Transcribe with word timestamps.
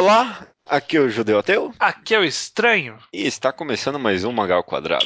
Olá, 0.00 0.46
aqui 0.64 0.96
é 0.96 1.00
o 1.00 1.10
Judeu 1.10 1.38
Ateu 1.38 1.74
Aqui 1.78 2.14
é 2.14 2.18
o 2.18 2.24
estranho. 2.24 2.96
e 3.12 3.26
está 3.26 3.52
começando 3.52 3.98
mais 3.98 4.24
um 4.24 4.32
Magal 4.32 4.64
Quadrado. 4.64 5.04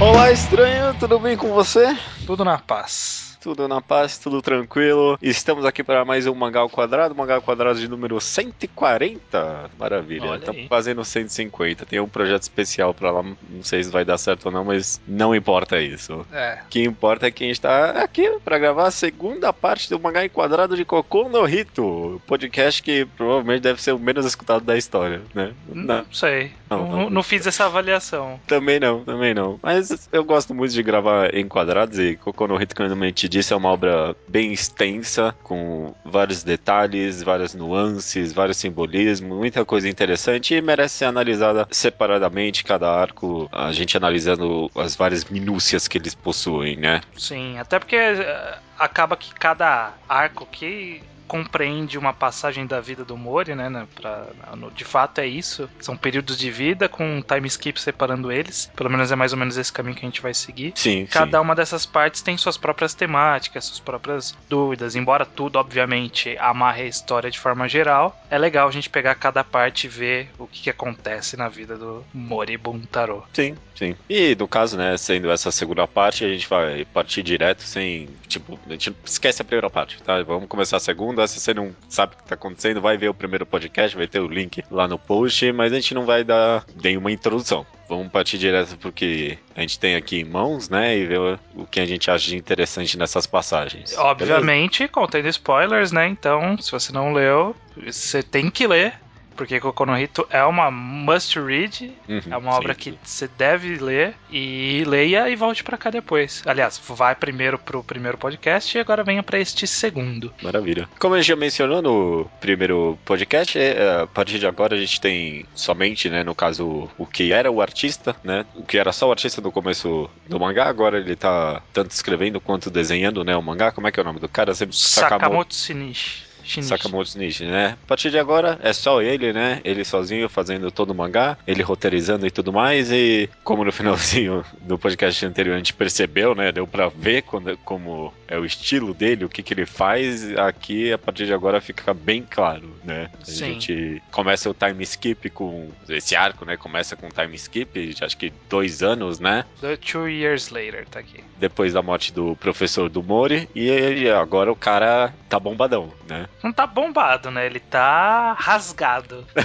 Olá, 0.00 0.30
estranho, 0.30 0.94
tudo 0.98 1.18
bem 1.18 1.36
com 1.36 1.52
você? 1.52 1.96
Tudo 2.26 2.44
na 2.44 2.58
paz. 2.58 3.25
Tudo 3.46 3.68
na 3.68 3.80
paz, 3.80 4.18
tudo 4.18 4.42
tranquilo. 4.42 5.16
Estamos 5.22 5.64
aqui 5.64 5.84
para 5.84 6.04
mais 6.04 6.26
um 6.26 6.34
Mangal 6.34 6.68
Quadrado, 6.68 7.14
Mangal 7.14 7.40
Quadrado 7.40 7.78
de 7.78 7.86
número 7.86 8.20
140. 8.20 9.70
Maravilha, 9.78 10.30
Olha 10.30 10.38
estamos 10.40 10.62
aí. 10.62 10.66
fazendo 10.66 11.04
150. 11.04 11.86
Tem 11.86 12.00
um 12.00 12.08
projeto 12.08 12.42
especial 12.42 12.92
para 12.92 13.12
lá, 13.12 13.22
não 13.22 13.62
sei 13.62 13.84
se 13.84 13.90
vai 13.90 14.04
dar 14.04 14.18
certo 14.18 14.46
ou 14.46 14.50
não, 14.50 14.64
mas 14.64 15.00
não 15.06 15.32
importa 15.32 15.80
isso. 15.80 16.26
É. 16.32 16.58
O 16.66 16.68
que 16.68 16.82
importa 16.82 17.28
é 17.28 17.30
que 17.30 17.44
a 17.44 17.46
gente 17.46 17.60
tá 17.60 17.90
aqui 18.02 18.28
para 18.44 18.58
gravar 18.58 18.88
a 18.88 18.90
segunda 18.90 19.52
parte 19.52 19.88
do 19.90 20.00
Mangá 20.00 20.24
em 20.24 20.28
Quadrado 20.28 20.74
de 20.76 20.84
Cocô 20.84 21.28
no 21.28 21.44
Rito, 21.44 22.20
podcast 22.26 22.82
que 22.82 23.04
provavelmente 23.16 23.62
deve 23.62 23.80
ser 23.80 23.92
o 23.92 23.98
menos 24.00 24.26
escutado 24.26 24.64
da 24.64 24.76
história, 24.76 25.22
né? 25.32 25.52
Não, 25.72 26.04
sei. 26.12 26.50
Não, 26.68 26.78
Não, 26.78 26.96
não. 27.02 27.10
não 27.10 27.22
fiz 27.22 27.46
essa 27.46 27.66
avaliação. 27.66 28.40
Também 28.44 28.80
não, 28.80 29.04
também 29.04 29.32
não. 29.32 29.60
Mas 29.62 30.08
eu 30.10 30.24
gosto 30.24 30.52
muito 30.52 30.72
de 30.72 30.82
gravar 30.82 31.32
em 31.32 31.46
quadrados 31.46 31.96
e 32.00 32.16
Cocô 32.16 32.48
no 32.48 32.56
Rito, 32.56 32.74
como 32.74 33.04
eu 33.04 33.12
te 33.12 33.35
disse, 33.36 33.52
é 33.52 33.56
uma 33.56 33.70
obra 33.70 34.16
bem 34.28 34.52
extensa, 34.52 35.34
com 35.42 35.94
vários 36.04 36.42
detalhes, 36.42 37.22
várias 37.22 37.54
nuances, 37.54 38.32
vários 38.32 38.56
simbolismos, 38.56 39.36
muita 39.36 39.64
coisa 39.64 39.88
interessante 39.88 40.54
e 40.54 40.62
merece 40.62 40.96
ser 40.96 41.04
analisada 41.06 41.66
separadamente, 41.70 42.64
cada 42.64 42.90
arco, 42.90 43.48
a 43.52 43.72
gente 43.72 43.96
analisando 43.96 44.70
as 44.74 44.96
várias 44.96 45.24
minúcias 45.24 45.86
que 45.86 45.98
eles 45.98 46.14
possuem, 46.14 46.76
né? 46.76 47.00
Sim, 47.16 47.58
até 47.58 47.78
porque 47.78 47.96
eh, 47.96 48.58
acaba 48.78 49.16
que 49.16 49.32
cada 49.34 49.92
arco 50.08 50.46
que 50.46 51.02
compreende 51.26 51.98
uma 51.98 52.12
passagem 52.12 52.66
da 52.66 52.80
vida 52.80 53.04
do 53.04 53.16
Mori, 53.16 53.54
né? 53.54 53.68
né, 53.68 53.86
pra- 53.94 54.26
no- 54.56 54.70
de 54.70 54.84
fato 54.84 55.18
é 55.20 55.26
isso. 55.26 55.68
São 55.80 55.96
períodos 55.96 56.38
de 56.38 56.50
vida 56.50 56.88
com 56.88 57.04
um 57.18 57.20
time 57.22 57.46
skip 57.48 57.80
separando 57.80 58.30
eles. 58.32 58.70
Pelo 58.76 58.90
menos 58.90 59.10
é 59.10 59.16
mais 59.16 59.32
ou 59.32 59.38
menos 59.38 59.56
esse 59.56 59.72
caminho 59.72 59.96
que 59.96 60.04
a 60.04 60.08
gente 60.08 60.22
vai 60.22 60.32
seguir. 60.34 60.72
Sim, 60.76 61.06
Cada 61.06 61.40
uma 61.40 61.54
dessas 61.54 61.84
partes 61.86 62.22
tem 62.22 62.36
suas 62.36 62.56
próprias 62.56 62.94
temáticas, 62.94 63.64
suas 63.64 63.80
próprias 63.80 64.36
dúvidas. 64.48 64.94
Embora 64.94 65.24
tudo, 65.26 65.56
obviamente, 65.58 66.36
amarre 66.38 66.82
a 66.82 66.86
história 66.86 67.30
de 67.30 67.38
forma 67.38 67.68
geral, 67.68 68.16
é 68.30 68.38
legal 68.38 68.68
a 68.68 68.72
gente 68.72 68.88
pegar 68.90 69.14
cada 69.14 69.42
parte 69.42 69.86
e 69.86 69.88
ver 69.90 70.30
o 70.38 70.46
que, 70.46 70.62
que 70.62 70.70
acontece 70.70 71.36
na 71.36 71.48
vida 71.48 71.76
do 71.76 72.04
Mori 72.14 72.56
Buntaro. 72.56 73.24
Sim, 73.32 73.56
sim. 73.74 73.94
E 74.08 74.34
no 74.36 74.46
caso, 74.46 74.76
né, 74.76 74.96
sendo 74.96 75.30
essa 75.30 75.50
segunda 75.50 75.86
parte, 75.86 76.24
a 76.24 76.28
gente 76.28 76.48
vai 76.48 76.84
partir 76.84 77.22
direto 77.22 77.62
sem, 77.62 78.08
tipo, 78.28 78.58
a 78.66 78.72
gente 78.72 78.94
esquece 79.04 79.42
a 79.42 79.44
primeira 79.44 79.70
parte, 79.70 80.02
tá? 80.02 80.22
Vamos 80.22 80.48
começar 80.48 80.76
a 80.76 80.80
segunda. 80.80 81.15
Se 81.26 81.38
você 81.38 81.54
não 81.54 81.74
sabe 81.88 82.14
o 82.14 82.16
que 82.18 82.24
tá 82.24 82.34
acontecendo, 82.34 82.80
vai 82.80 82.96
ver 82.96 83.08
o 83.08 83.14
primeiro 83.14 83.46
podcast, 83.46 83.96
vai 83.96 84.06
ter 84.08 84.18
o 84.20 84.26
link 84.26 84.64
lá 84.70 84.88
no 84.88 84.98
post, 84.98 85.52
mas 85.52 85.72
a 85.72 85.76
gente 85.76 85.94
não 85.94 86.04
vai 86.04 86.24
dar 86.24 86.64
nenhuma 86.82 87.12
introdução. 87.12 87.64
Vamos 87.88 88.08
partir 88.08 88.36
direto 88.38 88.76
porque 88.78 89.38
a 89.54 89.60
gente 89.60 89.78
tem 89.78 89.94
aqui 89.94 90.18
em 90.20 90.24
mãos, 90.24 90.68
né, 90.68 90.96
e 90.98 91.06
ver 91.06 91.20
o- 91.54 91.66
que 91.70 91.78
a 91.78 91.86
gente 91.86 92.10
acha 92.10 92.26
de 92.28 92.36
interessante 92.36 92.98
nessas 92.98 93.26
passagens. 93.26 93.90
Beleza? 93.90 94.02
Obviamente, 94.02 94.88
contendo 94.88 95.28
spoilers, 95.28 95.92
né? 95.92 96.08
Então, 96.08 96.58
se 96.58 96.72
você 96.72 96.92
não 96.92 97.12
leu, 97.12 97.54
você 97.76 98.22
tem 98.24 98.50
que 98.50 98.66
ler. 98.66 98.94
Porque 99.36 99.60
Kokono 99.60 99.98
Hito 99.98 100.26
é 100.30 100.42
uma 100.44 100.70
must 100.70 101.38
read, 101.38 101.92
Uhum, 102.08 102.20
é 102.30 102.36
uma 102.36 102.54
obra 102.54 102.74
sim. 102.74 102.80
que 102.80 102.98
você 103.02 103.28
deve 103.28 103.76
ler 103.76 104.14
e 104.30 104.82
leia 104.86 105.28
e 105.28 105.36
volte 105.36 105.62
pra 105.62 105.76
cá 105.76 105.90
depois. 105.90 106.42
Aliás, 106.46 106.80
vai 106.88 107.14
primeiro 107.14 107.58
pro 107.58 107.82
primeiro 107.84 108.16
podcast 108.16 108.76
e 108.76 108.80
agora 108.80 109.04
venha 109.04 109.22
pra 109.22 109.38
este 109.38 109.66
segundo. 109.66 110.32
Maravilha. 110.42 110.88
Como 110.98 111.14
a 111.14 111.18
gente 111.18 111.28
já 111.28 111.36
mencionou 111.36 111.82
no 111.82 112.30
primeiro 112.40 112.98
podcast, 113.04 113.58
é, 113.58 114.02
a 114.02 114.06
partir 114.06 114.38
de 114.38 114.46
agora 114.46 114.74
a 114.74 114.78
gente 114.78 115.00
tem 115.00 115.44
somente, 115.54 116.08
né, 116.08 116.24
no 116.24 116.34
caso, 116.34 116.88
o 116.96 117.06
que 117.06 117.32
era 117.32 117.50
o 117.50 117.60
artista, 117.60 118.16
né, 118.24 118.46
o 118.54 118.62
que 118.64 118.78
era 118.78 118.92
só 118.92 119.08
o 119.08 119.10
artista 119.10 119.40
no 119.40 119.52
começo 119.52 120.08
do 120.28 120.40
mangá, 120.40 120.66
agora 120.66 120.98
ele 120.98 121.16
tá 121.16 121.62
tanto 121.72 121.90
escrevendo 121.90 122.40
quanto 122.40 122.70
desenhando, 122.70 123.22
né, 123.24 123.36
o 123.36 123.42
mangá. 123.42 123.70
Como 123.72 123.86
é 123.86 123.92
que 123.92 124.00
é 124.00 124.02
o 124.02 124.06
nome 124.06 124.20
do 124.20 124.28
cara? 124.28 124.54
Sempre 124.54 124.76
Sakamoto 124.76 125.54
Shinichi. 125.54 126.24
Shinichi. 126.46 126.68
Sakamoto 126.68 127.18
Nishi, 127.18 127.44
né? 127.44 127.76
A 127.82 127.86
partir 127.86 128.10
de 128.10 128.18
agora 128.18 128.58
é 128.62 128.72
só 128.72 129.02
ele, 129.02 129.32
né? 129.32 129.60
Ele 129.64 129.84
sozinho 129.84 130.28
fazendo 130.28 130.70
todo 130.70 130.90
o 130.90 130.94
mangá, 130.94 131.36
ele 131.46 131.62
roteirizando 131.62 132.26
e 132.26 132.30
tudo 132.30 132.52
mais. 132.52 132.90
E 132.90 133.28
como 133.42 133.64
no 133.64 133.72
finalzinho 133.72 134.44
do 134.60 134.78
podcast 134.78 135.24
anterior 135.26 135.54
a 135.54 135.58
gente 135.58 135.74
percebeu, 135.74 136.34
né? 136.34 136.52
Deu 136.52 136.66
pra 136.66 136.88
ver 136.88 137.22
quando, 137.22 137.56
como 137.58 138.12
é 138.28 138.38
o 138.38 138.44
estilo 138.44 138.94
dele, 138.94 139.24
o 139.24 139.28
que, 139.28 139.42
que 139.42 139.54
ele 139.54 139.66
faz. 139.66 140.36
Aqui, 140.38 140.92
a 140.92 140.98
partir 140.98 141.26
de 141.26 141.34
agora, 141.34 141.60
fica 141.60 141.92
bem 141.92 142.24
claro, 142.28 142.74
né? 142.84 143.10
A 143.20 143.24
Sim. 143.24 143.54
gente 143.54 144.02
começa 144.10 144.48
o 144.50 144.54
time 144.54 144.82
skip 144.84 145.30
com. 145.30 145.70
Esse 145.88 146.14
arco, 146.14 146.44
né? 146.44 146.56
Começa 146.56 146.96
com 146.96 147.08
time 147.08 147.34
skip, 147.36 147.94
acho 148.00 148.16
que 148.16 148.32
dois 148.48 148.82
anos, 148.82 149.18
né? 149.20 149.44
The 149.60 149.76
Two 149.76 150.08
Years 150.08 150.50
Later, 150.50 150.86
tá 150.88 151.00
aqui. 151.00 151.22
Depois 151.38 151.72
da 151.72 151.82
morte 151.82 152.12
do 152.12 152.36
professor 152.36 152.88
do 152.88 153.02
Mori. 153.02 153.48
E 153.54 154.08
agora 154.08 154.50
o 154.50 154.56
cara 154.56 155.12
tá 155.28 155.38
bombadão, 155.38 155.92
né? 156.08 156.26
Não 156.42 156.52
tá 156.52 156.66
bombado, 156.66 157.30
né? 157.30 157.46
Ele 157.46 157.60
tá 157.60 158.34
rasgado. 158.38 159.26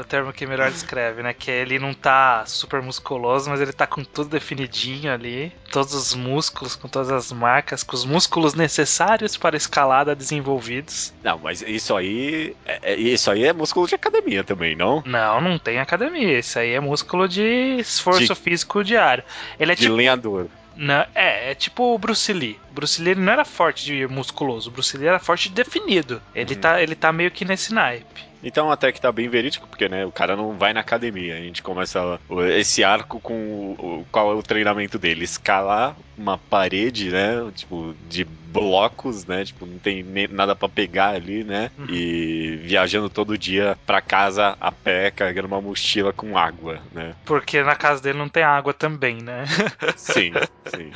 o, 0.00 0.04
termo, 0.04 0.32
que 0.32 0.46
melhor 0.46 0.70
descreve, 0.70 1.22
né? 1.22 1.32
Que 1.32 1.50
ele 1.50 1.78
não 1.78 1.92
tá 1.94 2.44
super 2.46 2.80
musculoso, 2.82 3.50
mas 3.50 3.60
ele 3.60 3.72
tá 3.72 3.86
com 3.86 4.04
tudo 4.04 4.28
definidinho 4.30 5.12
ali. 5.12 5.52
Todos 5.72 5.94
os 5.94 6.14
músculos, 6.14 6.76
com 6.76 6.88
todas 6.88 7.10
as 7.10 7.32
marcas, 7.32 7.82
com 7.82 7.96
os 7.96 8.04
músculos 8.04 8.54
necessários 8.54 9.36
para 9.36 9.56
a 9.56 9.58
escalada 9.58 10.14
desenvolvidos. 10.14 11.12
Não, 11.22 11.38
mas 11.38 11.62
isso 11.62 11.96
aí. 11.96 12.54
é- 12.64 12.92
é- 12.92 12.96
isso 12.96 13.30
aí 13.30 13.44
é 13.44 13.52
músculo 13.52 13.86
de 13.88 13.94
academia 13.94 14.44
também, 14.44 14.76
não? 14.76 15.02
Não, 15.06 15.40
não 15.40 15.58
tem 15.58 15.80
academia. 15.80 16.38
Isso 16.38 16.58
aí 16.58 16.72
é 16.72 16.80
músculo 16.80 17.28
de 17.28 17.76
esforço 17.78 18.34
De- 18.34 18.40
físico 18.40 18.84
diário. 18.84 19.24
Ele 19.58 19.72
é 19.72 19.74
De 19.74 19.82
tipo. 19.82 19.94
lenhador. 19.94 20.48
Não, 20.76 21.06
é, 21.14 21.50
é 21.50 21.54
tipo 21.54 21.94
o 21.94 21.98
Bruce 21.98 22.32
Lee. 22.32 22.60
O 22.70 22.74
Bruce 22.74 23.00
Lee 23.02 23.14
não 23.14 23.32
era 23.32 23.44
forte 23.44 23.84
de 23.84 24.06
musculoso, 24.06 24.68
o 24.68 24.72
Bruce 24.72 24.96
Lee 24.96 25.08
era 25.08 25.18
forte 25.18 25.48
de 25.48 25.54
definido. 25.54 26.20
Ele, 26.34 26.54
Uhum. 26.54 26.60
tá, 26.60 26.82
ele 26.82 26.94
tá 26.94 27.10
meio 27.12 27.30
que 27.30 27.44
nesse 27.44 27.72
naipe. 27.72 28.24
Então 28.46 28.70
até 28.70 28.92
que 28.92 29.00
tá 29.00 29.10
bem 29.10 29.28
verídico, 29.28 29.66
porque 29.66 29.88
né, 29.88 30.06
o 30.06 30.12
cara 30.12 30.36
não 30.36 30.56
vai 30.56 30.72
na 30.72 30.78
academia. 30.78 31.34
A 31.34 31.40
gente 31.40 31.64
começa 31.64 32.20
esse 32.54 32.84
arco 32.84 33.18
com 33.18 33.72
o, 33.72 34.06
qual 34.12 34.30
é 34.30 34.34
o 34.36 34.42
treinamento 34.42 35.00
dele? 35.00 35.24
Escalar 35.24 35.96
uma 36.16 36.38
parede, 36.38 37.10
né? 37.10 37.50
Tipo, 37.54 37.94
de 38.08 38.24
blocos, 38.24 39.26
né? 39.26 39.44
Tipo, 39.44 39.66
não 39.66 39.78
tem 39.78 40.02
nem 40.02 40.28
nada 40.28 40.56
pra 40.56 40.68
pegar 40.68 41.10
ali, 41.10 41.44
né? 41.44 41.70
Uhum. 41.76 41.86
E 41.90 42.56
viajando 42.62 43.10
todo 43.10 43.36
dia 43.36 43.76
pra 43.84 44.00
casa 44.00 44.56
a 44.58 44.72
pé, 44.72 45.10
carregando 45.10 45.48
uma 45.48 45.60
mochila 45.60 46.12
com 46.12 46.38
água, 46.38 46.80
né? 46.92 47.14
Porque 47.24 47.62
na 47.62 47.76
casa 47.76 48.02
dele 48.02 48.18
não 48.18 48.28
tem 48.28 48.42
água 48.42 48.72
também, 48.72 49.18
né? 49.22 49.44
Sim, 49.96 50.32
sim. 50.66 50.90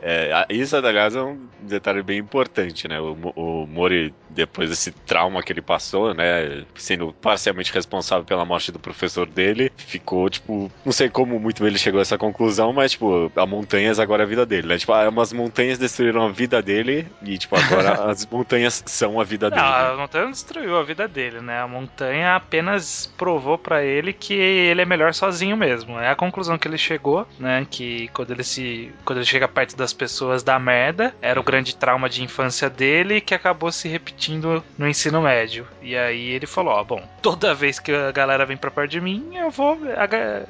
É, 0.00 0.46
isso, 0.50 0.76
aliás, 0.76 1.16
é 1.16 1.22
um 1.22 1.48
detalhe 1.60 2.02
bem 2.02 2.18
importante, 2.18 2.86
né? 2.86 3.00
O, 3.00 3.16
o 3.34 3.66
Mori, 3.66 4.14
depois 4.28 4.70
desse 4.70 4.92
trauma 4.92 5.42
que 5.42 5.52
ele 5.52 5.62
passou, 5.62 6.14
né? 6.14 6.64
Sendo 6.90 7.14
parcialmente 7.20 7.72
responsável 7.72 8.24
pela 8.24 8.44
morte 8.44 8.72
do 8.72 8.80
professor 8.80 9.28
dele, 9.28 9.70
ficou, 9.76 10.28
tipo, 10.28 10.72
não 10.84 10.90
sei 10.90 11.08
como 11.08 11.38
muito 11.38 11.64
ele 11.64 11.78
chegou 11.78 12.00
a 12.00 12.02
essa 12.02 12.18
conclusão, 12.18 12.72
mas, 12.72 12.90
tipo, 12.90 13.30
a 13.36 13.46
montanhas 13.46 14.00
agora 14.00 14.24
é 14.24 14.26
a 14.26 14.28
vida 14.28 14.44
dele, 14.44 14.66
né? 14.66 14.76
Tipo, 14.76 14.92
ah, 14.92 15.08
umas 15.08 15.32
montanhas 15.32 15.78
destruíram 15.78 16.26
a 16.26 16.32
vida 16.32 16.60
dele 16.60 17.06
e, 17.22 17.38
tipo, 17.38 17.54
agora 17.54 17.92
as 18.10 18.26
montanhas 18.26 18.82
são 18.86 19.20
a 19.20 19.24
vida 19.24 19.48
dele. 19.48 19.62
Não, 19.62 19.70
né? 19.70 19.92
a 19.92 19.96
montanha 19.96 20.24
não 20.24 20.32
destruiu 20.32 20.76
a 20.76 20.82
vida 20.82 21.06
dele, 21.06 21.40
né? 21.40 21.60
A 21.60 21.68
montanha 21.68 22.34
apenas 22.34 23.06
provou 23.16 23.56
pra 23.56 23.84
ele 23.84 24.12
que 24.12 24.34
ele 24.34 24.82
é 24.82 24.84
melhor 24.84 25.14
sozinho 25.14 25.56
mesmo. 25.56 25.96
É 25.98 26.10
a 26.10 26.16
conclusão 26.16 26.58
que 26.58 26.66
ele 26.66 26.78
chegou, 26.78 27.24
né? 27.38 27.64
Que 27.70 28.08
quando 28.08 28.32
ele 28.32 28.42
se. 28.42 28.92
Quando 29.04 29.18
ele 29.18 29.26
chega 29.26 29.46
perto 29.46 29.76
das 29.76 29.92
pessoas 29.92 30.42
dá 30.42 30.58
merda. 30.58 31.14
Era 31.22 31.38
o 31.38 31.44
grande 31.44 31.76
trauma 31.76 32.08
de 32.08 32.22
infância 32.22 32.68
dele 32.68 33.20
que 33.20 33.34
acabou 33.34 33.70
se 33.70 33.88
repetindo 33.88 34.64
no 34.76 34.88
ensino 34.88 35.22
médio. 35.22 35.66
E 35.82 35.96
aí 35.96 36.30
ele 36.30 36.46
falou, 36.46 36.74
ó, 36.74 36.79
bom, 36.84 37.02
toda 37.22 37.54
vez 37.54 37.78
que 37.78 37.92
a 37.92 38.12
galera 38.12 38.46
vem 38.46 38.56
pra 38.56 38.70
perto 38.70 38.90
de 38.90 39.00
mim, 39.00 39.30
eu 39.34 39.50
vou. 39.50 39.78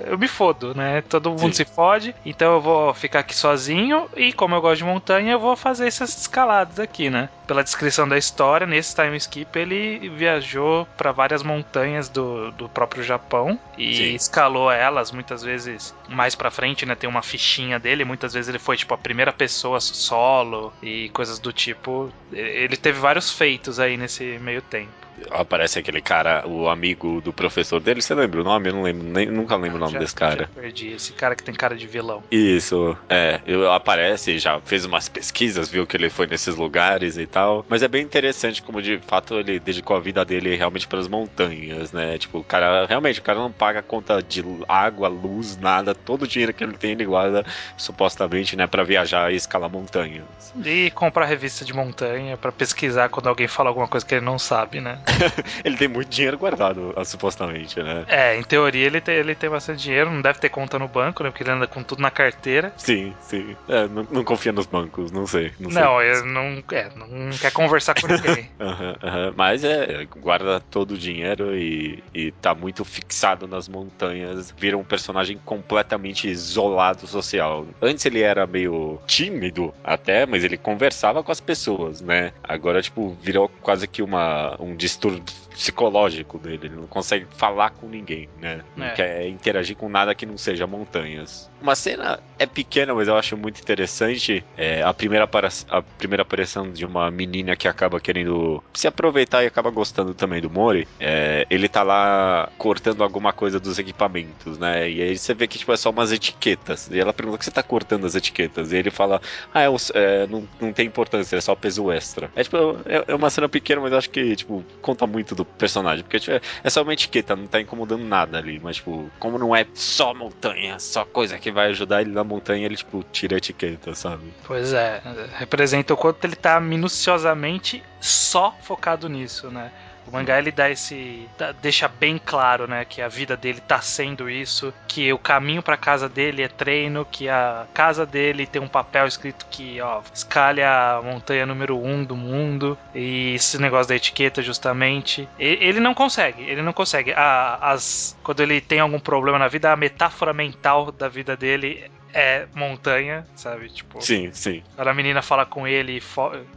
Eu 0.07 0.19
me 0.19 0.29
fodo, 0.29 0.75
né? 0.75 1.03
Todo 1.03 1.31
mundo 1.31 1.55
Sim. 1.55 1.65
se 1.65 1.65
fode. 1.65 2.15
Então 2.25 2.55
eu 2.55 2.61
vou 2.61 2.95
ficar 2.95 3.21
aqui 3.21 3.35
sozinho. 3.35 4.09
E 4.17 4.33
como 4.33 4.55
eu 4.55 4.61
gosto 4.61 4.79
de 4.79 4.85
montanha, 4.85 5.33
eu 5.33 5.41
vou 5.41 5.57
fazer 5.57 5.87
essas 5.87 6.17
escaladas 6.17 6.79
aqui, 6.79 7.11
né? 7.11 7.29
Pela 7.47 7.65
descrição 7.65 8.09
da 8.09 8.17
história, 8.17 8.67
nesse 8.67 8.95
time 8.95 9.17
skip 9.17 9.59
ele 9.59 10.09
viajou 10.11 10.87
pra 10.97 11.13
várias 11.13 11.43
montanhas 11.43 12.09
do, 12.09 12.53
do 12.53 12.69
próprio 12.69 13.03
Japão 13.03 13.59
e 13.77 13.95
Sim. 13.95 14.15
escalou 14.15 14.71
elas 14.71 15.11
muitas 15.11 15.43
vezes 15.43 15.95
mais 16.09 16.35
pra 16.35 16.51
frente, 16.51 16.87
né? 16.87 16.95
Tem 16.95 17.11
uma 17.11 17.23
fichinha 17.23 17.79
dele, 17.79 18.05
muitas 18.05 18.35
vezes 18.35 18.49
ele 18.49 18.59
foi 18.59 18.77
tipo 18.77 18.95
a 18.95 18.99
primeira 18.99 19.33
pessoa 19.33 19.81
solo 19.81 20.73
e 20.83 21.09
coisas 21.11 21.39
do 21.39 21.53
tipo. 21.53 22.13
Ele 22.33 22.77
teve 22.77 23.01
vários 23.01 23.33
feitos 23.33 23.81
aí 23.81 23.97
nesse 23.97 24.39
meio 24.39 24.63
tempo. 24.63 25.00
Aparece 25.31 25.79
aquele 25.79 26.01
cara, 26.01 26.47
o 26.47 26.69
amigo 26.69 27.21
do 27.21 27.33
professor 27.33 27.81
dele. 27.81 28.03
Você 28.03 28.15
lembra 28.15 28.41
o 28.41 28.45
nome? 28.45 28.69
Eu 28.69 28.75
não 28.75 28.83
lembro, 28.83 29.07
nem, 29.07 29.27
nunca 29.27 29.57
lembro 29.57 29.77
o 29.77 29.81
nome 29.81 29.93
já, 29.93 29.99
desse 29.99 30.15
cara. 30.15 30.51
Perdi. 30.55 30.93
Esse 30.93 31.13
cara 31.13 31.35
que 31.35 31.43
tem 31.43 31.55
cara 31.55 31.77
de 31.77 31.87
vilão. 31.87 32.23
Isso, 32.31 32.97
é. 33.09 33.41
Ele 33.47 33.67
aparece, 33.69 34.39
já 34.39 34.61
fez 34.61 34.85
umas 34.85 35.09
pesquisas, 35.09 35.69
viu 35.69 35.87
que 35.87 35.97
ele 35.97 36.11
foi 36.11 36.27
nesses 36.27 36.57
lugares 36.57 37.17
e 37.17 37.27
tal. 37.27 37.65
Mas 37.69 37.83
é 37.83 37.89
bem 37.89 38.03
interessante 38.03 38.63
como 38.63 38.81
de 38.81 38.99
fato 38.99 39.39
ele 39.39 39.59
dedicou 39.59 39.97
a 39.97 40.01
vida 40.01 40.25
dele 40.25 40.57
realmente 40.57 40.87
para 40.87 40.99
as 40.99 41.09
montanhas, 41.09 41.93
né? 41.93 42.19
Tipo, 42.19 42.39
o 42.39 42.45
cara, 42.45 42.87
realmente, 42.87 43.21
o 43.21 43.23
cara 43.23 43.39
não 43.39 43.53
paga 43.53 43.83
conta 43.83 44.23
de 44.23 44.45
água, 44.69 45.09
luz, 45.09 45.57
nada. 45.57 45.95
Todo 45.95 46.23
o 46.23 46.29
dinheiro 46.29 46.53
que 46.53 46.65
ele 46.65 46.77
tem 46.77 46.93
ele 46.93 47.05
guarda 47.05 47.45
supostamente, 47.77 48.57
né, 48.57 48.67
para 48.67 48.83
viajar 48.83 49.33
e 49.33 49.37
escalar 49.37 49.71
montanhas. 49.71 50.25
E 50.65 50.91
comprar 50.91 51.27
revista 51.27 51.65
de 51.65 51.73
montanha 51.73 52.37
para 52.37 52.51
pesquisar 52.53 53.09
quando 53.09 53.29
alguém 53.29 53.47
fala 53.47 53.69
alguma 53.71 53.89
coisa 53.89 54.05
que 54.05 54.15
ele 54.15 54.25
não 54.25 54.39
sabe, 54.39 54.81
né? 54.81 54.99
ele 55.65 55.77
tem 55.77 55.89
muito 55.89 56.09
dinheiro 56.09 56.39
guardado, 56.39 56.95
supostamente, 57.05 57.83
né? 57.83 58.05
É, 58.09 58.37
em 58.37 58.43
teoria 58.43 58.87
ele 58.87 59.01
tem, 59.01 59.17
ele 59.17 59.35
tem 59.35 59.51
bastante 59.51 59.83
dinheiro, 59.83 60.11
não 60.11 60.21
deve 60.21 60.39
ter 60.39 60.49
conta 60.49 60.79
no 60.79 60.89
banco, 60.89 61.23
né? 61.23 61.31
Porque 61.31 61.43
ele 61.43 61.51
anda 61.51 61.67
com 61.67 61.83
tudo 61.83 62.03
na 62.03 62.11
carteira. 62.11 62.73
Sim, 62.77 63.15
sim. 63.21 63.57
É, 63.69 63.87
não, 63.89 64.07
não, 64.11 64.25
confia 64.25 64.53
nos 64.53 64.67
bancos, 64.67 65.11
não 65.11 65.27
sei. 65.27 65.53
Não, 65.59 65.71
não 65.71 65.99
sei. 65.99 66.11
ele 66.11 66.33
não, 66.33 66.63
é, 66.73 66.89
não 66.97 67.31
quer 67.31 67.53
conversar 67.53 67.95
com 67.95 68.07
ninguém. 68.07 68.49
uhum, 68.59 68.91
uhum. 68.91 69.35
Mas 69.37 69.65
é, 69.65 70.07
guarda 70.19 70.61
todo 70.61 70.93
o 70.93 70.99
dinheiro 70.99 71.57
e, 71.57 72.03
e 72.15 72.31
tá 72.33 72.55
muito 72.55 72.85
fixado 72.85 73.47
nas 73.47 73.69
montanhas, 73.69 74.53
vira 74.57 74.77
um 74.77 74.85
personagem 74.85 75.39
completamente 75.45 76.29
isolado 76.29 77.07
social. 77.07 77.67
Antes 77.81 78.05
ele 78.07 78.23
era 78.23 78.47
meio 78.47 78.99
tímido 79.07 79.75
até, 79.83 80.27
mas 80.27 80.45
ele 80.45 80.57
conversava 80.57 81.23
com 81.23 81.33
as 81.33 81.41
pessoas, 81.41 82.01
né? 82.01 82.33
Agora, 82.43 82.83
tipo, 82.83 83.17
virou 83.21 83.49
quase 83.61 83.87
que 83.87 84.03
uma, 84.03 84.57
um 84.61 84.75
distúrbio 84.91 85.23
psicológico 85.51 86.39
dele. 86.39 86.61
Ele 86.65 86.77
não 86.77 86.87
consegue 86.87 87.27
falar 87.37 87.71
com 87.71 87.89
ninguém, 87.89 88.29
né? 88.41 88.63
Não 88.77 88.87
é. 88.87 88.91
quer 88.91 89.29
interagir 89.29 89.77
com 89.77 89.89
nada 89.89 90.15
que 90.15 90.27
não 90.27 90.39
seja 90.39 90.67
montanhas. 90.67 91.51
Uma 91.61 91.75
cena 91.75 92.19
é 92.39 92.47
pequena, 92.47 92.95
mas 92.95 93.09
eu 93.09 93.17
acho 93.17 93.37
muito 93.37 93.61
interessante. 93.61 94.45
É 94.57 94.83
a 94.83 94.95
primeira, 94.95 95.29
a 95.69 95.83
primeira 95.83 96.23
aparição 96.23 96.71
de 96.71 96.85
uma 96.85 97.11
menina 97.11 97.55
que 97.55 97.69
acaba 97.69 98.01
querendo 98.01 98.63
se 98.73 98.87
aproveitar 98.87 99.45
e 99.45 99.47
acaba 99.47 99.71
gostando 99.71 100.15
também 100.15 100.41
do 100.41 100.49
Mori. 100.49 100.89
É, 100.99 101.47
ele 101.51 101.69
tá 101.69 101.83
lá 101.83 102.51
cortando 102.57 103.03
alguma 103.03 103.33
coisa 103.33 103.61
dos 103.61 103.79
equipamentos, 103.79 104.59
né? 104.59 104.89
E 104.91 105.03
aí 105.03 105.17
você 105.17 105.35
vê 105.35 105.47
que 105.47 105.59
tipo, 105.59 105.73
é 105.73 105.77
só 105.77 105.91
umas 105.91 106.13
etiquetas. 106.13 106.89
E 106.91 106.99
ela 106.99 107.13
pergunta: 107.13 107.37
o 107.37 107.39
que 107.39 107.45
você 107.45 107.51
tá 107.51 107.63
cortando 107.63 108.07
as 108.07 108.15
etiquetas? 108.15 108.73
E 108.73 108.77
ele 108.77 108.91
fala: 108.91 109.21
ah, 109.53 109.63
é, 109.63 109.69
é, 109.95 110.27
não, 110.27 110.49
não 110.61 110.73
tem 110.73 110.87
importância, 110.87 111.37
é 111.37 111.41
só 111.41 111.55
peso 111.55 111.91
extra. 111.91 112.31
É 112.35 112.43
tipo, 112.43 112.57
é, 112.87 113.05
é 113.09 113.15
uma 113.15 113.29
cena 113.31 113.49
pequena, 113.49 113.81
mas 113.81 113.93
eu 113.93 113.99
acho 113.99 114.11
que 114.11 114.35
tipo, 114.37 114.65
conta 114.81 115.07
muito 115.07 115.35
do 115.35 115.45
personagem. 115.59 116.05
Porque 116.05 116.21
tipo, 116.21 116.41
é 116.63 116.71
só 116.71 116.83
uma 116.83 116.93
etiqueta, 116.93 117.37
não 117.37 117.47
tá 117.47 117.61
incomodando 117.61 118.05
nada 118.05 118.39
ali. 118.39 118.61
Mas, 118.63 118.77
tipo, 118.77 119.11
como 119.19 119.39
não 119.39 119.55
é 119.55 119.67
só 119.75 120.15
montanha, 120.15 120.79
só 120.79 121.05
coisa 121.05 121.39
que 121.39 121.51
vai 121.51 121.69
ajudar 121.69 122.03
ele 122.03 122.13
na 122.13 122.25
montanha, 122.25 122.67
ele, 122.67 122.77
tipo, 122.77 123.05
tira 123.13 123.37
a 123.37 123.39
etiqueta, 123.39 123.95
sabe? 123.95 124.33
Pois 124.47 124.73
é. 124.73 125.03
Representa 125.37 125.95
o 125.95 125.97
quanto 125.97 126.25
ele 126.25 126.37
tá 126.37 126.61
minuciosamente 126.61 127.83
só 128.01 128.57
focado 128.63 129.09
nisso, 129.09 129.51
né? 129.51 129.71
O 130.11 130.13
mangá 130.13 130.39
ele 130.39 130.51
dá 130.51 130.69
esse. 130.69 131.29
deixa 131.63 131.87
bem 131.87 132.19
claro, 132.19 132.67
né? 132.67 132.85
Que 132.85 133.01
a 133.01 133.09
vida 133.09 133.37
dele 133.37 133.61
tá 133.61 133.81
sendo 133.81 134.29
isso, 134.29 134.75
que 134.89 135.13
o 135.13 135.19
caminho 135.19 135.63
pra 135.63 135.77
casa 135.77 136.09
dele 136.09 136.43
é 136.43 136.49
treino, 136.49 137.05
que 137.05 137.29
a 137.29 137.67
casa 137.73 138.05
dele 138.05 138.45
tem 138.45 138.61
um 138.61 138.69
papel 138.69 139.07
escrito 139.07 139.47
que, 139.49 139.81
ó, 139.81 140.03
escalha 140.13 140.97
a 140.97 141.03
montanha 141.03 141.47
número 141.47 141.79
um 141.79 142.03
do 142.03 142.17
mundo, 142.17 142.77
e 142.93 143.35
esse 143.35 143.57
negócio 143.59 143.89
da 143.89 143.97
etiqueta, 143.97 144.43
justamente. 144.43 145.29
Ele 145.39 145.79
não 145.79 145.95
consegue, 145.95 146.43
ele 146.43 146.61
não 146.61 146.73
consegue. 146.73 147.15
as, 147.17 148.17
quando 148.25 148.41
ele 148.41 148.61
tem 148.61 148.81
algum 148.81 148.99
problema 148.99 149.39
na 149.39 149.47
vida, 149.47 149.73
a 149.73 149.77
metáfora 149.77 150.33
mental 150.33 150.91
da 150.91 151.09
vida 151.09 151.37
dele 151.37 151.89
é 152.13 152.47
montanha, 152.55 153.25
sabe? 153.37 153.69
Tipo, 153.69 154.01
sim, 154.01 154.31
sim. 154.33 154.63
Quando 154.75 154.89
a 154.89 154.95
menina 154.95 155.23
fala 155.23 155.47
com 155.47 155.67
ele, 155.67 156.01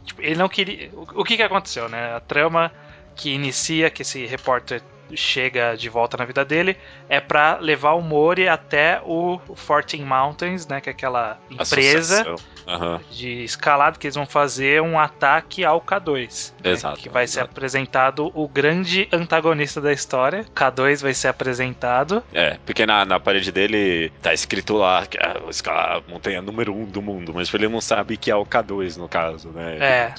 tipo, 0.04 0.20
ele 0.20 0.36
não 0.36 0.48
queria. 0.48 0.90
O, 0.92 1.20
o 1.20 1.24
que 1.24 1.36
que 1.36 1.42
aconteceu, 1.42 1.88
né? 1.88 2.16
A 2.16 2.20
trama 2.20 2.72
que 3.14 3.30
inicia 3.30 3.90
que 3.90 4.02
esse 4.02 4.26
repórter 4.26 4.82
chega 5.14 5.76
de 5.76 5.88
volta 5.88 6.16
na 6.16 6.24
vida 6.24 6.44
dele 6.44 6.76
é 7.08 7.20
para 7.20 7.58
levar 7.58 7.92
o 7.92 8.00
Mori 8.00 8.48
até 8.48 9.00
o 9.04 9.40
Fortin 9.54 10.02
Mountains, 10.02 10.66
né, 10.66 10.80
que 10.80 10.88
é 10.88 10.92
aquela 10.92 11.38
empresa 11.50 12.36
uhum. 12.66 13.00
de 13.10 13.44
escalada 13.44 13.98
que 13.98 14.06
eles 14.06 14.14
vão 14.14 14.26
fazer 14.26 14.80
um 14.82 14.98
ataque 14.98 15.64
ao 15.64 15.80
K2. 15.80 16.52
Né, 16.62 16.70
exato. 16.70 16.96
Né, 16.96 17.02
que 17.02 17.08
vai 17.08 17.24
exato. 17.24 17.46
ser 17.46 17.50
apresentado 17.50 18.30
o 18.34 18.48
grande 18.48 19.08
antagonista 19.12 19.80
da 19.80 19.92
história. 19.92 20.44
K2 20.54 21.02
vai 21.02 21.14
ser 21.14 21.28
apresentado. 21.28 22.22
É, 22.32 22.58
porque 22.64 22.86
na, 22.86 23.04
na 23.04 23.20
parede 23.20 23.52
dele 23.52 24.10
tá 24.22 24.32
escrito 24.32 24.76
lá 24.76 25.06
que 25.06 25.18
é 25.18 25.22
a 25.22 26.02
montanha 26.08 26.42
número 26.42 26.74
um 26.74 26.84
do 26.84 27.02
mundo, 27.02 27.32
mas 27.34 27.52
ele 27.52 27.68
não 27.68 27.80
sabe 27.80 28.16
que 28.16 28.30
é 28.30 28.36
o 28.36 28.44
K2 28.44 28.96
no 28.96 29.08
caso, 29.08 29.50
né? 29.50 29.78
É. 29.80 30.14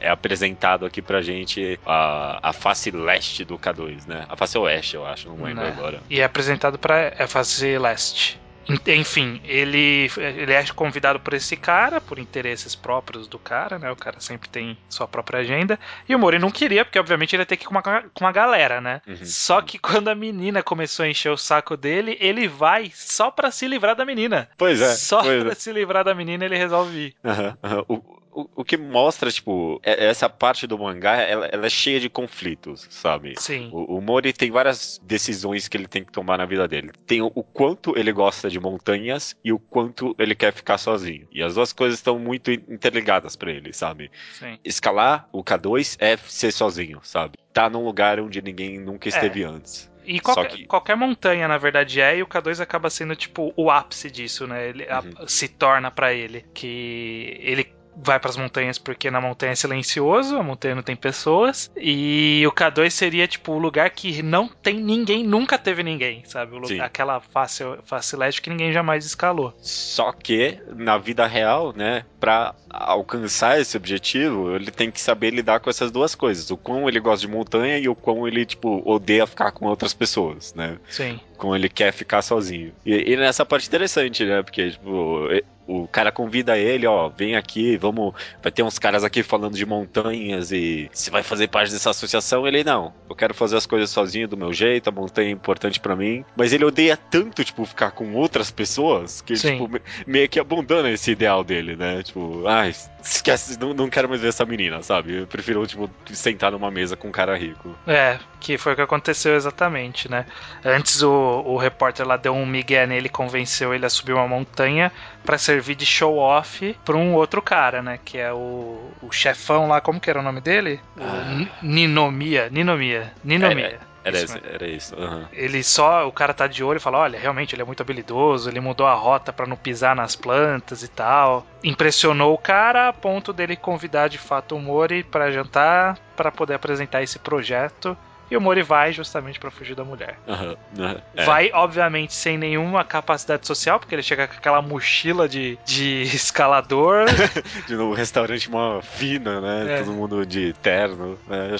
É 0.00 0.10
apresentado 0.10 0.84
aqui 0.84 1.00
pra 1.00 1.22
gente 1.22 1.78
a, 1.86 2.38
a 2.42 2.52
face 2.52 2.90
leste 2.90 3.44
do 3.44 3.58
K2, 3.58 4.06
né? 4.08 4.24
A 4.28 4.36
face 4.36 4.58
oeste, 4.58 4.96
eu 4.96 5.06
acho, 5.06 5.28
não 5.28 5.44
lembro 5.44 5.62
né. 5.62 5.68
agora. 5.76 6.00
E 6.08 6.20
é 6.20 6.24
apresentado 6.24 6.78
pra 6.78 7.12
a 7.18 7.26
face 7.26 7.78
leste. 7.78 8.40
Enfim, 8.86 9.40
ele, 9.44 10.10
ele 10.18 10.52
é 10.52 10.62
convidado 10.74 11.18
por 11.18 11.32
esse 11.32 11.56
cara, 11.56 12.02
por 12.02 12.18
interesses 12.18 12.74
próprios 12.74 13.26
do 13.26 13.38
cara, 13.38 13.78
né? 13.78 13.90
O 13.90 13.96
cara 13.96 14.20
sempre 14.20 14.46
tem 14.46 14.76
sua 14.90 15.08
própria 15.08 15.40
agenda. 15.40 15.78
E 16.06 16.14
o 16.14 16.18
Mori 16.18 16.38
não 16.38 16.50
queria, 16.50 16.84
porque 16.84 16.98
obviamente 16.98 17.34
ele 17.34 17.42
ia 17.42 17.46
ter 17.46 17.56
que 17.56 17.64
ir 17.64 17.66
com 17.66 17.74
uma, 17.74 17.82
com 17.82 18.24
uma 18.24 18.32
galera, 18.32 18.78
né? 18.78 19.00
Uhum. 19.06 19.24
Só 19.24 19.62
que 19.62 19.78
quando 19.78 20.08
a 20.08 20.14
menina 20.14 20.62
começou 20.62 21.04
a 21.04 21.08
encher 21.08 21.30
o 21.30 21.36
saco 21.36 21.78
dele, 21.78 22.18
ele 22.20 22.46
vai 22.46 22.92
só 22.94 23.30
para 23.30 23.50
se 23.50 23.66
livrar 23.66 23.96
da 23.96 24.04
menina. 24.04 24.50
Pois 24.58 24.82
é. 24.82 24.94
Só 24.94 25.22
pois 25.22 25.42
pra 25.42 25.52
é. 25.52 25.54
se 25.54 25.72
livrar 25.72 26.04
da 26.04 26.14
menina 26.14 26.44
ele 26.44 26.58
resolve 26.58 26.98
ir. 26.98 27.14
Uhum, 27.24 27.56
uhum. 27.62 27.84
O, 27.88 28.17
o, 28.38 28.48
o 28.56 28.64
que 28.64 28.76
mostra, 28.76 29.32
tipo, 29.32 29.80
é, 29.82 30.06
essa 30.06 30.28
parte 30.28 30.66
do 30.66 30.78
mangá, 30.78 31.16
ela, 31.16 31.46
ela 31.46 31.66
é 31.66 31.70
cheia 31.70 31.98
de 31.98 32.08
conflitos, 32.08 32.86
sabe? 32.88 33.34
Sim. 33.36 33.68
O, 33.72 33.96
o, 33.96 34.00
Mori 34.00 34.32
tem 34.32 34.48
várias 34.50 35.00
decisões 35.02 35.66
que 35.66 35.76
ele 35.76 35.88
tem 35.88 36.04
que 36.04 36.12
tomar 36.12 36.38
na 36.38 36.46
vida 36.46 36.68
dele. 36.68 36.92
Tem 37.04 37.20
o, 37.20 37.32
o, 37.34 37.42
quanto 37.42 37.98
ele 37.98 38.12
gosta 38.12 38.48
de 38.48 38.60
montanhas 38.60 39.36
e 39.44 39.52
o 39.52 39.58
quanto 39.58 40.14
ele 40.18 40.36
quer 40.36 40.52
ficar 40.52 40.78
sozinho. 40.78 41.26
E 41.32 41.42
as 41.42 41.54
duas 41.54 41.72
coisas 41.72 41.98
estão 41.98 42.16
muito 42.16 42.52
interligadas 42.52 43.34
para 43.34 43.50
ele, 43.50 43.72
sabe? 43.72 44.10
Sim. 44.34 44.56
Escalar 44.64 45.28
o 45.32 45.42
K2 45.42 45.96
é 45.98 46.16
ser 46.16 46.52
sozinho, 46.52 47.00
sabe? 47.02 47.36
Tá 47.52 47.68
num 47.68 47.84
lugar 47.84 48.20
onde 48.20 48.40
ninguém 48.40 48.78
nunca 48.78 49.08
esteve 49.08 49.42
é. 49.42 49.46
antes. 49.46 49.90
E 50.04 50.20
qualquer, 50.20 50.48
que... 50.48 50.64
qualquer, 50.64 50.96
montanha, 50.96 51.46
na 51.46 51.58
verdade, 51.58 52.00
é, 52.00 52.16
e 52.16 52.22
o 52.22 52.26
K2 52.26 52.60
acaba 52.60 52.88
sendo, 52.88 53.14
tipo, 53.14 53.52
o 53.54 53.70
ápice 53.70 54.10
disso, 54.10 54.46
né? 54.46 54.68
Ele 54.68 54.84
uhum. 54.84 55.24
a, 55.24 55.28
se 55.28 55.48
torna 55.48 55.90
para 55.90 56.14
ele. 56.14 56.46
Que 56.54 57.36
ele 57.42 57.77
vai 58.02 58.18
para 58.18 58.30
as 58.30 58.36
montanhas 58.36 58.78
porque 58.78 59.10
na 59.10 59.20
montanha 59.20 59.52
é 59.52 59.56
silencioso, 59.56 60.36
a 60.36 60.42
montanha 60.42 60.74
não 60.74 60.82
tem 60.82 60.96
pessoas. 60.96 61.70
E 61.76 62.44
o 62.46 62.52
K2 62.52 62.90
seria 62.90 63.26
tipo 63.26 63.52
o 63.52 63.58
lugar 63.58 63.90
que 63.90 64.22
não 64.22 64.48
tem 64.48 64.78
ninguém, 64.78 65.24
nunca 65.24 65.58
teve 65.58 65.82
ninguém, 65.82 66.22
sabe? 66.24 66.56
Lugar, 66.56 66.86
aquela 66.86 67.20
face, 67.20 67.64
face 67.84 68.16
leste 68.16 68.42
que 68.42 68.50
ninguém 68.50 68.72
jamais 68.72 69.04
escalou. 69.04 69.52
Só 69.60 70.12
que 70.12 70.58
na 70.74 70.98
vida 70.98 71.26
real, 71.26 71.72
né, 71.76 72.04
para 72.20 72.54
alcançar 72.70 73.60
esse 73.60 73.76
objetivo, 73.76 74.54
ele 74.54 74.70
tem 74.70 74.90
que 74.90 75.00
saber 75.00 75.30
lidar 75.30 75.60
com 75.60 75.70
essas 75.70 75.90
duas 75.90 76.14
coisas: 76.14 76.50
o 76.50 76.56
quão 76.56 76.88
ele 76.88 77.00
gosta 77.00 77.26
de 77.26 77.32
montanha 77.32 77.78
e 77.78 77.88
o 77.88 77.94
quão 77.94 78.26
ele 78.26 78.44
tipo 78.44 78.82
odeia 78.84 79.26
ficar 79.26 79.52
com 79.52 79.66
outras 79.66 79.94
pessoas, 79.94 80.54
né? 80.54 80.78
Sim. 80.88 81.20
Como 81.38 81.56
ele 81.56 81.68
quer 81.68 81.92
ficar 81.92 82.20
sozinho. 82.20 82.72
E, 82.84 83.12
e 83.12 83.16
nessa 83.16 83.46
parte 83.46 83.66
interessante, 83.66 84.24
né? 84.24 84.42
Porque, 84.42 84.72
tipo, 84.72 85.28
o 85.68 85.86
cara 85.86 86.10
convida 86.10 86.56
ele, 86.56 86.86
ó, 86.86 87.10
vem 87.10 87.36
aqui, 87.36 87.76
vamos. 87.76 88.14
Vai 88.42 88.50
ter 88.50 88.62
uns 88.62 88.78
caras 88.78 89.04
aqui 89.04 89.22
falando 89.22 89.54
de 89.54 89.66
montanhas 89.66 90.50
e 90.50 90.88
você 90.90 91.10
vai 91.10 91.22
fazer 91.22 91.48
parte 91.48 91.70
dessa 91.70 91.90
associação. 91.90 92.48
Ele, 92.48 92.64
não, 92.64 92.92
eu 93.08 93.14
quero 93.14 93.34
fazer 93.34 93.58
as 93.58 93.66
coisas 93.66 93.90
sozinho 93.90 94.26
do 94.26 94.36
meu 94.36 94.52
jeito, 94.52 94.88
a 94.88 94.90
montanha 94.90 95.28
é 95.28 95.32
importante 95.32 95.78
para 95.78 95.94
mim. 95.94 96.24
Mas 96.34 96.54
ele 96.54 96.64
odeia 96.64 96.96
tanto, 96.96 97.44
tipo, 97.44 97.64
ficar 97.66 97.90
com 97.90 98.14
outras 98.14 98.50
pessoas 98.50 99.20
que, 99.20 99.36
Sim. 99.36 99.58
tipo, 99.58 99.80
meio 100.06 100.28
que 100.28 100.40
abandona 100.40 100.90
esse 100.90 101.10
ideal 101.10 101.44
dele, 101.44 101.76
né? 101.76 102.02
Tipo, 102.02 102.46
ai, 102.46 102.70
ah, 102.70 102.97
esquece, 103.02 103.58
não, 103.58 103.72
não 103.74 103.88
quero 103.88 104.08
mais 104.08 104.20
ver 104.20 104.28
essa 104.28 104.44
menina, 104.44 104.82
sabe? 104.82 105.20
Eu 105.20 105.26
prefiro, 105.26 105.66
tipo, 105.66 105.90
sentar 106.12 106.52
numa 106.52 106.70
mesa 106.70 106.96
com 106.96 107.08
um 107.08 107.12
cara 107.12 107.36
rico. 107.36 107.74
É, 107.86 108.18
que 108.40 108.58
foi 108.58 108.72
o 108.72 108.76
que 108.76 108.82
aconteceu 108.82 109.34
exatamente, 109.34 110.10
né? 110.10 110.26
Antes 110.64 111.02
o, 111.02 111.10
o 111.46 111.56
repórter 111.56 112.06
lá 112.06 112.16
deu 112.16 112.34
um 112.34 112.46
migué 112.46 112.86
nele, 112.86 113.08
convenceu 113.08 113.74
ele 113.74 113.86
a 113.86 113.90
subir 113.90 114.12
uma 114.12 114.28
montanha 114.28 114.92
para 115.24 115.38
servir 115.38 115.74
de 115.74 115.86
show-off 115.86 116.76
pra 116.84 116.96
um 116.96 117.14
outro 117.14 117.42
cara, 117.42 117.82
né? 117.82 117.98
Que 118.04 118.18
é 118.18 118.32
o, 118.32 118.90
o 119.02 119.12
chefão 119.12 119.68
lá, 119.68 119.80
como 119.80 120.00
que 120.00 120.10
era 120.10 120.20
o 120.20 120.22
nome 120.22 120.40
dele? 120.40 120.80
Ah. 120.98 121.46
O 121.62 121.66
Ninomia. 121.66 122.48
Ninomia. 122.50 123.12
Ninomia. 123.24 123.87
Era 124.08 124.18
Isso 124.24 124.32
mesmo. 124.34 124.48
era 124.52 124.66
isso. 124.68 124.94
aham. 124.96 125.28
Ele 125.32 125.62
só, 125.62 126.06
o 126.08 126.12
cara 126.12 126.34
tá 126.34 126.46
de 126.46 126.62
olho 126.64 126.78
e 126.78 126.80
fala: 126.80 126.98
olha, 126.98 127.18
realmente 127.18 127.54
ele 127.54 127.62
é 127.62 127.64
muito 127.64 127.80
habilidoso, 127.80 128.48
ele 128.48 128.60
mudou 128.60 128.86
a 128.86 128.94
rota 128.94 129.32
pra 129.32 129.46
não 129.46 129.56
pisar 129.56 129.94
nas 129.94 130.16
plantas 130.16 130.82
e 130.82 130.88
tal. 130.88 131.46
Impressionou 131.62 132.34
o 132.34 132.38
cara 132.38 132.88
a 132.88 132.92
ponto 132.92 133.32
dele 133.32 133.56
convidar 133.56 134.08
de 134.08 134.18
fato 134.18 134.56
o 134.56 134.60
Mori 134.60 135.02
pra 135.02 135.30
jantar 135.30 135.98
pra 136.16 136.30
poder 136.32 136.54
apresentar 136.54 137.02
esse 137.02 137.18
projeto. 137.18 137.96
E 138.30 138.36
o 138.36 138.40
Mori 138.40 138.62
vai 138.62 138.92
justamente 138.92 139.38
pra 139.38 139.50
fugir 139.50 139.74
da 139.74 139.84
mulher. 139.84 140.16
aham, 140.28 140.56
aham. 140.78 141.00
É. 141.16 141.24
Vai, 141.24 141.50
obviamente, 141.52 142.12
sem 142.14 142.36
nenhuma 142.36 142.84
capacidade 142.84 143.46
social, 143.46 143.78
porque 143.80 143.94
ele 143.94 144.02
chega 144.02 144.26
com 144.28 144.34
aquela 144.34 144.60
mochila 144.62 145.28
de, 145.28 145.58
de 145.64 146.02
escalador. 146.14 147.06
De 147.66 147.76
um 147.76 147.92
restaurante 147.92 148.50
mó 148.50 148.80
fina, 148.80 149.40
né? 149.40 149.74
É. 149.74 149.78
Todo 149.82 149.92
mundo 149.92 150.24
de 150.26 150.52
terno. 150.54 151.18
né? 151.26 151.50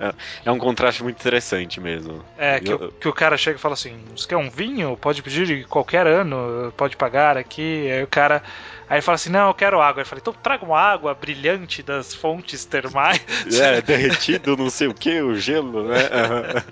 É, 0.00 0.06
é- 0.08 0.12
é 0.46 0.50
um 0.50 0.58
contraste 0.58 1.02
muito 1.02 1.16
interessante 1.20 1.80
mesmo. 1.80 2.24
É, 2.36 2.58
que, 2.60 2.72
o, 2.72 2.92
que 2.92 3.08
o 3.08 3.12
cara 3.12 3.36
chega 3.36 3.56
e 3.56 3.60
fala 3.60 3.74
assim: 3.74 3.98
Você 4.16 4.26
quer 4.26 4.36
um 4.36 4.50
vinho? 4.50 4.96
Pode 4.96 5.22
pedir 5.22 5.46
de 5.46 5.64
qualquer 5.64 6.06
ano, 6.06 6.72
pode 6.76 6.96
pagar 6.96 7.36
aqui. 7.36 7.88
Aí 7.90 8.02
o 8.02 8.06
cara. 8.06 8.42
Aí 8.92 8.96
ele 8.96 9.02
fala 9.02 9.16
assim: 9.16 9.30
Não, 9.30 9.48
eu 9.48 9.54
quero 9.54 9.80
água. 9.80 10.02
Eu 10.02 10.06
falei: 10.06 10.20
Então 10.20 10.34
traga 10.34 10.66
uma 10.66 10.78
água 10.78 11.14
brilhante 11.14 11.82
das 11.82 12.12
fontes 12.14 12.66
termais. 12.66 13.24
É, 13.58 13.80
derretido, 13.80 14.54
não 14.54 14.68
sei 14.68 14.86
o 14.86 14.92
que, 14.92 15.22
o 15.22 15.34
gelo, 15.34 15.88
né? 15.88 15.96
Aham. 16.12 16.64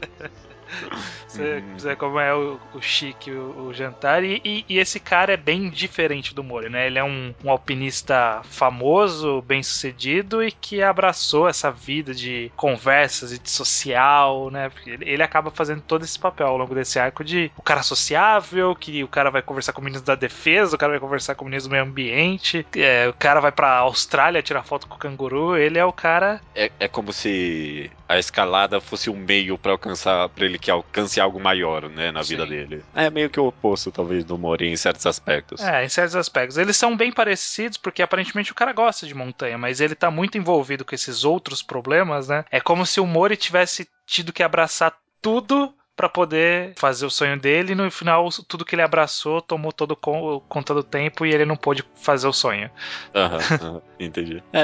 Você 1.30 1.62
Uhum. 1.64 1.76
vê 1.78 1.96
como 1.96 2.18
é 2.18 2.34
o, 2.34 2.60
o 2.72 2.80
chique 2.82 3.30
o, 3.30 3.66
o 3.66 3.72
jantar. 3.74 4.24
E, 4.24 4.40
e- 4.44 4.64
e 4.68 4.78
esse 4.78 4.98
cara 4.98 5.32
é 5.32 5.36
bem 5.36 5.70
diferente 5.70 6.34
do 6.34 6.42
Mori, 6.42 6.68
né? 6.68 6.86
Ele 6.86 6.98
é 6.98 7.04
um, 7.04 7.32
um 7.44 7.50
alpinista 7.50 8.40
famoso, 8.44 9.40
bem 9.42 9.62
sucedido 9.62 10.42
e 10.42 10.50
que 10.50 10.82
abraçou 10.82 11.48
essa 11.48 11.70
vida 11.70 12.12
de 12.14 12.50
conversas 12.56 13.32
e 13.32 13.38
de 13.38 13.50
social, 13.50 14.50
né? 14.50 14.70
Ele, 14.86 15.08
ele 15.08 15.22
acaba 15.22 15.50
fazendo 15.50 15.82
todo 15.82 16.04
esse 16.04 16.18
papel 16.18 16.48
ao 16.48 16.56
longo 16.56 16.74
desse 16.74 16.98
arco 16.98 17.22
de 17.24 17.50
o 17.56 17.62
cara 17.62 17.82
sociável, 17.82 18.74
que 18.74 19.02
o 19.04 19.08
cara 19.08 19.30
vai 19.30 19.42
conversar 19.42 19.72
com 19.72 19.80
meninos 19.82 20.02
da 20.02 20.14
defesa, 20.14 20.74
o 20.74 20.78
cara 20.78 20.92
vai 20.92 21.00
conversar 21.00 21.34
com 21.34 21.44
meninos 21.44 21.64
do 21.64 21.70
meio 21.70 21.84
ambiente, 21.84 22.66
é, 22.76 23.08
o 23.08 23.14
cara 23.14 23.40
vai 23.40 23.52
pra 23.52 23.76
Austrália 23.78 24.42
tirar 24.42 24.62
foto 24.64 24.86
com 24.88 24.96
o 24.96 24.98
canguru. 24.98 25.56
Ele 25.56 25.78
é 25.78 25.84
o 25.84 25.92
cara. 25.92 26.40
É, 26.54 26.70
é 26.80 26.88
como 26.88 27.12
se 27.12 27.90
a 28.08 28.18
escalada 28.18 28.80
fosse 28.80 29.08
um 29.08 29.16
meio 29.16 29.56
pra 29.56 29.72
alcançar, 29.72 30.28
para 30.30 30.44
ele 30.44 30.58
que 30.58 30.70
alcance 30.70 31.19
algo 31.20 31.40
maior, 31.40 31.88
né, 31.88 32.10
na 32.10 32.22
vida 32.22 32.44
Sim. 32.44 32.48
dele. 32.48 32.84
É 32.94 33.10
meio 33.10 33.30
que 33.30 33.38
o 33.38 33.46
oposto, 33.46 33.90
talvez, 33.90 34.24
do 34.24 34.38
Mori 34.38 34.68
em 34.68 34.76
certos 34.76 35.06
aspectos. 35.06 35.60
É, 35.60 35.84
em 35.84 35.88
certos 35.88 36.16
aspectos. 36.16 36.56
Eles 36.56 36.76
são 36.76 36.96
bem 36.96 37.12
parecidos 37.12 37.78
porque 37.78 38.02
aparentemente 38.02 38.52
o 38.52 38.54
cara 38.54 38.72
gosta 38.72 39.06
de 39.06 39.14
montanha, 39.14 39.58
mas 39.58 39.80
ele 39.80 39.94
tá 39.94 40.10
muito 40.10 40.38
envolvido 40.38 40.84
com 40.84 40.94
esses 40.94 41.24
outros 41.24 41.62
problemas, 41.62 42.28
né? 42.28 42.44
É 42.50 42.60
como 42.60 42.84
se 42.86 43.00
o 43.00 43.06
Mori 43.06 43.36
tivesse 43.36 43.88
tido 44.06 44.32
que 44.32 44.42
abraçar 44.42 44.96
tudo 45.22 45.72
pra 46.00 46.08
poder 46.08 46.72
fazer 46.76 47.04
o 47.04 47.10
sonho 47.10 47.38
dele 47.38 47.72
e 47.72 47.74
no 47.74 47.90
final 47.90 48.26
tudo 48.48 48.64
que 48.64 48.74
ele 48.74 48.80
abraçou 48.80 49.42
tomou 49.42 49.70
todo 49.70 49.94
con- 49.94 50.40
conta 50.48 50.72
do 50.72 50.82
tempo 50.82 51.26
e 51.26 51.34
ele 51.34 51.44
não 51.44 51.56
pôde 51.56 51.84
fazer 51.94 52.26
o 52.26 52.32
sonho. 52.32 52.70
Aham, 53.14 53.36
aham, 53.60 53.82
entendi. 53.98 54.42
É, 54.54 54.60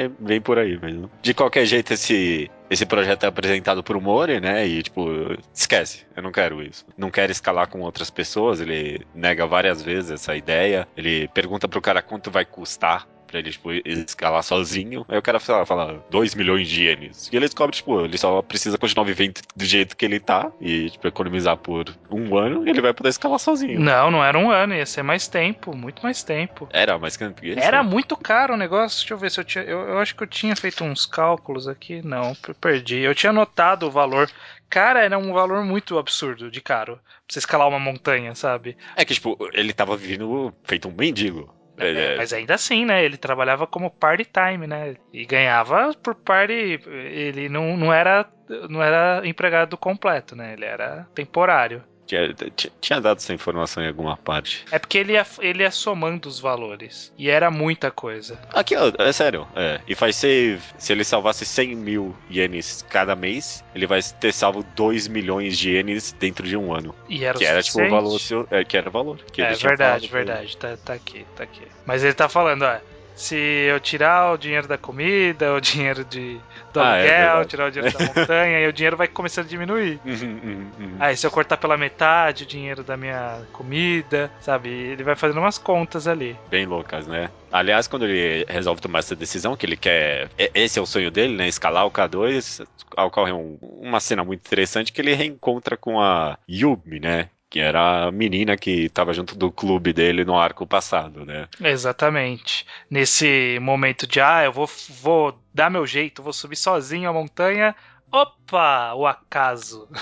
é, 0.00 0.04
é 0.06 0.08
bem 0.18 0.40
por 0.40 0.58
aí 0.58 0.76
mesmo. 0.80 1.08
De 1.22 1.32
qualquer 1.32 1.64
jeito, 1.64 1.92
esse, 1.92 2.50
esse 2.68 2.84
projeto 2.84 3.22
é 3.22 3.28
apresentado 3.28 3.84
pro 3.84 4.00
Mori, 4.00 4.40
né? 4.40 4.66
E, 4.66 4.82
tipo, 4.82 5.06
esquece, 5.54 6.04
eu 6.16 6.22
não 6.24 6.32
quero 6.32 6.60
isso. 6.60 6.84
Não 6.98 7.08
quero 7.08 7.30
escalar 7.30 7.68
com 7.68 7.80
outras 7.82 8.10
pessoas, 8.10 8.60
ele 8.60 9.06
nega 9.14 9.46
várias 9.46 9.80
vezes 9.82 10.10
essa 10.10 10.34
ideia. 10.34 10.88
Ele 10.96 11.28
pergunta 11.28 11.68
pro 11.68 11.80
cara 11.80 12.02
quanto 12.02 12.30
vai 12.32 12.44
custar 12.44 13.06
pra 13.30 13.38
ele, 13.38 13.50
tipo, 13.50 13.70
escalar 13.72 14.42
sozinho. 14.42 15.04
Aí 15.08 15.16
o 15.18 15.22
cara 15.22 15.38
fala, 15.38 15.64
fala 15.64 16.04
2 16.10 16.34
milhões 16.34 16.68
de 16.68 16.84
ienes. 16.84 17.28
E 17.32 17.36
ele 17.36 17.46
descobre, 17.46 17.76
tipo, 17.76 18.00
ele 18.04 18.18
só 18.18 18.42
precisa 18.42 18.76
continuar 18.76 19.04
vivendo 19.04 19.40
do 19.54 19.64
jeito 19.64 19.96
que 19.96 20.04
ele 20.04 20.18
tá 20.18 20.50
e, 20.60 20.90
tipo, 20.90 21.06
economizar 21.06 21.56
por 21.56 21.86
um 22.10 22.36
ano 22.36 22.66
e 22.66 22.70
ele 22.70 22.80
vai 22.80 22.92
poder 22.92 23.10
escalar 23.10 23.38
sozinho. 23.38 23.78
Não, 23.80 24.10
não 24.10 24.24
era 24.24 24.38
um 24.38 24.50
ano, 24.50 24.74
ia 24.74 24.86
ser 24.86 25.02
mais 25.02 25.28
tempo, 25.28 25.76
muito 25.76 26.02
mais 26.02 26.22
tempo. 26.22 26.68
Era, 26.72 26.98
mas 26.98 27.16
que? 27.16 27.24
Era 27.56 27.82
muito 27.82 28.16
caro 28.16 28.54
o 28.54 28.56
negócio. 28.56 28.98
Deixa 29.00 29.14
eu 29.14 29.18
ver 29.18 29.30
se 29.30 29.40
eu 29.40 29.44
tinha. 29.44 29.64
Eu, 29.64 29.80
eu 29.80 29.98
acho 29.98 30.14
que 30.16 30.22
eu 30.22 30.26
tinha 30.26 30.56
feito 30.56 30.82
uns 30.84 31.06
cálculos 31.06 31.68
aqui. 31.68 32.02
Não, 32.02 32.34
per- 32.34 32.54
perdi. 32.54 32.98
Eu 32.98 33.14
tinha 33.14 33.30
anotado 33.30 33.86
o 33.86 33.90
valor. 33.90 34.30
Cara, 34.68 35.02
era 35.04 35.18
um 35.18 35.32
valor 35.32 35.64
muito 35.64 35.98
absurdo 35.98 36.50
de 36.50 36.60
caro. 36.60 36.94
Pra 36.96 37.02
você 37.28 37.38
escalar 37.40 37.68
uma 37.68 37.78
montanha, 37.80 38.34
sabe? 38.34 38.76
É 38.96 39.04
que, 39.04 39.14
tipo, 39.14 39.36
ele 39.52 39.72
tava 39.72 39.96
vivendo 39.96 40.52
feito 40.64 40.88
um 40.88 40.92
mendigo. 40.92 41.52
É, 41.80 42.16
Mas 42.16 42.32
ainda 42.32 42.54
assim, 42.54 42.84
né? 42.84 43.04
Ele 43.04 43.16
trabalhava 43.16 43.66
como 43.66 43.90
part-time, 43.90 44.66
né? 44.66 44.96
E 45.12 45.24
ganhava 45.24 45.94
por 46.02 46.14
party. 46.14 46.80
Ele 46.86 47.48
não, 47.48 47.76
não, 47.76 47.92
era, 47.92 48.28
não 48.68 48.82
era 48.82 49.26
empregado 49.26 49.76
completo, 49.76 50.36
né? 50.36 50.52
Ele 50.52 50.64
era 50.64 51.08
temporário. 51.14 51.82
Tinha, 52.10 52.34
tinha- 52.56 52.72
tinha 52.80 53.00
dado 53.00 53.18
essa 53.18 53.32
informação 53.32 53.82
em 53.82 53.88
alguma 53.88 54.16
parte. 54.16 54.64
É 54.70 54.78
porque 54.78 54.98
ele 54.98 55.12
ia, 55.12 55.26
ele 55.40 55.62
ia 55.62 55.70
somando 55.70 56.28
os 56.28 56.40
valores. 56.40 57.12
E 57.16 57.30
era 57.30 57.50
muita 57.50 57.90
coisa. 57.90 58.38
Aqui, 58.52 58.74
ó, 58.76 58.92
é 58.98 59.12
sério. 59.12 59.46
É. 59.54 59.80
E 59.86 59.94
faz 59.94 60.16
save. 60.16 60.60
Se 60.78 60.92
ele 60.92 61.04
salvasse 61.04 61.44
100 61.46 61.74
mil 61.76 62.16
ienes 62.30 62.84
cada 62.88 63.14
mês, 63.14 63.64
ele 63.74 63.86
vai 63.86 64.00
ter 64.02 64.32
salvo 64.32 64.64
2 64.74 65.06
milhões 65.08 65.56
de 65.58 65.70
ienes 65.70 66.12
dentro 66.12 66.46
de 66.46 66.56
um 66.56 66.74
ano. 66.74 66.94
E 67.08 67.24
era 67.24 67.38
Que 67.38 67.44
o 67.44 67.46
era, 67.48 67.62
tipo, 67.62 67.80
o 67.82 67.90
valor. 67.90 68.18
seu- 68.18 68.46
É, 68.50 68.64
que 68.64 68.76
era 68.76 68.88
o 68.88 68.92
valor. 68.92 69.18
Que 69.32 69.42
É 69.42 69.52
verdade, 69.54 70.08
verdade. 70.08 70.56
Tá, 70.56 70.76
tá 70.76 70.92
aqui, 70.94 71.24
tá 71.36 71.44
aqui. 71.44 71.62
Mas 71.86 72.02
ele 72.02 72.14
tá 72.14 72.28
falando, 72.28 72.62
ó. 72.62 72.76
Se 73.20 73.36
eu 73.36 73.78
tirar 73.78 74.32
o 74.32 74.38
dinheiro 74.38 74.66
da 74.66 74.78
comida, 74.78 75.52
o 75.52 75.60
dinheiro 75.60 76.04
de, 76.06 76.40
do 76.72 76.80
Ah, 76.80 76.96
é 76.96 77.00
aluguel, 77.02 77.26
verdade. 77.26 77.48
tirar 77.50 77.66
o 77.66 77.70
dinheiro 77.70 77.98
da 77.98 78.04
montanha, 78.06 78.60
e 78.60 78.66
o 78.66 78.72
dinheiro 78.72 78.96
vai 78.96 79.06
começando 79.08 79.44
a 79.44 79.48
diminuir. 79.48 80.00
Uhum, 80.06 80.40
uhum, 80.42 80.70
uhum. 80.78 80.96
Aí 80.98 81.14
se 81.18 81.26
eu 81.26 81.30
cortar 81.30 81.58
pela 81.58 81.76
metade 81.76 82.44
o 82.44 82.46
dinheiro 82.46 82.82
da 82.82 82.96
minha 82.96 83.42
comida, 83.52 84.30
sabe? 84.40 84.70
Ele 84.70 85.04
vai 85.04 85.14
fazendo 85.16 85.38
umas 85.38 85.58
contas 85.58 86.08
ali. 86.08 86.34
Bem 86.48 86.64
loucas, 86.64 87.06
né? 87.06 87.30
Aliás, 87.52 87.86
quando 87.86 88.06
ele 88.06 88.46
resolve 88.48 88.80
tomar 88.80 89.00
essa 89.00 89.14
decisão, 89.14 89.54
que 89.54 89.66
ele 89.66 89.76
quer. 89.76 90.30
Esse 90.54 90.78
é 90.78 90.82
o 90.82 90.86
sonho 90.86 91.10
dele, 91.10 91.36
né? 91.36 91.46
Escalar 91.46 91.84
o 91.84 91.90
K2, 91.90 92.64
ocorre 92.96 93.32
um- 93.32 93.58
uma 93.60 94.00
cena 94.00 94.24
muito 94.24 94.40
interessante 94.40 94.92
que 94.92 95.00
ele 95.02 95.12
reencontra 95.12 95.76
com 95.76 96.00
a 96.00 96.38
Yumi, 96.48 97.00
né? 97.00 97.28
Que 97.50 97.58
era 97.58 98.06
a 98.06 98.12
menina 98.12 98.56
que 98.56 98.88
tava 98.90 99.12
junto 99.12 99.34
do 99.34 99.50
clube 99.50 99.92
dele 99.92 100.24
no 100.24 100.38
arco 100.38 100.64
passado, 100.64 101.26
né? 101.26 101.48
Exatamente. 101.60 102.64
Nesse 102.88 103.58
momento 103.60 104.06
de, 104.06 104.20
ah, 104.20 104.44
eu 104.44 104.52
vou, 104.52 104.70
vou 105.02 105.36
dar 105.52 105.68
meu 105.68 105.84
jeito, 105.84 106.22
vou 106.22 106.32
subir 106.32 106.54
sozinho 106.54 107.10
a 107.10 107.12
montanha. 107.12 107.74
Opa, 108.12 108.94
o 108.94 109.06
acaso. 109.06 109.88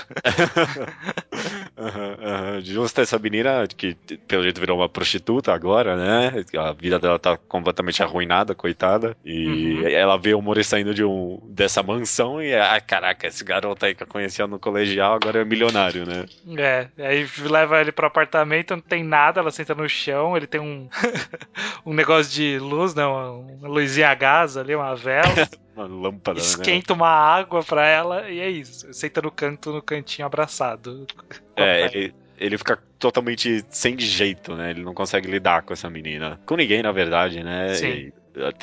Aham, 1.77 2.17
aham. 2.21 2.61
Justa 2.61 3.01
essa 3.01 3.17
menina, 3.17 3.65
que 3.67 3.95
pelo 4.27 4.43
jeito 4.43 4.59
virou 4.59 4.77
uma 4.77 4.89
prostituta 4.89 5.53
agora, 5.53 5.95
né? 5.95 6.43
A 6.57 6.73
vida 6.73 6.99
dela 6.99 7.17
tá 7.17 7.37
completamente 7.37 8.03
arruinada, 8.03 8.53
coitada. 8.53 9.15
E 9.23 9.47
Uhum. 9.47 9.87
ela 9.87 10.17
vê 10.17 10.33
o 10.33 10.41
Mori 10.41 10.63
saindo 10.63 10.93
de 10.93 11.03
um, 11.03 11.39
dessa 11.49 11.81
mansão 11.81 12.41
e, 12.41 12.53
ah, 12.53 12.79
caraca, 12.81 13.27
esse 13.27 13.43
garoto 13.43 13.85
aí 13.85 13.95
que 13.95 14.03
eu 14.03 14.07
conhecia 14.07 14.45
no 14.47 14.59
colegial 14.59 15.13
agora 15.13 15.41
é 15.41 15.45
milionário, 15.45 16.05
né? 16.05 16.25
É, 16.57 16.89
aí 16.97 17.25
leva 17.47 17.79
ele 17.79 17.91
pro 17.91 18.07
apartamento, 18.07 18.71
não 18.75 18.81
tem 18.81 19.03
nada, 19.03 19.39
ela 19.39 19.51
senta 19.51 19.73
no 19.73 19.87
chão, 19.87 20.35
ele 20.35 20.47
tem 20.47 20.59
um, 20.59 20.89
um 21.85 21.93
negócio 21.93 22.31
de 22.31 22.59
luz, 22.59 22.93
né? 22.93 23.05
Uma, 23.05 23.31
uma 23.31 23.67
luzinha 23.69 24.09
a 24.09 24.15
gás 24.15 24.57
ali, 24.57 24.75
uma 24.75 24.95
vela, 24.95 25.33
Uma 25.79 25.87
lâmpada, 25.87 26.39
né? 26.39 26.45
esquenta 26.45 26.93
uma 26.93 27.07
água 27.07 27.63
pra 27.63 27.87
ela 27.87 28.29
e 28.29 28.39
é 28.39 28.49
isso. 28.49 28.91
Senta 28.93 29.21
no 29.21 29.31
canto, 29.31 29.71
no 29.71 29.81
cantinho 29.81 30.25
abraçado. 30.25 31.07
É, 31.55 31.85
ele, 31.85 32.13
ele 32.37 32.57
fica 32.57 32.77
totalmente 32.97 33.63
sem 33.69 33.97
jeito, 33.97 34.55
né? 34.55 34.71
Ele 34.71 34.83
não 34.83 34.93
consegue 34.93 35.29
lidar 35.29 35.61
com 35.61 35.71
essa 35.71 35.89
menina. 35.89 36.39
Com 36.45 36.57
ninguém, 36.57 36.83
na 36.83 36.91
verdade, 36.91 37.41
né? 37.43 37.73
Sim. 37.75 37.87
E, 37.87 38.13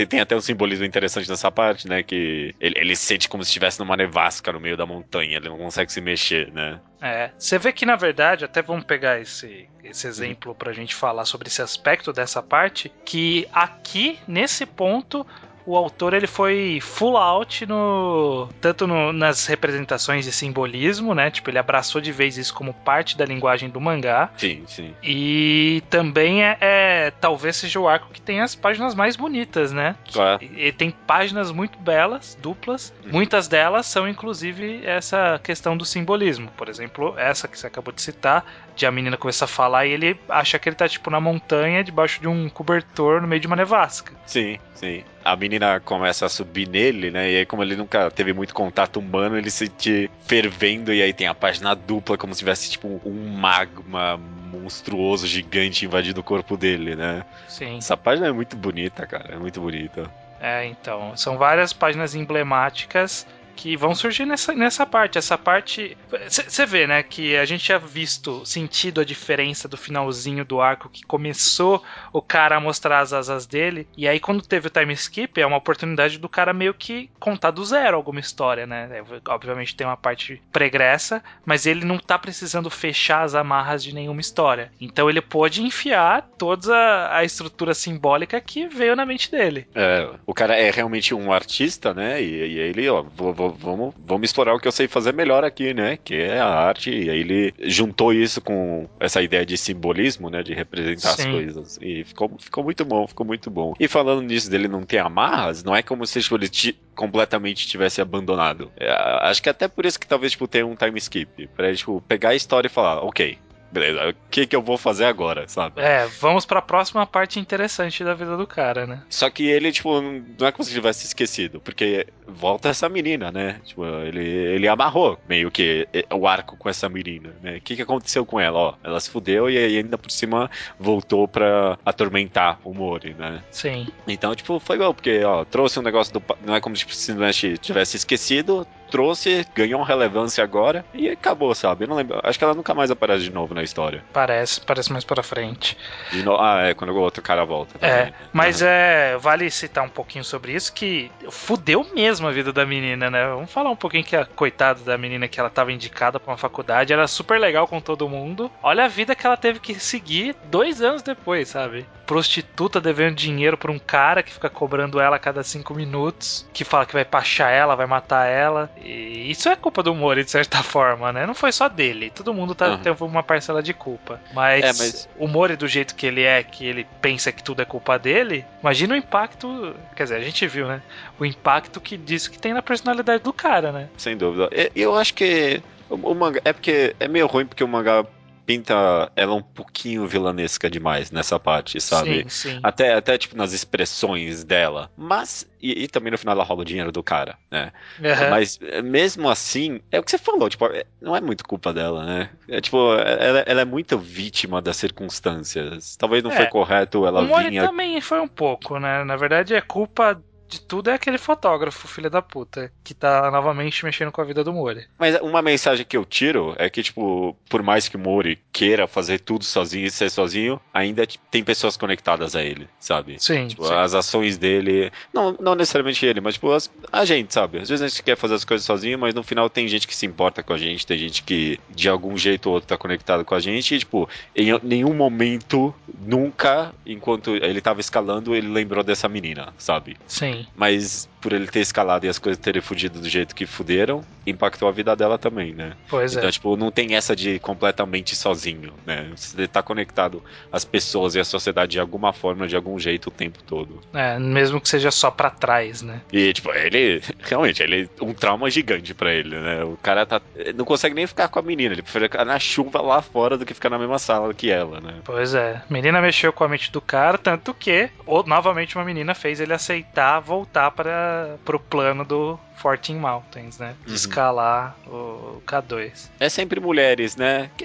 tem, 0.07 0.21
até 0.21 0.37
um 0.37 0.41
simbolismo 0.41 0.85
interessante 0.85 1.29
nessa 1.29 1.51
parte, 1.51 1.89
né? 1.89 2.03
Que 2.03 2.55
ele, 2.61 2.79
ele 2.79 2.97
se 2.97 3.05
sente 3.05 3.29
como 3.29 3.43
se 3.43 3.49
estivesse 3.49 3.79
numa 3.79 3.97
nevasca 3.97 4.53
no 4.53 4.61
meio 4.61 4.77
da 4.77 4.85
montanha. 4.85 5.39
Ele 5.39 5.49
não 5.49 5.59
consegue 5.59 5.91
se 5.91 6.01
mexer, 6.01 6.53
né? 6.53 6.81
É, 7.01 7.31
você 7.39 7.59
vê 7.59 7.73
que 7.73 7.87
na 7.87 7.97
verdade, 7.97 8.45
até 8.45 8.61
vamos 8.61 8.85
pegar 8.85 9.21
esse, 9.21 9.69
esse 9.83 10.07
exemplo 10.07 10.55
pra 10.55 10.73
gente 10.73 10.95
falar 10.95 11.25
sobre 11.25 11.49
esse 11.49 11.63
aspecto 11.63 12.13
dessa 12.13 12.43
parte, 12.43 12.93
que 13.05 13.49
aqui, 13.53 14.19
nesse 14.29 14.67
ponto, 14.67 15.27
o 15.67 15.77
autor 15.77 16.15
ele 16.15 16.27
foi 16.27 16.79
full 16.81 17.17
out 17.17 17.67
no 17.67 18.49
tanto 18.61 18.87
no- 18.87 19.13
nas 19.13 19.47
representações 19.47 20.25
de 20.25 20.33
simbolismo, 20.33 21.15
né? 21.15 21.31
Tipo, 21.31 21.51
ele 21.51 21.59
abraçou 21.59 22.01
de 22.01 22.13
vez 22.13 22.37
isso 22.39 22.55
como 22.55 22.73
parte 22.73 23.17
da 23.19 23.25
linguagem 23.25 23.69
do 23.69 23.81
mangá. 23.81 24.31
Sim, 24.37 24.63
sim. 24.67 24.95
E 25.03 25.83
também 25.91 26.45
é, 26.45 26.57
é- 26.61 27.13
talvez 27.21 27.57
seja 27.57 27.81
o 27.81 27.89
arco 27.89 28.09
que 28.13 28.21
tem 28.21 28.41
as 28.41 28.55
páginas 28.55 28.95
mais 28.95 29.17
bonitas, 29.17 29.73
né? 29.73 29.97
Claro. 30.13 30.43
Ele 30.43 30.73
tem 30.73 30.91
páginas 30.91 31.51
muito 31.51 31.79
belas, 31.79 32.37
duplas. 32.41 32.93
Uhum. 33.05 33.13
Muitas 33.13 33.49
delas 33.49 33.87
são, 33.87 34.09
inclusive, 34.09 34.83
essa 34.85 35.41
questão 35.43 35.77
do 35.77 35.85
simbolismo. 35.85 36.51
Por 36.57 36.69
exemplo, 36.69 37.15
essa 37.19 37.49
que 37.49 37.59
você 37.59 37.67
acabou 37.67 37.93
de 37.93 38.01
citar, 38.03 38.45
de 38.77 38.87
a 38.87 38.91
menina 38.93 39.17
começar 39.17 39.47
a 39.47 39.49
falar 39.49 39.87
e 39.87 39.93
ele 39.93 40.21
acha 40.29 40.59
que 40.59 40.69
ele 40.69 40.77
tá, 40.77 40.87
tipo, 40.87 41.11
na 41.11 41.19
montanha, 41.19 41.83
debaixo 41.83 42.21
de 42.21 42.29
um 42.29 42.49
cobertor, 42.49 43.23
no 43.23 43.27
meio 43.27 43.41
de 43.41 43.47
uma 43.47 43.57
nevasca. 43.57 44.13
Sim, 44.27 44.59
sim. 44.75 45.03
a 45.25 45.35
menina 45.35 45.81
começa 45.81 46.27
a 46.27 46.29
subir 46.29 46.69
nele, 46.69 47.11
né? 47.11 47.33
E 47.33 47.37
aí, 47.39 47.47
como 47.47 47.63
ele 47.63 47.75
nunca 47.75 48.11
teve 48.11 48.33
muito 48.35 48.55
contato 48.55 48.99
humano, 48.99 49.39
ele 49.39 49.51
se 49.51 49.67
sente 49.67 50.11
fervendo. 50.27 50.93
E 50.93 51.03
aí 51.03 51.13
tem 51.13 51.27
a 51.27 51.35
página 51.35 51.75
dupla, 51.75 52.19
como 52.19 52.35
se 52.35 52.41
tivesse, 52.41 52.71
tipo, 52.71 53.01
um 53.05 53.29
magma 53.31 54.21
monstruoso, 54.53 55.27
gigante 55.27 55.87
invadindo 55.87 56.21
o 56.21 56.25
corpo 56.25 56.57
dele, 56.57 56.95
né? 56.95 57.25
Sim. 57.49 57.79
Essa 57.79 57.97
página 57.97 58.29
é 58.29 58.33
muito 58.33 58.57
bonita, 58.57 59.07
cara. 59.07 59.35
É 59.35 59.37
muito 59.37 59.61
bonita. 59.61 60.11
É, 60.39 60.67
então. 60.67 61.17
São 61.17 61.39
várias 61.39 61.73
páginas 61.73 62.15
emblemáticas 62.15 63.27
que 63.57 63.77
vão 63.77 63.95
surgir 63.95 64.27
nessa, 64.27 64.55
nessa 64.55 64.87
parte. 64.87 65.19
Essa 65.19 65.39
parte. 65.39 65.97
Você 66.29 66.67
vê, 66.67 66.87
né, 66.87 67.03
que 67.03 67.37
a 67.37 67.45
gente 67.45 67.65
tinha 67.65 67.79
visto, 67.79 68.45
sentido 68.45 69.01
a 69.01 69.05
diferença 69.05 69.67
do 69.67 69.77
finalzinho 69.77 70.45
do 70.45 70.61
arco 70.61 70.91
que 70.91 71.05
começou 71.05 71.83
o 72.13 72.21
cara 72.21 72.57
a 72.57 72.61
mostrar 72.61 73.01
as 73.01 73.13
asas 73.13 73.47
dele. 73.47 73.89
E 73.97 74.07
aí, 74.07 74.21
quando 74.21 74.47
teve 74.47 74.69
o 74.69 74.71
time 74.71 74.93
skip, 74.93 75.41
é 75.41 75.47
uma 75.47 75.57
oportunidade 75.57 76.19
do 76.19 76.29
cara 76.29 76.53
meio 76.53 76.75
que 76.75 77.11
contar 77.19 77.51
do 77.51 77.65
zero 77.65 77.97
alguma 77.97 78.21
história, 78.21 78.67
né? 78.67 78.89
É, 78.93 79.05
obviamente 79.29 79.75
tem 79.75 79.87
uma 79.87 79.97
parte 79.97 80.43
pregressa, 80.53 81.23
mas 81.45 81.67
ele 81.67 81.85
não 81.85 81.99
tá 81.99 82.19
precisando 82.19 82.69
fechar 82.71 83.23
as 83.23 83.35
amarras 83.35 83.83
de 83.83 83.95
nenhuma 83.95 84.21
história. 84.21 84.71
Então 84.81 85.09
ele 85.09 85.21
pôde 85.21 85.63
enfiar 85.63 86.29
toda 86.37 86.75
a, 86.75 87.19
a 87.19 87.25
estrutura 87.25 87.75
simbólica 87.75 88.41
que 88.41 88.69
veio 88.69 88.95
na 88.95 89.07
mente 89.07 89.31
dele. 89.31 89.67
É, 89.75 90.11
o 90.27 90.35
cara 90.35 90.57
é 90.57 90.71
realmente 90.71 91.15
um 91.15 91.33
artista, 91.33 91.95
né? 91.95 92.23
E, 92.23 92.55
e 92.55 92.59
ele, 92.59 92.89
ó, 92.89 93.03
vou, 93.03 93.33
vou 93.33 93.46
vamos, 93.51 93.95
vamos 94.07 94.29
explorar 94.29 94.55
o 94.55 94.61
que 94.61 94.69
eu 94.69 94.73
sei 94.73 94.89
fazer 94.89 95.13
melhor 95.13 95.45
aqui, 95.45 95.75
né? 95.75 95.99
Que 96.03 96.15
é 96.15 96.39
a 96.39 96.49
arte. 96.49 96.91
E 96.91 97.11
aí 97.11 97.21
ele 97.21 97.55
juntou 97.65 98.13
isso 98.13 98.41
com 98.41 98.89
essa 98.99 99.23
ideia 99.23 99.45
de 99.45 99.57
simbolismo, 99.57 100.31
né? 100.31 100.43
De 100.43 100.55
representar 100.55 101.17
Sim. 101.17 101.23
as 101.23 101.27
coisas. 101.27 101.79
E 101.81 102.05
ficou, 102.05 102.31
ficou 102.39 102.65
muito 102.65 102.85
bom, 102.85 103.07
ficou 103.07 103.27
muito 103.27 103.51
bom. 103.51 103.75
E 103.79 103.89
falando 103.89 104.23
nisso 104.23 104.51
dele 104.51 104.69
não 104.69 104.83
ter 104.83 104.99
amarras, 104.99 105.63
não 105.63 105.75
é 105.75 105.83
como 105.83 106.07
se 106.07 106.21
tipo, 106.21 106.37
ele 106.37 106.49
completamente 106.95 107.67
tivesse 107.67 108.01
abandonado. 108.01 108.71
É, 108.77 108.91
acho 109.23 109.43
que 109.43 109.49
até 109.49 109.69
por 109.69 109.85
isso 109.85 109.99
que 109.99 110.07
talvez 110.07 110.33
tipo, 110.33 110.49
tenha 110.49 110.67
um 110.67 110.75
time 110.75 110.99
skip. 110.99 111.49
Pra 111.49 111.75
tipo, 111.75 112.03
pegar 112.09 112.31
a 112.31 112.35
história 112.35 112.69
e 112.69 112.71
falar, 112.71 113.03
ok, 113.03 113.39
beleza, 113.71 114.11
o 114.11 114.15
que, 114.31 114.47
que 114.47 114.57
eu 114.57 114.63
vou 114.63 114.77
fazer 114.79 115.05
agora, 115.05 115.47
sabe? 115.49 115.81
É, 115.81 116.07
vamos 116.21 116.47
pra 116.47 116.63
próxima 116.63 117.07
parte 117.07 117.39
interessante 117.39 118.05
da 118.05 118.15
vida 118.15 118.37
do 118.37 118.47
cara, 118.47 118.87
né? 118.87 119.03
Só 119.09 119.29
que 119.31 119.47
ele, 119.47 119.73
tipo, 119.73 120.01
não 120.01 120.47
é 120.47 120.53
como 120.53 120.65
se 120.65 120.73
tivesse 120.73 121.07
esquecido, 121.07 121.61
porque 121.61 122.07
volta 122.27 122.69
essa 122.69 122.89
menina, 122.89 123.31
né? 123.31 123.61
Tipo, 123.65 123.85
ele, 123.85 124.27
ele 124.27 124.69
amarrou 124.69 125.19
meio 125.29 125.51
que 125.51 125.89
o 126.13 126.27
arco 126.27 126.57
com 126.57 126.69
essa 126.69 126.89
menina, 126.89 127.35
né? 127.43 127.57
O 127.57 127.61
que, 127.61 127.77
que 127.77 127.83
aconteceu 127.83 128.25
com 128.25 128.41
ela? 128.41 128.59
Ó, 128.59 128.75
ela 128.83 129.01
se 129.01 129.11
fudeu 129.11 129.49
e 129.51 129.57
ainda 129.57 129.97
por 129.97 130.11
cima 130.11 130.51
voltou 130.79 131.29
pra 131.29 131.79
atormentar 131.85 132.59
o 132.65 132.73
Mori, 132.73 133.15
né? 133.15 133.43
Sim. 133.51 133.89
Então, 134.07 134.35
tipo, 134.35 134.59
foi 134.59 134.79
bom, 134.79 134.93
porque, 134.93 135.23
ó, 135.25 135.45
trouxe 135.45 135.79
um 135.79 135.83
negócio 135.83 136.13
do. 136.13 136.23
Não 136.45 136.55
é 136.55 136.61
como 136.61 136.77
se 136.77 136.87
simplesmente 136.89 137.59
tivesse 137.59 137.97
esquecido, 137.97 138.67
trouxe, 138.91 139.47
ganhou 139.55 139.83
relevância 139.83 140.43
agora 140.43 140.85
e 140.95 141.09
acabou, 141.09 141.55
sabe? 141.55 141.85
Eu 141.85 141.89
não 141.89 141.97
lembro. 141.97 142.21
Acho 142.23 142.39
que 142.39 142.45
ela 142.45 142.55
nunca 142.55 142.75
mais 142.75 142.91
aparece 142.91 143.25
de 143.25 143.33
novo 143.33 143.55
na 143.55 143.63
história. 143.63 144.05
Parece, 144.13 144.61
parece 144.61 144.93
mais 144.93 145.05
para 145.05 145.23
frente. 145.23 145.77
No... 146.25 146.41
Ah, 146.41 146.69
é, 146.69 146.75
quando 146.75 146.91
o 146.91 147.01
outro 147.01 147.23
cara 147.23 147.45
volta. 147.45 147.79
Também. 147.79 147.95
É, 147.95 148.13
mas 148.33 148.61
uhum. 148.61 148.69
é. 148.69 149.17
Vale 149.19 149.51
citar 149.51 149.85
um 149.85 149.89
pouquinho 149.89 150.25
sobre 150.25 150.53
isso 150.53 150.73
que 150.73 151.11
fudeu 151.31 151.87
mesmo 151.95 152.27
a 152.27 152.31
vida 152.31 152.53
da 152.53 152.65
menina, 152.65 153.11
né? 153.11 153.27
Vamos 153.27 153.51
falar 153.51 153.71
um 153.71 153.77
pouquinho 153.77 154.05
que 154.05 154.17
a 154.17 154.25
coitada 154.25 154.81
da 154.83 154.99
menina 154.99 155.29
que 155.29 155.41
ela 155.41 155.51
tava 155.51 155.73
indicada 155.73 156.21
pra 156.21 156.33
uma 156.33 156.39
faculdade, 156.39 156.93
era 156.93 157.07
super 157.07 157.41
legal 157.41 157.67
com 157.67 157.81
todo 157.81 158.09
mundo. 158.09 158.51
Olha 158.63 158.85
a 158.85 158.89
vida 158.89 159.15
que 159.15 159.27
ela 159.27 159.37
teve 159.37 159.59
que 159.59 159.75
seguir 159.81 160.37
dois 160.45 160.83
anos 160.83 161.03
depois, 161.03 161.49
sabe? 161.49 161.87
Prostituta 162.07 162.81
devendo 162.81 163.17
dinheiro 163.17 163.57
pra 163.57 163.73
um 163.73 163.79
cara 163.79 164.23
que 164.23 164.33
fica 164.33 164.49
cobrando 164.49 165.01
ela 165.01 165.17
a 165.17 165.19
cada 165.19 165.43
cinco 165.43 165.75
minutos, 165.75 166.49
que 166.53 166.65
fala 166.65 166.87
que 166.87 166.93
vai 166.93 167.05
pachar 167.05 167.53
ela, 167.53 167.75
vai 167.75 167.87
matar 167.87 168.27
ela. 168.27 168.71
E 168.83 169.31
isso 169.31 169.49
é 169.49 169.57
culpa 169.57 169.83
do 169.83 169.95
Mori, 169.95 170.25
de 170.25 170.31
certa 170.31 170.63
forma, 170.65 171.13
né? 171.13 171.27
Não 171.27 171.35
foi 171.35 171.53
só 171.53 171.69
dele. 171.69 172.11
Todo 172.11 172.33
mundo 172.33 172.55
tá, 172.55 172.71
uhum. 172.71 172.79
teve 172.79 173.03
uma 173.03 173.23
parcela 173.23 173.63
de 173.63 173.75
culpa. 173.75 174.21
Mas, 174.33 174.65
é, 174.65 174.69
mas, 174.69 175.09
o 175.19 175.27
Mori, 175.27 175.57
do 175.57 175.67
jeito 175.67 175.95
que 175.95 176.07
ele 176.07 176.23
é, 176.23 176.43
que 176.43 176.67
ele 176.67 176.87
pensa 177.01 177.33
que 177.33 177.43
tudo 177.43 177.63
é 177.63 177.65
culpa 177.65 177.99
dele, 177.99 178.45
imagina 178.61 178.95
o 178.95 178.97
impacto. 178.97 179.75
Quer 179.95 180.05
dizer, 180.05 180.17
a 180.17 180.21
gente 180.21 180.47
viu, 180.47 180.67
né? 180.67 180.83
O 181.19 181.25
impacto 181.25 181.81
que 181.81 181.97
disso 181.97 182.31
que 182.31 182.39
tem 182.39 182.53
na 182.53 182.63
personalidade 182.63 183.23
do 183.23 183.33
cara, 183.33 183.73
né? 183.73 183.89
Sem 183.97 184.17
dúvida. 184.17 184.49
Eu 184.75 184.97
acho 184.97 185.15
que. 185.15 185.63
O 185.89 186.15
mangá, 186.15 186.41
é 186.45 186.53
porque 186.53 186.97
é 186.99 187.07
meio 187.07 187.29
ruim 187.29 187.47
porque 187.47 187.63
o 187.63 187.69
mangá 187.69 188.05
pinta 188.47 189.11
ela 189.17 189.35
um 189.35 189.43
pouquinho 189.43 190.07
vilanesca 190.07 190.71
demais 190.71 191.11
nessa 191.11 191.39
parte, 191.39 191.81
sabe? 191.81 192.23
Sim, 192.23 192.53
sim. 192.53 192.61
Até, 192.63 192.95
até 192.95 193.19
tipo 193.19 193.37
nas 193.37 193.53
expressões 193.53 194.45
dela. 194.45 194.91
Mas. 194.97 195.47
E, 195.61 195.85
e 195.85 195.89
também 195.89 196.13
no 196.13 196.19
final 196.19 196.35
ela 196.35 196.45
rouba 196.45 196.63
o 196.63 196.65
dinheiro 196.65 196.93
do 196.93 197.03
cara, 197.03 197.37
né? 197.51 197.73
Uhum. 197.99 198.31
Mas 198.31 198.59
mesmo 198.85 199.29
assim, 199.29 199.81
é 199.91 199.99
o 199.99 200.03
que 200.03 200.11
você 200.11 200.19
falou, 200.19 200.49
tipo, 200.49 200.65
é, 200.67 200.85
não 201.01 201.17
é 201.17 201.21
muito 201.21 201.45
culpa 201.45 201.73
dela, 201.73 202.05
né? 202.05 202.31
É 202.49 202.61
tipo, 202.61 202.95
ela, 202.95 203.41
ela 203.41 203.61
é 203.63 203.65
muito 203.65 203.99
vítima 203.99 204.63
das 204.63 204.77
circunstâncias. 204.77 205.97
Talvez 205.97 206.23
não 206.23 206.31
é, 206.31 206.37
foi 206.37 206.47
correto 206.47 207.05
ela 207.05 207.23
o 207.23 207.39
vinha. 207.43 207.67
também 207.67 208.01
foi 208.01 208.21
um 208.21 208.29
pouco, 208.29 208.79
né? 208.79 209.03
Na 209.03 209.17
verdade 209.17 209.55
é 209.55 209.61
culpa 209.61 210.23
de 210.49 210.61
tudo 210.61 210.91
é 210.91 210.95
aquele 210.95 211.19
fotógrafo, 211.19 211.89
filho 211.89 212.11
da 212.11 212.23
puta, 212.23 212.73
que 212.85 212.95
tá 212.95 213.31
novamente 213.31 213.85
mexendo 213.85 214.13
com 214.13 214.21
a 214.21 214.25
vida 214.25 214.45
do 214.45 214.53
Mori. 214.53 214.87
Mas 214.99 215.19
uma 215.21 215.43
mensagem 215.43 215.85
que 215.85 215.97
eu 215.97 216.05
tiro 216.05 216.55
é 216.59 216.69
que, 216.71 216.83
tipo, 216.83 217.37
por 217.49 217.63
mais 217.63 217.89
que 217.89 217.97
o 217.97 217.99
Mori 217.99 218.39
queira 218.53 218.87
fazer 218.87 219.21
tudo 219.21 219.45
sozinho 219.45 219.87
e 219.87 219.91
ser 219.91 220.11
sozinho, 220.11 220.61
ainda 220.73 221.07
tem 221.31 221.43
pessoas 221.43 221.77
conectadas 221.77 222.37
a 222.37 222.43
ele, 222.43 222.69
sabe? 222.79 223.17
Sim. 223.19 223.49
Tipo, 223.49 223.67
sim. 223.67 223.75
as 223.75 223.95
ações 223.95 224.37
dele. 224.39 224.93
Não, 225.13 225.37
não 225.41 225.55
necessariamente 225.55 226.05
ele, 226.05 226.21
mas, 226.21 226.35
tipo, 226.35 226.53
as, 226.53 226.71
a 226.93 227.05
gente, 227.05 227.33
sabe? 227.33 227.59
Às 227.59 227.69
vezes 227.69 227.83
a 227.83 227.89
gente 227.89 228.03
quer 228.03 228.17
fazer 228.17 228.35
as 228.35 228.45
coisas 228.45 228.65
sozinho, 228.65 228.99
mas 228.99 229.15
no 229.15 229.23
final 229.23 229.49
tem 229.51 229.67
gente 229.69 229.87
que 229.87 229.95
se 229.95 230.07
importa 230.07 230.43
com 230.43 230.53
a 230.53 230.59
gente, 230.59 230.87
tem 230.87 230.99
gente 230.99 231.23
que 231.23 231.59
de 231.71 231.89
algum 231.89 232.17
jeito 232.17 232.47
ou 232.47 232.55
outro 232.55 232.69
tá 232.69 232.77
conectado 232.77 233.25
com 233.25 233.35
a 233.35 233.41
gente 233.41 233.75
e, 233.75 233.79
tipo, 233.79 234.09
em 234.35 234.59
nenhum 234.63 234.95
momento, 234.95 235.75
nunca, 236.01 236.73
enquanto 236.85 237.35
ele 237.37 237.61
tava 237.61 237.81
escalando, 237.81 238.35
ele 238.35 238.49
lembrou 238.49 238.83
dessa 238.85 239.09
menina, 239.09 239.53
sabe? 239.59 239.97
Sim. 240.07 240.36
Mas 240.55 241.09
por 241.27 241.33
ele 241.33 241.49
ter 241.49 241.59
escalado 241.59 242.07
e 242.07 242.09
as 242.09 242.21
coisas 242.21 242.41
terem 242.41 242.63
fudido 242.63 243.01
do 243.01 243.09
jeito 243.09 243.35
que 243.35 243.47
fuderam, 243.47 244.05
impactou 244.25 244.69
a 244.69 244.71
vida 244.71 244.95
dela 244.95 245.19
também, 245.19 245.53
né? 245.53 245.73
Pois 245.89 246.13
então, 246.13 246.21
é. 246.21 246.23
Então, 246.23 246.31
tipo, 246.31 246.57
não 246.57 246.71
tem 246.71 246.95
essa 246.95 247.17
de 247.17 247.41
completamente 247.41 248.15
sozinho, 248.15 248.73
né? 248.87 249.11
Você 249.17 249.49
tá 249.49 249.61
conectado 249.61 250.23
às 250.53 250.65
pessoas 250.65 251.17
e 251.17 251.21
à 251.21 251.25
sociedade 251.25 251.73
de 251.73 251.81
alguma 251.81 252.13
forma, 252.13 252.47
de 252.47 252.55
algum 252.55 252.79
jeito, 252.79 253.09
o 253.09 253.11
tempo 253.11 253.43
todo. 253.43 253.81
É, 253.93 254.21
mesmo 254.21 254.61
que 254.61 254.69
seja 254.69 254.93
só 254.93 255.11
para 255.11 255.29
trás, 255.29 255.83
né? 255.83 256.01
E, 256.13 256.33
tipo, 256.33 256.53
ele, 256.53 257.03
realmente, 257.19 257.61
ele 257.61 257.91
um 258.01 258.15
trauma 258.15 258.49
gigante 258.49 258.95
para 258.95 259.13
ele, 259.13 259.37
né? 259.37 259.65
O 259.65 259.77
cara 259.83 260.07
tá, 260.07 260.23
não 260.55 260.65
consegue 260.65 260.95
nem 260.95 261.09
ficar 261.09 261.27
com 261.27 261.41
a 261.41 261.43
menina, 261.43 261.75
ele 261.75 261.83
prefere 261.83 262.05
ficar 262.05 262.25
na 262.25 262.39
chuva 262.39 262.81
lá 262.81 263.03
fora 263.03 263.37
do 263.37 263.45
que 263.45 263.53
ficar 263.53 263.71
na 263.71 263.81
mesma 263.81 263.99
sala 263.99 264.33
que 264.33 264.49
ela, 264.49 264.81
né? 264.81 264.95
Pois 265.05 265.35
é. 265.35 265.61
A 265.69 265.73
menina 265.73 266.01
mexeu 266.01 266.33
com 266.33 266.45
a 266.45 266.49
mente 266.49 266.71
do 266.71 266.81
cara, 266.81 267.19
tanto 267.19 267.53
que, 267.53 267.91
ou, 268.07 268.25
novamente, 268.25 268.77
uma 268.77 268.85
menina 268.85 269.13
fez 269.13 269.41
ele 269.41 269.53
aceitar 269.53 270.21
voltar 270.21 270.71
para 270.71 271.16
pro 271.45 271.59
plano 271.59 272.05
do 272.05 272.39
Fortin 272.57 272.97
Mountains, 272.97 273.59
né? 273.59 273.75
De 273.85 273.91
uhum. 273.91 273.95
escalar 273.95 274.77
o 274.87 275.43
K2. 275.47 276.09
É 276.19 276.29
sempre 276.29 276.61
mulheres, 276.61 277.17
né? 277.17 277.51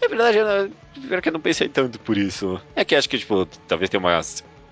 é 0.00 0.08
verdade, 0.08 0.38
eu 0.38 1.22
que 1.22 1.28
eu 1.28 1.32
não 1.32 1.40
pensei 1.40 1.68
tanto 1.68 1.98
por 1.98 2.16
isso. 2.16 2.60
É 2.74 2.84
que 2.84 2.94
acho 2.94 3.08
que, 3.08 3.18
tipo, 3.18 3.46
talvez 3.66 3.90
tenha 3.90 4.00
uma 4.00 4.20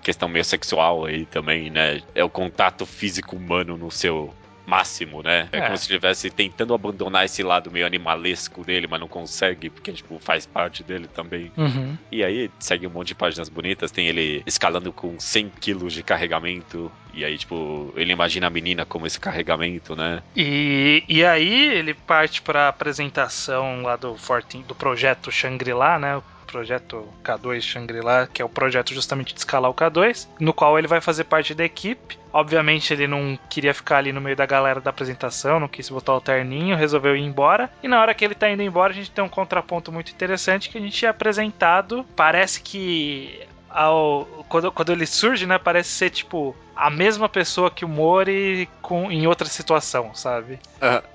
questão 0.01 0.29
meio 0.29 0.45
sexual 0.45 1.05
aí 1.05 1.25
também, 1.25 1.69
né? 1.69 2.01
É 2.13 2.23
o 2.23 2.29
contato 2.29 2.85
físico 2.85 3.35
humano 3.35 3.75
no 3.77 3.89
seu 3.89 4.33
máximo, 4.65 5.21
né? 5.21 5.47
É, 5.51 5.57
é, 5.57 5.61
como 5.61 5.77
se 5.77 5.83
estivesse 5.83 6.29
tentando 6.29 6.73
abandonar 6.73 7.25
esse 7.25 7.43
lado 7.43 7.71
meio 7.71 7.85
animalesco 7.85 8.63
dele, 8.63 8.87
mas 8.87 8.99
não 8.99 9.07
consegue, 9.07 9.69
porque, 9.69 9.91
tipo, 9.93 10.19
faz 10.19 10.45
parte 10.45 10.83
dele 10.83 11.07
também. 11.07 11.51
Uhum. 11.55 11.97
E 12.11 12.23
aí 12.23 12.49
segue 12.59 12.87
um 12.87 12.89
monte 12.89 13.09
de 13.09 13.15
páginas 13.15 13.49
bonitas, 13.49 13.91
tem 13.91 14.07
ele 14.07 14.43
escalando 14.45 14.91
com 14.91 15.19
100 15.19 15.51
quilos 15.59 15.93
de 15.93 16.03
carregamento, 16.03 16.91
e 17.13 17.23
aí, 17.23 17.37
tipo, 17.37 17.93
ele 17.95 18.11
imagina 18.11 18.47
a 18.47 18.49
menina 18.49 18.85
como 18.85 19.07
esse 19.07 19.19
carregamento, 19.19 19.95
né? 19.95 20.21
E, 20.35 21.03
e 21.07 21.23
aí 21.23 21.69
ele 21.69 21.93
parte 21.93 22.41
pra 22.41 22.67
apresentação 22.67 23.83
lá 23.83 23.95
do, 23.95 24.15
Fortin, 24.15 24.61
do 24.63 24.75
projeto 24.75 25.31
Shangri-La, 25.31 25.97
né? 25.97 26.21
Projeto 26.45 27.07
K2 27.23 27.61
Shangri-La, 27.61 28.27
que 28.27 28.41
é 28.41 28.45
o 28.45 28.49
projeto 28.49 28.93
justamente 28.93 29.33
de 29.33 29.39
escalar 29.39 29.69
o 29.69 29.73
K2, 29.73 30.27
no 30.39 30.53
qual 30.53 30.77
ele 30.77 30.87
vai 30.87 31.01
fazer 31.01 31.25
parte 31.25 31.53
da 31.53 31.63
equipe. 31.63 32.17
Obviamente 32.31 32.93
ele 32.93 33.07
não 33.07 33.37
queria 33.49 33.73
ficar 33.73 33.97
ali 33.97 34.11
no 34.11 34.21
meio 34.21 34.35
da 34.35 34.45
galera 34.45 34.81
da 34.81 34.89
apresentação, 34.89 35.59
não 35.59 35.67
quis 35.67 35.89
botar 35.89 36.13
o 36.13 36.21
terninho, 36.21 36.75
resolveu 36.75 37.15
ir 37.15 37.21
embora. 37.21 37.69
E 37.81 37.87
na 37.87 38.01
hora 38.01 38.13
que 38.13 38.25
ele 38.25 38.35
tá 38.35 38.49
indo 38.49 38.61
embora, 38.61 38.91
a 38.91 38.95
gente 38.95 39.11
tem 39.11 39.23
um 39.23 39.29
contraponto 39.29 39.91
muito 39.91 40.11
interessante 40.11 40.69
que 40.69 40.77
a 40.77 40.81
gente 40.81 41.05
é 41.05 41.09
apresentado. 41.09 42.05
Parece 42.15 42.61
que 42.61 43.47
ao, 43.75 44.25
quando, 44.47 44.71
quando 44.71 44.93
ele 44.93 45.05
surge, 45.05 45.45
né, 45.45 45.59
parece 45.59 45.89
ser 45.89 46.09
tipo 46.09 46.55
a 46.73 46.89
mesma 46.89 47.27
pessoa 47.27 47.69
que 47.69 47.83
o 47.83 47.89
Mori 47.89 48.69
com, 48.81 49.11
em 49.11 49.27
outra 49.27 49.47
situação, 49.47 50.15
sabe? 50.15 50.59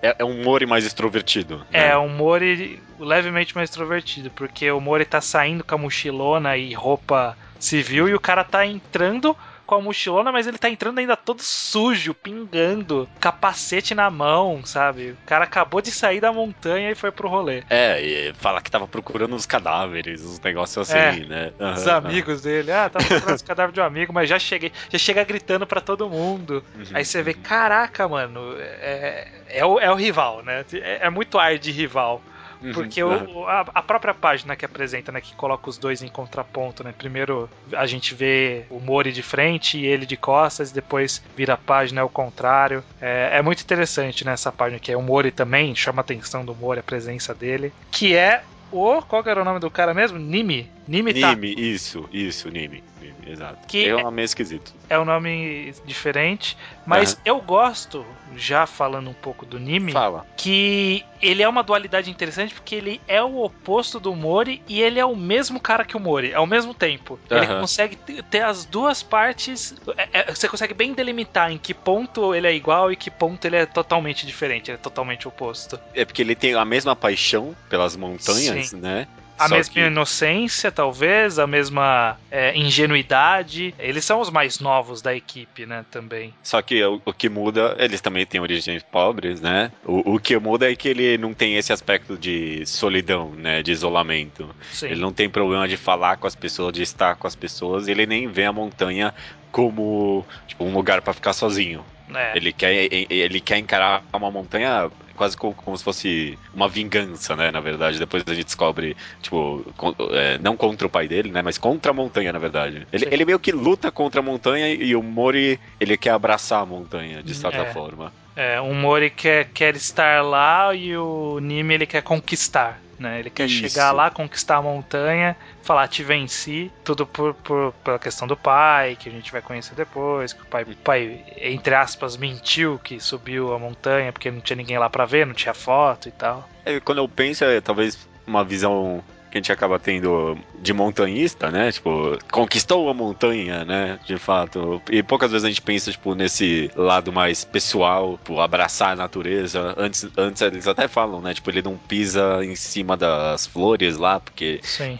é, 0.02 0.16
é, 0.18 0.24
um 0.24 0.44
Mori 0.44 0.66
mais 0.66 0.84
extrovertido. 0.84 1.58
Né? 1.70 1.88
É, 1.88 1.96
um 1.96 2.08
Mori 2.10 2.82
levemente 2.98 3.54
mais 3.54 3.70
extrovertido, 3.70 4.30
porque 4.30 4.70
o 4.70 4.80
Mori 4.80 5.06
tá 5.06 5.22
saindo 5.22 5.64
com 5.64 5.74
a 5.74 5.78
mochilona 5.78 6.56
e 6.56 6.74
roupa 6.74 7.36
civil 7.58 8.08
e 8.08 8.14
o 8.14 8.20
cara 8.20 8.44
tá 8.44 8.66
entrando 8.66 9.34
com 9.70 9.76
a 9.76 9.80
mochilona, 9.80 10.32
mas 10.32 10.48
ele 10.48 10.58
tá 10.58 10.68
entrando 10.68 10.98
ainda 10.98 11.16
todo 11.16 11.40
sujo, 11.42 12.12
pingando, 12.12 13.08
capacete 13.20 13.94
na 13.94 14.10
mão, 14.10 14.64
sabe? 14.64 15.12
O 15.12 15.18
cara 15.24 15.44
acabou 15.44 15.80
de 15.80 15.92
sair 15.92 16.20
da 16.20 16.32
montanha 16.32 16.90
e 16.90 16.96
foi 16.96 17.12
pro 17.12 17.28
rolê. 17.28 17.62
É, 17.68 18.02
e 18.02 18.34
fala 18.34 18.60
que 18.60 18.68
tava 18.70 18.88
procurando 18.88 19.36
os 19.36 19.46
cadáveres, 19.46 20.22
uns 20.24 20.40
negócios 20.40 20.88
assim, 20.88 20.96
É, 20.96 21.24
né? 21.24 21.52
Aham, 21.60 21.72
Os 21.72 21.86
amigos 21.86 22.42
dele, 22.42 22.72
ah, 22.72 22.90
tava 22.90 23.06
procurando 23.06 23.36
os 23.36 23.42
cadáveres 23.42 23.74
de 23.74 23.80
um 23.80 23.84
amigo, 23.84 24.12
mas 24.12 24.28
já 24.28 24.38
cheguei, 24.40 24.72
já 24.90 24.98
chega 24.98 25.22
gritando 25.22 25.66
pra 25.66 25.80
todo 25.80 26.08
mundo. 26.10 26.64
aham. 26.74 26.86
Aí 26.92 27.04
você 27.04 27.22
vê, 27.22 27.32
caraca, 27.32 28.08
mano, 28.08 28.56
é, 28.58 29.24
é, 29.46 29.64
o, 29.64 29.78
é 29.78 29.90
o 29.90 29.94
rival, 29.94 30.42
né? 30.42 30.64
É, 30.72 31.06
é 31.06 31.10
muito 31.10 31.38
ar 31.38 31.58
de 31.58 31.70
rival. 31.70 32.24
Uhum, 32.62 32.72
Porque 32.72 33.02
o, 33.02 33.46
a, 33.46 33.64
a 33.74 33.82
própria 33.82 34.12
página 34.12 34.54
que 34.54 34.64
apresenta, 34.64 35.10
né, 35.10 35.20
que 35.20 35.34
coloca 35.34 35.68
os 35.68 35.78
dois 35.78 36.02
em 36.02 36.08
contraponto, 36.08 36.84
né? 36.84 36.92
Primeiro 36.96 37.48
a 37.72 37.86
gente 37.86 38.14
vê 38.14 38.64
o 38.70 38.78
Mori 38.78 39.12
de 39.12 39.22
frente 39.22 39.78
e 39.78 39.86
ele 39.86 40.06
de 40.06 40.16
costas, 40.16 40.70
e 40.70 40.74
depois 40.74 41.22
vira 41.36 41.54
a 41.54 41.56
página 41.56 42.02
ao 42.02 42.08
contrário. 42.08 42.84
É, 43.00 43.30
é 43.38 43.42
muito 43.42 43.62
interessante 43.62 44.24
nessa 44.24 44.52
página 44.52 44.78
que 44.78 44.92
é 44.92 44.96
o 44.96 45.02
Mori 45.02 45.30
também, 45.30 45.74
chama 45.74 46.00
a 46.00 46.02
atenção 46.02 46.44
do 46.44 46.54
Mori, 46.54 46.80
a 46.80 46.82
presença 46.82 47.34
dele. 47.34 47.72
Que 47.90 48.14
é 48.14 48.42
o. 48.70 49.02
Qual 49.02 49.22
era 49.26 49.40
o 49.40 49.44
nome 49.44 49.60
do 49.60 49.70
cara 49.70 49.94
mesmo? 49.94 50.18
Nimi. 50.18 50.68
Nimi, 50.86 51.14
tá. 51.14 51.34
Nime, 51.34 51.54
isso, 51.56 52.08
isso, 52.12 52.48
Nime. 52.48 52.82
Exato. 53.26 53.58
Que 53.66 53.88
é 53.88 53.96
um 53.96 54.10
meio 54.10 54.24
esquisito. 54.24 54.72
É 54.88 54.98
um 54.98 55.04
nome 55.04 55.72
diferente. 55.84 56.56
Mas 56.86 57.12
Aham. 57.12 57.20
eu 57.24 57.40
gosto, 57.40 58.06
já 58.36 58.66
falando 58.66 59.10
um 59.10 59.14
pouco 59.14 59.46
do 59.46 59.58
Nimi. 59.58 59.92
Fala. 59.92 60.26
que 60.36 61.04
ele 61.20 61.42
é 61.42 61.48
uma 61.48 61.62
dualidade 61.62 62.10
interessante 62.10 62.54
porque 62.54 62.74
ele 62.74 63.00
é 63.06 63.22
o 63.22 63.42
oposto 63.44 64.00
do 64.00 64.14
Mori 64.16 64.62
e 64.66 64.80
ele 64.80 64.98
é 64.98 65.04
o 65.04 65.14
mesmo 65.14 65.60
cara 65.60 65.84
que 65.84 65.94
o 65.96 66.00
Mori, 66.00 66.32
ao 66.34 66.46
mesmo 66.46 66.72
tempo. 66.72 67.18
Ele 67.30 67.40
Aham. 67.44 67.60
consegue 67.60 67.96
ter 68.30 68.40
as 68.42 68.64
duas 68.64 69.02
partes. 69.02 69.74
é- 69.96 70.08
é- 70.20 70.34
você 70.34 70.48
consegue 70.48 70.72
bem 70.74 70.94
delimitar 70.94 71.50
em 71.52 71.58
que 71.58 71.74
ponto 71.74 72.34
ele 72.34 72.46
é 72.46 72.54
igual 72.54 72.90
e 72.90 72.96
que 72.96 73.10
ponto 73.10 73.44
ele 73.44 73.56
é 73.56 73.66
totalmente 73.66 74.24
diferente, 74.26 74.70
ele 74.70 74.76
é 74.76 74.80
totalmente 74.80 75.28
oposto. 75.28 75.78
É 75.94 76.04
porque 76.04 76.22
ele 76.22 76.34
tem 76.34 76.54
a 76.54 76.64
mesma 76.64 76.96
paixão 76.96 77.54
pelas 77.68 77.94
montanhas, 77.96 78.72
né? 78.72 79.06
A 79.40 79.48
Só 79.48 79.54
mesma 79.56 79.72
que- 79.74 79.80
inocência, 79.80 80.70
talvez, 80.70 81.38
a 81.38 81.46
mesma 81.46 82.18
é, 82.30 82.54
ingenuidade. 82.56 83.74
Eles 83.78 84.04
são 84.04 84.20
os 84.20 84.28
mais 84.30 84.60
novos 84.60 85.00
da 85.00 85.14
equipe, 85.14 85.64
né? 85.64 85.84
Também. 85.90 86.34
Só 86.42 86.60
que 86.60 86.82
o, 86.84 87.00
o 87.04 87.12
que 87.12 87.28
muda, 87.28 87.74
eles 87.78 88.00
também 88.00 88.26
têm 88.26 88.40
origens 88.40 88.82
pobres, 88.82 89.40
né? 89.40 89.72
O, 89.84 90.14
o 90.16 90.20
que 90.20 90.38
muda 90.38 90.70
é 90.70 90.76
que 90.76 90.88
ele 90.88 91.16
não 91.16 91.32
tem 91.32 91.56
esse 91.56 91.72
aspecto 91.72 92.18
de 92.18 92.64
solidão, 92.66 93.30
né? 93.30 93.62
De 93.62 93.72
isolamento. 93.72 94.54
Sim. 94.72 94.86
Ele 94.88 95.00
não 95.00 95.12
tem 95.12 95.28
problema 95.30 95.66
de 95.66 95.76
falar 95.76 96.16
com 96.18 96.26
as 96.26 96.34
pessoas, 96.36 96.72
de 96.72 96.82
estar 96.82 97.16
com 97.16 97.26
as 97.26 97.34
pessoas. 97.34 97.88
Ele 97.88 98.04
nem 98.06 98.28
vê 98.28 98.44
a 98.44 98.52
montanha 98.52 99.14
como 99.50 100.24
tipo, 100.46 100.64
um 100.64 100.72
lugar 100.74 101.00
pra 101.02 101.12
ficar 101.12 101.32
sozinho. 101.32 101.84
É. 102.14 102.36
Ele 102.36 102.52
quer, 102.52 102.88
ele 102.92 103.40
quer 103.40 103.58
encarar 103.58 104.02
uma 104.12 104.30
montanha 104.30 104.90
quase 105.20 105.36
como, 105.36 105.54
como 105.54 105.76
se 105.76 105.84
fosse 105.84 106.38
uma 106.54 106.66
vingança, 106.66 107.36
né? 107.36 107.50
Na 107.50 107.60
verdade, 107.60 107.98
depois 107.98 108.22
a 108.26 108.32
gente 108.32 108.46
descobre, 108.46 108.96
tipo, 109.20 109.62
con- 109.76 109.94
é, 110.12 110.38
não 110.38 110.56
contra 110.56 110.86
o 110.86 110.90
pai 110.90 111.06
dele, 111.06 111.30
né? 111.30 111.42
Mas 111.42 111.58
contra 111.58 111.90
a 111.90 111.94
montanha, 111.94 112.32
na 112.32 112.38
verdade. 112.38 112.86
Ele, 112.90 113.06
ele 113.10 113.24
meio 113.26 113.38
que 113.38 113.52
luta 113.52 113.92
contra 113.92 114.20
a 114.20 114.22
montanha 114.22 114.72
e 114.72 114.96
o 114.96 115.02
Mori, 115.02 115.60
ele 115.78 115.98
quer 115.98 116.12
abraçar 116.12 116.62
a 116.62 116.66
montanha, 116.66 117.22
de 117.22 117.34
certa 117.34 117.64
É. 117.64 117.66
forma. 117.66 118.14
É, 118.40 118.58
o 118.58 118.72
Mori 118.72 119.10
quer, 119.10 119.50
quer 119.52 119.76
estar 119.76 120.24
lá 120.24 120.74
e 120.74 120.96
o 120.96 121.38
Nimi 121.40 121.74
ele 121.74 121.86
quer 121.86 122.02
conquistar. 122.02 122.80
Né? 122.98 123.18
Ele 123.18 123.28
quer 123.28 123.44
Isso. 123.44 123.68
chegar 123.68 123.92
lá, 123.92 124.10
conquistar 124.10 124.56
a 124.56 124.62
montanha, 124.62 125.36
falar 125.62 125.86
te 125.88 126.02
venci, 126.02 126.72
tudo 126.82 127.06
por, 127.06 127.34
por, 127.34 127.74
pela 127.84 127.98
questão 127.98 128.26
do 128.26 128.34
pai, 128.34 128.96
que 128.98 129.10
a 129.10 129.12
gente 129.12 129.30
vai 129.30 129.42
conhecer 129.42 129.74
depois, 129.74 130.32
que 130.32 130.40
o 130.40 130.46
pai, 130.46 130.62
o 130.62 130.76
pai, 130.76 131.22
entre 131.36 131.74
aspas, 131.74 132.16
mentiu 132.16 132.80
que 132.82 132.98
subiu 132.98 133.52
a 133.52 133.58
montanha 133.58 134.10
porque 134.10 134.30
não 134.30 134.40
tinha 134.40 134.56
ninguém 134.56 134.78
lá 134.78 134.88
pra 134.88 135.04
ver, 135.04 135.26
não 135.26 135.34
tinha 135.34 135.52
foto 135.52 136.08
e 136.08 136.12
tal. 136.12 136.48
É, 136.64 136.80
quando 136.80 136.98
eu 136.98 137.08
penso, 137.08 137.44
é 137.44 137.60
talvez 137.60 138.08
uma 138.26 138.42
visão 138.42 139.04
que 139.30 139.38
a 139.38 139.40
gente 139.40 139.52
acaba 139.52 139.78
tendo 139.78 140.36
de 140.60 140.72
montanhista, 140.72 141.50
né? 141.50 141.70
Tipo, 141.70 142.18
conquistou 142.30 142.88
a 142.90 142.94
montanha, 142.94 143.64
né? 143.64 143.98
De 144.04 144.16
fato. 144.18 144.82
E 144.90 145.02
poucas 145.02 145.30
vezes 145.30 145.44
a 145.44 145.48
gente 145.48 145.62
pensa, 145.62 145.90
tipo, 145.92 146.14
nesse 146.14 146.70
lado 146.74 147.12
mais 147.12 147.44
pessoal, 147.44 148.18
tipo, 148.18 148.40
abraçar 148.40 148.92
a 148.92 148.96
natureza. 148.96 149.74
Antes, 149.76 150.08
antes 150.16 150.42
eles 150.42 150.66
até 150.66 150.88
falam, 150.88 151.20
né? 151.20 151.32
Tipo, 151.32 151.50
ele 151.50 151.62
não 151.62 151.76
pisa 151.76 152.44
em 152.44 152.56
cima 152.56 152.96
das 152.96 153.46
flores 153.46 153.96
lá, 153.96 154.18
porque 154.18 154.60
Sim. 154.62 154.98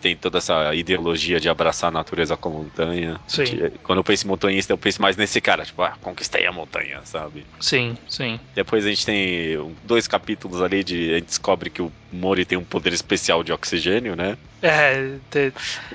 tem 0.00 0.16
toda 0.16 0.38
essa 0.38 0.74
ideologia 0.74 1.38
de 1.38 1.48
abraçar 1.48 1.88
a 1.88 1.92
natureza 1.92 2.36
com 2.36 2.48
a 2.48 2.52
montanha. 2.52 3.20
Sim. 3.28 3.44
Quando 3.84 3.98
eu 3.98 4.04
penso 4.04 4.26
em 4.26 4.28
montanhista, 4.28 4.72
eu 4.72 4.78
penso 4.78 5.00
mais 5.00 5.16
nesse 5.16 5.40
cara, 5.40 5.64
tipo, 5.64 5.82
ah, 5.82 5.96
conquistei 6.02 6.46
a 6.46 6.52
montanha, 6.52 7.00
sabe? 7.04 7.46
Sim, 7.60 7.96
sim. 8.08 8.40
Depois 8.54 8.84
a 8.84 8.88
gente 8.88 9.06
tem 9.06 9.74
dois 9.84 10.08
capítulos 10.08 10.60
ali 10.60 10.82
de. 10.82 11.12
A 11.12 11.14
gente 11.14 11.26
descobre 11.26 11.70
que 11.70 11.80
o 11.80 11.92
Mori 12.10 12.44
tem 12.44 12.56
um 12.56 12.64
poder 12.64 12.92
especial 12.92 13.44
de 13.44 13.52
oxigênio, 13.52 14.16
né? 14.16 14.36
É, 14.62 15.16
te- 15.30 15.52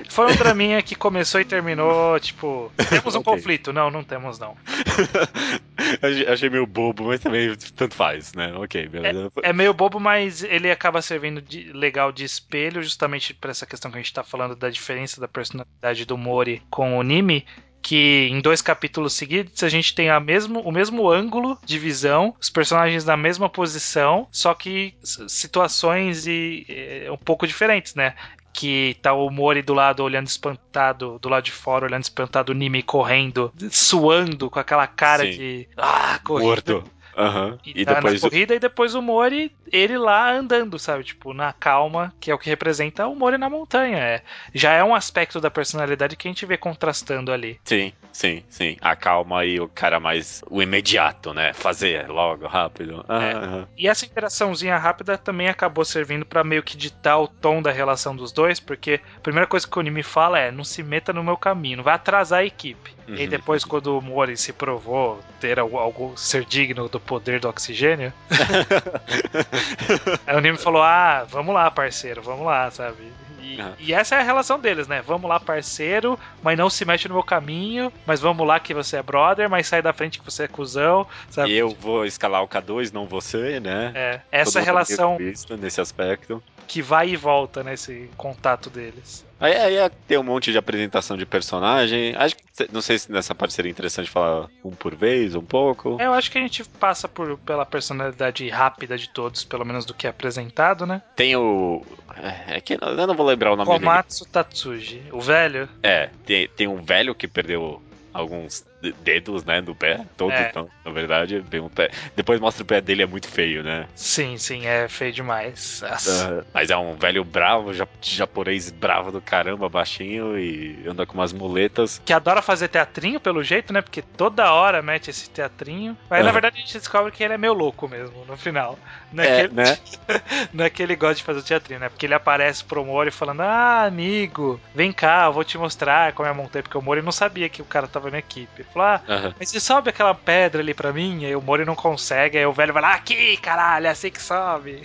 foi 0.08 0.32
um 0.32 0.36
draminha 0.36 0.80
que 0.82 0.94
começou 0.94 1.40
e 1.40 1.44
terminou, 1.44 2.18
tipo, 2.20 2.72
temos 2.88 3.14
um 3.14 3.18
Ok. 3.20 3.32
conflito. 3.34 3.72
Não, 3.72 3.90
não 3.90 4.02
temos 4.04 4.38
não. 4.38 4.56
Achei- 6.32 6.48
meio 6.50 6.66
bobo, 6.66 7.04
mas 7.04 7.20
também 7.20 7.54
tanto 7.76 7.94
faz, 7.94 8.32
né? 8.34 8.52
Ok, 8.54 8.88
beleza. 8.88 9.30
É 9.42 9.52
meio 9.52 9.74
bobo, 9.74 9.98
mas 9.98 10.42
ele 10.42 10.70
acaba 10.70 11.02
servindo 11.02 11.42
de 11.42 11.72
legal 11.72 12.12
de 12.12 12.24
espelho, 12.24 12.82
justamente 12.82 13.34
por 13.34 13.50
essa 13.50 13.66
questão 13.66 13.90
que 13.90 13.98
a 13.98 14.00
gente 14.00 14.12
tá 14.12 14.22
falando 14.22 14.54
da 14.56 14.70
diferença 14.70 15.20
da 15.20 15.28
personalidade 15.28 16.04
do 16.04 16.16
Mori 16.16 16.62
com 16.70 16.96
o 16.98 17.02
Nimi. 17.02 17.44
Que 17.84 18.28
em 18.32 18.40
dois 18.40 18.62
capítulos 18.62 19.12
seguidos 19.12 19.62
a 19.62 19.68
gente 19.68 19.94
tem 19.94 20.08
a 20.08 20.18
mesmo, 20.18 20.60
o 20.60 20.72
mesmo 20.72 21.10
ângulo 21.10 21.58
de 21.66 21.78
visão, 21.78 22.34
os 22.40 22.48
personagens 22.48 23.04
na 23.04 23.14
mesma 23.14 23.46
posição, 23.46 24.26
só 24.32 24.54
que 24.54 24.94
situações 25.02 26.26
e, 26.26 26.64
eh, 26.66 27.10
um 27.10 27.18
pouco 27.18 27.46
diferentes, 27.46 27.94
né? 27.94 28.14
Que 28.54 28.96
tá 29.02 29.12
o 29.12 29.28
Mori 29.28 29.60
do 29.60 29.74
lado 29.74 30.02
olhando 30.02 30.28
espantado, 30.28 31.18
do 31.20 31.28
lado 31.28 31.44
de 31.44 31.52
fora 31.52 31.84
olhando 31.84 32.04
espantado, 32.04 32.52
o 32.52 32.54
Nimi 32.54 32.82
correndo, 32.82 33.52
suando 33.70 34.48
com 34.48 34.58
aquela 34.58 34.86
cara 34.86 35.24
Sim. 35.24 35.30
de. 35.30 35.68
Ah. 35.76 36.18
Morto. 36.26 36.82
Aham. 37.16 37.58
E, 37.64 37.82
E 37.82 37.84
tá 37.84 37.94
depois. 37.94 38.22
na 38.22 38.28
corrida 38.28 38.54
e 38.54 38.58
depois 38.58 38.94
o 38.94 39.02
Mori, 39.02 39.52
ele 39.72 39.96
lá 39.98 40.30
andando, 40.32 40.78
sabe? 40.78 41.04
Tipo, 41.04 41.32
na 41.32 41.52
calma, 41.52 42.12
que 42.20 42.30
é 42.30 42.34
o 42.34 42.38
que 42.38 42.48
representa 42.48 43.06
o 43.06 43.14
Mori 43.14 43.38
na 43.38 43.48
montanha. 43.50 43.98
É. 43.98 44.22
Já 44.54 44.72
é 44.72 44.82
um 44.84 44.94
aspecto 44.94 45.40
da 45.40 45.50
personalidade 45.50 46.16
que 46.16 46.28
a 46.28 46.30
gente 46.30 46.46
vê 46.46 46.56
contrastando 46.56 47.32
ali. 47.32 47.58
Sim, 47.64 47.92
sim, 48.12 48.42
sim. 48.48 48.76
A 48.80 48.94
calma 48.96 49.44
e 49.44 49.60
o 49.60 49.68
cara 49.68 49.98
mais. 50.00 50.42
O 50.50 50.62
imediato, 50.62 51.32
né? 51.34 51.52
Fazer 51.52 52.08
logo, 52.08 52.46
rápido. 52.46 53.04
É. 53.08 53.66
E 53.76 53.88
essa 53.88 54.04
interaçãozinha 54.04 54.76
rápida 54.76 55.16
também 55.18 55.48
acabou 55.48 55.84
servindo 55.84 56.24
pra 56.24 56.44
meio 56.44 56.62
que 56.62 56.76
ditar 56.76 57.18
o 57.18 57.28
tom 57.28 57.62
da 57.62 57.70
relação 57.70 58.14
dos 58.16 58.32
dois, 58.32 58.58
porque 58.60 59.00
a 59.16 59.20
primeira 59.20 59.46
coisa 59.46 59.66
que 59.66 59.78
o 59.78 59.82
Nimi 59.82 60.02
fala 60.02 60.38
é: 60.38 60.50
não 60.50 60.64
se 60.64 60.82
meta 60.82 61.12
no 61.12 61.22
meu 61.24 61.36
caminho, 61.36 61.82
vai 61.82 61.94
atrasar 61.94 62.40
a 62.40 62.44
equipe. 62.44 62.92
E 63.06 63.24
Uhum. 63.24 63.28
depois, 63.28 63.64
quando 63.64 63.98
o 63.98 64.00
Mori 64.00 64.34
se 64.36 64.50
provou 64.52 65.20
ter 65.38 65.58
algo, 65.60 65.76
algo- 65.76 66.14
ser 66.16 66.44
digno 66.46 66.88
do 66.88 66.98
poder 67.04 67.40
do 67.40 67.48
oxigênio, 67.48 68.12
Aí 70.26 70.36
o 70.36 70.40
Nimi 70.40 70.58
falou: 70.58 70.82
Ah, 70.82 71.24
vamos 71.28 71.54
lá, 71.54 71.70
parceiro, 71.70 72.22
vamos 72.22 72.46
lá, 72.46 72.70
sabe? 72.70 73.12
E, 73.42 73.60
Aham. 73.60 73.74
e 73.78 73.92
essa 73.92 74.14
é 74.16 74.20
a 74.20 74.22
relação 74.22 74.58
deles, 74.58 74.88
né? 74.88 75.02
Vamos 75.06 75.28
lá, 75.28 75.38
parceiro, 75.38 76.18
mas 76.42 76.56
não 76.56 76.70
se 76.70 76.84
mexe 76.84 77.06
no 77.08 77.14
meu 77.14 77.22
caminho, 77.22 77.92
mas 78.06 78.18
vamos 78.20 78.46
lá 78.46 78.58
que 78.58 78.72
você 78.72 78.96
é 78.96 79.02
brother, 79.02 79.50
mas 79.50 79.66
sai 79.66 79.82
da 79.82 79.92
frente 79.92 80.18
que 80.18 80.24
você 80.24 80.44
é 80.44 80.48
cuzão, 80.48 81.06
sabe? 81.28 81.50
E 81.50 81.56
eu 81.56 81.68
vou 81.70 82.06
escalar 82.06 82.42
o 82.42 82.48
K2, 82.48 82.90
não 82.92 83.06
você, 83.06 83.60
né? 83.60 83.92
É, 83.94 84.20
essa 84.32 84.52
Todo 84.60 84.64
relação 84.64 85.18
nesse 85.60 85.80
aspecto. 85.80 86.42
que 86.66 86.80
vai 86.80 87.10
e 87.10 87.16
volta 87.16 87.62
nesse 87.62 88.08
contato 88.16 88.70
deles. 88.70 89.24
Aí, 89.40 89.54
aí 89.54 89.76
é- 89.76 89.90
tem 90.06 90.18
um 90.18 90.22
monte 90.22 90.52
de 90.52 90.58
apresentação 90.58 91.16
de 91.16 91.26
personagem. 91.26 92.14
Acho 92.16 92.36
que 92.36 92.42
não 92.72 92.80
sei 92.80 92.98
se 92.98 93.10
nessa 93.10 93.34
parte 93.34 93.54
seria 93.54 93.70
interessante 93.70 94.10
falar 94.10 94.48
um 94.64 94.70
por 94.70 94.94
vez, 94.94 95.34
um 95.34 95.44
pouco. 95.44 95.96
Eu 96.00 96.12
acho 96.14 96.30
que 96.30 96.38
a 96.38 96.40
gente 96.40 96.64
passa 96.64 97.08
por, 97.08 97.36
pela 97.38 97.66
personalidade 97.66 98.48
rápida 98.48 98.96
de 98.96 99.08
todos, 99.08 99.44
pelo 99.44 99.64
menos 99.64 99.84
do 99.84 99.92
que 99.94 100.06
é 100.06 100.10
apresentado, 100.10 100.86
né? 100.86 101.02
Tem 101.16 101.36
o. 101.36 101.84
É, 102.16 102.56
é 102.56 102.60
que 102.60 102.74
eu 102.74 103.06
não 103.06 103.14
vou 103.14 103.26
lembrar 103.26 103.52
o 103.52 103.56
nome 103.56 103.68
dele. 103.70 103.80
Komatsu 103.80 104.24
Tatsuji, 104.26 105.02
o 105.12 105.20
velho. 105.20 105.68
É, 105.82 106.10
tem, 106.24 106.48
tem 106.48 106.68
um 106.68 106.82
velho 106.82 107.14
que 107.14 107.26
perdeu 107.26 107.82
alguns 108.12 108.64
dedos, 108.92 109.44
né, 109.44 109.60
do 109.60 109.74
pé, 109.74 110.00
todo, 110.16 110.32
é. 110.32 110.48
então, 110.48 110.68
na 110.84 110.90
verdade, 110.90 111.40
bem 111.40 111.60
um 111.60 111.68
pé. 111.68 111.90
Depois 112.16 112.40
mostra 112.40 112.62
o 112.62 112.66
pé 112.66 112.80
dele, 112.80 113.02
é 113.02 113.06
muito 113.06 113.28
feio, 113.28 113.62
né? 113.62 113.86
Sim, 113.94 114.36
sim, 114.36 114.66
é 114.66 114.88
feio 114.88 115.12
demais. 115.12 115.82
Uh, 115.82 116.44
mas 116.52 116.70
é 116.70 116.76
um 116.76 116.94
velho 116.94 117.24
bravo, 117.24 117.72
japonês 118.00 118.70
bravo 118.70 119.10
do 119.10 119.20
caramba, 119.20 119.68
baixinho 119.68 120.38
e 120.38 120.84
anda 120.86 121.06
com 121.06 121.14
umas 121.14 121.32
muletas. 121.32 122.00
Que 122.04 122.12
adora 122.12 122.42
fazer 122.42 122.68
teatrinho, 122.68 123.20
pelo 123.20 123.42
jeito, 123.42 123.72
né? 123.72 123.80
Porque 123.80 124.02
toda 124.02 124.52
hora 124.52 124.82
mete 124.82 125.10
esse 125.10 125.28
teatrinho. 125.30 125.96
Mas 126.08 126.20
uhum. 126.20 126.26
na 126.26 126.32
verdade 126.32 126.56
a 126.56 126.60
gente 126.60 126.78
descobre 126.78 127.12
que 127.12 127.22
ele 127.22 127.34
é 127.34 127.38
meio 127.38 127.52
louco 127.52 127.88
mesmo, 127.88 128.24
no 128.26 128.36
final. 128.36 128.78
Não 129.12 129.22
é, 129.22 129.28
é 129.28 129.40
ele, 129.44 129.54
né? 129.54 129.78
não 130.52 130.64
é 130.64 130.70
que 130.70 130.82
ele 130.82 130.96
gosta 130.96 131.16
de 131.16 131.22
fazer 131.22 131.40
o 131.40 131.42
teatrinho, 131.42 131.80
né? 131.80 131.88
Porque 131.88 132.06
ele 132.06 132.14
aparece 132.14 132.64
pro 132.64 132.84
Mori 132.84 133.10
falando: 133.10 133.40
Ah, 133.40 133.84
amigo, 133.84 134.60
vem 134.74 134.92
cá, 134.92 135.24
eu 135.26 135.32
vou 135.32 135.44
te 135.44 135.56
mostrar 135.56 136.12
como 136.12 136.26
é 136.28 136.30
a 136.30 136.34
montanha. 136.34 136.62
Porque 136.62 136.78
o 136.78 136.82
Mori 136.82 137.02
não 137.02 137.12
sabia 137.12 137.48
que 137.48 137.62
o 137.62 137.64
cara 137.64 137.86
tava 137.86 138.10
na 138.10 138.18
equipe. 138.18 138.66
Ele 138.74 138.82
falou: 138.82 138.88
Ah, 138.88 139.02
uhum. 139.08 139.34
mas 139.38 139.50
você 139.50 139.60
sobe 139.60 139.90
aquela 139.90 140.14
pedra 140.14 140.60
ali 140.60 140.74
pra 140.74 140.92
mim? 140.92 141.24
Aí 141.24 141.36
o 141.36 141.40
Mori 141.40 141.64
não 141.64 141.74
consegue. 141.76 142.36
Aí 142.36 142.46
o 142.46 142.52
velho 142.52 142.72
vai 142.72 142.82
lá: 142.82 142.94
Aqui, 142.94 143.36
caralho, 143.36 143.86
é 143.86 143.90
assim 143.90 144.10
que 144.10 144.20
sobe. 144.20 144.82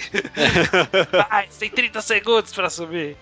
vai, 1.29 1.47
tem 1.57 1.69
30 1.69 2.01
segundos 2.01 2.53
pra 2.53 2.69
subir. 2.69 3.17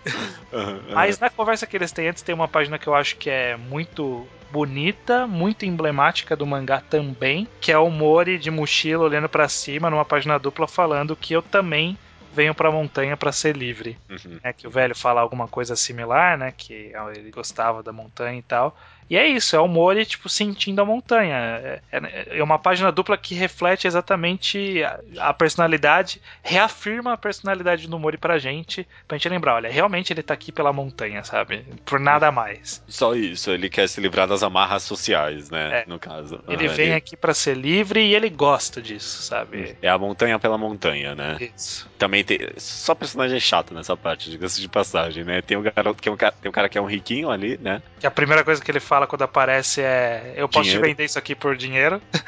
Uhum, 0.52 0.94
mas 0.94 1.20
na 1.20 1.30
conversa 1.30 1.66
que 1.66 1.78
eles 1.78 1.92
têm 1.92 2.10
antes, 2.10 2.22
tem 2.22 2.36
uma 2.36 2.48
página 2.48 2.78
que 2.78 2.88
eu 2.88 2.96
acho 2.96 3.16
que 3.16 3.30
é 3.30 3.56
muito 3.56 4.28
bonita, 4.52 5.28
muito 5.28 5.66
emblemática 5.66 6.36
do 6.36 6.46
mangá 6.46 6.82
também, 6.82 7.48
que 7.60 7.72
é 7.72 7.78
o 7.78 7.90
Mori 7.90 8.38
de 8.38 8.50
mochila 8.50 9.04
olhando 9.04 9.28
para 9.28 9.50
cima 9.50 9.90
numa 9.90 10.06
página 10.06 10.40
dupla 10.40 10.68
falando 10.68 11.18
que 11.18 11.34
eu 11.34 11.42
também 11.42 11.98
venho 12.34 12.54
pra 12.54 12.72
montanha 12.72 13.18
para 13.18 13.32
ser 13.32 13.58
livre. 13.58 13.98
Uhum. 14.10 14.40
É 14.44 14.54
que 14.54 14.68
o 14.68 14.70
velho 14.70 14.96
fala 14.96 15.22
alguma 15.22 15.48
coisa 15.48 15.76
similar, 15.76 16.38
né? 16.38 16.54
Que 16.56 16.94
ele 17.16 17.32
gostava 17.32 17.82
da 17.82 17.92
montanha 17.92 18.38
e 18.38 18.44
tal. 18.44 18.78
E 19.10 19.16
é 19.16 19.28
isso, 19.28 19.56
é 19.56 19.60
o 19.60 19.68
Mori, 19.68 20.06
tipo, 20.06 20.28
sentindo 20.28 20.82
a 20.82 20.86
montanha. 20.86 21.36
É, 21.36 21.82
é, 21.92 22.38
é 22.40 22.44
uma 22.44 22.60
página 22.60 22.92
dupla 22.92 23.18
que 23.18 23.34
reflete 23.34 23.88
exatamente 23.88 24.84
a, 24.84 25.00
a, 25.20 25.34
personalidade, 25.34 26.22
reafirma 26.44 27.14
a 27.14 27.18
personalidade 27.18 27.88
do 27.88 28.00
Mori 28.00 28.18
pra 28.18 28.38
gente, 28.38 28.88
pra 29.08 29.18
gente 29.18 29.30
lembrar, 29.30 29.56
olha, 29.56 29.70
realmente 29.70 30.12
ele 30.12 30.22
tá 30.22 30.34
aqui 30.34 30.52
pela 30.52 30.74
montanha, 30.74 31.24
sabe? 31.24 31.66
Por 31.86 32.00
nada 32.00 32.32
mais. 32.32 32.84
Só 32.88 33.16
isso, 33.16 33.52
ele 33.52 33.70
quer 33.70 33.88
se 33.88 34.02
livrar 34.02 34.28
das 34.28 34.44
amarras 34.44 34.84
sociais, 34.84 35.50
né? 35.50 35.82
É. 35.82 35.86
No 35.88 36.00
caso. 36.00 36.42
Ele 36.48 36.68
vem 36.68 36.88
ele... 36.88 36.96
aqui 36.96 37.16
para 37.16 37.34
ser 37.34 37.56
livre 37.56 38.02
e 38.02 38.14
ele 38.14 38.30
gosta 38.30 38.82
disso, 38.82 39.22
sabe? 39.22 39.78
É 39.82 39.90
a 39.90 39.98
montanha 39.98 40.38
pela 40.38 40.58
montanha, 40.58 41.16
né? 41.16 41.38
Isso. 41.56 41.90
Também 41.98 42.24
tem. 42.24 42.40
Só 42.58 42.94
personagem 42.94 43.40
chato 43.40 43.74
nessa 43.74 43.96
parte, 43.96 44.30
diga-se 44.30 44.60
de 44.60 44.68
passagem, 44.68 45.24
né? 45.24 45.42
Tem 45.42 45.58
um 45.58 45.62
garoto 45.62 46.02
que 46.02 46.10
é 46.10 46.12
um 46.12 46.18
tem 46.18 46.50
um 46.50 46.52
cara 46.52 46.68
que 46.68 46.78
é 46.78 46.82
um 46.82 46.86
riquinho 46.86 47.30
ali, 47.30 47.58
né? 47.62 47.82
Que 48.00 48.08
a 48.08 48.12
primeira 48.12 48.44
coisa 48.44 48.64
que 48.64 48.70
ele 48.70 48.80
fala 48.80 48.97
fala 48.98 49.08
quando 49.08 49.22
aparece 49.22 49.82
é 49.82 50.34
eu 50.36 50.50
posso 50.50 50.64
dinheiro. 50.64 50.84
te 50.84 50.90
vender 50.90 51.06
isso 51.06 51.20
aqui 51.20 51.36
por 51.36 51.56
dinheiro. 51.56 52.02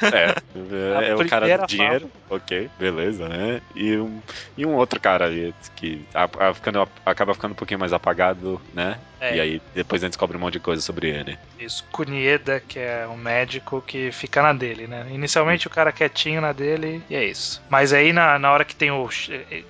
É, 1.00 1.10
é 1.10 1.14
o 1.14 1.28
cara 1.28 1.58
do 1.58 1.66
dinheiro. 1.66 2.08
Fala. 2.28 2.40
Ok, 2.42 2.70
beleza, 2.78 3.28
né? 3.28 3.60
E 3.74 3.96
um, 3.96 4.20
e 4.56 4.64
um 4.64 4.74
outro 4.74 5.00
cara 5.00 5.24
ali 5.26 5.54
que 5.76 6.04
acaba 6.14 6.54
ficando, 6.54 6.88
acaba 7.04 7.34
ficando 7.34 7.52
um 7.52 7.54
pouquinho 7.54 7.80
mais 7.80 7.92
apagado, 7.92 8.60
né? 8.72 8.98
É. 9.20 9.36
E 9.36 9.40
aí 9.40 9.62
depois 9.74 10.02
a 10.02 10.06
gente 10.06 10.12
descobre 10.12 10.36
um 10.36 10.40
monte 10.40 10.54
de 10.54 10.60
coisa 10.60 10.80
sobre 10.80 11.10
ele. 11.10 11.38
Isso, 11.58 11.84
Kunieda, 11.92 12.60
que 12.66 12.78
é 12.78 13.06
um 13.06 13.16
médico 13.16 13.82
que 13.86 14.10
fica 14.12 14.42
na 14.42 14.52
dele, 14.52 14.86
né? 14.86 15.06
Inicialmente 15.10 15.66
o 15.66 15.70
cara 15.70 15.92
quietinho 15.92 16.40
na 16.40 16.52
dele 16.52 17.02
e 17.08 17.14
é 17.14 17.24
isso. 17.24 17.62
Mas 17.68 17.92
aí 17.92 18.12
na, 18.12 18.38
na 18.38 18.50
hora 18.50 18.64
que 18.64 18.74
tem 18.74 18.90
o. 18.90 19.04
O 19.04 19.10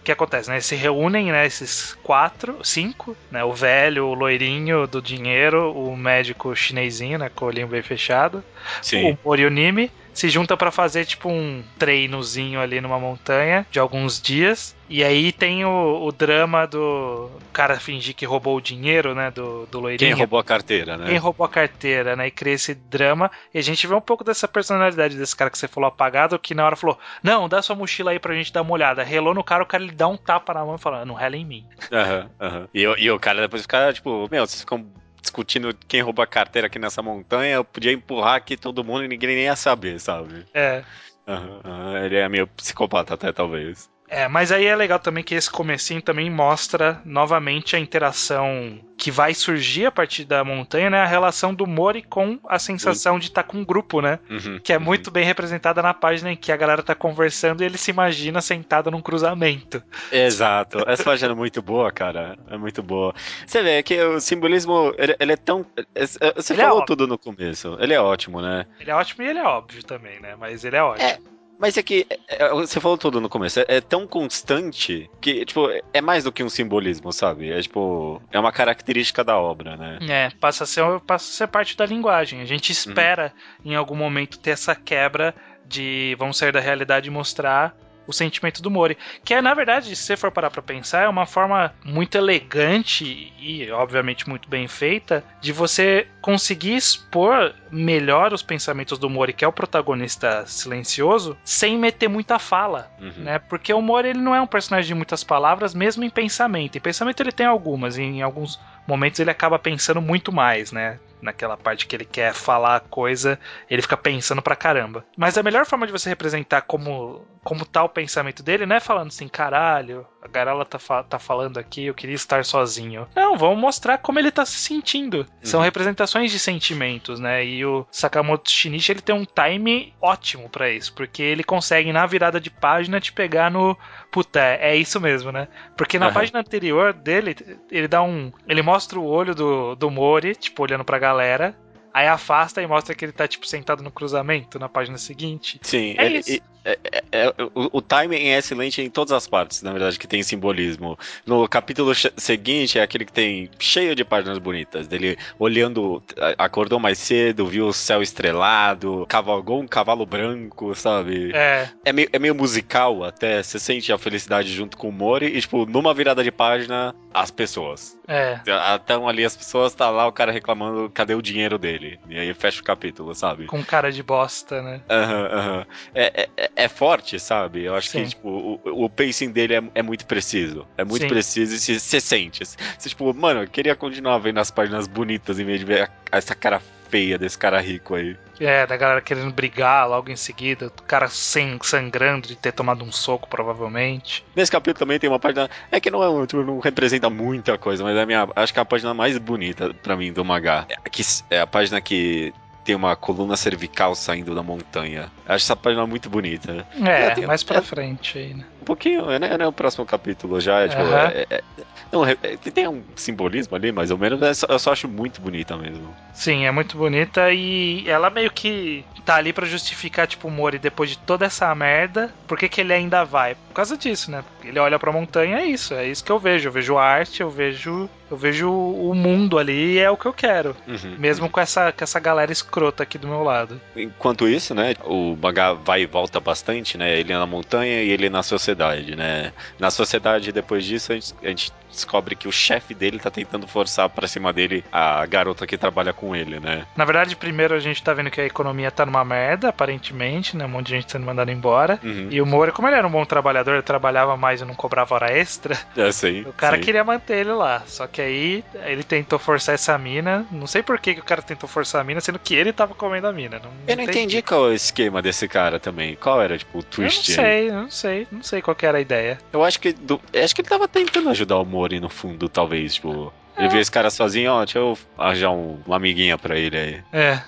que 0.04 0.12
acontece, 0.12 0.48
né? 0.48 0.56
Eles 0.56 0.66
se 0.66 0.76
reúnem, 0.76 1.32
né? 1.32 1.46
Esses 1.46 1.94
quatro, 2.02 2.58
cinco, 2.64 3.16
né? 3.30 3.42
O 3.42 3.52
velho, 3.52 4.06
o 4.06 4.14
loirinho 4.14 4.86
do 4.86 5.02
dinheiro, 5.02 5.72
o 5.72 5.96
médico 5.96 6.54
chinesinho, 6.54 7.18
né? 7.18 7.30
Com 7.34 7.46
o 7.46 7.48
olhinho 7.48 7.66
bem 7.66 7.82
fechado. 7.82 8.44
Sim. 8.82 9.12
O 9.12 9.18
Morionimi 9.24 9.90
se 10.12 10.28
junta 10.28 10.56
para 10.56 10.70
fazer 10.70 11.04
tipo 11.04 11.28
um 11.28 11.62
treinozinho 11.78 12.60
ali 12.60 12.80
numa 12.80 12.98
montanha 12.98 13.66
de 13.70 13.78
alguns 13.78 14.20
dias. 14.20 14.76
E 14.88 15.04
aí 15.04 15.30
tem 15.30 15.64
o, 15.64 16.02
o, 16.02 16.10
drama 16.10 16.66
do 16.66 17.30
cara 17.52 17.78
fingir 17.78 18.12
que 18.12 18.26
roubou 18.26 18.56
o 18.56 18.60
dinheiro, 18.60 19.14
né? 19.14 19.30
Do, 19.30 19.64
do 19.66 19.78
loirinho. 19.78 20.10
Quem 20.10 20.18
roubou 20.18 20.40
a 20.40 20.44
carteira, 20.44 20.96
né? 20.96 21.06
Quem 21.06 21.16
roubou 21.16 21.46
a 21.46 21.48
carteira, 21.48 22.16
né? 22.16 22.26
E 22.26 22.30
cria 22.30 22.54
esse 22.54 22.74
drama. 22.74 23.30
E 23.54 23.58
a 23.58 23.62
gente 23.62 23.86
vê 23.86 23.94
um 23.94 24.00
pouco 24.00 24.24
dessa 24.24 24.48
personalidade 24.48 25.16
desse 25.16 25.36
cara 25.36 25.48
que 25.48 25.56
você 25.56 25.68
falou 25.68 25.86
apagado, 25.86 26.36
que 26.40 26.56
na 26.56 26.66
hora 26.66 26.74
falou: 26.74 26.98
Não, 27.22 27.48
dá 27.48 27.62
sua 27.62 27.76
mochila 27.76 28.10
aí 28.10 28.18
pra 28.18 28.34
gente 28.34 28.52
dar 28.52 28.62
uma 28.62 28.72
olhada. 28.72 29.04
Relou 29.04 29.32
no 29.32 29.44
cara, 29.44 29.62
o 29.62 29.66
cara 29.66 29.84
ele 29.84 29.92
dá 29.92 30.08
um 30.08 30.16
tapa 30.16 30.52
na 30.52 30.64
mão 30.64 30.74
e 30.74 30.78
fala: 30.78 31.04
Não 31.04 31.14
rela 31.14 31.36
em 31.36 31.44
mim. 31.44 31.64
Aham, 31.92 32.18
uhum, 32.40 32.46
aham. 32.46 32.58
Uhum. 32.58 32.68
E, 32.74 32.82
e, 32.82 33.10
o 33.12 33.20
cara 33.20 33.42
depois 33.42 33.62
fica, 33.62 33.92
tipo, 33.92 34.26
meu, 34.28 34.44
vocês 34.44 34.60
ficam 34.60 34.84
discutindo 35.20 35.74
quem 35.88 36.00
roubou 36.00 36.22
a 36.22 36.26
carteira 36.26 36.66
aqui 36.66 36.78
nessa 36.78 37.02
montanha, 37.02 37.56
eu 37.56 37.64
podia 37.64 37.92
empurrar 37.92 38.36
aqui 38.36 38.56
todo 38.56 38.84
mundo 38.84 39.04
e 39.04 39.08
ninguém 39.08 39.36
nem 39.36 39.44
ia 39.44 39.56
saber, 39.56 40.00
sabe? 40.00 40.44
É. 40.54 40.84
Uhum, 41.26 41.60
uhum. 41.64 41.96
Ele 41.98 42.16
é 42.16 42.28
meio 42.28 42.46
psicopata 42.48 43.14
até, 43.14 43.32
talvez. 43.32 43.90
É, 44.10 44.26
mas 44.26 44.50
aí 44.50 44.66
é 44.66 44.74
legal 44.74 44.98
também 44.98 45.22
que 45.22 45.36
esse 45.36 45.48
comecinho 45.48 46.02
também 46.02 46.28
mostra 46.28 47.00
novamente 47.04 47.76
a 47.76 47.78
interação 47.78 48.80
que 48.98 49.08
vai 49.08 49.32
surgir 49.32 49.86
a 49.86 49.92
partir 49.92 50.24
da 50.24 50.44
montanha, 50.44 50.90
né? 50.90 50.98
A 50.98 51.06
relação 51.06 51.54
do 51.54 51.64
Mori 51.64 52.02
com 52.02 52.38
a 52.46 52.58
sensação 52.58 53.20
de 53.20 53.28
estar 53.28 53.44
tá 53.44 53.48
com 53.48 53.58
um 53.58 53.64
grupo, 53.64 54.02
né? 54.02 54.18
Uhum, 54.28 54.58
que 54.58 54.72
é 54.72 54.76
uhum. 54.76 54.82
muito 54.82 55.12
bem 55.12 55.24
representada 55.24 55.80
na 55.80 55.94
página 55.94 56.32
em 56.32 56.36
que 56.36 56.50
a 56.50 56.56
galera 56.56 56.82
tá 56.82 56.94
conversando 56.94 57.62
e 57.62 57.64
ele 57.64 57.78
se 57.78 57.92
imagina 57.92 58.42
sentado 58.42 58.90
num 58.90 59.00
cruzamento. 59.00 59.80
Exato. 60.10 60.82
Essa 60.88 61.04
página 61.04 61.32
é 61.32 61.36
muito 61.36 61.62
boa, 61.62 61.92
cara. 61.92 62.36
É 62.50 62.58
muito 62.58 62.82
boa. 62.82 63.14
Você 63.46 63.62
vê 63.62 63.80
que 63.82 63.98
o 64.02 64.20
simbolismo, 64.20 64.92
ele, 64.98 65.14
ele 65.20 65.32
é 65.32 65.36
tão... 65.36 65.64
É, 65.94 66.02
é, 66.02 66.06
você 66.34 66.52
ele 66.52 66.62
é 66.62 66.64
falou 66.66 66.82
é 66.82 66.84
tudo 66.84 67.06
no 67.06 67.16
começo. 67.16 67.78
Ele 67.80 67.94
é 67.94 68.00
ótimo, 68.00 68.42
né? 68.42 68.66
Ele 68.80 68.90
é 68.90 68.94
ótimo 68.94 69.22
e 69.22 69.28
ele 69.28 69.38
é 69.38 69.44
óbvio 69.44 69.84
também, 69.84 70.20
né? 70.20 70.34
Mas 70.38 70.64
ele 70.64 70.76
é 70.76 70.82
ótimo. 70.82 71.08
É. 71.08 71.39
Mas 71.60 71.76
é 71.76 71.82
que, 71.82 72.06
é, 72.08 72.46
é, 72.46 72.48
você 72.48 72.80
falou 72.80 72.96
tudo 72.96 73.20
no 73.20 73.28
começo, 73.28 73.60
é, 73.60 73.66
é, 73.68 73.80
tão 73.82 74.06
constante 74.06 75.10
que, 75.20 75.44
tipo, 75.44 75.68
é 75.92 76.00
mais 76.00 76.24
do 76.24 76.32
que 76.32 76.42
um 76.42 76.48
simbolismo, 76.48 77.12
sabe? 77.12 77.52
É, 77.52 77.60
tipo, 77.60 78.20
é 78.32 78.40
uma 78.40 78.50
característica 78.50 79.22
da 79.22 79.38
obra, 79.38 79.76
né? 79.76 79.98
É, 80.08 80.30
passa 80.40 80.64
a 80.64 80.66
ser, 80.66 80.82
passa 81.00 81.30
a 81.30 81.36
ser 81.36 81.46
parte 81.48 81.76
da 81.76 81.84
linguagem. 81.84 82.40
A 82.40 82.46
gente 82.46 82.72
espera, 82.72 83.34
uhum. 83.62 83.72
em 83.72 83.74
algum 83.74 83.94
momento, 83.94 84.38
ter 84.38 84.52
essa 84.52 84.74
quebra 84.74 85.34
de 85.66 86.16
vamos 86.18 86.38
sair 86.38 86.50
da 86.50 86.60
realidade 86.60 87.08
e 87.08 87.12
mostrar 87.12 87.76
o 88.10 88.12
sentimento 88.12 88.60
do 88.60 88.70
Mori. 88.70 88.98
Que 89.24 89.34
é, 89.34 89.40
na 89.40 89.54
verdade, 89.54 89.94
se 89.96 90.02
você 90.02 90.16
for 90.16 90.30
parar 90.30 90.50
pra 90.50 90.60
pensar, 90.60 91.04
é 91.04 91.08
uma 91.08 91.26
forma 91.26 91.72
muito 91.84 92.18
elegante 92.18 93.32
e, 93.38 93.70
obviamente, 93.70 94.28
muito 94.28 94.48
bem 94.48 94.68
feita 94.68 95.24
de 95.40 95.52
você 95.52 96.06
conseguir 96.20 96.76
expor 96.76 97.54
melhor 97.70 98.32
os 98.32 98.42
pensamentos 98.42 98.98
do 98.98 99.08
Mori, 99.08 99.32
que 99.32 99.44
é 99.44 99.48
o 99.48 99.52
protagonista 99.52 100.44
silencioso, 100.46 101.36
sem 101.44 101.78
meter 101.78 102.08
muita 102.08 102.38
fala, 102.38 102.90
uhum. 103.00 103.24
né? 103.24 103.38
Porque 103.38 103.72
o 103.72 103.80
Mori 103.80 104.08
ele 104.08 104.20
não 104.20 104.34
é 104.34 104.40
um 104.40 104.46
personagem 104.46 104.88
de 104.88 104.94
muitas 104.94 105.24
palavras, 105.24 105.74
mesmo 105.74 106.04
em 106.04 106.10
pensamento. 106.10 106.76
Em 106.76 106.80
pensamento 106.80 107.20
ele 107.20 107.32
tem 107.32 107.46
algumas, 107.46 107.96
em 107.96 108.22
alguns 108.22 108.58
momentos 108.86 109.20
ele 109.20 109.30
acaba 109.30 109.58
pensando 109.58 110.00
muito 110.00 110.32
mais, 110.32 110.72
né? 110.72 110.98
Naquela 111.22 111.56
parte 111.56 111.86
que 111.86 111.94
ele 111.94 112.04
quer 112.04 112.34
falar 112.34 112.76
a 112.76 112.80
coisa, 112.80 113.38
ele 113.68 113.82
fica 113.82 113.96
pensando 113.96 114.42
pra 114.42 114.56
caramba. 114.56 115.04
Mas 115.16 115.36
a 115.36 115.42
melhor 115.42 115.66
forma 115.66 115.86
de 115.86 115.92
você 115.92 116.08
representar 116.08 116.62
como, 116.62 117.26
como 117.42 117.64
tá 117.64 117.82
o 117.82 117.88
pensamento 117.88 118.42
dele 118.42 118.66
não 118.66 118.76
é 118.76 118.80
falando 118.80 119.08
assim, 119.08 119.28
caralho, 119.28 120.06
a 120.22 120.28
Garala 120.28 120.64
tá, 120.64 120.78
fa 120.78 121.02
tá 121.02 121.18
falando 121.18 121.58
aqui, 121.58 121.86
eu 121.86 121.94
queria 121.94 122.14
estar 122.14 122.44
sozinho. 122.44 123.08
Não, 123.14 123.36
vamos 123.38 123.58
mostrar 123.58 123.98
como 123.98 124.18
ele 124.18 124.30
tá 124.30 124.44
se 124.44 124.58
sentindo. 124.58 125.18
Uhum. 125.18 125.26
São 125.42 125.60
representações 125.60 126.30
de 126.30 126.38
sentimentos, 126.38 127.18
né? 127.18 127.44
E 127.44 127.64
o 127.64 127.86
Sakamoto 127.90 128.50
Shinichi, 128.50 128.92
ele 128.92 129.00
tem 129.00 129.14
um 129.14 129.24
time 129.24 129.94
ótimo 130.00 130.48
para 130.48 130.70
isso, 130.70 130.92
porque 130.94 131.22
ele 131.22 131.42
consegue, 131.42 131.92
na 131.92 132.06
virada 132.06 132.40
de 132.40 132.50
página, 132.50 133.00
te 133.00 133.12
pegar 133.12 133.50
no. 133.50 133.76
Puta, 134.10 134.40
é 134.40 134.76
isso 134.76 135.00
mesmo, 135.00 135.32
né? 135.32 135.48
Porque 135.76 135.98
na 135.98 136.08
uhum. 136.08 136.12
página 136.12 136.40
anterior 136.40 136.92
dele, 136.92 137.36
ele 137.70 137.88
dá 137.88 138.02
um. 138.02 138.30
Ele 138.46 138.62
mostra 138.62 138.98
o 138.98 139.06
olho 139.06 139.34
do, 139.34 139.74
do 139.74 139.90
Mori, 139.90 140.34
tipo, 140.34 140.62
olhando 140.62 140.84
pra 140.84 140.98
galera. 140.98 141.56
Aí 141.92 142.06
afasta 142.06 142.62
e 142.62 142.66
mostra 142.66 142.94
que 142.94 143.04
ele 143.04 143.12
tá, 143.12 143.26
tipo, 143.26 143.46
sentado 143.46 143.82
no 143.82 143.90
cruzamento 143.90 144.58
na 144.58 144.68
página 144.68 144.98
seguinte. 144.98 145.58
Sim, 145.62 145.94
é, 145.98 146.08
isso. 146.08 146.40
É, 146.64 146.78
é, 146.84 147.02
é, 147.12 147.28
o, 147.54 147.78
o, 147.78 147.82
timing 147.82 148.28
é 148.28 148.38
excelente 148.38 148.82
em 148.82 148.90
todas 148.90 149.12
as 149.12 149.26
partes, 149.26 149.62
na 149.62 149.72
verdade, 149.72 149.98
que 149.98 150.06
tem 150.06 150.22
simbolismo. 150.22 150.98
No 151.24 151.48
capítulo 151.48 151.92
seguinte 152.16 152.78
é 152.78 152.82
aquele 152.82 153.04
que 153.04 153.12
tem 153.12 153.50
cheio 153.58 153.94
de 153.94 154.04
páginas 154.04 154.38
bonitas, 154.38 154.86
dele 154.86 155.16
olhando, 155.38 156.02
acordou 156.36 156.78
mais 156.78 156.98
cedo, 156.98 157.46
viu 157.46 157.68
o 157.68 157.72
céu 157.72 158.02
estrelado, 158.02 159.06
cavalgou 159.08 159.60
um 159.60 159.66
cavalo 159.66 160.04
branco, 160.04 160.74
sabe? 160.74 161.32
É. 161.34 161.68
É 161.84 161.92
meio, 161.92 162.08
é 162.12 162.18
meio 162.18 162.34
musical 162.34 163.04
até, 163.04 163.42
você 163.42 163.58
sente 163.58 163.92
a 163.92 163.98
felicidade 163.98 164.52
junto 164.52 164.76
com 164.76 164.88
o 164.88 164.92
Mori 164.92 165.26
e, 165.26 165.40
tipo, 165.40 165.64
numa 165.64 165.94
virada 165.94 166.22
de 166.22 166.30
página, 166.30 166.94
as 167.12 167.30
pessoas. 167.30 167.96
É. 168.10 168.40
Então 168.74 169.08
ali 169.08 169.24
as 169.24 169.36
pessoas, 169.36 169.74
tá 169.74 169.88
lá 169.88 170.06
o 170.06 170.12
cara 170.12 170.32
reclamando 170.32 170.90
cadê 170.90 171.14
o 171.14 171.22
dinheiro 171.22 171.58
dele. 171.58 172.00
E 172.08 172.18
aí 172.18 172.34
fecha 172.34 172.60
o 172.60 172.64
capítulo, 172.64 173.14
sabe? 173.14 173.46
Com 173.46 173.64
cara 173.64 173.92
de 173.92 174.02
bosta, 174.02 174.60
né? 174.60 174.80
Uhum. 174.90 175.58
Uhum. 175.58 175.64
É, 175.94 176.28
é 176.36 176.50
é 176.56 176.68
forte, 176.68 177.18
sabe? 177.18 177.64
Eu 177.64 177.74
acho 177.74 177.88
Sim. 177.88 178.02
que, 178.02 178.10
tipo, 178.10 178.28
o, 178.28 178.84
o 178.84 178.90
pacing 178.90 179.30
dele 179.30 179.54
é, 179.54 179.62
é 179.76 179.82
muito 179.82 180.04
preciso. 180.06 180.66
É 180.76 180.84
muito 180.84 181.02
Sim. 181.02 181.08
preciso 181.08 181.54
e 181.54 181.78
você 181.78 182.00
sente. 182.00 182.44
Você, 182.44 182.88
tipo, 182.88 183.12
mano, 183.14 183.42
eu 183.42 183.48
queria 183.48 183.74
continuar 183.74 184.18
vendo 184.18 184.38
as 184.38 184.50
páginas 184.50 184.86
bonitas 184.86 185.38
em 185.38 185.44
vez 185.44 185.60
de 185.60 185.66
ver 185.66 185.90
essa 186.10 186.34
cara 186.34 186.60
feia 186.90 187.16
desse 187.16 187.38
cara 187.38 187.60
rico 187.60 187.94
aí. 187.94 188.16
É, 188.40 188.66
da 188.66 188.76
galera 188.76 189.00
querendo 189.00 189.30
brigar 189.32 189.88
logo 189.88 190.10
em 190.10 190.16
seguida, 190.16 190.68
o 190.68 190.82
cara 190.82 191.08
sem, 191.08 191.58
sangrando 191.62 192.26
de 192.26 192.36
ter 192.36 192.52
tomado 192.52 192.82
um 192.82 192.90
soco, 192.90 193.28
provavelmente. 193.28 194.24
Nesse 194.34 194.50
capítulo 194.50 194.78
também 194.78 194.98
tem 194.98 195.10
uma 195.10 195.18
página. 195.18 195.48
É 195.70 195.78
que 195.78 195.90
não, 195.90 196.02
é, 196.02 196.26
não 196.32 196.58
representa 196.58 197.10
muita 197.10 197.58
coisa, 197.58 197.84
mas 197.84 197.96
é 197.96 198.02
a 198.02 198.06
minha, 198.06 198.28
acho 198.34 198.52
que 198.52 198.58
é 198.58 198.62
a 198.62 198.64
página 198.64 198.94
mais 198.94 199.16
bonita 199.18 199.74
para 199.74 199.94
mim 199.94 200.12
do 200.12 200.24
mangá. 200.24 200.66
É, 200.68 200.88
que, 200.88 201.02
é 201.28 201.40
a 201.40 201.46
página 201.46 201.80
que 201.80 202.32
tem 202.70 202.76
uma 202.76 202.94
coluna 202.94 203.36
cervical 203.36 203.96
saindo 203.96 204.32
da 204.32 204.44
montanha. 204.44 205.10
Acho 205.26 205.44
essa 205.44 205.56
página 205.56 205.84
muito 205.88 206.08
bonita. 206.08 206.64
É, 206.80 207.10
tem, 207.10 207.26
mais 207.26 207.42
pra 207.42 207.58
é, 207.58 207.62
frente 207.62 208.16
aí, 208.16 208.32
né? 208.32 208.44
Um 208.62 208.64
pouquinho, 208.64 209.06
né? 209.18 209.36
É 209.40 209.46
o 209.46 209.52
próximo 209.52 209.84
capítulo 209.84 210.40
já. 210.40 210.60
É, 210.60 210.68
tipo, 210.68 210.80
uhum. 210.80 210.96
é, 210.96 211.26
é, 211.28 211.42
não, 211.90 212.06
é, 212.06 212.14
tem 212.14 212.68
um 212.68 212.84
simbolismo 212.94 213.56
ali, 213.56 213.72
mais 213.72 213.90
ou 213.90 213.98
menos, 213.98 214.20
mas 214.20 214.44
eu 214.48 214.58
só 214.60 214.70
acho 214.70 214.86
muito 214.86 215.20
bonita 215.20 215.56
mesmo. 215.56 215.92
Sim, 216.14 216.46
é 216.46 216.52
muito 216.52 216.76
bonita 216.76 217.32
e 217.32 217.88
ela 217.88 218.08
meio 218.08 218.30
que 218.30 218.84
tá 219.04 219.16
ali 219.16 219.32
para 219.32 219.46
justificar, 219.46 220.06
tipo, 220.06 220.28
o 220.28 220.30
Mori, 220.30 220.56
depois 220.56 220.90
de 220.90 220.98
toda 220.98 221.26
essa 221.26 221.52
merda, 221.52 222.14
por 222.28 222.38
que, 222.38 222.48
que 222.48 222.60
ele 222.60 222.72
ainda 222.72 223.02
vai? 223.02 223.34
Por 223.34 223.54
causa 223.54 223.76
disso, 223.76 224.12
né? 224.12 224.22
Ele 224.44 224.60
olha 224.60 224.78
pra 224.78 224.92
montanha, 224.92 225.38
é 225.38 225.46
isso, 225.46 225.74
é 225.74 225.88
isso 225.88 226.04
que 226.04 226.12
eu 226.12 226.20
vejo. 226.20 226.48
Eu 226.48 226.52
vejo 226.52 226.78
arte, 226.78 227.20
eu 227.20 227.30
vejo. 227.30 227.90
Eu 228.10 228.16
vejo 228.16 228.50
o 228.50 228.94
mundo 228.94 229.38
ali 229.38 229.74
e 229.74 229.78
é 229.78 229.90
o 229.90 229.96
que 229.96 230.06
eu 230.06 230.12
quero. 230.12 230.56
Uhum, 230.66 230.96
mesmo 230.98 231.26
uhum. 231.26 231.30
com 231.30 231.40
essa, 231.40 231.72
com 231.72 231.84
essa 231.84 232.00
galera 232.00 232.32
escrota 232.32 232.82
aqui 232.82 232.98
do 232.98 233.08
meu 233.08 233.22
lado. 233.22 233.60
Enquanto 233.76 234.28
isso, 234.28 234.54
né? 234.54 234.74
O 234.84 235.16
mangá 235.16 235.52
vai 235.52 235.82
e 235.82 235.86
volta 235.86 236.18
bastante, 236.18 236.76
né? 236.76 236.98
Ele 236.98 237.12
na 237.12 237.26
montanha 237.26 237.82
e 237.82 237.90
ele 237.90 238.10
na 238.10 238.22
sociedade, 238.22 238.96
né? 238.96 239.32
Na 239.58 239.70
sociedade, 239.70 240.32
depois 240.32 240.64
disso, 240.64 240.92
a 240.92 240.94
gente, 240.96 241.14
a 241.22 241.28
gente 241.28 241.52
descobre 241.70 242.16
que 242.16 242.28
o 242.28 242.32
chefe 242.32 242.74
dele 242.74 242.98
tá 242.98 243.10
tentando 243.10 243.46
forçar 243.46 243.88
para 243.88 244.08
cima 244.08 244.32
dele 244.32 244.64
a 244.72 245.04
garota 245.06 245.46
que 245.46 245.56
trabalha 245.56 245.92
com 245.92 246.14
ele, 246.14 246.40
né? 246.40 246.66
Na 246.76 246.84
verdade, 246.84 247.16
primeiro 247.16 247.54
a 247.54 247.60
gente 247.60 247.82
tá 247.82 247.94
vendo 247.94 248.10
que 248.10 248.20
a 248.20 248.26
economia 248.26 248.70
tá 248.70 248.84
numa 248.84 249.04
merda, 249.04 249.48
aparentemente, 249.48 250.36
né? 250.36 250.44
Um 250.44 250.48
monte 250.48 250.66
de 250.66 250.72
gente 250.72 250.90
sendo 250.90 251.06
mandada 251.06 251.30
embora. 251.30 251.78
Uhum. 251.82 252.08
E 252.10 252.20
o 252.20 252.26
Mori, 252.26 252.52
como 252.52 252.68
ele 252.68 252.76
era 252.76 252.86
um 252.86 252.90
bom 252.90 253.04
trabalhador, 253.04 253.54
ele 253.54 253.62
trabalhava 253.62 254.16
mais 254.16 254.40
e 254.40 254.44
não 254.44 254.54
cobrava 254.54 254.94
hora 254.94 255.12
extra. 255.12 255.56
É, 255.76 255.90
sim, 255.92 256.22
o 256.22 256.32
cara 256.32 256.56
sim. 256.56 256.62
queria 256.62 256.84
manter 256.84 257.18
ele 257.18 257.32
lá. 257.32 257.62
Só 257.66 257.86
que 257.86 257.99
aí 258.00 258.44
ele 258.66 258.82
tentou 258.82 259.18
forçar 259.18 259.54
essa 259.54 259.76
mina. 259.78 260.26
Não 260.30 260.46
sei 260.46 260.62
por 260.62 260.78
que, 260.78 260.94
que 260.94 261.00
o 261.00 261.04
cara 261.04 261.22
tentou 261.22 261.48
forçar 261.48 261.80
a 261.80 261.84
mina, 261.84 262.00
sendo 262.00 262.18
que 262.18 262.34
ele 262.34 262.52
tava 262.52 262.74
comendo 262.74 263.06
a 263.06 263.12
mina. 263.12 263.38
Não, 263.38 263.50
eu 263.66 263.76
não 263.76 263.84
entendi 263.84 264.22
qual 264.22 264.46
é 264.46 264.48
o 264.50 264.54
esquema 264.54 265.00
desse 265.02 265.28
cara 265.28 265.60
também. 265.60 265.96
Qual 265.96 266.20
era, 266.20 266.36
tipo, 266.36 266.58
o 266.58 266.62
twist? 266.62 267.10
Eu 267.10 267.16
não 267.16 267.22
sei, 267.22 267.48
eu 267.48 267.54
não 267.54 267.70
sei. 267.70 268.06
Não 268.10 268.22
sei 268.22 268.42
qual 268.42 268.56
era 268.62 268.78
a 268.78 268.80
ideia. 268.80 269.18
Eu 269.32 269.44
acho 269.44 269.60
que, 269.60 269.72
do, 269.72 270.00
acho 270.14 270.34
que 270.34 270.40
ele 270.40 270.48
tava 270.48 270.66
tentando 270.66 271.08
ajudar 271.10 271.38
o 271.38 271.44
Mori 271.44 271.80
no 271.80 271.88
fundo, 271.88 272.28
talvez, 272.28 272.74
tipo. 272.74 273.12
Ele 273.38 273.48
viu 273.48 273.60
esse 273.60 273.70
cara 273.70 273.88
sozinho, 273.88 274.32
ó, 274.32 274.44
deixa 274.44 274.58
eu 274.58 274.76
arranjar 274.98 275.30
um, 275.30 275.58
uma 275.66 275.76
amiguinha 275.76 276.18
pra 276.18 276.38
ele 276.38 276.58
aí. 276.58 276.82
É. 276.92 277.22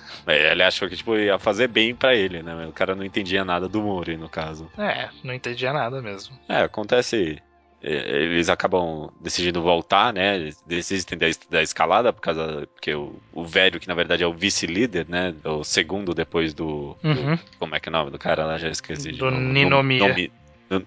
Ele 0.51 0.61
achou 0.61 0.87
que, 0.87 0.95
tipo, 0.95 1.15
ia 1.15 1.39
fazer 1.39 1.67
bem 1.67 1.95
pra 1.95 2.13
ele, 2.13 2.43
né? 2.43 2.67
O 2.67 2.71
cara 2.71 2.93
não 2.93 3.03
entendia 3.03 3.43
nada 3.43 3.67
do 3.67 3.81
Mori, 3.81 4.15
no 4.15 4.29
caso. 4.29 4.69
É, 4.77 5.09
não 5.23 5.33
entendia 5.33 5.73
nada 5.73 6.01
mesmo. 6.03 6.37
É, 6.47 6.61
acontece. 6.61 7.41
Eles 7.83 8.47
acabam 8.47 9.09
decidindo 9.19 9.61
voltar, 9.61 10.13
né? 10.13 10.37
Eles 10.37 10.63
desistem 10.65 11.17
da, 11.17 11.25
da 11.49 11.61
escalada 11.61 12.13
por 12.13 12.21
causa. 12.21 12.67
Porque 12.73 12.93
o, 12.93 13.13
o 13.33 13.45
velho, 13.45 13.79
que 13.79 13.89
na 13.89 13.93
verdade 13.93 14.23
é 14.23 14.27
o 14.27 14.33
vice-líder, 14.33 15.05
né? 15.09 15.35
O 15.43 15.65
segundo 15.65 16.13
depois 16.13 16.53
do, 16.53 16.95
uhum. 17.03 17.35
do, 17.35 17.39
Como 17.59 17.75
é 17.75 17.79
que 17.81 17.89
é 17.89 17.91
o 17.91 17.93
nome 17.93 18.11
do 18.11 18.17
cara 18.17 18.45
lá? 18.45 18.57
Já 18.57 18.69
esqueci. 18.69 19.11
Do 19.11 19.29
Ninomiya 19.29 20.31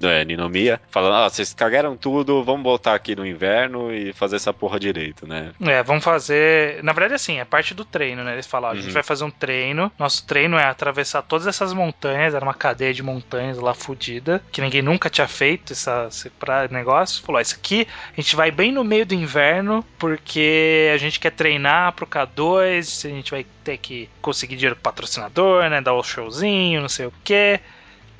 é, 0.03 0.25
Ninomiya, 0.25 0.81
falando, 0.91 1.15
ah, 1.15 1.29
vocês 1.29 1.53
cagaram 1.55 1.97
tudo, 1.97 2.43
vamos 2.43 2.63
voltar 2.63 2.95
aqui 2.95 3.15
no 3.15 3.27
inverno 3.27 3.93
e 3.93 4.13
fazer 4.13 4.37
essa 4.37 4.53
porra 4.53 4.79
direito, 4.79 5.27
né? 5.27 5.53
É, 5.61 5.83
vamos 5.83 6.05
fazer. 6.05 6.83
Na 6.83 6.93
verdade, 6.93 7.15
assim, 7.15 7.39
é 7.39 7.45
parte 7.45 7.75
do 7.75 7.85
treino, 7.85 8.25
né? 8.25 8.33
Eles 8.33 8.47
falam, 8.47 8.71
a 8.71 8.75
gente 8.75 8.89
uhum. 8.89 8.93
vai 8.93 9.03
fazer 9.03 9.25
um 9.25 9.31
treino. 9.31 9.91
Nosso 9.99 10.27
treino 10.27 10.57
é 10.57 10.65
atravessar 10.65 11.23
todas 11.23 11.47
essas 11.47 11.73
montanhas, 11.73 12.35
era 12.35 12.45
uma 12.45 12.55
cadeia 12.55 12.93
de 12.93 13.03
montanhas 13.03 13.59
lá 13.59 13.75
fodida, 13.75 14.43
que 14.51 14.61
ninguém 14.61 14.83
nunca 14.83 15.11
tinha 15.11 15.29
feito 15.29 15.73
essa, 15.73 16.07
esse 16.09 16.31
pra 16.31 16.69
negócio. 16.69 17.23
Falou, 17.23 17.41
isso 17.41 17.55
aqui 17.55 17.87
a 18.17 18.21
gente 18.21 18.37
vai 18.37 18.51
bem 18.51 18.73
no 18.73 18.85
meio 18.85 19.07
do 19.07 19.15
inverno, 19.15 19.85
porque 19.99 20.91
a 20.95 20.97
gente 20.97 21.21
quer 21.21 21.31
treinar 21.31 21.93
pro 21.93 22.07
K2, 22.07 23.07
a 23.07 23.15
gente 23.15 23.31
vai 23.31 23.47
ter 23.65 23.79
que 23.79 24.09
conseguir 24.21 24.57
dinheiro 24.57 24.77
pro 24.77 24.85
patrocinador, 24.85 25.69
né? 25.69 25.81
Dar 25.81 25.95
o 25.95 26.03
showzinho, 26.03 26.81
não 26.81 26.89
sei 26.89 27.07
o 27.07 27.13
quê. 27.25 27.61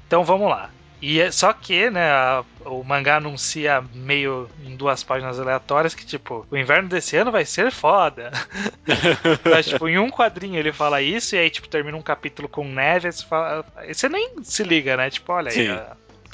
Então 0.07 0.25
vamos 0.25 0.49
lá. 0.49 0.71
E 1.01 1.21
é, 1.21 1.31
só 1.31 1.53
que, 1.53 1.91
né, 1.91 2.11
a, 2.11 2.45
o 2.65 2.83
mangá 2.83 3.17
anuncia 3.17 3.85
meio 3.95 4.49
em 4.65 4.77
duas 4.77 5.03
páginas 5.03 5.39
aleatórias 5.39 5.95
que, 5.95 6.07
tipo, 6.07 6.47
o 6.51 6.57
inverno 6.57 6.89
desse 6.89 7.17
ano 7.17 7.31
vai 7.31 7.45
ser 7.45 7.71
foda. 7.71 8.31
Mas, 9.45 9.67
tipo, 9.67 9.89
em 9.89 9.99
um 9.99 10.11
quadrinho 10.11 10.59
ele 10.59 10.73
fala 10.73 11.03
isso 11.03 11.35
e 11.35 11.39
aí, 11.39 11.51
tipo, 11.51 11.69
termina 11.69 11.97
um 11.97 12.03
capítulo 12.03 12.49
com 12.49 12.65
neve, 12.65 13.13
você, 13.13 13.25
fala, 13.25 13.65
você 13.87 14.09
nem 14.09 14.43
se 14.43 14.63
liga, 14.63 14.97
né? 14.97 15.11
Tipo, 15.11 15.33
olha 15.33 15.51
aí, 15.51 15.69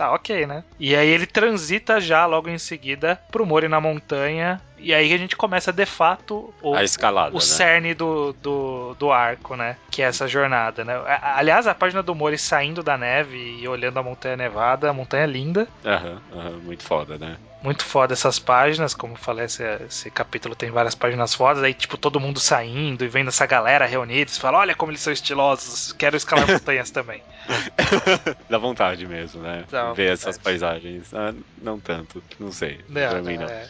tá 0.03 0.13
ok, 0.13 0.47
né? 0.47 0.65
E 0.81 0.97
aí 0.97 1.09
ele 1.09 1.27
transita 1.27 2.01
já 2.01 2.27
logo 2.27 2.49
em 2.49 2.59
seguida 2.59 3.21
pro 3.31 3.47
Mori 3.47 3.69
na 3.69 3.81
montanha 3.81 4.61
e 4.77 4.93
aí 4.93 5.15
a 5.15 5.17
gente 5.17 5.37
começa 5.37 5.73
de 5.73 5.87
fato 5.87 6.53
o, 6.61 6.75
a 6.75 6.83
escalada, 6.83 7.31
o 7.31 7.35
né? 7.35 7.41
cerne 7.41 7.95
do, 7.95 8.33
do, 8.33 8.97
do, 8.99 9.13
arco, 9.13 9.55
né? 9.55 9.77
Que 9.93 10.03
é 10.03 10.07
essa 10.07 10.27
jornada, 10.27 10.85
né? 10.85 10.95
Aliás, 11.23 11.69
a 11.69 11.75
página 11.75 12.03
do 12.03 12.17
Mori 12.17 12.37
saindo 12.37 12.83
da 12.83 12.99
neve 12.99 13.39
e 13.61 13.69
olhando 13.69 13.99
a 13.99 14.03
montanha 14.03 14.37
nevada, 14.37 14.91
a 14.91 14.93
montanha 14.93 15.23
é 15.23 15.27
linda. 15.27 15.69
Aham, 15.85 16.21
uhum, 16.33 16.61
muito 16.65 16.83
foda, 16.83 17.17
né? 17.17 17.37
Muito 17.63 17.85
foda 17.85 18.13
essas 18.13 18.39
páginas, 18.39 18.95
como 18.95 19.15
eu 19.15 19.19
falei, 19.19 19.45
esse, 19.45 19.63
esse, 19.87 20.11
capítulo 20.11 20.55
tem 20.55 20.71
várias 20.71 20.95
páginas 20.95 21.35
fodas, 21.35 21.63
aí 21.63 21.73
tipo 21.73 21.97
todo 21.97 22.19
mundo 22.19 22.41
saindo 22.41 23.05
e 23.05 23.09
vendo 23.09 23.29
essa 23.29 23.47
galera 23.47 23.87
reunida, 23.87 24.31
você 24.31 24.41
fala, 24.41 24.59
olha 24.59 24.75
como 24.75 24.91
eles 24.91 25.01
são 25.01 25.13
estilosos, 25.13 25.93
quero 25.93 26.17
escalar 26.17 26.47
montanhas 26.51 26.91
também. 26.91 27.23
Dá 28.51 28.59
vontade 28.59 29.07
mesmo, 29.07 29.43
né? 29.43 29.65
Dá 29.71 29.85
Ver 29.85 29.89
vontade. 29.89 30.11
essas 30.11 30.39
paisagens. 30.39 31.15
Ah, 31.15 31.33
não 31.63 31.79
tanto, 31.79 32.23
não 32.39 32.51
sei. 32.51 32.81
Não, 32.89 33.11
pra 33.11 33.23
mim 33.23 33.39
não. 33.39 33.47
É. 33.47 33.69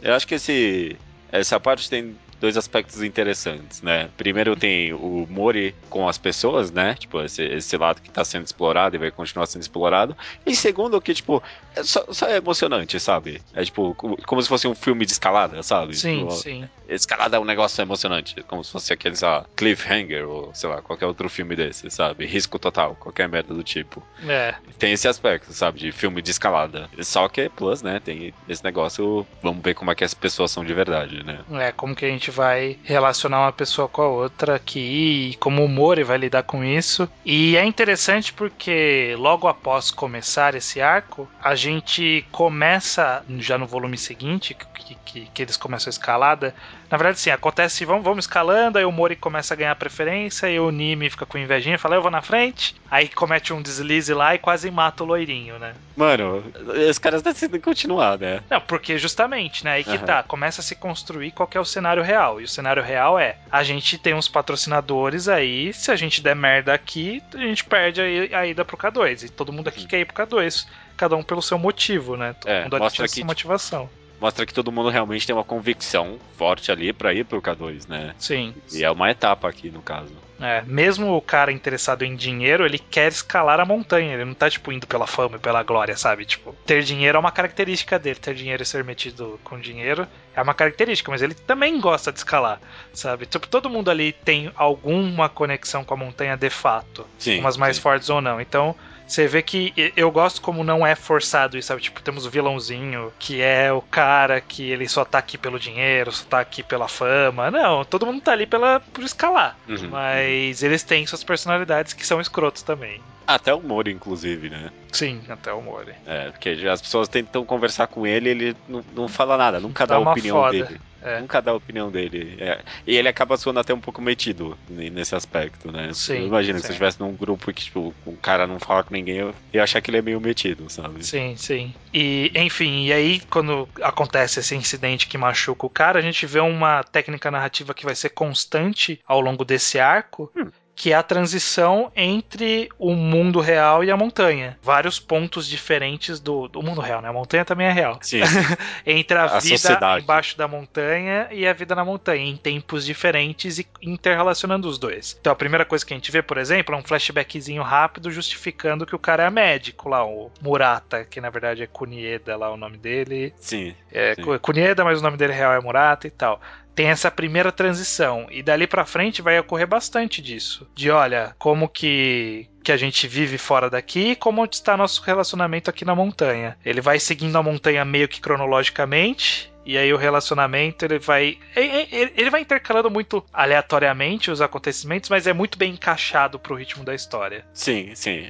Eu 0.00 0.14
acho 0.14 0.26
que 0.26 0.36
esse 0.36 0.96
essa 1.30 1.58
parte 1.58 1.90
tem 1.90 2.16
dois 2.44 2.58
aspectos 2.58 3.02
interessantes, 3.02 3.80
né? 3.80 4.10
Primeiro 4.18 4.54
tem 4.54 4.92
o 4.92 5.26
Mori 5.30 5.74
com 5.88 6.06
as 6.06 6.18
pessoas, 6.18 6.70
né? 6.70 6.94
Tipo, 6.94 7.22
esse, 7.22 7.42
esse 7.42 7.74
lado 7.78 8.02
que 8.02 8.10
tá 8.10 8.22
sendo 8.22 8.44
explorado 8.44 8.94
e 8.94 8.98
vai 8.98 9.10
continuar 9.10 9.46
sendo 9.46 9.62
explorado. 9.62 10.14
E 10.44 10.54
segundo, 10.54 11.00
que, 11.00 11.14
tipo, 11.14 11.42
é 11.74 11.82
só, 11.82 12.04
só 12.10 12.26
é 12.26 12.36
emocionante, 12.36 13.00
sabe? 13.00 13.40
É 13.54 13.64
tipo, 13.64 13.94
como 13.94 14.42
se 14.42 14.48
fosse 14.48 14.68
um 14.68 14.74
filme 14.74 15.06
de 15.06 15.12
escalada, 15.12 15.62
sabe? 15.62 15.96
Sim, 15.96 16.18
tipo, 16.18 16.30
sim. 16.32 16.68
Escalada 16.86 17.38
é 17.38 17.40
um 17.40 17.46
negócio 17.46 17.80
emocionante, 17.80 18.42
como 18.42 18.62
se 18.62 18.70
fosse 18.70 18.92
aquele, 18.92 19.16
sei 19.16 19.26
lá, 19.26 19.46
Cliffhanger 19.56 20.28
ou, 20.28 20.54
sei 20.54 20.68
lá, 20.68 20.82
qualquer 20.82 21.06
outro 21.06 21.30
filme 21.30 21.56
desse, 21.56 21.88
sabe? 21.90 22.26
Risco 22.26 22.58
total, 22.58 22.94
qualquer 22.96 23.26
merda 23.26 23.54
do 23.54 23.62
tipo. 23.62 24.02
É. 24.28 24.54
Tem 24.78 24.92
esse 24.92 25.08
aspecto, 25.08 25.50
sabe? 25.54 25.80
De 25.80 25.92
filme 25.92 26.20
de 26.20 26.30
escalada. 26.30 26.90
Só 27.00 27.26
que, 27.26 27.48
plus, 27.48 27.80
né? 27.80 28.00
Tem 28.04 28.34
esse 28.46 28.62
negócio, 28.62 29.26
vamos 29.42 29.62
ver 29.64 29.74
como 29.74 29.90
é 29.90 29.94
que 29.94 30.04
as 30.04 30.12
pessoas 30.12 30.50
são 30.50 30.62
de 30.62 30.74
verdade, 30.74 31.24
né? 31.24 31.40
É, 31.52 31.72
como 31.72 31.94
que 31.94 32.04
a 32.04 32.08
gente 32.08 32.30
vai 32.34 32.78
relacionar 32.82 33.40
uma 33.40 33.52
pessoa 33.52 33.88
com 33.88 34.02
a 34.02 34.08
outra 34.08 34.56
aqui 34.56 35.30
e 35.30 35.36
como 35.36 35.64
o 35.64 35.68
Mori 35.68 36.02
vai 36.02 36.18
lidar 36.18 36.42
com 36.42 36.64
isso. 36.64 37.08
E 37.24 37.56
é 37.56 37.64
interessante 37.64 38.32
porque 38.32 39.14
logo 39.18 39.46
após 39.46 39.90
começar 39.90 40.54
esse 40.54 40.80
arco, 40.80 41.28
a 41.42 41.54
gente 41.54 42.26
começa 42.32 43.24
já 43.38 43.56
no 43.56 43.66
volume 43.66 43.96
seguinte, 43.96 44.54
que, 44.54 44.94
que, 45.04 45.20
que 45.26 45.42
eles 45.42 45.56
começam 45.56 45.88
a 45.88 45.92
escalada, 45.92 46.54
na 46.94 46.98
verdade, 46.98 47.18
sim, 47.18 47.30
acontece, 47.30 47.84
vamos, 47.84 48.04
vamos 48.04 48.24
escalando, 48.24 48.78
aí 48.78 48.84
o 48.84 48.92
Mori 48.92 49.16
começa 49.16 49.52
a 49.52 49.56
ganhar 49.56 49.74
preferência, 49.74 50.48
e 50.48 50.60
o 50.60 50.70
Nimi 50.70 51.10
fica 51.10 51.26
com 51.26 51.36
invejinha, 51.36 51.76
fala, 51.76 51.96
eu 51.96 52.02
vou 52.02 52.10
na 52.10 52.22
frente, 52.22 52.76
aí 52.88 53.08
comete 53.08 53.52
um 53.52 53.60
deslize 53.60 54.14
lá 54.14 54.34
e 54.36 54.38
quase 54.38 54.70
mata 54.70 55.02
o 55.02 55.06
loirinho, 55.06 55.58
né? 55.58 55.74
Mano, 55.96 56.44
os 56.88 56.98
caras 56.98 57.20
decidem 57.20 57.60
continuar, 57.60 58.16
né? 58.16 58.40
Não, 58.48 58.60
porque 58.60 58.96
justamente, 58.96 59.64
né, 59.64 59.72
aí 59.72 59.82
que 59.82 59.90
uhum. 59.90 59.98
tá, 59.98 60.22
começa 60.22 60.60
a 60.60 60.64
se 60.64 60.76
construir 60.76 61.32
qual 61.32 61.48
é 61.52 61.58
o 61.58 61.64
cenário 61.64 62.02
real, 62.02 62.23
e 62.40 62.44
o 62.44 62.48
cenário 62.48 62.82
real 62.82 63.18
é, 63.18 63.36
a 63.50 63.62
gente 63.62 63.98
tem 63.98 64.14
uns 64.14 64.28
patrocinadores 64.28 65.28
aí, 65.28 65.72
se 65.72 65.90
a 65.90 65.96
gente 65.96 66.22
der 66.22 66.34
merda 66.34 66.72
aqui, 66.72 67.22
a 67.34 67.38
gente 67.38 67.64
perde 67.64 68.00
a, 68.00 68.38
a 68.40 68.46
ida 68.46 68.64
pro 68.64 68.76
K2, 68.76 69.24
e 69.24 69.28
todo 69.28 69.52
mundo 69.52 69.68
aqui 69.68 69.82
uhum. 69.82 69.86
quer 69.86 70.00
ir 70.00 70.04
pro 70.06 70.26
K2, 70.26 70.66
cada 70.96 71.16
um 71.16 71.22
pelo 71.22 71.42
seu 71.42 71.58
motivo, 71.58 72.16
né? 72.16 72.34
Todo 72.34 72.50
é, 72.50 72.62
mundo 72.64 72.78
mostra 72.78 73.06
que, 73.06 73.14
sua 73.14 73.24
motivação 73.24 73.90
mostra 74.20 74.46
que 74.46 74.54
todo 74.54 74.72
mundo 74.72 74.88
realmente 74.88 75.26
tem 75.26 75.34
uma 75.34 75.44
convicção 75.44 76.18
forte 76.38 76.72
ali 76.72 76.94
para 76.94 77.12
ir 77.12 77.24
pro 77.24 77.42
K2, 77.42 77.86
né? 77.88 78.14
Sim. 78.18 78.54
E 78.72 78.82
é 78.82 78.90
uma 78.90 79.10
etapa 79.10 79.48
aqui 79.48 79.70
no 79.70 79.82
caso. 79.82 80.12
É, 80.40 80.62
mesmo 80.66 81.16
o 81.16 81.22
cara 81.22 81.52
interessado 81.52 82.02
em 82.02 82.16
dinheiro, 82.16 82.66
ele 82.66 82.78
quer 82.78 83.08
escalar 83.08 83.60
a 83.60 83.64
montanha. 83.64 84.14
Ele 84.14 84.24
não 84.24 84.34
tá, 84.34 84.50
tipo, 84.50 84.72
indo 84.72 84.86
pela 84.86 85.06
fama 85.06 85.36
e 85.36 85.38
pela 85.38 85.62
glória, 85.62 85.96
sabe? 85.96 86.24
Tipo, 86.24 86.54
ter 86.66 86.82
dinheiro 86.82 87.16
é 87.16 87.20
uma 87.20 87.32
característica 87.32 87.98
dele. 87.98 88.18
Ter 88.18 88.34
dinheiro 88.34 88.62
e 88.62 88.66
ser 88.66 88.82
metido 88.82 89.38
com 89.44 89.58
dinheiro 89.58 90.06
é 90.34 90.42
uma 90.42 90.54
característica, 90.54 91.10
mas 91.10 91.22
ele 91.22 91.34
também 91.34 91.80
gosta 91.80 92.10
de 92.10 92.18
escalar, 92.18 92.60
sabe? 92.92 93.26
Tipo, 93.26 93.46
todo 93.46 93.70
mundo 93.70 93.90
ali 93.90 94.12
tem 94.12 94.50
alguma 94.56 95.28
conexão 95.28 95.84
com 95.84 95.94
a 95.94 95.96
montanha 95.96 96.36
de 96.36 96.50
fato. 96.50 97.06
Sim, 97.18 97.38
umas 97.38 97.56
mais 97.56 97.76
sim. 97.76 97.82
fortes 97.82 98.10
ou 98.10 98.20
não. 98.20 98.40
Então, 98.40 98.74
você 99.06 99.26
vê 99.26 99.42
que 99.42 99.72
eu 99.96 100.10
gosto 100.10 100.40
como 100.40 100.64
não 100.64 100.86
é 100.86 100.94
forçado 100.94 101.58
isso, 101.58 101.68
sabe? 101.68 101.82
Tipo, 101.82 102.02
temos 102.02 102.26
o 102.26 102.30
vilãozinho, 102.30 103.12
que 103.18 103.40
é 103.40 103.72
o 103.72 103.80
cara 103.80 104.40
que 104.40 104.70
ele 104.70 104.88
só 104.88 105.04
tá 105.04 105.18
aqui 105.18 105.36
pelo 105.36 105.58
dinheiro, 105.58 106.10
só 106.10 106.24
tá 106.24 106.40
aqui 106.40 106.62
pela 106.62 106.88
fama. 106.88 107.50
Não, 107.50 107.84
todo 107.84 108.06
mundo 108.06 108.20
tá 108.20 108.32
ali 108.32 108.46
pela, 108.46 108.80
por 108.80 109.04
escalar. 109.04 109.56
Uhum, 109.68 109.88
mas 109.90 110.60
uhum. 110.60 110.68
eles 110.68 110.82
têm 110.82 111.06
suas 111.06 111.22
personalidades 111.22 111.92
que 111.92 112.06
são 112.06 112.20
escrotos 112.20 112.62
também. 112.62 113.00
Até 113.26 113.54
o 113.54 113.60
Mori, 113.60 113.90
inclusive, 113.90 114.50
né? 114.50 114.70
Sim, 114.92 115.22
até 115.28 115.52
o 115.52 115.62
Mori. 115.62 115.94
É, 116.06 116.30
porque 116.30 116.50
as 116.70 116.80
pessoas 116.80 117.08
tentam 117.08 117.44
conversar 117.44 117.86
com 117.86 118.06
ele 118.06 118.28
ele 118.28 118.56
não, 118.68 118.84
não 118.94 119.08
fala 119.08 119.36
nada, 119.36 119.58
nunca 119.58 119.86
dá, 119.86 119.98
dá 119.98 120.06
a 120.06 120.12
opinião 120.12 120.36
foda. 120.36 120.52
dele. 120.52 120.80
É. 121.04 121.20
Nunca 121.20 121.42
dá 121.42 121.50
a 121.50 121.54
opinião 121.54 121.90
dele. 121.90 122.36
É. 122.40 122.62
E 122.86 122.96
ele 122.96 123.08
acaba 123.08 123.36
soando 123.36 123.60
até 123.60 123.74
um 123.74 123.80
pouco 123.80 124.00
metido 124.00 124.58
nesse 124.68 125.14
aspecto, 125.14 125.70
né? 125.70 125.90
Sim, 125.92 126.26
Imagina 126.26 126.58
se 126.58 126.66
eu 126.66 126.70
estivesse 126.70 126.98
num 126.98 127.14
grupo 127.14 127.52
que, 127.52 127.64
tipo, 127.64 127.94
o 128.06 128.16
cara 128.16 128.46
não 128.46 128.58
fala 128.58 128.82
com 128.82 128.94
ninguém, 128.94 129.18
eu 129.18 129.34
ia 129.52 129.62
achar 129.62 129.82
que 129.82 129.90
ele 129.90 129.98
é 129.98 130.02
meio 130.02 130.20
metido, 130.20 130.68
sabe? 130.70 131.04
Sim, 131.04 131.36
sim. 131.36 131.74
E, 131.92 132.32
enfim, 132.34 132.86
e 132.86 132.92
aí, 132.92 133.20
quando 133.28 133.68
acontece 133.82 134.40
esse 134.40 134.56
incidente 134.56 135.06
que 135.06 135.18
machuca 135.18 135.66
o 135.66 135.70
cara, 135.70 135.98
a 135.98 136.02
gente 136.02 136.24
vê 136.24 136.40
uma 136.40 136.82
técnica 136.82 137.30
narrativa 137.30 137.74
que 137.74 137.84
vai 137.84 137.94
ser 137.94 138.08
constante 138.08 138.98
ao 139.06 139.20
longo 139.20 139.44
desse 139.44 139.78
arco. 139.78 140.32
Hum 140.34 140.50
que 140.74 140.92
é 140.92 140.94
a 140.94 141.02
transição 141.02 141.90
entre 141.94 142.68
o 142.78 142.94
mundo 142.94 143.40
real 143.40 143.84
e 143.84 143.90
a 143.90 143.96
montanha. 143.96 144.58
Vários 144.62 144.98
pontos 144.98 145.46
diferentes 145.46 146.18
do, 146.18 146.48
do 146.48 146.62
mundo 146.62 146.80
real, 146.80 147.00
né? 147.00 147.08
A 147.08 147.12
montanha 147.12 147.44
também 147.44 147.66
é 147.66 147.72
real. 147.72 147.98
Sim. 148.02 148.20
entre 148.84 149.16
a, 149.16 149.24
a 149.24 149.38
vida 149.38 149.56
sociedade. 149.56 150.02
embaixo 150.02 150.36
da 150.36 150.48
montanha 150.48 151.28
e 151.30 151.46
a 151.46 151.52
vida 151.52 151.74
na 151.74 151.84
montanha, 151.84 152.24
em 152.24 152.36
tempos 152.36 152.84
diferentes 152.84 153.58
e 153.58 153.66
interrelacionando 153.82 154.68
os 154.68 154.78
dois. 154.78 155.16
Então 155.20 155.32
a 155.32 155.36
primeira 155.36 155.64
coisa 155.64 155.84
que 155.84 155.94
a 155.94 155.96
gente 155.96 156.10
vê, 156.10 156.22
por 156.22 156.38
exemplo, 156.38 156.74
é 156.74 156.78
um 156.78 156.82
flashbackzinho 156.82 157.62
rápido 157.62 158.10
justificando 158.10 158.86
que 158.86 158.94
o 158.94 158.98
cara 158.98 159.24
é 159.24 159.30
médico 159.30 159.88
lá, 159.88 160.04
o 160.04 160.30
Murata, 160.40 161.04
que 161.04 161.20
na 161.20 161.30
verdade 161.30 161.62
é 161.62 161.66
Kunieda 161.66 162.36
lá 162.36 162.52
o 162.52 162.56
nome 162.56 162.76
dele. 162.76 163.32
Sim. 163.38 163.74
É 163.92 164.14
sim. 164.14 164.22
Kunieda, 164.38 164.84
mas 164.84 165.00
o 165.00 165.02
nome 165.02 165.16
dele 165.16 165.32
real 165.32 165.52
é 165.52 165.60
Murata 165.60 166.06
e 166.06 166.10
tal 166.10 166.40
tem 166.74 166.88
essa 166.88 167.10
primeira 167.10 167.52
transição 167.52 168.26
e 168.30 168.42
dali 168.42 168.66
para 168.66 168.84
frente 168.84 169.22
vai 169.22 169.38
ocorrer 169.38 169.66
bastante 169.66 170.20
disso. 170.20 170.68
De 170.74 170.90
olha, 170.90 171.34
como 171.38 171.68
que 171.68 172.48
que 172.64 172.72
a 172.72 172.76
gente 172.78 173.06
vive 173.06 173.36
fora 173.36 173.68
daqui 173.68 174.12
e 174.12 174.16
como 174.16 174.42
está 174.46 174.74
nosso 174.74 175.02
relacionamento 175.02 175.68
aqui 175.68 175.84
na 175.84 175.94
montanha. 175.94 176.56
Ele 176.64 176.80
vai 176.80 176.98
seguindo 176.98 177.36
a 177.36 177.42
montanha 177.42 177.84
meio 177.84 178.08
que 178.08 178.22
cronologicamente 178.22 179.52
e 179.64 179.78
aí 179.78 179.92
o 179.92 179.96
relacionamento 179.96 180.84
ele 180.84 180.98
vai. 180.98 181.38
Ele 181.56 182.30
vai 182.30 182.40
intercalando 182.40 182.90
muito 182.90 183.24
aleatoriamente 183.32 184.30
os 184.30 184.40
acontecimentos, 184.40 185.08
mas 185.08 185.26
é 185.26 185.32
muito 185.32 185.56
bem 185.56 185.72
encaixado 185.72 186.38
pro 186.38 186.54
ritmo 186.54 186.84
da 186.84 186.94
história. 186.94 187.44
Sim, 187.52 187.94
sim. 187.94 188.26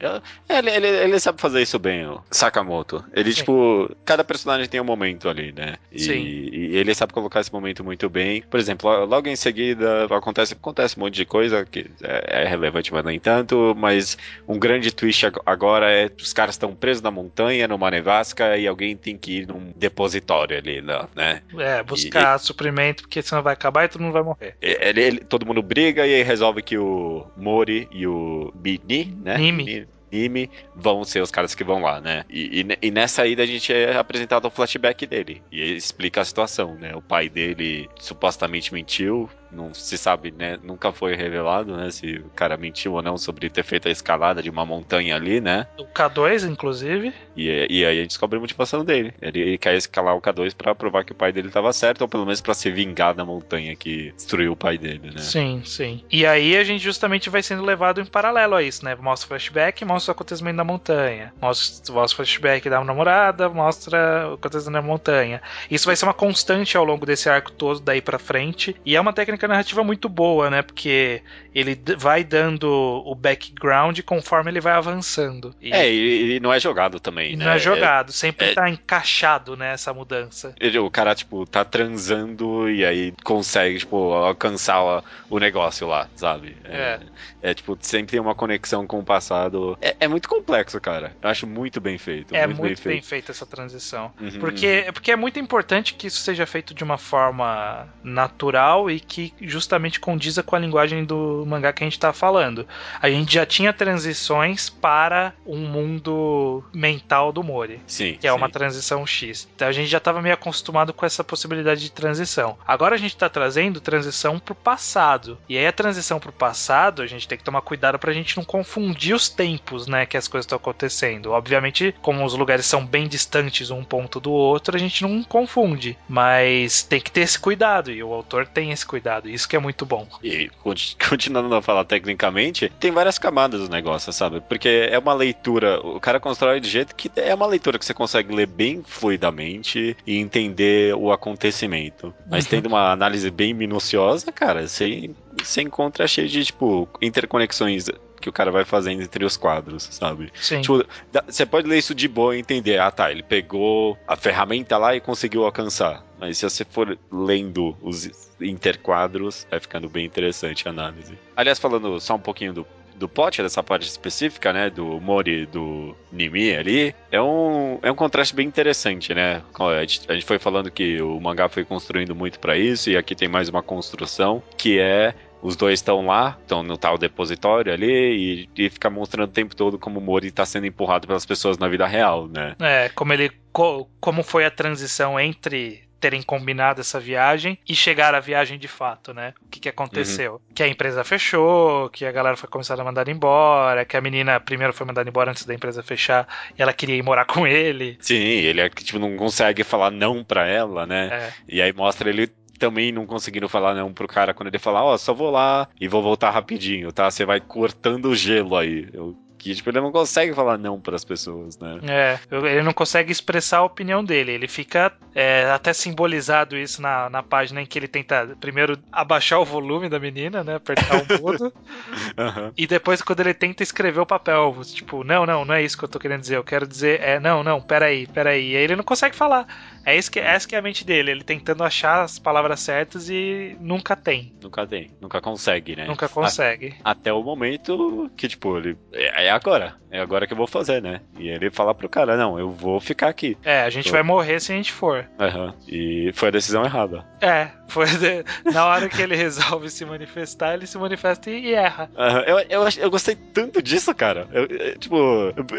Ele, 0.49 0.71
ele, 0.71 0.87
ele 0.87 1.21
sabe 1.21 1.41
fazer 1.41 1.63
isso 1.63 1.79
bem, 1.79 2.07
o 2.07 2.23
Sakamoto. 2.31 3.05
Ele, 3.13 3.33
sim. 3.33 3.39
tipo, 3.39 3.91
cada 4.05 4.23
personagem 4.23 4.69
tem 4.69 4.81
um 4.81 4.85
momento 4.85 5.29
ali, 5.29 5.53
né? 5.53 5.77
E, 5.91 6.01
sim. 6.01 6.23
e 6.53 6.77
ele 6.77 6.95
sabe 6.95 7.13
colocar 7.13 7.41
esse 7.41 7.53
momento 7.53 7.83
muito 7.83 8.09
bem. 8.09 8.43
Por 8.43 8.61
exemplo, 8.61 9.05
logo 9.05 9.29
em 9.29 9.37
seguida 9.37 10.05
acontece, 10.05 10.55
acontece 10.55 10.97
um 10.97 11.01
monte 11.01 11.15
de 11.15 11.25
coisa 11.25 11.65
que 11.65 11.91
é, 12.03 12.43
é 12.43 12.47
relevante, 12.47 12.93
mas 12.93 13.05
nem 13.05 13.19
tanto. 13.19 13.75
Mas 13.77 14.17
um 14.47 14.59
grande 14.59 14.93
twist 14.93 15.25
agora 15.45 15.91
é 15.91 16.11
os 16.17 16.33
caras 16.33 16.55
estão 16.55 16.75
presos 16.75 17.03
na 17.03 17.11
montanha, 17.11 17.67
numa 17.67 17.91
nevasca, 17.91 18.57
e 18.57 18.67
alguém 18.67 18.97
tem 18.97 19.17
que 19.17 19.39
ir 19.39 19.49
num 19.49 19.73
depositório 19.77 20.57
ali, 20.57 20.81
né? 20.81 21.07
Né? 21.25 21.43
É, 21.59 21.83
buscar 21.83 22.37
e, 22.37 22.39
suprimento, 22.41 23.03
porque 23.05 23.23
senão 23.23 23.43
vai 23.43 23.55
acabar 23.55 23.85
e 23.85 23.89
todo 23.89 24.03
mundo 24.03 24.13
vai 24.13 24.23
morrer. 24.23 24.57
Ele, 24.61 25.01
ele, 25.01 25.19
todo 25.21 25.47
mundo 25.47 25.63
briga 25.63 26.07
e 26.07 26.15
aí 26.15 26.23
resolve 26.23 26.63
que 26.63 26.77
o 26.77 27.27
Mori 27.37 27.89
e 27.91 28.07
o 28.07 28.53
Bini, 28.55 29.17
né? 29.23 29.39
Nimi. 29.39 29.87
Nimi 30.13 30.49
vão 30.77 31.03
ser 31.05 31.21
os 31.21 31.31
caras 31.31 31.55
que 31.55 31.65
vão 31.65 31.83
lá, 31.83 32.01
né? 32.01 32.25
E, 32.31 32.61
e, 32.61 32.87
e, 32.87 32.91
nessa 32.91 33.27
ida 33.27 33.43
a 33.43 33.47
gente 33.47 33.73
é 33.73 33.97
apresentado 33.97 34.47
o 34.47 34.51
flashback 34.51 35.07
dele. 35.07 35.43
E 35.51 35.61
ele 35.61 35.75
explica 35.75 36.21
a 36.21 36.25
situação, 36.25 36.77
né? 36.77 36.95
O 36.95 37.03
pai 37.03 37.29
dele 37.29 37.89
supostamente 37.99 38.73
mentiu, 38.73 39.29
não 39.55 39.73
se 39.73 39.97
sabe, 39.97 40.31
né? 40.31 40.59
Nunca 40.63 40.93
foi 40.93 41.15
revelado, 41.15 41.77
né? 41.77 41.91
Se 41.91 42.17
o 42.17 42.31
cara 42.31 42.57
mentiu 42.57 42.95
ou 42.95 43.03
não 43.03 43.17
sobre 43.17 43.49
ter 43.49 43.63
feito 43.63 43.89
a 43.89 43.91
escalada 43.91 44.43
de 44.43 44.51
uma 44.51 44.65
montanha 44.65 45.17
ali, 45.17 45.41
né? 45.41 45.67
O 45.79 45.85
K2, 45.85 46.49
inclusive. 46.51 47.13
E, 47.37 47.67
e 47.71 47.85
aí 47.85 47.99
a 47.99 48.03
gente 48.03 48.09
descobre 48.09 48.39
a 48.39 48.41
motivação 48.41 48.85
dele. 48.85 49.15
Ele, 49.21 49.41
ele 49.41 49.59
quer 49.59 49.75
escalar 49.77 50.17
o 50.17 50.21
K2 50.21 50.55
para 50.55 50.75
provar 50.75 51.05
que 51.05 51.13
o 51.13 51.15
pai 51.15 51.33
dele 51.33 51.49
estava 51.49 51.73
certo, 51.73 52.03
ou 52.03 52.09
pelo 52.09 52.25
menos 52.25 52.41
para 52.41 52.55
se 52.55 52.71
vingar 52.71 53.15
da 53.15 53.25
montanha 53.25 53.75
que 53.77 54.13
destruiu 54.13 54.53
o 54.53 54.57
pai 54.57 54.79
dele, 54.79 55.11
né? 55.11 55.19
Sim, 55.19 55.63
sim. 55.65 56.05
E 56.11 56.27
aí 56.27 56.57
a 56.57 56.65
gente 56.65 56.83
justamente 56.83 57.31
vai 57.31 57.43
sendo 57.43 57.65
levado 57.65 58.01
em 58.01 58.05
paralelo 58.05 58.55
a 58.55 58.63
isso, 58.63 58.85
né? 58.85 58.95
Mostra 58.95 59.27
o 59.27 59.29
flashback, 59.29 59.85
mostra 59.85 60.11
o 60.11 60.15
acontecimento 60.15 60.57
da 60.57 60.65
montanha. 60.65 61.33
Mostra, 61.41 61.95
mostra 61.95 62.15
o 62.15 62.17
flashback 62.17 62.69
da 62.69 62.83
namorada, 62.83 63.49
mostra 63.49 64.29
o 64.31 64.35
acontecimento 64.35 64.83
da 64.83 64.83
montanha. 64.83 65.43
Isso 65.71 65.87
vai 65.87 65.97
ser 65.97 66.05
uma 66.05 66.15
constante 66.15 66.77
ao 66.77 66.85
longo 66.85 67.07
desse 67.07 67.29
arco 67.29 67.53
todo, 67.53 67.81
daí 67.81 68.01
para 68.01 68.19
frente. 68.19 68.77
E 68.85 68.97
é 68.97 69.01
uma 69.01 69.13
técnica 69.13 69.44
dinâmica 69.45 69.49
narrativa 69.49 69.85
muito 69.85 70.09
boa, 70.09 70.51
né? 70.51 70.63
Porque 70.63 71.23
ele 71.55 71.81
vai 71.99 72.25
dando 72.25 72.67
o 73.07 73.15
background 73.15 74.01
conforme 74.01 74.51
ele 74.51 74.61
vai 74.61 74.73
avançando. 74.73 75.55
E... 75.61 75.73
É, 75.73 75.91
e, 75.91 76.37
e 76.37 76.41
não 76.41 76.53
é 76.53 76.59
jogado 76.59 76.99
também, 76.99 77.37
né? 77.37 77.45
Não 77.45 77.53
é 77.53 77.59
jogado, 77.59 78.13
sempre 78.13 78.49
é... 78.49 78.55
tá 78.55 78.69
encaixado 78.69 79.57
nessa 79.57 79.93
né, 79.93 79.99
mudança. 79.99 80.55
Ele, 80.61 80.79
o 80.79 80.91
cara, 80.91 81.15
tipo, 81.15 81.47
tá 81.47 81.65
transando 81.65 82.69
e 82.69 82.85
aí 82.85 83.15
consegue, 83.23 83.79
tipo, 83.79 84.13
alcançar 84.13 84.83
o, 84.83 85.05
o 85.31 85.39
negócio 85.39 85.87
lá, 85.87 86.09
sabe? 86.17 86.57
É. 86.65 87.01
é. 87.43 87.51
é. 87.51 87.55
tipo, 87.55 87.79
sempre 87.81 88.13
tem 88.13 88.21
uma 88.21 88.35
conexão 88.35 88.87
com 88.87 88.99
o 88.99 89.05
passado. 89.05 89.79
É, 89.81 89.97
é, 90.01 90.09
muito 90.09 90.29
complexo, 90.29 90.81
cara. 90.81 91.15
Eu 91.23 91.29
acho 91.29 91.47
muito 91.47 91.81
bem 91.81 91.99
feito. 91.99 92.35
É 92.35 92.47
muito, 92.47 92.61
muito 92.61 92.83
bem, 92.83 92.95
bem 92.95 93.03
feita 93.03 93.31
essa 93.31 93.47
transição. 93.47 94.13
Uhum, 94.21 94.41
porque, 94.41 94.85
uhum. 94.87 94.93
porque 94.93 95.13
é 95.13 95.17
muito 95.17 95.39
importante 95.39 95.95
que 95.95 96.09
isso 96.09 96.21
seja 96.21 96.47
feito 96.47 96.75
de 96.75 96.83
uma 96.83 96.99
forma 96.99 97.87
natural 98.03 98.91
e 98.91 98.99
que 98.99 99.33
justamente 99.41 100.01
condiza 100.01 100.43
com 100.43 100.57
a 100.57 100.59
linguagem 100.59 101.05
do 101.05 101.45
mangá 101.47 101.73
que 101.73 101.83
a 101.83 101.87
gente 101.87 101.99
tá 101.99 102.13
falando. 102.13 102.67
A 103.01 103.09
gente 103.11 103.35
já 103.35 103.47
tinha 103.47 103.73
transições 103.73 104.69
para 104.69 105.33
um 105.47 105.67
mundo 105.67 106.65
mental 106.73 107.33
do 107.33 107.43
Mori. 107.43 107.81
Sim. 107.87 108.17
Que 108.21 108.27
é 108.27 108.31
sim. 108.31 108.37
uma 108.37 108.49
transição 108.49 109.07
X. 109.07 109.49
Então 109.55 109.69
a 109.69 109.73
gente 109.73 109.89
já 109.89 109.99
estava 109.99 110.23
meio 110.23 110.35
acostumado 110.35 110.93
com 110.93 111.05
essa 111.05 111.25
possibilidade 111.25 111.81
de 111.81 111.91
transição. 111.91 112.57
Agora 112.67 112.95
a 112.95 112.99
gente 112.99 113.15
está 113.15 113.29
trazendo 113.29 113.81
transição 113.81 114.39
pro 114.39 114.55
passado. 114.55 115.39
E 115.49 115.57
aí 115.59 115.67
a 115.67 115.73
transição 115.73 116.19
pro 116.19 116.33
passado, 116.33 117.03
a 117.03 117.07
gente 117.07 117.29
tem 117.29 117.39
que 117.39 117.45
tomar 117.45 117.61
cuidado 117.61 117.99
pra 117.99 118.13
gente 118.13 118.37
não 118.37 118.45
confundir 118.45 119.15
os 119.15 119.29
tempos, 119.29 119.87
né, 119.87 120.07
que 120.07 120.17
as 120.17 120.29
coisas 120.29 120.45
estão 120.45 120.57
acontecendo. 120.57 121.33
Obviamente, 121.33 121.95
como 122.03 122.25
os 122.25 122.35
lugares 122.35 122.67
são 122.67 122.85
bem 122.85 123.07
distantes 123.07 123.71
um 123.71 123.85
ponto 123.85 124.21
do 124.21 124.33
outro, 124.33 124.77
a 124.77 124.79
gente 124.79 125.03
não 125.03 125.23
confunde. 125.23 125.97
Mas 126.09 126.83
tem 126.83 127.01
que 127.01 127.11
ter 127.11 127.21
esse 127.21 127.39
cuidado. 127.39 127.91
E 127.91 128.03
o 128.03 128.13
autor 128.13 128.47
tem 128.47 128.71
esse 128.71 128.85
cuidado. 128.85 129.24
Isso 129.25 129.49
que 129.49 129.57
é 129.57 129.59
muito 129.59 129.85
bom. 129.85 130.07
E 130.23 130.51
continuando 131.09 131.55
a 131.55 131.63
falar 131.63 131.85
tecnicamente, 131.85 132.71
tem 132.81 132.91
várias 132.91 133.19
camadas 133.19 133.61
do 133.61 133.69
negócio, 133.69 134.13
sabe? 134.13 134.41
Porque 134.41 134.89
é 134.91 134.99
uma 134.99 135.15
leitura, 135.15 135.81
o 135.81 136.01
cara 136.01 136.21
constrói 136.21 136.61
de 136.61 136.69
jeito 136.69 136.95
que 136.95 137.11
é 137.17 137.35
uma 137.35 137.47
leitura 137.47 137.79
que 137.79 137.85
você 137.85 137.95
consegue 137.95 138.35
ler 138.35 138.47
bem 138.47 138.83
fluidamente 138.85 139.97
e 140.07 140.19
entender 140.19 140.95
o 140.95 141.13
acontecimento. 141.13 142.15
Mas 142.29 142.45
uhum. 142.45 142.51
tendo 142.51 142.67
uma 142.67 142.93
análise 142.93 143.31
bem 143.31 143.55
minuciosa, 143.55 144.31
cara, 144.33 144.67
você, 144.67 145.11
você 145.43 145.63
encontra 145.63 146.07
cheio 146.07 146.29
de, 146.29 146.45
tipo, 146.45 146.89
interconexões 147.01 147.89
que 148.21 148.29
o 148.29 148.33
cara 148.33 148.51
vai 148.51 148.65
fazendo 148.65 149.03
entre 149.03 149.23
os 149.25 149.37
quadros, 149.37 149.87
sabe? 149.91 150.33
Sim. 150.35 150.63
Tipo, 150.63 150.85
você 151.27 151.45
pode 151.45 151.69
ler 151.69 151.79
isso 151.79 151.95
de 151.95 152.09
boa 152.09 152.35
e 152.35 152.41
entender, 152.41 152.79
ah 152.79 152.91
tá, 152.91 153.11
ele 153.11 153.23
pegou 153.23 153.99
a 154.09 154.17
ferramenta 154.17 154.79
lá 154.79 154.97
e 154.97 155.01
conseguiu 155.01 155.45
alcançar. 155.45 156.03
Mas 156.19 156.39
se 156.39 156.49
você 156.49 156.65
for 156.65 156.99
lendo 157.13 157.77
os 157.83 158.33
interquadros, 158.41 159.47
vai 159.51 159.61
ficando 159.61 159.91
bem 159.91 160.07
interessante 160.07 160.67
a 160.67 160.71
análise. 160.71 161.19
Aliás, 161.37 161.59
falando 161.59 162.01
só 162.01 162.15
um 162.15 162.21
pouquinho 162.21 162.55
do 162.55 162.67
do 162.97 163.09
plot, 163.09 163.43
dessa 163.43 163.63
parte 163.63 163.89
específica, 163.89 164.53
né, 164.53 164.71
do 164.71 165.01
Mori 165.01 165.47
do 165.47 165.97
Nimi 166.13 166.55
ali, 166.55 166.95
é 167.11 167.21
um, 167.21 167.79
é 167.83 167.91
um 167.91 167.95
contraste 167.95 168.35
bem 168.35 168.47
interessante, 168.47 169.13
né? 169.13 169.43
A 169.59 169.81
gente, 169.81 170.01
a 170.09 170.15
gente 170.15 170.25
foi 170.25 170.39
falando 170.39 170.71
que 170.71 171.01
o 171.03 171.21
mangá 171.21 171.49
foi 171.49 171.65
construindo 171.65 172.15
muito 172.15 172.39
para 172.39 172.57
isso, 172.57 172.91
e 172.91 172.97
aqui 172.97 173.15
tem 173.15 173.29
mais 173.29 173.49
uma 173.49 173.63
construção, 173.63 174.43
que 174.57 174.79
é 174.79 175.15
os 175.45 175.57
dois 175.57 175.75
estão 175.75 176.07
lá, 176.07 176.39
estão 176.41 176.63
no 176.63 176.79
tal 176.79 176.97
depositório 176.97 177.71
ali, 177.71 178.49
e, 178.57 178.65
e 178.65 178.71
fica 178.71 178.89
mostrando 178.89 179.29
o 179.29 179.33
tempo 179.33 179.55
todo 179.55 179.79
como 179.79 180.01
o 180.01 180.03
Mori 180.03 180.29
está 180.29 180.47
sendo 180.47 180.67
empurrado 180.67 181.07
pelas 181.07 181.27
pessoas 181.27 181.59
na 181.59 181.69
vida 181.69 181.87
real, 181.87 182.27
né? 182.27 182.57
É, 182.59 182.89
como 182.89 183.13
ele. 183.13 183.31
Co, 183.53 183.87
como 184.01 184.23
foi 184.23 184.47
a 184.47 184.51
transição 184.51 185.21
entre 185.21 185.85
terem 186.01 186.23
combinado 186.23 186.81
essa 186.81 186.99
viagem 186.99 187.59
e 187.69 187.75
chegar 187.75 188.15
à 188.15 188.21
viagem 188.21 188.59
de 188.59 188.69
fato, 188.69 189.13
né? 189.13 189.35
O 189.43 189.49
que, 189.49 189.61
que 189.61 189.69
aconteceu? 189.69 190.35
Uhum. 190.35 190.55
Que 190.55 190.63
a 190.63 190.69
empresa 190.69 191.05
fechou, 191.05 191.89
que 191.91 192.05
a 192.05 192.13
galera 192.13 192.37
foi 192.37 192.49
começar 192.49 192.81
a 192.81 192.85
mandar 192.85 193.09
embora, 193.09 193.85
que 193.85 193.97
a 193.97 194.01
menina 194.01 194.41
primeiro 194.41 194.73
foi 194.73 194.87
mandada 194.87 195.09
embora 195.09 195.31
antes 195.31 195.45
da 195.45 195.55
empresa 195.55 195.83
fechar 195.83 196.27
e 196.59 196.63
ela 196.63 196.73
queria 196.73 196.97
ir 196.97 197.03
morar 197.03 197.25
com 197.29 197.47
ele. 197.47 197.99
Sim, 198.01 198.17
ele 198.17 198.61
é 198.61 198.69
que 198.71 198.83
tipo, 198.83 198.99
não 198.99 199.15
consegue 199.17 199.63
falar 199.63 199.91
não 199.91 200.25
pra 200.25 200.47
ela, 200.47 200.87
né? 200.87 201.09
É. 201.11 201.33
E 201.49 201.63
aí 201.63 201.73
mostra 201.73 202.09
ele 202.09 202.31
também 202.59 202.93
não 202.93 203.07
conseguindo 203.07 203.49
falar 203.49 203.75
não 203.75 203.93
pro 203.93 204.09
cara 204.09 204.35
quando 204.35 204.49
ele 204.49 204.59
falar, 204.59 204.85
ó, 204.85 204.95
oh, 204.95 204.99
só 204.99 205.13
vou 205.13 205.31
lá 205.31 205.69
e 205.81 205.89
vou 205.89 206.03
voltar 206.03 206.31
rapidinho, 206.31 206.93
tá? 206.93 207.11
Você 207.11 207.25
vai 207.25 207.41
cortando 207.41 208.07
o 208.07 208.17
gelo 208.17 208.57
aí. 208.57 208.89
Eu 208.93 209.17
Que, 209.45 209.55
tipo, 209.55 209.69
ele 209.69 209.79
não 209.83 209.93
consegue 209.93 210.33
falar 210.33 210.57
não 210.57 210.81
pras 210.81 211.05
pessoas, 211.05 211.59
né? 211.59 211.79
É, 211.87 212.19
ele 212.49 212.63
não 212.63 212.73
consegue 212.73 213.13
expressar 213.13 213.59
a 213.59 213.63
opinião 213.63 214.03
dele. 214.03 214.33
Ele 214.33 214.49
fica 214.49 214.91
é, 215.15 215.51
até 215.51 215.75
simbolizado 215.75 216.57
isso 216.57 216.81
na, 216.81 217.11
na 217.11 217.23
página 217.23 217.61
em 217.61 217.67
que 217.67 217.79
ele 217.79 217.87
tenta 217.87 218.35
primeiro 218.41 218.79
abaixar 218.91 219.39
o 219.39 219.45
volume 219.45 219.87
da 219.91 219.99
menina, 220.01 220.43
né? 220.43 220.55
Apertar 220.55 220.97
o 220.97 221.21
mudo. 221.21 221.53
Aham. 222.17 222.53
e 222.57 222.67
depois, 222.67 223.03
quando 223.03 223.21
ele 223.21 223.35
tenta 223.35 223.63
escrever 223.63 224.01
o 224.01 224.07
papel, 224.07 224.57
tipo, 224.65 225.05
não, 225.05 225.27
não, 225.27 225.45
não 225.45 225.55
é 225.55 225.63
isso 225.63 225.77
que 225.77 225.85
eu 225.85 225.89
tô 225.89 225.99
querendo 225.99 226.23
dizer. 226.23 226.37
Eu 226.39 226.45
quero 226.45 226.67
dizer, 226.67 227.03
é, 227.03 227.21
não, 227.21 227.43
não, 227.45 227.61
peraí, 227.61 228.07
peraí. 228.07 228.53
E 228.53 228.57
aí 228.57 228.63
ele 228.65 228.77
não 228.77 228.85
consegue 228.85 229.15
falar. 229.15 229.47
É 229.85 229.95
isso 229.95 230.11
que, 230.11 230.19
essa 230.19 230.49
que 230.49 230.57
é 230.57 230.59
a 230.59 230.63
mente 230.63 230.87
dele, 230.87 231.11
ele 231.11 231.23
tentando 231.23 231.63
achar 231.63 232.03
as 232.03 232.19
palavras 232.19 232.61
certas 232.61 233.11
e 233.11 233.59
nunca 233.61 233.95
tem. 233.95 234.33
Nunca 234.43 234.67
tem, 234.67 234.91
nunca 235.03 235.21
consegue, 235.21 235.77
né? 235.77 235.85
Nunca 235.87 236.09
consegue. 236.09 236.75
A- 236.83 236.93
até 236.93 237.13
o 237.13 237.23
momento 237.23 238.11
que, 238.17 238.27
tipo, 238.27 238.57
ele. 238.57 238.79
É 238.91 239.25
é 239.27 239.34
agora. 239.35 239.75
É 239.91 240.01
agora 240.01 240.27
que 240.27 240.33
eu 240.33 240.37
vou 240.37 240.47
fazer, 240.47 240.83
né? 240.83 241.01
E 241.19 241.29
ele 241.29 241.51
fala 241.51 241.73
pro 241.75 241.89
cara, 241.89 242.17
não, 242.17 242.37
eu 242.39 242.51
vou 242.51 242.81
ficar 242.81 243.09
aqui. 243.09 243.37
É, 243.45 243.61
a 243.63 243.71
gente 243.71 243.91
vai 243.93 244.03
morrer 244.03 244.41
se 244.41 244.53
a 244.53 244.57
gente 244.57 244.73
for. 244.73 245.09
Aham. 245.21 245.55
E 245.69 246.11
foi 246.15 246.29
a 246.29 246.33
decisão 246.33 246.65
errada. 246.65 247.05
É, 247.21 247.49
foi 247.69 247.87
de- 247.87 248.25
na 248.53 248.67
hora 248.67 248.89
que 248.89 249.01
ele 249.01 249.15
resolve 249.15 249.71
se 249.71 249.85
manifestar, 249.85 250.55
ele 250.55 250.67
se 250.67 250.77
manifesta 250.79 251.31
e, 251.31 251.47
e 251.47 251.55
erra. 251.55 251.89
Aham, 251.97 252.21
Eu, 252.27 252.39
eu, 252.49 252.69
eu 252.79 252.91
gostei 252.91 253.15
tanto 253.15 253.63
disso, 253.63 253.95
cara. 253.95 254.27
Eu- 254.33 254.47
eu- 254.47 254.79
tipo, 254.79 254.97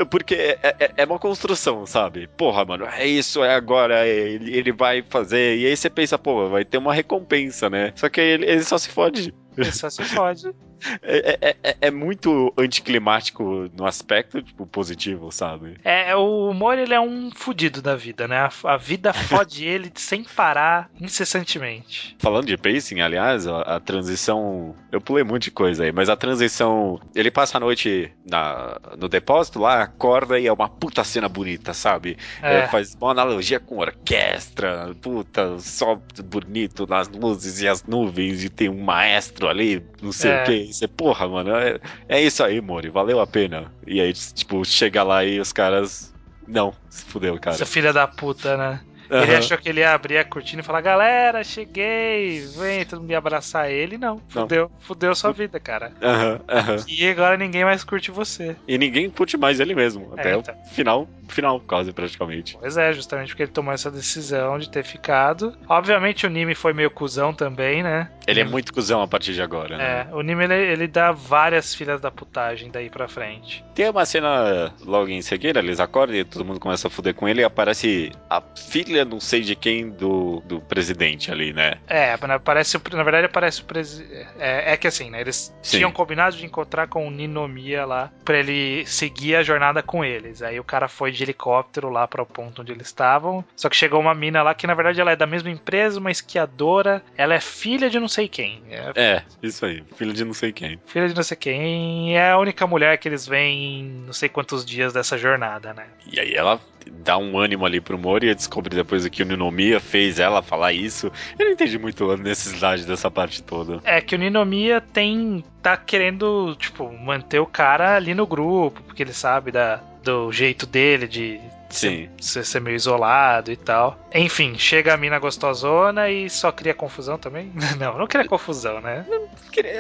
porque 0.09 0.36
é, 0.61 0.76
é- 0.80 0.91
é 0.97 1.05
uma 1.05 1.17
construção, 1.19 1.86
sabe? 1.86 2.28
Porra, 2.36 2.65
mano, 2.65 2.86
é 2.86 3.05
isso, 3.07 3.41
é 3.43 3.55
agora, 3.55 4.05
é- 4.05 4.09
ele, 4.09 4.53
ele 4.57 4.71
vai 4.73 5.01
fazer. 5.01 5.57
E 5.57 5.65
aí 5.65 5.78
você 5.78 5.89
pensa, 5.89 6.17
pô, 6.17 6.49
vai 6.49 6.65
ter 6.65 6.78
uma 6.78 6.93
recompensa, 6.93 7.69
né? 7.69 7.93
Só 7.95 8.09
que 8.09 8.19
ele, 8.19 8.45
ele 8.45 8.63
só 8.63 8.78
se 8.78 8.89
fode. 8.89 9.34
Ele 9.57 9.71
só 9.71 9.89
se 9.89 10.03
pode. 10.13 10.43
É, 11.01 11.38
é- 11.41 11.55
é- 11.63 11.77
é 11.81 11.91
muito 11.91 12.53
anticlimático 12.57 13.69
no 13.77 13.86
aspecto, 13.86 14.41
tipo, 14.41 14.65
positivo, 14.65 15.31
sabe? 15.31 15.77
É, 15.83 16.11
é, 16.11 16.15
o 16.15 16.49
humor 16.49 16.77
ele 16.77 16.93
é 16.93 16.99
um 16.99 17.31
fudido 17.33 17.81
da 17.81 17.95
vida, 17.95 18.27
né? 18.27 18.38
A, 18.38 18.51
a 18.73 18.77
vida 18.77 19.11
fode 19.45 19.65
ele 19.65 19.91
sem 19.95 20.23
parar 20.23 20.89
incessantemente. 20.99 22.15
Falando 22.19 22.47
de 22.47 22.57
pacing, 22.57 23.01
aliás, 23.01 23.47
a, 23.47 23.61
a 23.61 23.79
transição. 23.79 24.75
Eu 24.91 25.01
pulei 25.01 25.23
um 25.23 25.27
monte 25.27 25.45
de 25.45 25.51
coisa 25.51 25.83
aí, 25.83 25.91
mas 25.91 26.09
a 26.09 26.15
transição. 26.15 26.99
Ele 27.13 27.31
passa 27.31 27.57
a 27.57 27.59
noite 27.59 28.11
na, 28.29 28.79
no 28.97 29.07
depósito 29.09 29.59
lá, 29.59 29.81
acorda 29.83 30.39
e 30.39 30.47
é 30.47 30.53
uma 30.53 30.69
puta 30.69 31.03
cena 31.03 31.27
bonita, 31.27 31.73
sabe? 31.73 32.17
É, 32.41 32.59
É, 32.59 32.67
faz 32.67 32.95
uma 32.99 33.11
analogia 33.11 33.59
com 33.59 33.77
orquestra, 33.79 34.95
puta, 35.01 35.59
sol 35.59 36.01
bonito 36.25 36.86
nas 36.88 37.07
luzes 37.07 37.61
e 37.61 37.67
as 37.67 37.83
nuvens, 37.83 38.43
e 38.43 38.49
tem 38.49 38.69
um 38.69 38.81
maestro 38.83 39.47
ali, 39.47 39.83
não 40.01 40.11
sei 40.11 40.31
É. 40.31 40.41
o 40.41 40.45
que. 40.45 40.73
Você, 40.76 40.89
porra, 40.89 41.26
mano, 41.26 41.55
é, 41.55 41.80
é 42.09 42.21
isso 42.21 42.43
aí, 42.43 42.59
Mori, 42.59 42.89
valeu 42.89 43.21
a 43.21 43.26
pena. 43.26 43.71
E 43.88 44.01
aí, 44.01 44.11
tipo, 44.11 44.65
chega 44.65 45.03
lá 45.03 45.23
e 45.23 45.39
os 45.39 45.53
caras. 45.53 46.13
Não, 46.45 46.73
se 46.89 47.05
fudeu, 47.05 47.39
cara. 47.39 47.55
essa 47.55 47.65
filha 47.65 47.93
da 47.93 48.05
puta, 48.05 48.57
né? 48.57 48.82
Ele 49.10 49.32
Aham. 49.32 49.38
achou 49.38 49.58
que 49.58 49.70
ele 49.70 49.80
ia 49.82 49.93
abrir 49.93 50.18
a 50.18 50.24
cortina 50.26 50.62
e 50.62 50.66
falar: 50.66 50.82
Galera, 50.82 51.43
cheguei, 51.43 52.41
vem, 52.58 52.86
todo 52.86 53.01
mundo 53.01 53.12
ia 53.12 53.18
abraçar 53.18 53.70
ele. 53.72 53.97
Não, 53.97 54.22
fudeu, 54.30 54.72
fudeu 54.80 55.16
sua 55.16 55.32
vida, 55.32 55.60
cara. 55.60 55.91
Aham, 56.01 56.39
aham. 56.49 56.76
E 56.88 57.08
agora 57.08 57.38
ninguém 57.38 57.64
mais 57.66 57.84
curte 57.84 58.12
você. 58.12 58.56
E 58.68 58.78
ninguém 58.78 59.10
curte 59.10 59.38
mais 59.38 59.60
ele 59.60 59.76
mesmo, 59.76 60.12
É, 60.18 60.20
até 60.22 60.36
então. 60.36 60.56
o 60.56 60.68
final, 60.74 61.08
final, 61.28 61.60
quase 61.60 61.91
praticamente. 61.91 62.58
Pois 62.60 62.78
é, 62.78 62.93
justamente 62.93 63.30
porque 63.30 63.43
ele 63.43 63.51
tomou 63.51 63.74
essa 63.74 63.91
decisão 63.91 64.58
de 64.58 64.70
ter 64.70 64.84
ficado. 64.84 65.53
Obviamente 65.68 66.26
o 66.26 66.30
Nimi 66.30 66.56
foi 66.56 66.74
meio 66.74 66.89
cuzão 66.91 67.34
também, 67.34 67.84
né? 67.84 68.10
Ele 68.28 68.39
é 68.39 68.43
muito 68.43 68.74
cuzão 68.74 69.01
a 69.01 69.08
partir 69.08 69.34
de 69.34 69.41
agora, 69.41 69.78
né? 69.78 70.08
É, 70.10 70.16
o 70.16 70.22
Nimi 70.22 70.43
ele, 70.45 70.53
ele 70.56 70.88
dá 70.88 71.12
várias 71.12 71.76
filhas 71.76 71.99
da 72.01 72.10
putagem 72.10 72.72
daí 72.72 72.89
pra 72.89 73.08
frente. 73.08 73.64
Tem 73.76 73.89
uma 73.89 74.06
cena 74.06 74.74
logo 74.86 75.10
em 75.10 75.22
seguida, 75.22 75.60
eles 75.60 75.80
acordam 75.80 76.16
e 76.16 76.24
todo 76.24 76.45
mundo 76.45 76.60
começa 76.60 76.88
a 76.88 76.91
fuder 76.91 77.14
com 77.14 77.28
ele 77.28 77.41
e 77.41 77.43
aparece 77.43 78.12
a 78.30 78.41
filha 78.56 78.95
não 79.04 79.20
sei 79.20 79.41
de 79.41 79.56
quem 79.56 79.89
do, 79.89 80.41
do 80.46 80.62
presidente 80.62 81.32
ali, 81.32 81.52
né? 81.52 81.74
É, 81.88 82.16
na- 82.26 82.39
parece, 82.39 82.80
na 82.93 83.04
verdade 83.04 83.28
parece 83.28 83.62
o 83.62 83.66
presidente. 83.66 84.28
É, 84.39 84.74
é 84.74 84.78
que 84.78 84.88
assim, 84.88 85.10
né? 85.10 85.20
Eles 85.22 85.54
Sim. 85.62 85.78
tinham 85.78 85.91
combinado 85.91 86.38
de 86.38 86.46
encontrar 86.46 86.88
com 86.88 87.08
o 87.08 87.12
Ninomiya 87.12 87.86
lá 87.86 88.12
pra 88.24 88.38
ele 88.38 88.86
seguir 88.86 89.36
a 89.36 89.43
jornada 89.43 89.82
com 89.84 90.06
eles. 90.06 90.41
Aí 90.41 90.60
o 90.60 90.64
cara 90.64 90.88
foi 90.88 91.12
de 91.12 91.24
helicóptero 91.24 91.89
lá 91.89 92.08
para 92.08 92.22
o 92.22 92.26
ponto 92.26 92.62
onde 92.62 92.72
eles 92.72 92.88
estavam. 92.88 93.43
Só 93.56 93.68
que 93.70 93.76
chegou 93.76 94.00
uma 94.00 94.14
mina 94.16 94.41
lá 94.43 94.54
que 94.54 94.68
na 94.68 94.74
verdade 94.76 95.02
ela 95.02 95.12
é 95.12 95.16
da 95.16 95.26
mesma 95.28 95.50
empresa, 95.50 96.00
uma 96.00 96.12
esquiadora. 96.12 97.02
Ela 97.18 97.34
é 97.36 97.39
filha 97.41 97.89
de 97.89 98.00
não 98.00 98.08
sei 98.08 98.28
quem. 98.28 98.62
É 98.70 98.91
É, 98.96 99.24
isso 99.41 99.66
aí, 99.66 99.84
filho 99.96 100.14
de 100.14 100.24
não 100.24 100.34
sei 100.34 100.52
quem. 100.52 100.80
filha 100.86 101.08
de 101.08 101.16
não 101.16 101.24
sei 101.24 101.38
quem. 101.38 102.12
E 102.12 102.14
é 102.14 102.32
a 102.32 102.38
única 102.38 102.68
mulher 102.68 102.98
que 102.98 103.08
eles 103.08 103.26
veem 103.28 103.80
em 103.80 103.84
não 104.06 104.14
sei 104.14 104.30
quantos 104.30 104.66
dias 104.66 104.93
dessa 104.93 105.18
jornada, 105.18 105.74
né? 105.74 105.86
E 106.12 106.20
aí 106.20 106.34
ela 106.36 106.60
dá 106.91 107.17
um 107.17 107.38
ânimo 107.38 107.65
ali 107.65 107.79
pro 107.79 107.97
Mori 107.97 108.27
e 108.27 108.36
descobre 108.36 108.75
depois 108.75 109.07
que 109.07 109.23
o 109.23 109.25
Ninomiya 109.25 109.79
fez 109.79 110.19
ela 110.19 110.41
falar 110.41 110.73
isso. 110.73 111.11
Eu 111.38 111.45
não 111.45 111.53
entendi 111.53 111.77
muito 111.77 112.09
a 112.09 112.17
necessidade 112.17 112.86
dessa 112.86 113.09
parte 113.11 113.43
toda. 113.43 113.79
É 113.83 114.01
que 114.01 114.15
o 114.15 114.17
Ninomiya 114.17 114.81
tem. 114.81 115.43
tá 115.61 115.77
querendo, 115.77 116.55
tipo, 116.55 116.91
manter 116.91 117.39
o 117.39 117.45
cara 117.45 117.95
ali 117.95 118.13
no 118.13 118.25
grupo, 118.25 118.81
porque 118.83 119.03
ele 119.03 119.13
sabe 119.13 119.51
da, 119.51 119.79
do 120.03 120.31
jeito 120.31 120.65
dele 120.65 121.07
de 121.07 121.39
Sim. 121.70 122.07
ser, 122.20 122.45
ser 122.45 122.59
meio 122.61 122.76
isolado 122.76 123.51
e 123.51 123.55
tal. 123.57 123.97
Enfim, 124.13 124.57
chega 124.57 124.93
a 124.93 124.97
mina 124.97 125.20
gostosona 125.20 126.09
e 126.09 126.30
só 126.30 126.51
cria 126.51 126.74
confusão 126.74 127.18
também? 127.18 127.51
Não, 127.78 127.97
não 127.97 128.07
cria 128.07 128.28
confusão, 128.28 128.80
né? 128.82 129.05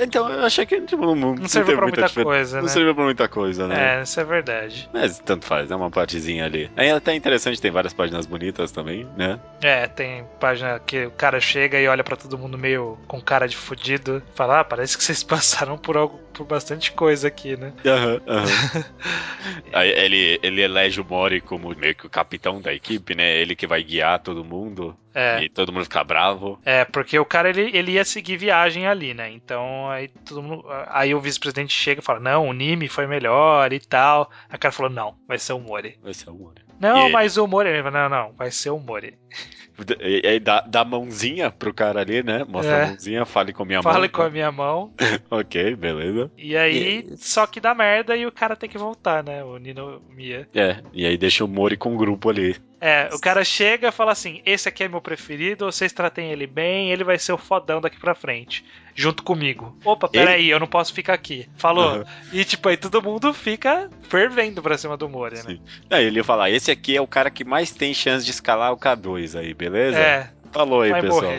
Então 0.01 0.29
eu 0.31 0.45
achei 0.45 0.65
que 0.65 0.79
tipo, 0.81 1.15
não, 1.15 1.35
Não 1.35 1.47
serviu 1.47 1.75
pra 1.75 1.87
muita 1.87 2.03
difer- 2.05 2.23
coisa, 2.23 2.57
Não 2.57 2.63
né? 2.67 2.69
serviu 2.71 2.95
pra 2.95 3.03
muita 3.03 3.27
coisa, 3.27 3.67
né? 3.67 3.99
É, 3.99 4.03
isso 4.03 4.19
é 4.19 4.23
verdade. 4.23 4.89
Mas 4.93 5.19
tanto 5.19 5.45
faz, 5.45 5.69
é 5.69 5.75
uma 5.75 5.89
partezinha 5.91 6.45
ali. 6.45 6.69
É 6.77 6.91
até 6.91 7.13
interessante, 7.13 7.61
tem 7.61 7.71
várias 7.71 7.93
páginas 7.93 8.25
bonitas 8.25 8.71
também, 8.71 9.05
né? 9.17 9.39
É, 9.61 9.87
tem 9.87 10.23
página 10.39 10.79
que 10.79 11.05
o 11.05 11.11
cara 11.11 11.39
chega 11.41 11.79
e 11.79 11.87
olha 11.87 12.03
pra 12.03 12.15
todo 12.15 12.37
mundo 12.37 12.57
meio 12.57 12.97
com 13.07 13.21
cara 13.21 13.47
de 13.47 13.55
fudido. 13.57 14.21
Fala, 14.33 14.61
ah, 14.61 14.63
parece 14.63 14.97
que 14.97 15.03
vocês 15.03 15.23
passaram 15.23 15.77
por 15.77 15.97
algo, 15.97 16.19
por 16.33 16.45
bastante 16.45 16.91
coisa 16.93 17.27
aqui, 17.27 17.57
né? 17.57 17.73
Aham, 17.85 18.21
aham. 18.27 18.45
Aí 19.73 19.89
ele, 19.89 20.39
ele 20.41 20.61
elege 20.61 21.01
o 21.01 21.05
Mori 21.05 21.41
como 21.41 21.74
meio 21.75 21.95
que 21.95 22.05
o 22.05 22.09
capitão 22.09 22.61
da 22.61 22.73
equipe, 22.73 23.15
né? 23.15 23.35
Ele 23.37 23.55
que 23.55 23.67
vai 23.67 23.83
guiar 23.83 24.19
todo 24.19 24.43
mundo. 24.43 24.95
É. 25.13 25.43
E 25.43 25.49
todo 25.49 25.71
mundo 25.71 25.83
fica 25.85 26.03
bravo. 26.03 26.59
É, 26.65 26.83
porque 26.83 27.17
o 27.17 27.25
cara 27.25 27.49
ele, 27.49 27.69
ele 27.73 27.93
ia 27.93 28.03
seguir 28.03 28.35
viagem 28.37 28.85
ali, 28.85 29.13
né? 29.13 29.29
Então 29.31 29.89
aí 29.89 30.07
todo 30.09 30.43
mundo, 30.43 30.65
aí 30.87 31.15
o 31.15 31.19
vice-presidente 31.21 31.73
chega 31.73 32.01
e 32.01 32.03
fala: 32.03 32.19
"Não, 32.19 32.47
o 32.49 32.53
Nimi 32.53 32.87
foi 32.89 33.07
melhor 33.07 33.71
e 33.71 33.79
tal". 33.79 34.29
O 34.53 34.57
cara 34.59 34.71
falou: 34.73 34.91
"Não, 34.91 35.15
vai 35.27 35.37
ser 35.39 35.53
o 35.53 35.59
Mori". 35.59 35.97
Vai 36.03 36.13
ser 36.13 36.29
o 36.29 36.33
Mori. 36.33 36.61
Não, 36.79 37.07
E- 37.07 37.11
mas 37.11 37.37
o 37.37 37.47
Mori, 37.47 37.69
ele 37.69 37.89
"Não, 37.89 38.09
não, 38.09 38.33
vai 38.33 38.51
ser 38.51 38.71
o 38.71 38.79
Mori". 38.79 39.17
E 40.01 40.25
aí 40.25 40.39
dá, 40.39 40.61
dá 40.61 40.81
a 40.81 40.85
mãozinha 40.85 41.51
pro 41.51 41.73
cara 41.73 42.01
ali, 42.01 42.23
né? 42.23 42.45
Mostra 42.47 42.73
É. 42.75 42.83
a 42.83 42.87
mãozinha, 42.87 43.25
fale 43.25 43.51
com 43.53 43.63
a 43.63 43.65
minha 43.65 43.81
mão. 43.81 43.91
Fale 43.93 44.09
com 44.09 44.21
a 44.21 44.29
minha 44.29 44.51
mão. 44.51 44.91
Ok, 45.29 45.75
beleza. 45.75 46.31
E 46.37 46.55
aí, 46.55 47.07
só 47.17 47.45
que 47.47 47.59
dá 47.59 47.73
merda 47.73 48.15
e 48.15 48.25
o 48.25 48.31
cara 48.31 48.55
tem 48.55 48.69
que 48.69 48.77
voltar, 48.77 49.23
né? 49.23 49.43
O 49.43 49.57
Nino 49.57 50.01
Mia. 50.15 50.47
É, 50.53 50.77
e 50.93 51.05
aí 51.05 51.17
deixa 51.17 51.43
o 51.43 51.47
Mori 51.47 51.75
com 51.75 51.93
o 51.93 51.97
grupo 51.97 52.29
ali. 52.29 52.55
É, 52.85 53.09
o 53.11 53.19
cara 53.19 53.43
chega 53.43 53.87
e 53.87 53.91
fala 53.91 54.11
assim: 54.11 54.43
esse 54.45 54.69
aqui 54.69 54.83
é 54.83 54.87
meu 54.87 55.01
preferido, 55.01 55.65
vocês 55.65 55.91
tratem 55.91 56.31
ele 56.31 56.45
bem, 56.45 56.91
ele 56.91 57.03
vai 57.03 57.17
ser 57.17 57.33
o 57.33 57.37
fodão 57.37 57.81
daqui 57.81 57.99
pra 57.99 58.13
frente. 58.13 58.63
Junto 58.93 59.23
comigo. 59.23 59.75
Opa, 59.83 60.07
peraí, 60.07 60.47
eu 60.47 60.59
não 60.59 60.67
posso 60.67 60.93
ficar 60.93 61.15
aqui. 61.15 61.49
Falou. 61.57 61.83
Aham. 61.83 62.05
E 62.31 62.45
tipo, 62.45 62.69
aí 62.69 62.77
todo 62.77 63.01
mundo 63.01 63.33
fica 63.33 63.89
fervendo 64.03 64.61
pra 64.61 64.77
cima 64.77 64.95
do 64.95 65.09
Mori, 65.09 65.37
né? 65.37 65.41
Sim. 65.41 65.61
Aí 65.89 66.05
ele 66.05 66.21
fala: 66.21 66.47
esse 66.47 66.69
aqui 66.69 66.95
é 66.95 67.01
o 67.01 67.07
cara 67.07 67.31
que 67.31 67.43
mais 67.43 67.71
tem 67.71 67.91
chance 67.91 68.23
de 68.23 68.29
escalar 68.29 68.71
o 68.71 68.77
K2 68.77 69.39
aí, 69.39 69.55
beleza? 69.55 69.97
É, 69.97 70.29
Falou 70.55 70.81
aí, 70.81 70.91
vai 70.91 71.01
pessoal. 71.01 71.33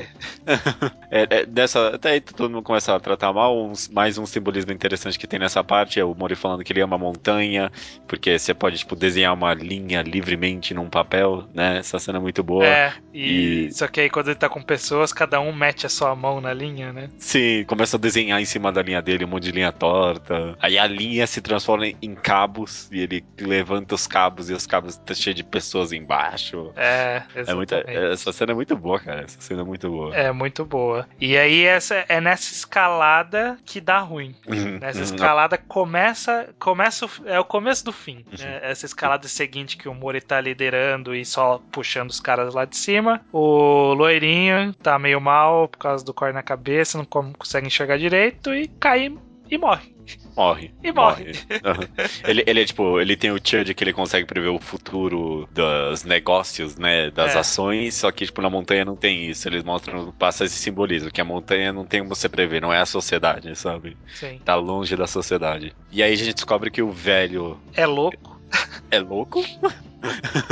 É, 1.10 1.26
é, 1.30 1.46
dessa, 1.46 1.94
até 1.94 2.10
aí 2.10 2.20
todo 2.20 2.50
mundo 2.50 2.62
começa 2.62 2.94
a 2.94 3.00
tratar 3.00 3.32
mal. 3.32 3.56
uns- 3.64 3.88
mais 3.88 4.18
um 4.18 4.26
simbolismo 4.26 4.72
interessante 4.72 5.18
que 5.18 5.26
tem 5.26 5.38
nessa 5.38 5.62
parte 5.64 5.98
é 6.00 6.04
o 6.04 6.14
Mori 6.14 6.34
falando 6.34 6.62
que 6.64 6.72
ele 6.72 6.80
ama 6.80 6.98
montanha, 6.98 7.70
porque 8.08 8.36
você 8.38 8.52
pode 8.52 8.76
tipo, 8.78 8.94
desenhar 8.96 9.32
uma 9.32 9.54
linha 9.54 10.02
livremente 10.02 10.74
num 10.74 10.88
papel, 10.90 11.44
né? 11.54 11.78
Essa 11.78 11.98
cena 11.98 12.18
é 12.18 12.20
muito 12.20 12.42
boa. 12.42 12.66
É, 12.66 12.92
e, 13.14 13.66
E- 13.68 13.72
só 13.72 13.86
que 13.88 14.00
aí 14.00 14.10
quando 14.10 14.28
ele 14.28 14.34
tá 14.36 14.48
com 14.48 14.60
pessoas, 14.60 15.12
cada 15.12 15.40
um 15.40 15.52
mete 15.52 15.86
a 15.86 15.88
sua 15.88 16.14
mão 16.14 16.40
na 16.40 16.52
linha, 16.52 16.92
né? 16.92 17.08
Sim, 17.18 17.64
começa 17.66 17.96
a 17.96 18.00
desenhar 18.00 18.40
em 18.40 18.44
cima 18.44 18.70
da 18.72 18.82
linha 18.82 19.00
dele 19.00 19.24
um 19.24 19.28
monte 19.28 19.44
de 19.44 19.52
linha 19.52 19.72
torta. 19.72 20.56
Aí 20.60 20.76
a 20.76 20.86
linha 20.86 21.26
se 21.26 21.40
transforma 21.40 21.86
em 21.86 22.14
cabos 22.14 22.88
e 22.92 23.00
ele 23.00 23.24
levanta 23.40 23.94
os 23.94 24.06
cabos 24.06 24.50
e 24.50 24.52
os 24.52 24.66
cabos 24.66 24.94
estão 24.94 25.14
cheios 25.16 25.36
de 25.36 25.44
pessoas 25.44 25.92
embaixo. 25.92 26.72
É, 26.76 27.22
É 27.34 27.40
exatamente. 27.40 27.74
essa 28.12 28.32
cena 28.32 28.52
é 28.52 28.54
muito 28.54 28.76
boa, 28.76 29.00
cara. 29.06 29.22
Essa 29.22 29.40
cena 29.40 29.62
é 29.62 29.64
muito 29.64 29.88
boa. 29.88 30.14
É 30.14 30.30
muito 30.32 30.64
boa. 30.64 31.08
E 31.20 31.36
aí 31.38 31.64
essa 31.64 32.04
é 32.08 32.20
nessa 32.20 32.52
escalada 32.52 33.56
que 33.64 33.80
dá 33.80 33.98
ruim. 34.00 34.34
Uhum, 34.46 34.78
Nessa 34.78 34.98
uhum. 34.98 35.04
escalada 35.04 35.56
começa, 35.56 36.48
começa 36.58 37.06
o- 37.06 37.10
é 37.24 37.40
o 37.40 37.44
começo 37.44 37.84
do 37.84 37.92
fim. 37.92 38.24
né? 38.38 38.60
Essa 38.62 38.84
escalada 38.86 39.26
seguinte 39.28 39.76
que 39.76 39.88
o 39.88 39.94
Mori 39.94 40.20
tá 40.20 40.40
liderando 40.40 41.14
e 41.14 41.24
só 41.24 41.60
puxando 41.72 42.10
os 42.10 42.20
caras 42.20 42.52
lá 42.54 42.64
de 42.64 42.76
cima. 42.76 43.20
O 43.32 43.94
loirinho 43.94 44.74
tá 44.74 44.98
meio 44.98 45.20
mal 45.20 45.68
por 45.68 45.78
causa 45.78 46.04
do 46.04 46.12
corte 46.12 46.34
na 46.34 46.42
cabeça, 46.42 46.98
não 46.98 47.04
consegue 47.04 47.66
enxergar 47.66 47.96
direito 47.98 48.52
e 48.54 48.68
cai 48.68 49.12
e 49.50 49.56
morre. 49.58 49.95
Morre. 50.36 50.70
E 50.82 50.92
morre. 50.92 51.32
Uhum. 51.50 52.06
Ele, 52.26 52.44
ele 52.46 52.60
é 52.62 52.64
tipo, 52.64 53.00
ele 53.00 53.16
tem 53.16 53.30
o 53.30 53.40
Chud 53.42 53.74
que 53.74 53.84
ele 53.84 53.92
consegue 53.92 54.26
prever 54.26 54.48
o 54.48 54.58
futuro 54.58 55.48
dos 55.52 56.04
negócios, 56.04 56.76
né? 56.76 57.10
Das 57.10 57.34
É. 57.34 57.38
ações, 57.38 57.94
só 57.94 58.10
que, 58.10 58.24
tipo, 58.26 58.40
na 58.42 58.50
montanha 58.50 58.84
não 58.84 58.96
tem 58.96 59.28
isso. 59.30 59.48
Eles 59.48 59.64
mostram, 59.64 60.12
passa 60.12 60.44
esse 60.44 60.56
simbolismo, 60.56 61.10
que 61.10 61.20
a 61.20 61.24
montanha 61.24 61.72
não 61.72 61.84
tem 61.84 62.00
como 62.00 62.14
você 62.14 62.28
prever, 62.28 62.60
não 62.60 62.72
é 62.72 62.80
a 62.80 62.86
sociedade, 62.86 63.54
sabe? 63.56 63.96
Sim. 64.14 64.40
Tá 64.44 64.54
longe 64.54 64.96
da 64.96 65.06
sociedade. 65.06 65.72
E 65.90 66.02
aí 66.02 66.12
a 66.12 66.16
gente 66.16 66.34
descobre 66.34 66.70
que 66.70 66.82
o 66.82 66.90
velho 66.90 67.58
É 67.74 67.86
louco. 67.86 68.35
é 68.90 68.98
louco. 68.98 69.42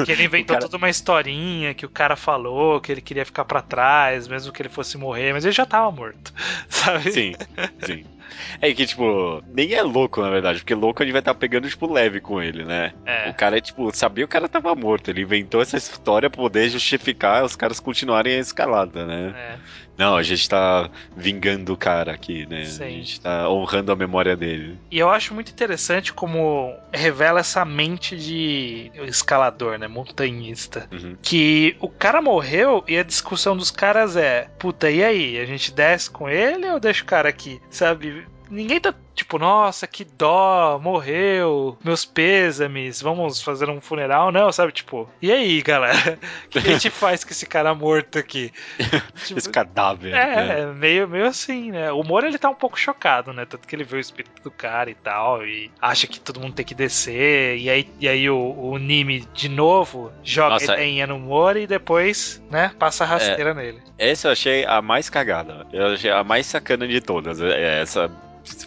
Que 0.04 0.12
ele 0.12 0.24
inventou 0.24 0.54
cara- 0.56 0.66
toda 0.66 0.76
uma 0.76 0.88
historinha 0.90 1.74
que 1.74 1.86
o 1.86 1.88
cara 1.88 2.16
falou, 2.16 2.80
que 2.80 2.90
ele 2.90 3.00
queria 3.00 3.24
ficar 3.24 3.44
pra 3.44 3.62
trás, 3.62 4.26
mesmo 4.26 4.52
que 4.52 4.60
ele 4.62 4.68
fosse 4.68 4.96
morrer, 4.98 5.32
mas 5.32 5.44
ele 5.44 5.52
já 5.52 5.64
tava 5.66 5.90
morto. 5.90 6.32
Sabe? 6.68 7.12
Sim, 7.12 7.34
sim. 7.84 8.04
É 8.60 8.72
que, 8.72 8.84
tipo, 8.84 9.42
nem 9.54 9.74
é 9.74 9.82
louco, 9.82 10.20
na 10.20 10.28
verdade, 10.28 10.58
porque 10.58 10.74
louco 10.74 11.00
a 11.02 11.06
gente 11.06 11.12
vai 11.12 11.20
estar 11.20 11.34
pegando, 11.34 11.68
tipo, 11.68 11.90
leve 11.92 12.20
com 12.20 12.42
ele, 12.42 12.64
né? 12.64 12.92
É. 13.06 13.30
O 13.30 13.34
cara 13.34 13.58
é, 13.58 13.60
tipo, 13.60 13.94
sabia 13.94 14.24
que 14.24 14.28
o 14.28 14.32
cara 14.32 14.48
tava 14.48 14.74
morto. 14.74 15.08
Ele 15.08 15.22
inventou 15.22 15.62
essa 15.62 15.76
história 15.76 16.28
pra 16.28 16.42
poder 16.42 16.68
justificar 16.68 17.44
os 17.44 17.54
caras 17.54 17.78
continuarem 17.78 18.34
a 18.36 18.40
escalada, 18.40 19.06
né? 19.06 19.34
É. 19.36 19.56
Não, 19.96 20.16
a 20.16 20.22
gente 20.22 20.48
tá 20.48 20.90
vingando 21.16 21.72
o 21.72 21.76
cara 21.76 22.12
aqui, 22.12 22.46
né? 22.46 22.64
Sim. 22.64 22.84
A 22.84 22.88
gente 22.88 23.20
tá 23.20 23.48
honrando 23.48 23.92
a 23.92 23.96
memória 23.96 24.36
dele. 24.36 24.78
E 24.90 24.98
eu 24.98 25.10
acho 25.10 25.34
muito 25.34 25.50
interessante 25.50 26.12
como 26.12 26.74
revela 26.92 27.40
essa 27.40 27.64
mente 27.64 28.16
de 28.16 28.90
escalador, 29.06 29.78
né? 29.78 29.86
Montanhista. 29.86 30.88
Uhum. 30.92 31.16
Que 31.22 31.76
o 31.80 31.88
cara 31.88 32.20
morreu 32.20 32.84
e 32.88 32.98
a 32.98 33.02
discussão 33.02 33.56
dos 33.56 33.70
caras 33.70 34.16
é: 34.16 34.48
puta, 34.58 34.90
e 34.90 35.02
aí? 35.02 35.38
A 35.38 35.46
gente 35.46 35.72
desce 35.72 36.10
com 36.10 36.28
ele 36.28 36.68
ou 36.70 36.80
deixa 36.80 37.02
o 37.02 37.06
cara 37.06 37.28
aqui? 37.28 37.60
Sabe? 37.70 38.26
Ninguém 38.50 38.80
tá 38.80 38.94
tipo, 39.14 39.38
nossa, 39.38 39.86
que 39.86 40.04
dó, 40.04 40.78
morreu, 40.82 41.78
meus 41.84 42.04
pêsames, 42.04 43.00
vamos 43.00 43.40
fazer 43.40 43.68
um 43.70 43.80
funeral. 43.80 44.32
Não, 44.32 44.50
sabe? 44.52 44.72
Tipo, 44.72 45.08
e 45.22 45.30
aí, 45.32 45.62
galera? 45.62 46.18
O 46.46 46.48
que 46.50 46.58
a 46.58 46.62
gente 46.62 46.90
faz 46.90 47.24
com 47.24 47.30
esse 47.30 47.46
cara 47.46 47.74
morto 47.74 48.18
aqui? 48.18 48.52
Tipo, 49.24 49.38
Esse 49.38 49.50
cadáver. 49.50 50.12
né? 50.12 50.60
É, 50.60 50.66
meio, 50.66 51.08
meio 51.08 51.26
assim, 51.26 51.70
né? 51.70 51.92
O 51.92 52.02
Moro 52.02 52.26
ele 52.26 52.38
tá 52.38 52.50
um 52.50 52.54
pouco 52.54 52.78
chocado, 52.78 53.32
né? 53.32 53.44
Tanto 53.44 53.66
que 53.66 53.74
ele 53.74 53.84
vê 53.84 53.96
o 53.96 54.00
espírito 54.00 54.42
do 54.42 54.50
cara 54.50 54.90
e 54.90 54.94
tal, 54.94 55.46
e 55.46 55.70
acha 55.80 56.06
que 56.06 56.18
todo 56.18 56.40
mundo 56.40 56.54
tem 56.54 56.64
que 56.64 56.74
descer. 56.74 57.56
E 57.58 57.70
aí, 57.70 57.88
e 58.00 58.08
aí 58.08 58.28
o, 58.28 58.36
o 58.36 58.78
Nimi 58.78 59.26
de 59.32 59.48
novo 59.48 60.12
joga 60.22 60.54
Nossa, 60.54 60.74
ideinha 60.74 61.06
no 61.06 61.18
Moro 61.18 61.58
e 61.58 61.66
depois, 61.66 62.42
né, 62.50 62.72
passa 62.78 63.04
a 63.04 63.06
rasteira 63.06 63.54
nele. 63.54 63.80
Essa 63.98 64.28
eu 64.28 64.32
achei 64.32 64.64
a 64.64 64.82
mais 64.82 65.08
cagada. 65.08 65.66
Eu 65.72 65.86
achei 65.86 66.10
a 66.10 66.24
mais 66.24 66.46
sacana 66.46 66.86
de 66.86 67.00
todas. 67.00 67.40
É 67.40 67.80
essa 67.82 68.10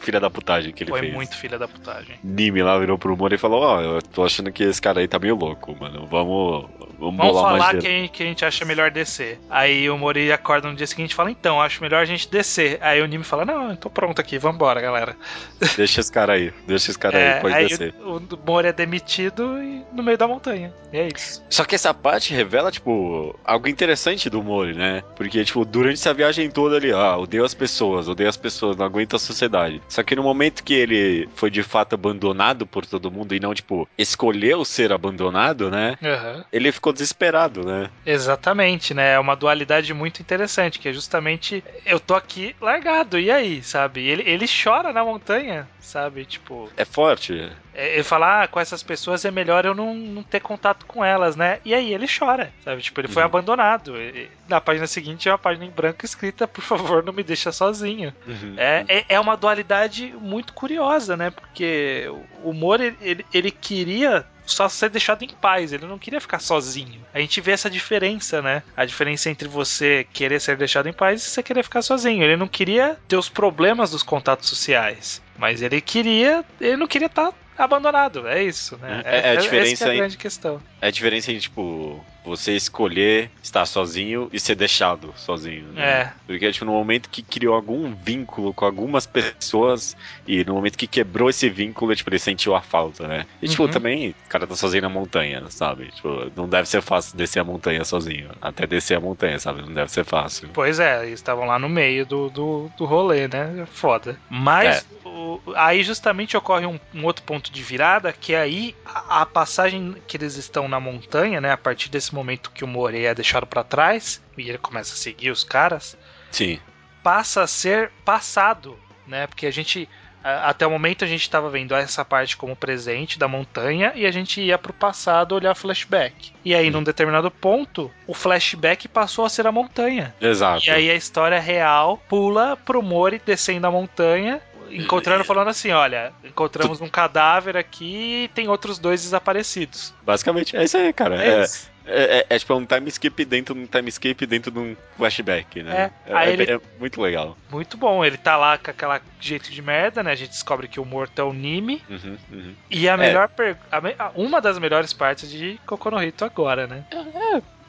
filha 0.02 0.20
da 0.20 0.30
putagem 0.38 0.72
que 0.72 0.84
ele 0.84 0.92
Foi 0.92 1.00
fez. 1.02 1.14
muito 1.14 1.36
filha 1.36 1.58
da 1.58 1.68
putagem. 1.68 2.16
Nimi 2.24 2.62
lá 2.62 2.78
virou 2.78 2.98
pro 2.98 3.16
Moro 3.18 3.34
e 3.34 3.38
falou: 3.38 3.62
Ó, 3.64 3.82
eu 3.82 4.02
tô 4.02 4.24
achando 4.24 4.52
que 4.52 4.64
esse 4.64 4.82
cara 4.82 5.00
aí 5.00 5.08
tá 5.08 5.18
meio 5.18 5.36
louco, 5.36 5.76
mano. 5.80 6.06
Vamos. 6.06 6.66
Vamos, 7.00 7.16
Vamos 7.18 7.42
falar 7.42 7.70
gira." 7.72 7.82
quem, 7.82 8.08
que 8.08 8.24
a 8.24 8.26
gente 8.26 8.44
acha 8.44 8.66
melhor 8.66 8.90
descer. 8.90 9.40
Aí 9.52 9.88
o 9.88 9.96
Mori 9.98 10.32
acorda 10.32 10.68
no 10.68 10.76
dia 10.76 10.88
seguinte 10.88 11.12
e 11.12 11.16
fala: 11.16 11.30
Então, 11.32 11.62
acho 11.62 11.82
melhor 11.82 12.02
a 12.02 12.06
gente 12.06 12.30
descer. 12.30 12.78
Aí 12.82 13.02
o 13.02 13.06
Nimi 13.08 13.24
fala: 13.24 13.46
Não, 13.46 13.72
eu 13.72 13.78
tô 13.78 13.90
pronto 13.90 14.20
aqui, 14.20 14.38
vambora, 14.38 14.80
galera. 14.82 15.16
Deixa 15.78 16.00
esse 16.02 16.12
cara 16.12 16.34
aí, 16.34 16.52
deixa 16.68 16.90
esse 16.92 17.00
cara 17.00 17.18
É, 17.18 17.34
aí, 17.36 17.42
pode 17.42 17.54
aí 17.56 17.68
descer. 17.68 17.94
o, 18.04 18.18
o 18.18 18.40
Mori 18.46 18.68
é 18.68 18.74
demitido 18.74 19.62
e- 19.62 19.84
no 19.94 20.02
meio 20.04 20.18
da 20.18 20.28
montanha. 20.28 20.74
E 20.92 20.98
é 20.98 21.08
isso. 21.14 21.44
Só 21.50 21.64
que 21.66 21.76
essa 21.76 21.94
parte 21.94 22.34
revela, 22.34 22.72
tipo, 22.72 23.36
algo 23.46 23.68
interessante 23.68 24.30
do 24.30 24.42
Mori, 24.44 24.74
né? 24.74 25.04
Porque, 25.16 25.44
tipo, 25.46 25.64
durante 25.66 25.96
essa 25.96 26.14
viagem 26.14 26.50
toda 26.50 26.78
ali, 26.78 26.92
ah, 26.92 27.18
odeio 27.18 27.44
as 27.46 27.54
pessoas, 27.54 28.08
odeio 28.08 28.30
as 28.30 28.38
pessoas, 28.38 28.76
não 28.78 28.86
aguento 28.86 29.16
a 29.16 29.20
sociedade. 29.20 29.82
Só 29.88 30.02
que 30.04 30.16
no 30.16 30.24
momento 30.28 30.64
que 30.64 30.74
ele 30.74 31.28
foi 31.36 31.50
de 31.50 31.64
fato 31.64 31.94
abandonado 31.94 32.66
por 32.68 32.86
todo 32.86 33.12
mundo 33.12 33.34
e 33.34 33.40
não, 33.40 33.54
tipo, 33.54 33.88
escolheu 33.98 34.64
ser 34.66 34.92
abandonado, 34.92 35.72
né? 35.72 35.96
Aham. 36.04 36.46
Ele 36.52 36.72
ficou 36.72 36.94
desesperado, 36.94 37.64
né? 37.66 37.90
Exatamente, 38.06 38.94
né? 38.94 39.14
É 39.14 39.20
uma 39.20 39.36
dualidade 39.36 39.94
muito 39.94 40.22
interessante, 40.22 40.80
que 40.80 40.90
é 40.90 40.94
justamente 40.94 41.64
eu 41.86 42.00
tô 42.00 42.14
aqui 42.14 42.56
largado, 42.62 43.18
e 43.20 43.32
aí, 43.32 43.64
sabe? 43.64 44.06
Ele, 44.06 44.24
ele 44.26 44.46
chora 44.48 44.92
na 44.94 45.04
montanha, 45.04 45.68
sabe? 45.80 46.26
Tipo, 46.26 46.70
É 46.76 46.86
forte. 46.86 47.50
É- 47.78 47.94
ele 47.94 48.04
fala, 48.04 48.44
ah, 48.44 48.48
com 48.48 48.60
essas 48.60 48.82
pessoas 48.84 49.24
é 49.24 49.32
melhor 49.32 49.64
eu 49.66 49.74
não, 49.76 49.94
não 49.94 50.24
ter 50.24 50.40
contato 50.42 50.86
com 50.86 51.06
elas, 51.06 51.36
né? 51.36 51.60
E 51.64 51.74
aí 51.74 51.94
ele 51.94 52.08
chora, 52.08 52.52
sabe? 52.66 52.82
Tipo, 52.82 53.00
ele 53.02 53.08
foi 53.08 53.22
Uhum. 53.24 53.28
abandonado. 53.28 53.96
E- 54.02 54.30
Na 54.50 54.60
página 54.60 54.88
seguinte 54.88 55.28
é 55.28 55.32
uma 55.32 55.38
página 55.38 55.66
em 55.66 55.70
branco 55.70 56.04
escrita, 56.06 56.48
por 56.48 56.62
favor, 56.64 57.04
não 57.04 57.14
me 57.14 57.22
deixa 57.24 57.52
sozinho. 57.52 58.14
É, 58.58 58.86
é, 58.88 59.06
é 59.10 59.20
uma 59.20 59.36
dualidade 59.38 60.14
muito 60.20 60.54
curiosa, 60.54 61.16
né? 61.16 61.30
Porque 61.32 62.06
o 62.44 62.50
humor, 62.50 62.80
ele, 62.82 62.98
ele, 63.02 63.26
ele 63.34 63.52
queria 63.52 64.26
só 64.46 64.70
ser 64.70 64.90
deixado 64.90 65.24
em 65.24 65.28
paz, 65.28 65.74
ele 65.74 65.86
não 65.86 66.00
queria 66.00 66.22
ficar 66.22 66.40
sozinho. 66.40 67.06
A 67.14 67.20
gente 67.20 67.42
vê 67.42 67.52
essa 67.52 67.70
diferença, 67.70 68.42
né? 68.42 68.64
A 68.78 68.86
diferença 68.86 69.30
entre 69.30 69.46
você 69.50 70.08
querer 70.14 70.40
ser 70.40 70.56
deixado 70.56 70.88
em 70.88 70.94
paz 70.94 71.22
e 71.22 71.30
você 71.30 71.44
querer 71.44 71.64
ficar 71.64 71.82
sozinho. 71.82 72.24
Ele 72.24 72.38
não 72.38 72.48
queria 72.48 72.98
ter 73.10 73.18
os 73.18 73.28
problemas 73.28 73.92
dos 73.92 74.04
contatos 74.04 74.48
sociais, 74.48 75.22
mas 75.38 75.62
ele 75.62 75.82
queria, 75.82 76.46
ele 76.62 76.78
não 76.78 76.88
queria 76.88 77.08
estar 77.08 77.34
abandonado, 77.58 78.28
é 78.28 78.44
isso, 78.44 78.78
né? 78.78 79.02
É- 79.06 79.10
é 79.10 79.30
a 79.30 79.34
essa 79.34 79.42
diferença 79.42 79.84
que 79.86 79.90
é 79.90 79.92
a 79.92 79.96
em- 79.96 79.98
grande 79.98 80.18
questão. 80.18 80.62
É 80.82 80.88
a 80.88 80.92
diferença 80.92 81.32
entre, 81.32 81.42
tipo, 81.42 82.04
você 82.28 82.56
escolher 82.56 83.32
estar 83.42 83.66
sozinho 83.66 84.30
e 84.32 84.40
ser 84.40 84.56
deixado 84.56 85.14
sozinho. 85.16 85.72
Né? 85.74 86.02
É. 86.02 86.14
Porque, 86.26 86.52
tipo, 86.52 86.66
no 86.66 86.72
momento 86.74 87.10
que 87.10 87.24
criou 87.24 87.56
algum 87.56 87.96
vínculo 87.96 88.54
com 88.54 88.66
algumas 88.66 89.06
pessoas 89.06 89.96
e 90.26 90.44
no 90.44 90.54
momento 90.56 90.78
que 90.78 90.88
quebrou 90.88 91.30
esse 91.30 91.50
vínculo, 91.50 91.96
tipo, 91.96 92.10
ele 92.10 92.20
sentiu 92.20 92.56
a 92.56 92.62
falta, 92.62 93.08
né? 93.08 93.26
E, 93.42 93.48
tipo, 93.48 93.64
Uhum. 93.64 93.70
também, 93.70 94.10
o 94.12 94.16
cara 94.30 94.46
tá 94.48 94.56
sozinho 94.56 94.84
na 94.84 94.90
montanha, 94.90 95.50
sabe? 95.50 95.92
Tipo, 95.92 96.32
não 96.36 96.48
deve 96.50 96.68
ser 96.68 96.82
fácil 96.82 97.18
descer 97.18 97.40
a 97.40 97.44
montanha 97.44 97.84
sozinho. 97.86 98.30
Até 98.42 98.68
descer 98.68 98.98
a 98.98 99.02
montanha, 99.02 99.40
sabe? 99.40 99.62
Não 99.62 99.74
deve 99.74 99.92
ser 99.92 100.04
fácil. 100.06 100.50
Pois 100.54 100.80
é, 100.80 101.06
eles 101.06 101.20
estavam 101.20 101.46
lá 101.46 101.58
no 101.60 101.70
meio 101.70 102.06
do, 102.06 102.30
do, 102.30 102.70
do 102.78 102.86
rolê, 102.86 103.28
né? 103.28 103.66
Foda. 103.68 104.20
Mas 104.30 104.88
o- 105.06 105.42
aí 105.56 105.84
justamente 105.84 106.36
ocorre 106.36 106.66
um, 106.66 106.80
um 106.94 107.06
outro 107.06 107.24
ponto 107.24 107.52
de 107.52 107.62
virada, 107.64 108.12
que 108.14 108.34
é 108.34 108.42
aí 108.42 108.76
a, 108.86 109.22
a 109.22 109.26
passagem 109.26 109.96
que 110.08 110.18
eles 110.18 110.36
estão 110.36 110.68
na 110.68 110.80
montanha, 110.80 111.40
né? 111.42 111.52
A 111.52 111.58
partir 111.58 111.90
desse 111.90 112.14
momento 112.18 112.52
que 112.52 112.64
o 112.64 112.68
Morei 112.68 113.06
é 113.06 113.16
deixado 113.16 113.46
pra 113.46 113.64
trás 113.64 114.22
e 114.38 114.50
ele 114.50 114.58
começa 114.58 114.94
a 114.94 114.98
seguir 114.98 115.32
os 115.32 115.44
caras, 115.44 115.98
Sim. 116.32 116.60
passa 117.04 117.44
a 117.44 117.48
ser 117.48 117.92
passado, 118.04 118.78
né? 119.08 119.28
Porque 119.28 119.46
a 119.46 119.52
gente 119.52 119.88
até 120.24 120.68
o 120.68 120.70
momento 120.72 121.06
a 121.06 121.08
gente 121.08 121.22
estava 121.22 121.50
vendo 121.50 121.74
essa 121.74 122.04
parte 122.04 122.36
como 122.36 122.56
presente 122.56 123.18
da 123.18 123.28
montanha 123.28 123.94
e 123.96 124.06
a 124.06 124.12
gente 124.12 124.42
ia 124.42 124.58
pro 124.58 124.74
passado 124.74 125.34
olhar 125.34 125.56
flashback. 125.56 126.34
E 126.44 126.54
aí, 126.54 126.70
num 126.70 126.84
determinado 126.84 127.32
ponto, 127.32 127.90
o 128.06 128.14
flashback 128.14 128.88
passou 128.88 129.26
a 129.26 129.30
ser 129.30 129.48
a 129.48 129.52
montanha. 129.52 130.14
Exato. 130.20 130.66
E 130.66 130.70
aí 130.70 130.90
a 130.90 130.96
história 130.96 131.40
real 131.40 131.98
pula 132.10 132.58
pro 132.58 132.82
Mori 132.82 133.22
descendo 133.26 133.68
a 133.68 133.72
montanha, 133.72 134.42
encontrando 134.70 135.24
falando 135.24 135.48
assim, 135.50 135.72
olha, 135.72 136.12
encontramos 136.24 136.82
um 136.82 136.90
cadáver 136.90 137.56
aqui 137.56 138.26
e 138.26 138.28
tem 138.30 138.50
outros 138.50 138.80
dois 138.80 139.02
desaparecidos. 139.04 139.94
Basicamente, 140.02 140.58
é 140.58 140.64
isso 140.64 140.78
aí, 140.78 140.92
cara. 140.92 141.24
É 141.24 141.40
É, 141.40 141.44
isso. 141.44 141.70
É, 141.88 142.20
é- 142.20 142.26
é, 142.30 142.40
tipo 142.40 142.54
um 142.56 142.66
time 142.66 142.90
skip 142.90 143.26
dentro 143.26 143.54
de 143.56 143.62
um 143.62 143.66
time 143.68 143.90
skip 143.90 144.26
dentro 144.26 144.52
de 144.52 144.60
um 144.60 144.76
flashback, 144.96 145.64
né? 145.64 145.92
É, 146.06 146.14
aí 146.14 146.34
ele- 146.34 146.52
é 146.52 146.60
muito 146.80 147.02
legal. 147.02 147.38
Muito 147.50 147.78
bom, 147.78 148.04
ele 148.04 148.18
tá 148.18 148.36
lá 148.38 148.58
com 148.58 148.70
aquela 148.70 149.02
jeito 149.20 149.52
de 149.52 149.62
merda, 149.62 150.04
né? 150.04 150.12
A 150.12 150.16
gente 150.16 150.30
descobre 150.30 150.68
que 150.68 150.80
o 150.80 150.86
morto 150.86 151.20
é 151.20 151.24
o 151.24 151.34
Nimi. 151.34 151.82
Uhum, 151.90 152.18
uhum. 152.32 152.56
E 152.70 152.88
a 152.90 152.96
melhor 152.98 153.28
per... 153.30 153.58
a 153.72 154.12
uma 154.16 154.40
das 154.42 154.60
melhores 154.60 154.94
partes 154.94 155.30
de 155.30 155.60
Kokonohito 155.66 156.24
agora, 156.26 156.68
né? 156.68 156.84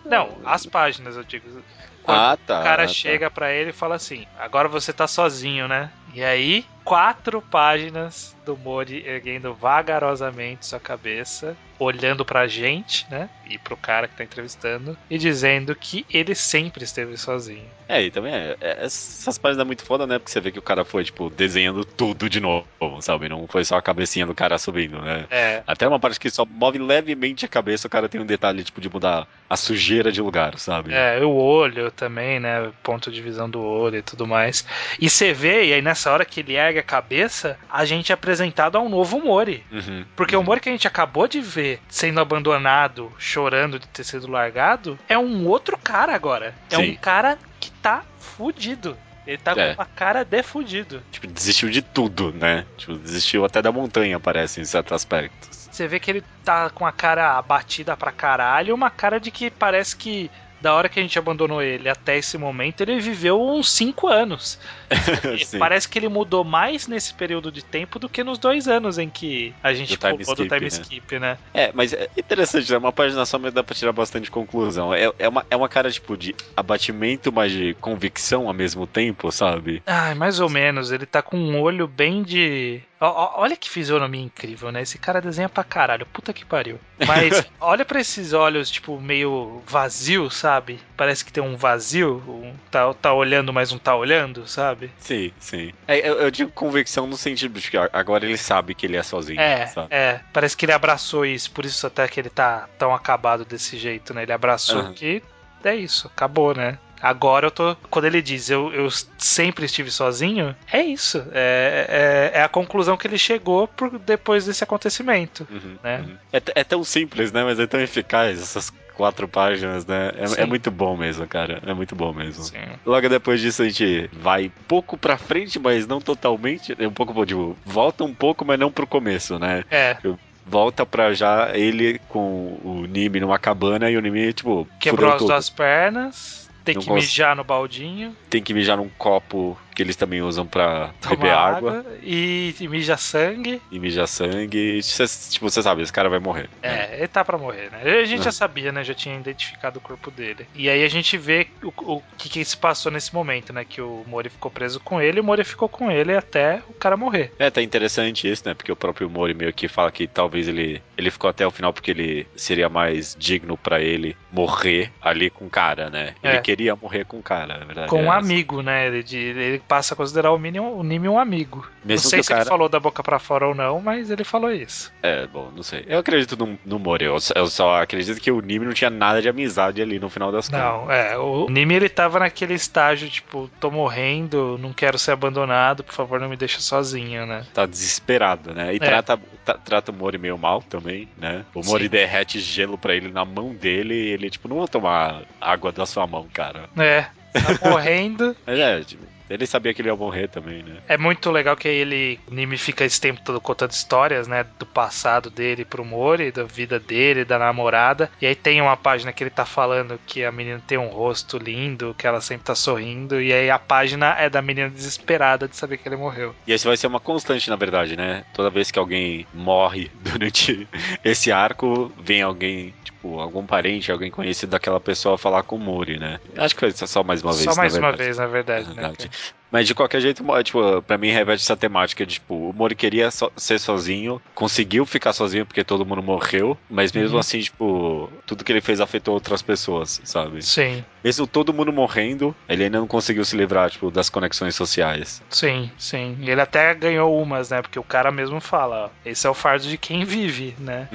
Não, 0.05 0.41
as 0.45 0.65
páginas, 0.65 1.17
eu 1.17 1.25
digo. 1.25 1.63
Quando 2.03 2.19
Ah, 2.19 2.37
tá. 2.37 2.61
o 2.61 2.63
cara 2.65 2.85
ah, 2.85 2.87
tá. 2.87 2.93
chega 2.93 3.31
pra 3.31 3.53
ele 3.53 3.71
e 3.71 3.75
fala 3.75 3.97
assim: 3.97 4.27
agora 4.39 4.67
você 4.69 4.93
tá 4.93 5.07
sozinho, 5.07 5.69
né? 5.69 5.91
E 6.13 6.23
aí, 6.25 6.65
quatro 6.85 7.43
páginas 7.43 8.35
do 8.45 8.57
Mori 8.57 9.07
erguendo 9.07 9.55
vagarosamente 9.55 10.67
sua 10.67 10.81
cabeça, 10.81 11.55
olhando 11.79 12.25
pra 12.25 12.47
gente, 12.47 13.05
né? 13.11 13.29
E 13.45 13.59
pro 13.59 13.77
cara 13.77 14.09
que 14.09 14.17
tá 14.17 14.25
entrevistando, 14.25 14.97
e 15.09 15.19
dizendo 15.19 15.75
que 15.77 16.07
ele 16.09 16.35
sempre 16.35 16.85
esteve 16.85 17.17
sozinho. 17.17 17.69
É, 17.89 18.03
e 18.03 18.11
também 18.11 18.35
é, 18.35 18.57
é- 18.61 18.85
essas 18.85 19.39
páginas 19.39 19.65
é 19.65 19.67
muito 19.67 19.85
foda, 19.85 20.07
né? 20.07 20.19
Porque 20.19 20.31
você 20.33 20.41
vê 20.41 20.51
que 20.51 20.59
o 20.59 20.63
cara 20.63 20.85
foi, 20.85 21.05
tipo, 21.05 21.29
desenhando 21.31 21.85
tudo 21.85 22.29
de 22.29 22.41
novo, 22.41 22.67
sabe? 23.01 23.29
Não 23.29 23.47
foi 23.47 23.65
só 23.65 23.77
a 23.77 23.83
cabecinha 23.83 24.27
do 24.27 24.35
cara 24.35 24.59
subindo, 24.59 25.01
né? 25.01 25.27
É. 25.31 25.63
Até 25.67 25.87
uma 25.87 26.01
parte 26.01 26.19
que 26.19 26.31
só 26.31 26.45
move 26.47 26.79
levemente 26.79 27.45
a 27.45 27.49
cabeça, 27.49 27.87
o 27.87 27.91
cara 27.91 28.09
tem 28.09 28.21
um 28.21 28.27
detalhe, 28.27 28.65
tipo, 28.65 28.81
de 28.81 28.89
mudar 28.91 29.27
a 29.49 29.57
sujeira 29.57 30.11
de 30.11 30.21
lugar, 30.21 30.59
sabe? 30.59 30.93
É, 30.93 31.23
o 31.25 31.31
olho 31.35 31.91
também, 31.91 32.41
né? 32.41 32.73
Ponto 32.83 33.11
de 33.11 33.23
visão 33.23 33.49
do 33.49 33.61
olho 33.63 33.97
e 33.97 34.03
tudo 34.03 34.27
mais. 34.27 34.65
E 35.01 35.09
você 35.09 35.33
vê, 35.33 35.67
e 35.67 35.73
aí 35.75 35.83
nessa 35.83 35.98
hora 36.07 36.25
que 36.25 36.41
ele 36.41 36.55
ergue 36.55 36.79
a 36.79 36.83
cabeça, 36.83 37.59
a 37.71 37.85
gente 37.85 38.13
é 38.13 38.15
apresentado 38.15 38.77
a 38.77 38.81
um 38.81 38.89
novo 38.89 39.21
Mori. 39.21 39.65
Uhum. 39.73 40.05
Porque 40.15 40.37
o 40.37 40.43
Mori 40.43 40.61
que 40.61 40.69
a 40.69 40.73
gente 40.73 40.87
acabou 40.87 41.27
de 41.27 41.41
ver 41.41 41.81
sendo 41.89 42.21
abandonado, 42.21 43.13
chorando 43.19 43.79
de 43.79 43.87
ter 43.89 44.05
sido 44.05 44.31
largado, 44.31 44.99
é 45.09 45.19
um 45.19 45.47
outro 45.47 45.77
cara 45.79 46.15
agora. 46.15 46.55
É 46.71 46.77
Sim. 46.77 46.93
um 46.93 46.97
cara 46.97 47.39
que 47.61 47.71
tá 47.71 48.03
fudido. 48.19 48.97
Ele 49.27 49.37
tá 49.39 49.53
É. 49.57 49.75
com 49.75 49.83
a 49.83 49.85
cara 49.85 50.25
de 50.25 50.43
fudido. 50.43 51.03
Tipo, 51.13 51.27
desistiu 51.27 51.69
de 51.69 51.83
tudo, 51.83 52.33
né? 52.33 52.65
Tipo, 52.79 52.95
desistiu 52.95 53.45
até 53.45 53.61
da 53.61 53.71
montanha, 53.71 54.19
parece, 54.19 54.61
em 54.61 54.65
certos 54.65 54.93
aspectos. 54.93 55.69
Você 55.71 55.87
vê 55.87 56.01
que 56.01 56.11
ele 56.11 56.25
tá 56.43 56.71
com 56.71 56.87
a 56.87 56.93
cara 56.93 57.37
abatida 57.37 57.95
pra 57.97 58.11
caralho, 58.11 58.75
uma 58.75 58.89
cara 58.91 59.21
de 59.21 59.31
que 59.31 59.51
parece 59.51 59.95
que 59.95 60.31
da 60.61 60.75
hora 60.75 60.89
que 60.89 60.99
a 60.99 61.03
gente 61.03 61.19
abandonou 61.19 61.63
ele 61.63 61.89
até 61.89 62.17
esse 62.17 62.37
momento, 62.37 62.81
ele 62.81 62.99
viveu 62.99 63.41
uns 63.41 63.71
5 63.71 64.09
anos. 64.09 64.59
Parece 65.59 65.89
que 65.89 65.99
ele 65.99 66.09
mudou 66.09 66.45
mais 66.45 66.87
nesse 66.87 67.13
período 67.15 67.51
de 67.53 67.63
tempo 67.63 67.99
do 67.99 68.09
que 68.09 68.25
nos 68.25 68.39
dois 68.39 68.69
anos 68.69 68.99
em 68.99 69.09
que 69.09 69.55
a 69.63 69.73
gente 69.73 69.97
Do 69.97 69.99
time 69.99 70.25
pulou 70.25 70.37
do 70.37 70.43
skip, 70.45 70.49
time 70.49 70.61
né? 70.61 70.67
skip, 70.69 71.19
né? 71.19 71.39
É, 71.53 71.71
mas 71.75 71.93
é 71.93 72.09
interessante, 72.17 72.71
né? 72.71 72.79
Uma 72.79 72.93
página 72.93 73.25
só, 73.27 73.39
mas 73.39 73.53
dá 73.53 73.63
pra 73.63 73.75
tirar 73.75 73.93
bastante 73.93 74.31
conclusão. 74.31 74.93
É, 74.95 75.11
é, 75.19 75.29
uma, 75.29 75.45
é 75.51 75.57
uma 75.57 75.69
cara, 75.69 75.91
tipo, 75.91 76.17
de 76.17 76.35
abatimento, 76.57 77.33
mas 77.33 77.53
de 77.53 77.75
convicção 77.75 78.49
ao 78.49 78.55
mesmo 78.55 78.87
tempo, 78.87 79.31
sabe? 79.31 79.83
Ai, 79.87 80.15
mais 80.15 80.41
ou 80.41 80.49
menos. 80.49 80.91
Ele 80.93 81.07
tá 81.07 81.23
com 81.23 81.37
um 81.37 81.61
olho 81.61 81.87
bem 81.87 82.23
de. 82.23 82.81
Olha 83.01 83.57
que 83.57 83.71
fisionomia 83.71 84.23
incrível, 84.23 84.73
né? 84.73 84.83
Esse 84.83 84.99
cara 84.99 85.21
desenha 85.21 85.49
pra 85.49 85.63
caralho. 85.63 86.07
Puta 86.07 86.33
que 86.33 86.45
pariu. 86.45 86.81
Mas 87.07 87.45
olha 87.61 87.85
pra 87.85 88.01
esses 88.01 88.33
olhos, 88.33 88.71
tipo, 88.71 89.01
meio 89.01 89.63
vazio, 89.67 90.29
sabe? 90.31 90.81
Parece 90.97 91.25
que 91.25 91.33
tem 91.33 91.43
um 91.43 91.57
vazio. 91.57 92.23
Um 92.27 92.55
tá, 92.71 92.93
tá 92.95 93.13
olhando, 93.13 93.53
mas 93.53 93.71
não 93.71 93.79
tá 93.79 93.95
olhando, 93.95 94.47
sabe? 94.49 94.78
Sim, 94.99 95.33
sim. 95.39 95.73
É, 95.87 95.99
eu, 96.09 96.15
eu 96.21 96.31
digo 96.31 96.51
convicção 96.51 97.07
no 97.07 97.17
sentido 97.17 97.59
de 97.59 97.71
que 97.71 97.77
agora 97.93 98.25
ele 98.25 98.37
sabe 98.37 98.75
que 98.75 98.87
ele 98.87 98.97
é 98.97 99.03
sozinho, 99.03 99.41
É, 99.41 99.67
sabe? 99.67 99.89
é. 99.91 100.21
Parece 100.33 100.57
que 100.57 100.65
ele 100.65 100.73
abraçou 100.73 101.25
isso. 101.27 101.51
Por 101.51 101.65
isso 101.65 101.87
até 101.87 102.07
que 102.09 102.21
ele 102.21 102.31
tá 102.31 102.69
tão 102.79 102.95
acabado 102.95 103.45
desse 103.45 103.77
jeito, 103.77 104.15
né? 104.15 104.23
Ele 104.23 104.33
abraçou 104.33 104.81
Aham. 104.81 104.93
que 104.95 105.23
é 105.65 105.75
isso. 105.75 106.07
Acabou, 106.09 106.55
né? 106.55 106.79
Agora 107.01 107.47
eu 107.47 107.51
tô. 107.51 107.77
Quando 107.91 108.07
ele 108.07 108.21
diz 108.21 108.51
eu, 108.51 108.73
eu 108.73 108.89
sempre 109.17 109.67
estive 109.67 109.91
sozinho, 109.91 110.55
é 110.73 110.83
isso. 110.83 111.25
É, 111.33 112.31
é, 112.35 112.39
é 112.41 112.43
a 112.43 112.49
conclusão 112.49 112.97
que 112.97 113.07
ele 113.07 113.19
chegou 113.19 113.69
por, 113.69 113.99
depois 114.01 114.47
desse 114.47 114.65
acontecimento. 114.65 115.47
Uhum, 115.51 115.79
né? 115.83 116.01
uhum. 116.01 116.19
É, 116.33 116.43
é 116.57 116.65
tão 116.65 116.83
simples, 116.83 117.31
né? 117.31 117.45
Mas 117.45 117.59
é 117.61 117.67
tão 117.67 117.81
eficaz 117.81 118.41
essas 118.41 118.73
quatro 118.99 119.29
páginas, 119.29 119.87
né? 119.87 120.11
É, 120.17 120.43
é 120.43 120.45
muito 120.45 120.73
bom 120.73 120.97
mesmo, 120.97 121.25
cara. 121.29 121.63
É 121.65 121.73
muito 121.73 121.95
bom 121.95 122.13
mesmo. 122.13 122.43
Sim. 122.43 122.59
Logo 122.85 123.09
depois 123.09 123.41
disso 123.41 123.63
a 123.63 123.69
gente 123.69 124.11
vai 124.13 124.51
pouco 124.67 124.99
pra 124.99 125.17
frente, 125.17 125.57
mas 125.57 125.87
não 125.87 126.01
totalmente. 126.01 126.75
É 126.77 126.87
um 126.89 126.93
pouco, 126.93 127.25
tipo, 127.25 127.57
volta 127.65 128.03
um 128.03 128.13
pouco, 128.13 128.45
mas 128.45 128.59
não 128.59 128.73
pro 128.73 128.89
começo, 128.89 129.39
né? 129.39 129.65
É, 129.71 129.97
Volta 130.45 130.85
pra 130.85 131.13
já 131.13 131.51
ele 131.55 132.01
com 132.09 132.59
o 132.65 132.87
Nimi 132.89 133.21
numa 133.21 133.39
cabana 133.39 133.89
e 133.91 133.97
o 133.97 134.01
Nimi, 134.01 134.33
tipo, 134.33 134.67
quebrou 134.81 135.11
as 135.13 135.19
tudo. 135.19 135.29
duas 135.29 135.51
pernas, 135.51 136.51
tem 136.65 136.75
Não 136.75 136.83
que 136.83 136.91
mijar 136.91 137.37
no 137.37 137.45
baldinho, 137.45 138.17
Tem 138.31 138.43
que 138.43 138.55
mijar 138.55 138.79
num 138.79 138.89
copo 138.97 139.59
que 139.79 139.83
eles 139.85 139.95
também 139.95 140.21
usam 140.21 140.45
pra 140.45 140.91
tomar 141.01 141.15
beber 141.15 141.31
água. 141.31 141.79
água, 141.79 141.97
e, 142.03 142.53
e 142.59 142.67
mija 142.67 142.97
sangue. 142.97 143.63
E 143.71 143.79
mijar 143.79 144.09
sangue. 144.09 144.83
Cê- 144.83 145.05
tipo, 145.31 145.49
você 145.49 145.63
sabe, 145.63 145.83
esse 145.83 145.93
cara 145.93 146.09
vai 146.09 146.19
morrer. 146.19 146.51
né? 146.61 146.89
É, 146.91 146.97
ele 146.99 147.07
tá 147.07 147.25
pra 147.25 147.39
morrer, 147.39 147.71
né? 147.71 147.83
A 147.85 148.05
gente 148.05 148.23
É. 148.23 148.25
já 148.25 148.33
sabia, 148.33 148.73
né? 148.73 148.83
Já 148.83 148.93
tinha 148.93 149.15
identificado 149.17 149.79
o 149.79 149.81
corpo 149.81 150.11
dele. 150.11 150.49
E 150.53 150.69
aí 150.69 150.83
a 150.85 150.89
gente 150.89 151.17
vê 151.17 151.47
o, 151.63 151.69
o 151.95 152.03
que, 152.17 152.29
que 152.29 152.45
se 152.45 152.57
passou 152.57 152.91
nesse 152.91 153.15
momento, 153.15 153.53
né? 153.53 153.65
Que 153.65 153.81
o 153.81 154.03
Mori 154.09 154.29
ficou 154.29 154.51
preso 154.51 154.81
com 154.81 155.01
ele 155.01 155.19
e 155.19 155.21
o 155.21 155.25
Mori 155.25 155.45
ficou 155.45 155.69
com 155.69 155.89
ele 155.93 156.13
até 156.17 156.61
o 156.69 156.73
cara 156.75 156.97
morrer. 156.97 157.33
É, 157.39 157.49
tá 157.49 157.63
interessante 157.63 158.29
isso, 158.29 158.43
né? 158.47 158.55
Porque 158.55 158.73
o 158.73 158.77
próprio 158.77 159.09
Mori 159.09 159.33
meio 159.33 159.53
que 159.53 159.69
fala 159.69 159.93
que 159.93 160.09
talvez 160.09 160.49
ele, 160.49 160.83
ele 160.97 161.11
ficou 161.13 161.31
até 161.31 161.47
o 161.47 161.53
final 161.53 161.73
porque 161.73 161.93
ele 161.93 162.27
seria 162.35 162.69
mais 162.69 163.15
digno 163.17 163.57
pra 163.57 163.81
ele 163.81 164.17
morrer 164.33 164.91
ali 165.01 165.31
com 165.31 165.47
o 165.47 165.51
cara, 165.51 165.89
né? 165.89 166.15
Ele 166.21 166.37
É. 166.37 166.41
queria 166.41 166.75
morrer 166.75 167.05
com 167.05 167.19
o 167.19 167.23
cara, 167.23 167.59
na 167.59 167.65
verdade. 167.65 167.89
Com 167.89 167.99
é 168.01 168.03
um 168.03 168.07
essa. 168.13 168.17
amigo, 168.19 168.61
né? 168.61 168.89
Ele, 168.89 169.05
ele 169.15 169.59
passa 169.69 169.93
a 169.95 169.97
considerar 169.97 170.33
o, 170.33 170.39
Mini, 170.39 170.59
o 170.59 170.83
Nimi 170.83 171.09
um 171.09 171.19
amigo. 171.19 171.69
Mesmo 171.85 172.05
não 172.05 172.11
sei 172.11 172.23
se 172.23 172.33
ele 172.33 172.39
cara- 172.39 172.49
falou 172.49 172.69
da 172.69 172.81
boca 172.81 173.03
pra 173.03 173.19
fora 173.19 173.47
ou 173.47 173.55
não, 173.55 173.81
mas 173.81 174.11
ele 174.11 174.25
falou 174.25 174.51
isso. 174.51 174.91
É, 175.03 175.27
bom, 175.27 175.51
não 175.55 175.63
sei. 175.63 175.85
Eu 175.87 175.99
acredito 175.99 176.37
no, 176.37 176.59
no 176.65 176.79
Mori. 176.79 177.05
Eu, 177.05 177.21
só- 177.21 177.35
eu 177.37 177.47
só 177.49 177.83
acredito 177.83 178.21
que 178.21 178.31
o 178.31 178.41
Nimi 178.41 178.65
não 178.67 178.73
tinha 178.73 178.91
nada 178.91 179.21
de 179.21 179.29
amizade 179.29 179.83
ali 179.83 179.99
no 179.99 180.09
final 180.09 180.33
das 180.33 180.49
contas. 180.49 180.65
Não, 180.65 180.91
é. 180.91 181.17
O 181.19 181.49
Nimi 181.51 181.75
ele 181.75 181.89
tava 181.89 182.19
naquele 182.19 182.55
estágio, 182.55 183.09
tipo, 183.09 183.51
tô 183.61 183.71
morrendo, 183.71 184.57
não 184.59 184.73
quero 184.73 184.99
ser 184.99 185.13
abandonado, 185.13 185.85
por 185.85 185.93
favor, 185.95 186.19
não 186.19 186.29
me 186.29 186.37
deixa 186.37 186.61
sozinho, 186.61 187.27
né? 187.27 187.45
Tá 187.53 187.67
desesperado, 187.67 188.55
né? 188.55 188.73
E 188.73 188.77
É. 188.77 188.79
trata, 188.79 189.19
tra- 189.45 189.59
trata 189.59 189.93
o 189.93 189.95
Mori 189.95 190.17
meio 190.19 190.39
mal 190.39 190.63
também, 190.63 191.09
né? 191.19 191.45
O 191.55 191.63
Mori 191.65 191.85
Sim. 191.85 191.91
derrete 191.91 192.41
gelo 192.41 192.79
pra 192.79 192.95
ele 192.95 193.11
na 193.11 193.25
mão 193.25 193.53
dele 193.55 193.95
e 193.95 194.09
ele, 194.11 194.31
tipo, 194.31 194.49
não 194.49 194.57
vou 194.57 194.69
tomar 194.69 195.23
água 195.41 195.71
da 195.73 195.85
sua 195.85 196.07
mão, 196.07 196.27
cara. 196.33 196.69
É. 196.79 197.03
Tá 197.03 197.11
morrendo. 197.69 198.35
Mas 198.47 198.59
é, 198.59 198.81
tipo, 198.81 199.03
ele 199.29 199.47
sabia 199.47 199.75
que 199.75 199.83
ele 199.83 199.89
ia 199.89 199.97
morrer 199.97 200.29
também, 200.29 200.63
né? 200.63 200.77
É 200.89 200.97
muito 200.97 201.31
legal 201.31 201.57
que 201.57 201.69
ele, 201.69 202.19
Nimi 202.31 202.57
fica 202.57 202.85
esse 202.85 203.01
tempo 203.01 203.21
todo 203.25 203.41
contando 203.41 203.71
histórias, 203.71 204.27
né, 204.27 204.45
do 204.59 204.67
passado 204.67 205.31
dele 205.31 205.65
pro 205.65 205.85
Mori, 205.85 206.33
da 206.33 206.45
vida 206.45 206.79
dele, 206.79 207.25
da 207.25 207.39
namorada. 207.39 208.11
E 208.21 208.27
aí 208.27 208.35
tem 208.35 208.61
uma 208.61 208.77
página 208.77 209.13
que 209.13 209.23
ele 209.23 209.31
tá 209.31 209.45
falando 209.45 209.99
que 210.07 210.25
a 210.25 210.33
menina 210.33 210.63
tem 210.67 210.79
um 210.79 210.89
rosto 210.89 211.39
lindo, 211.39 211.95
que 211.97 212.07
ela 212.07 212.21
sempre 212.21 212.45
tá 212.45 212.55
sorrindo. 212.55 213.21
E 213.21 213.33
aí 213.33 213.51
a 213.51 213.59
página 213.59 214.17
é 214.19 214.29
da 214.31 214.43
menina 214.43 214.71
desesperada 214.71 215.47
de 215.47 215.57
saber 215.57 215.79
que 215.79 215.89
ele 215.89 215.97
morreu. 215.97 216.35
E 216.47 216.53
esse 216.53 216.67
vai 216.67 216.77
ser 216.77 216.87
uma 216.87 217.01
constante, 217.01 217.51
na 217.51 217.57
verdade, 217.57 217.97
né? 217.97 218.25
Toda 218.33 218.51
vez 218.51 218.71
que 218.71 218.79
alguém 218.79 219.27
morre 219.33 219.91
durante 220.01 220.67
esse 221.05 221.31
arco, 221.31 221.93
vem 221.99 222.23
alguém, 222.23 222.75
tipo, 222.85 222.98
algum 223.03 223.47
parente, 223.47 223.93
alguém 223.93 224.11
conhecido 224.11 224.51
daquela 224.51 224.81
pessoa 224.81 225.17
falar 225.19 225.43
com 225.43 225.57
o 225.57 225.59
Mori, 225.59 225.99
né? 225.99 226.19
Acho 226.37 226.55
que 226.55 226.61
foi 226.61 226.73
só 226.73 227.03
mais 227.05 227.23
uma 227.23 227.33
vez. 227.33 227.45
Só 227.45 227.55
mais 227.55 227.77
uma 227.77 227.93
vez, 227.93 228.19
na 228.19 228.27
verdade, 228.27 228.67
né? 228.69 228.75
Verdade. 228.75 228.97
cara? 228.97 229.11
Mas 229.51 229.67
de 229.67 229.75
qualquer 229.75 230.01
jeito, 230.03 230.23
tipo, 230.45 230.83
pra 230.83 230.99
mim 230.99 231.09
reveste 231.11 231.45
essa 231.47 231.57
temática 231.57 232.05
de, 232.05 232.15
tipo, 232.15 232.51
o 232.51 232.53
Mori 232.53 232.75
queria 232.75 233.11
so- 233.11 233.33
ser 233.37 233.59
sozinho, 233.59 234.21
conseguiu 234.35 234.85
ficar 234.85 235.15
sozinho 235.15 235.47
porque 235.47 235.65
todo 235.65 235.87
mundo 235.87 236.03
morreu, 236.03 236.59
mas 236.69 236.93
mesmo 236.93 237.15
Uhum. 237.15 237.21
assim, 237.21 237.41
tipo, 237.41 238.13
tudo 238.27 238.45
que 238.45 238.53
ele 238.53 238.61
fez 238.61 238.79
afetou 238.79 239.15
outras 239.15 239.41
pessoas, 239.41 240.01
sabe? 240.05 240.43
Sim, 240.43 240.85
Mesmo 241.03 241.27
todo 241.27 241.55
mundo 241.55 241.73
morrendo, 241.73 242.35
ele 242.49 242.65
ainda 242.65 242.79
não 242.81 242.87
conseguiu 242.87 243.25
se 243.25 243.37
livrar, 243.37 243.71
tipo, 243.71 243.91
das 243.91 244.11
conexões 244.11 244.55
sociais. 244.55 245.23
sim, 245.31 245.71
sim. 245.79 246.19
E 246.21 246.29
ele 246.29 246.41
até 246.41 246.75
ganhou 246.75 247.17
umas, 247.23 247.49
né? 247.51 247.63
Porque 247.63 247.79
o 247.79 247.85
cara 247.85 248.11
mesmo 248.11 248.41
fala, 248.41 248.93
esse 249.05 249.27
é 249.27 249.31
o 249.31 249.35
fardo 249.35 249.67
de 249.67 249.79
quem 249.79 250.05
vive, 250.05 250.55
né? 250.59 250.89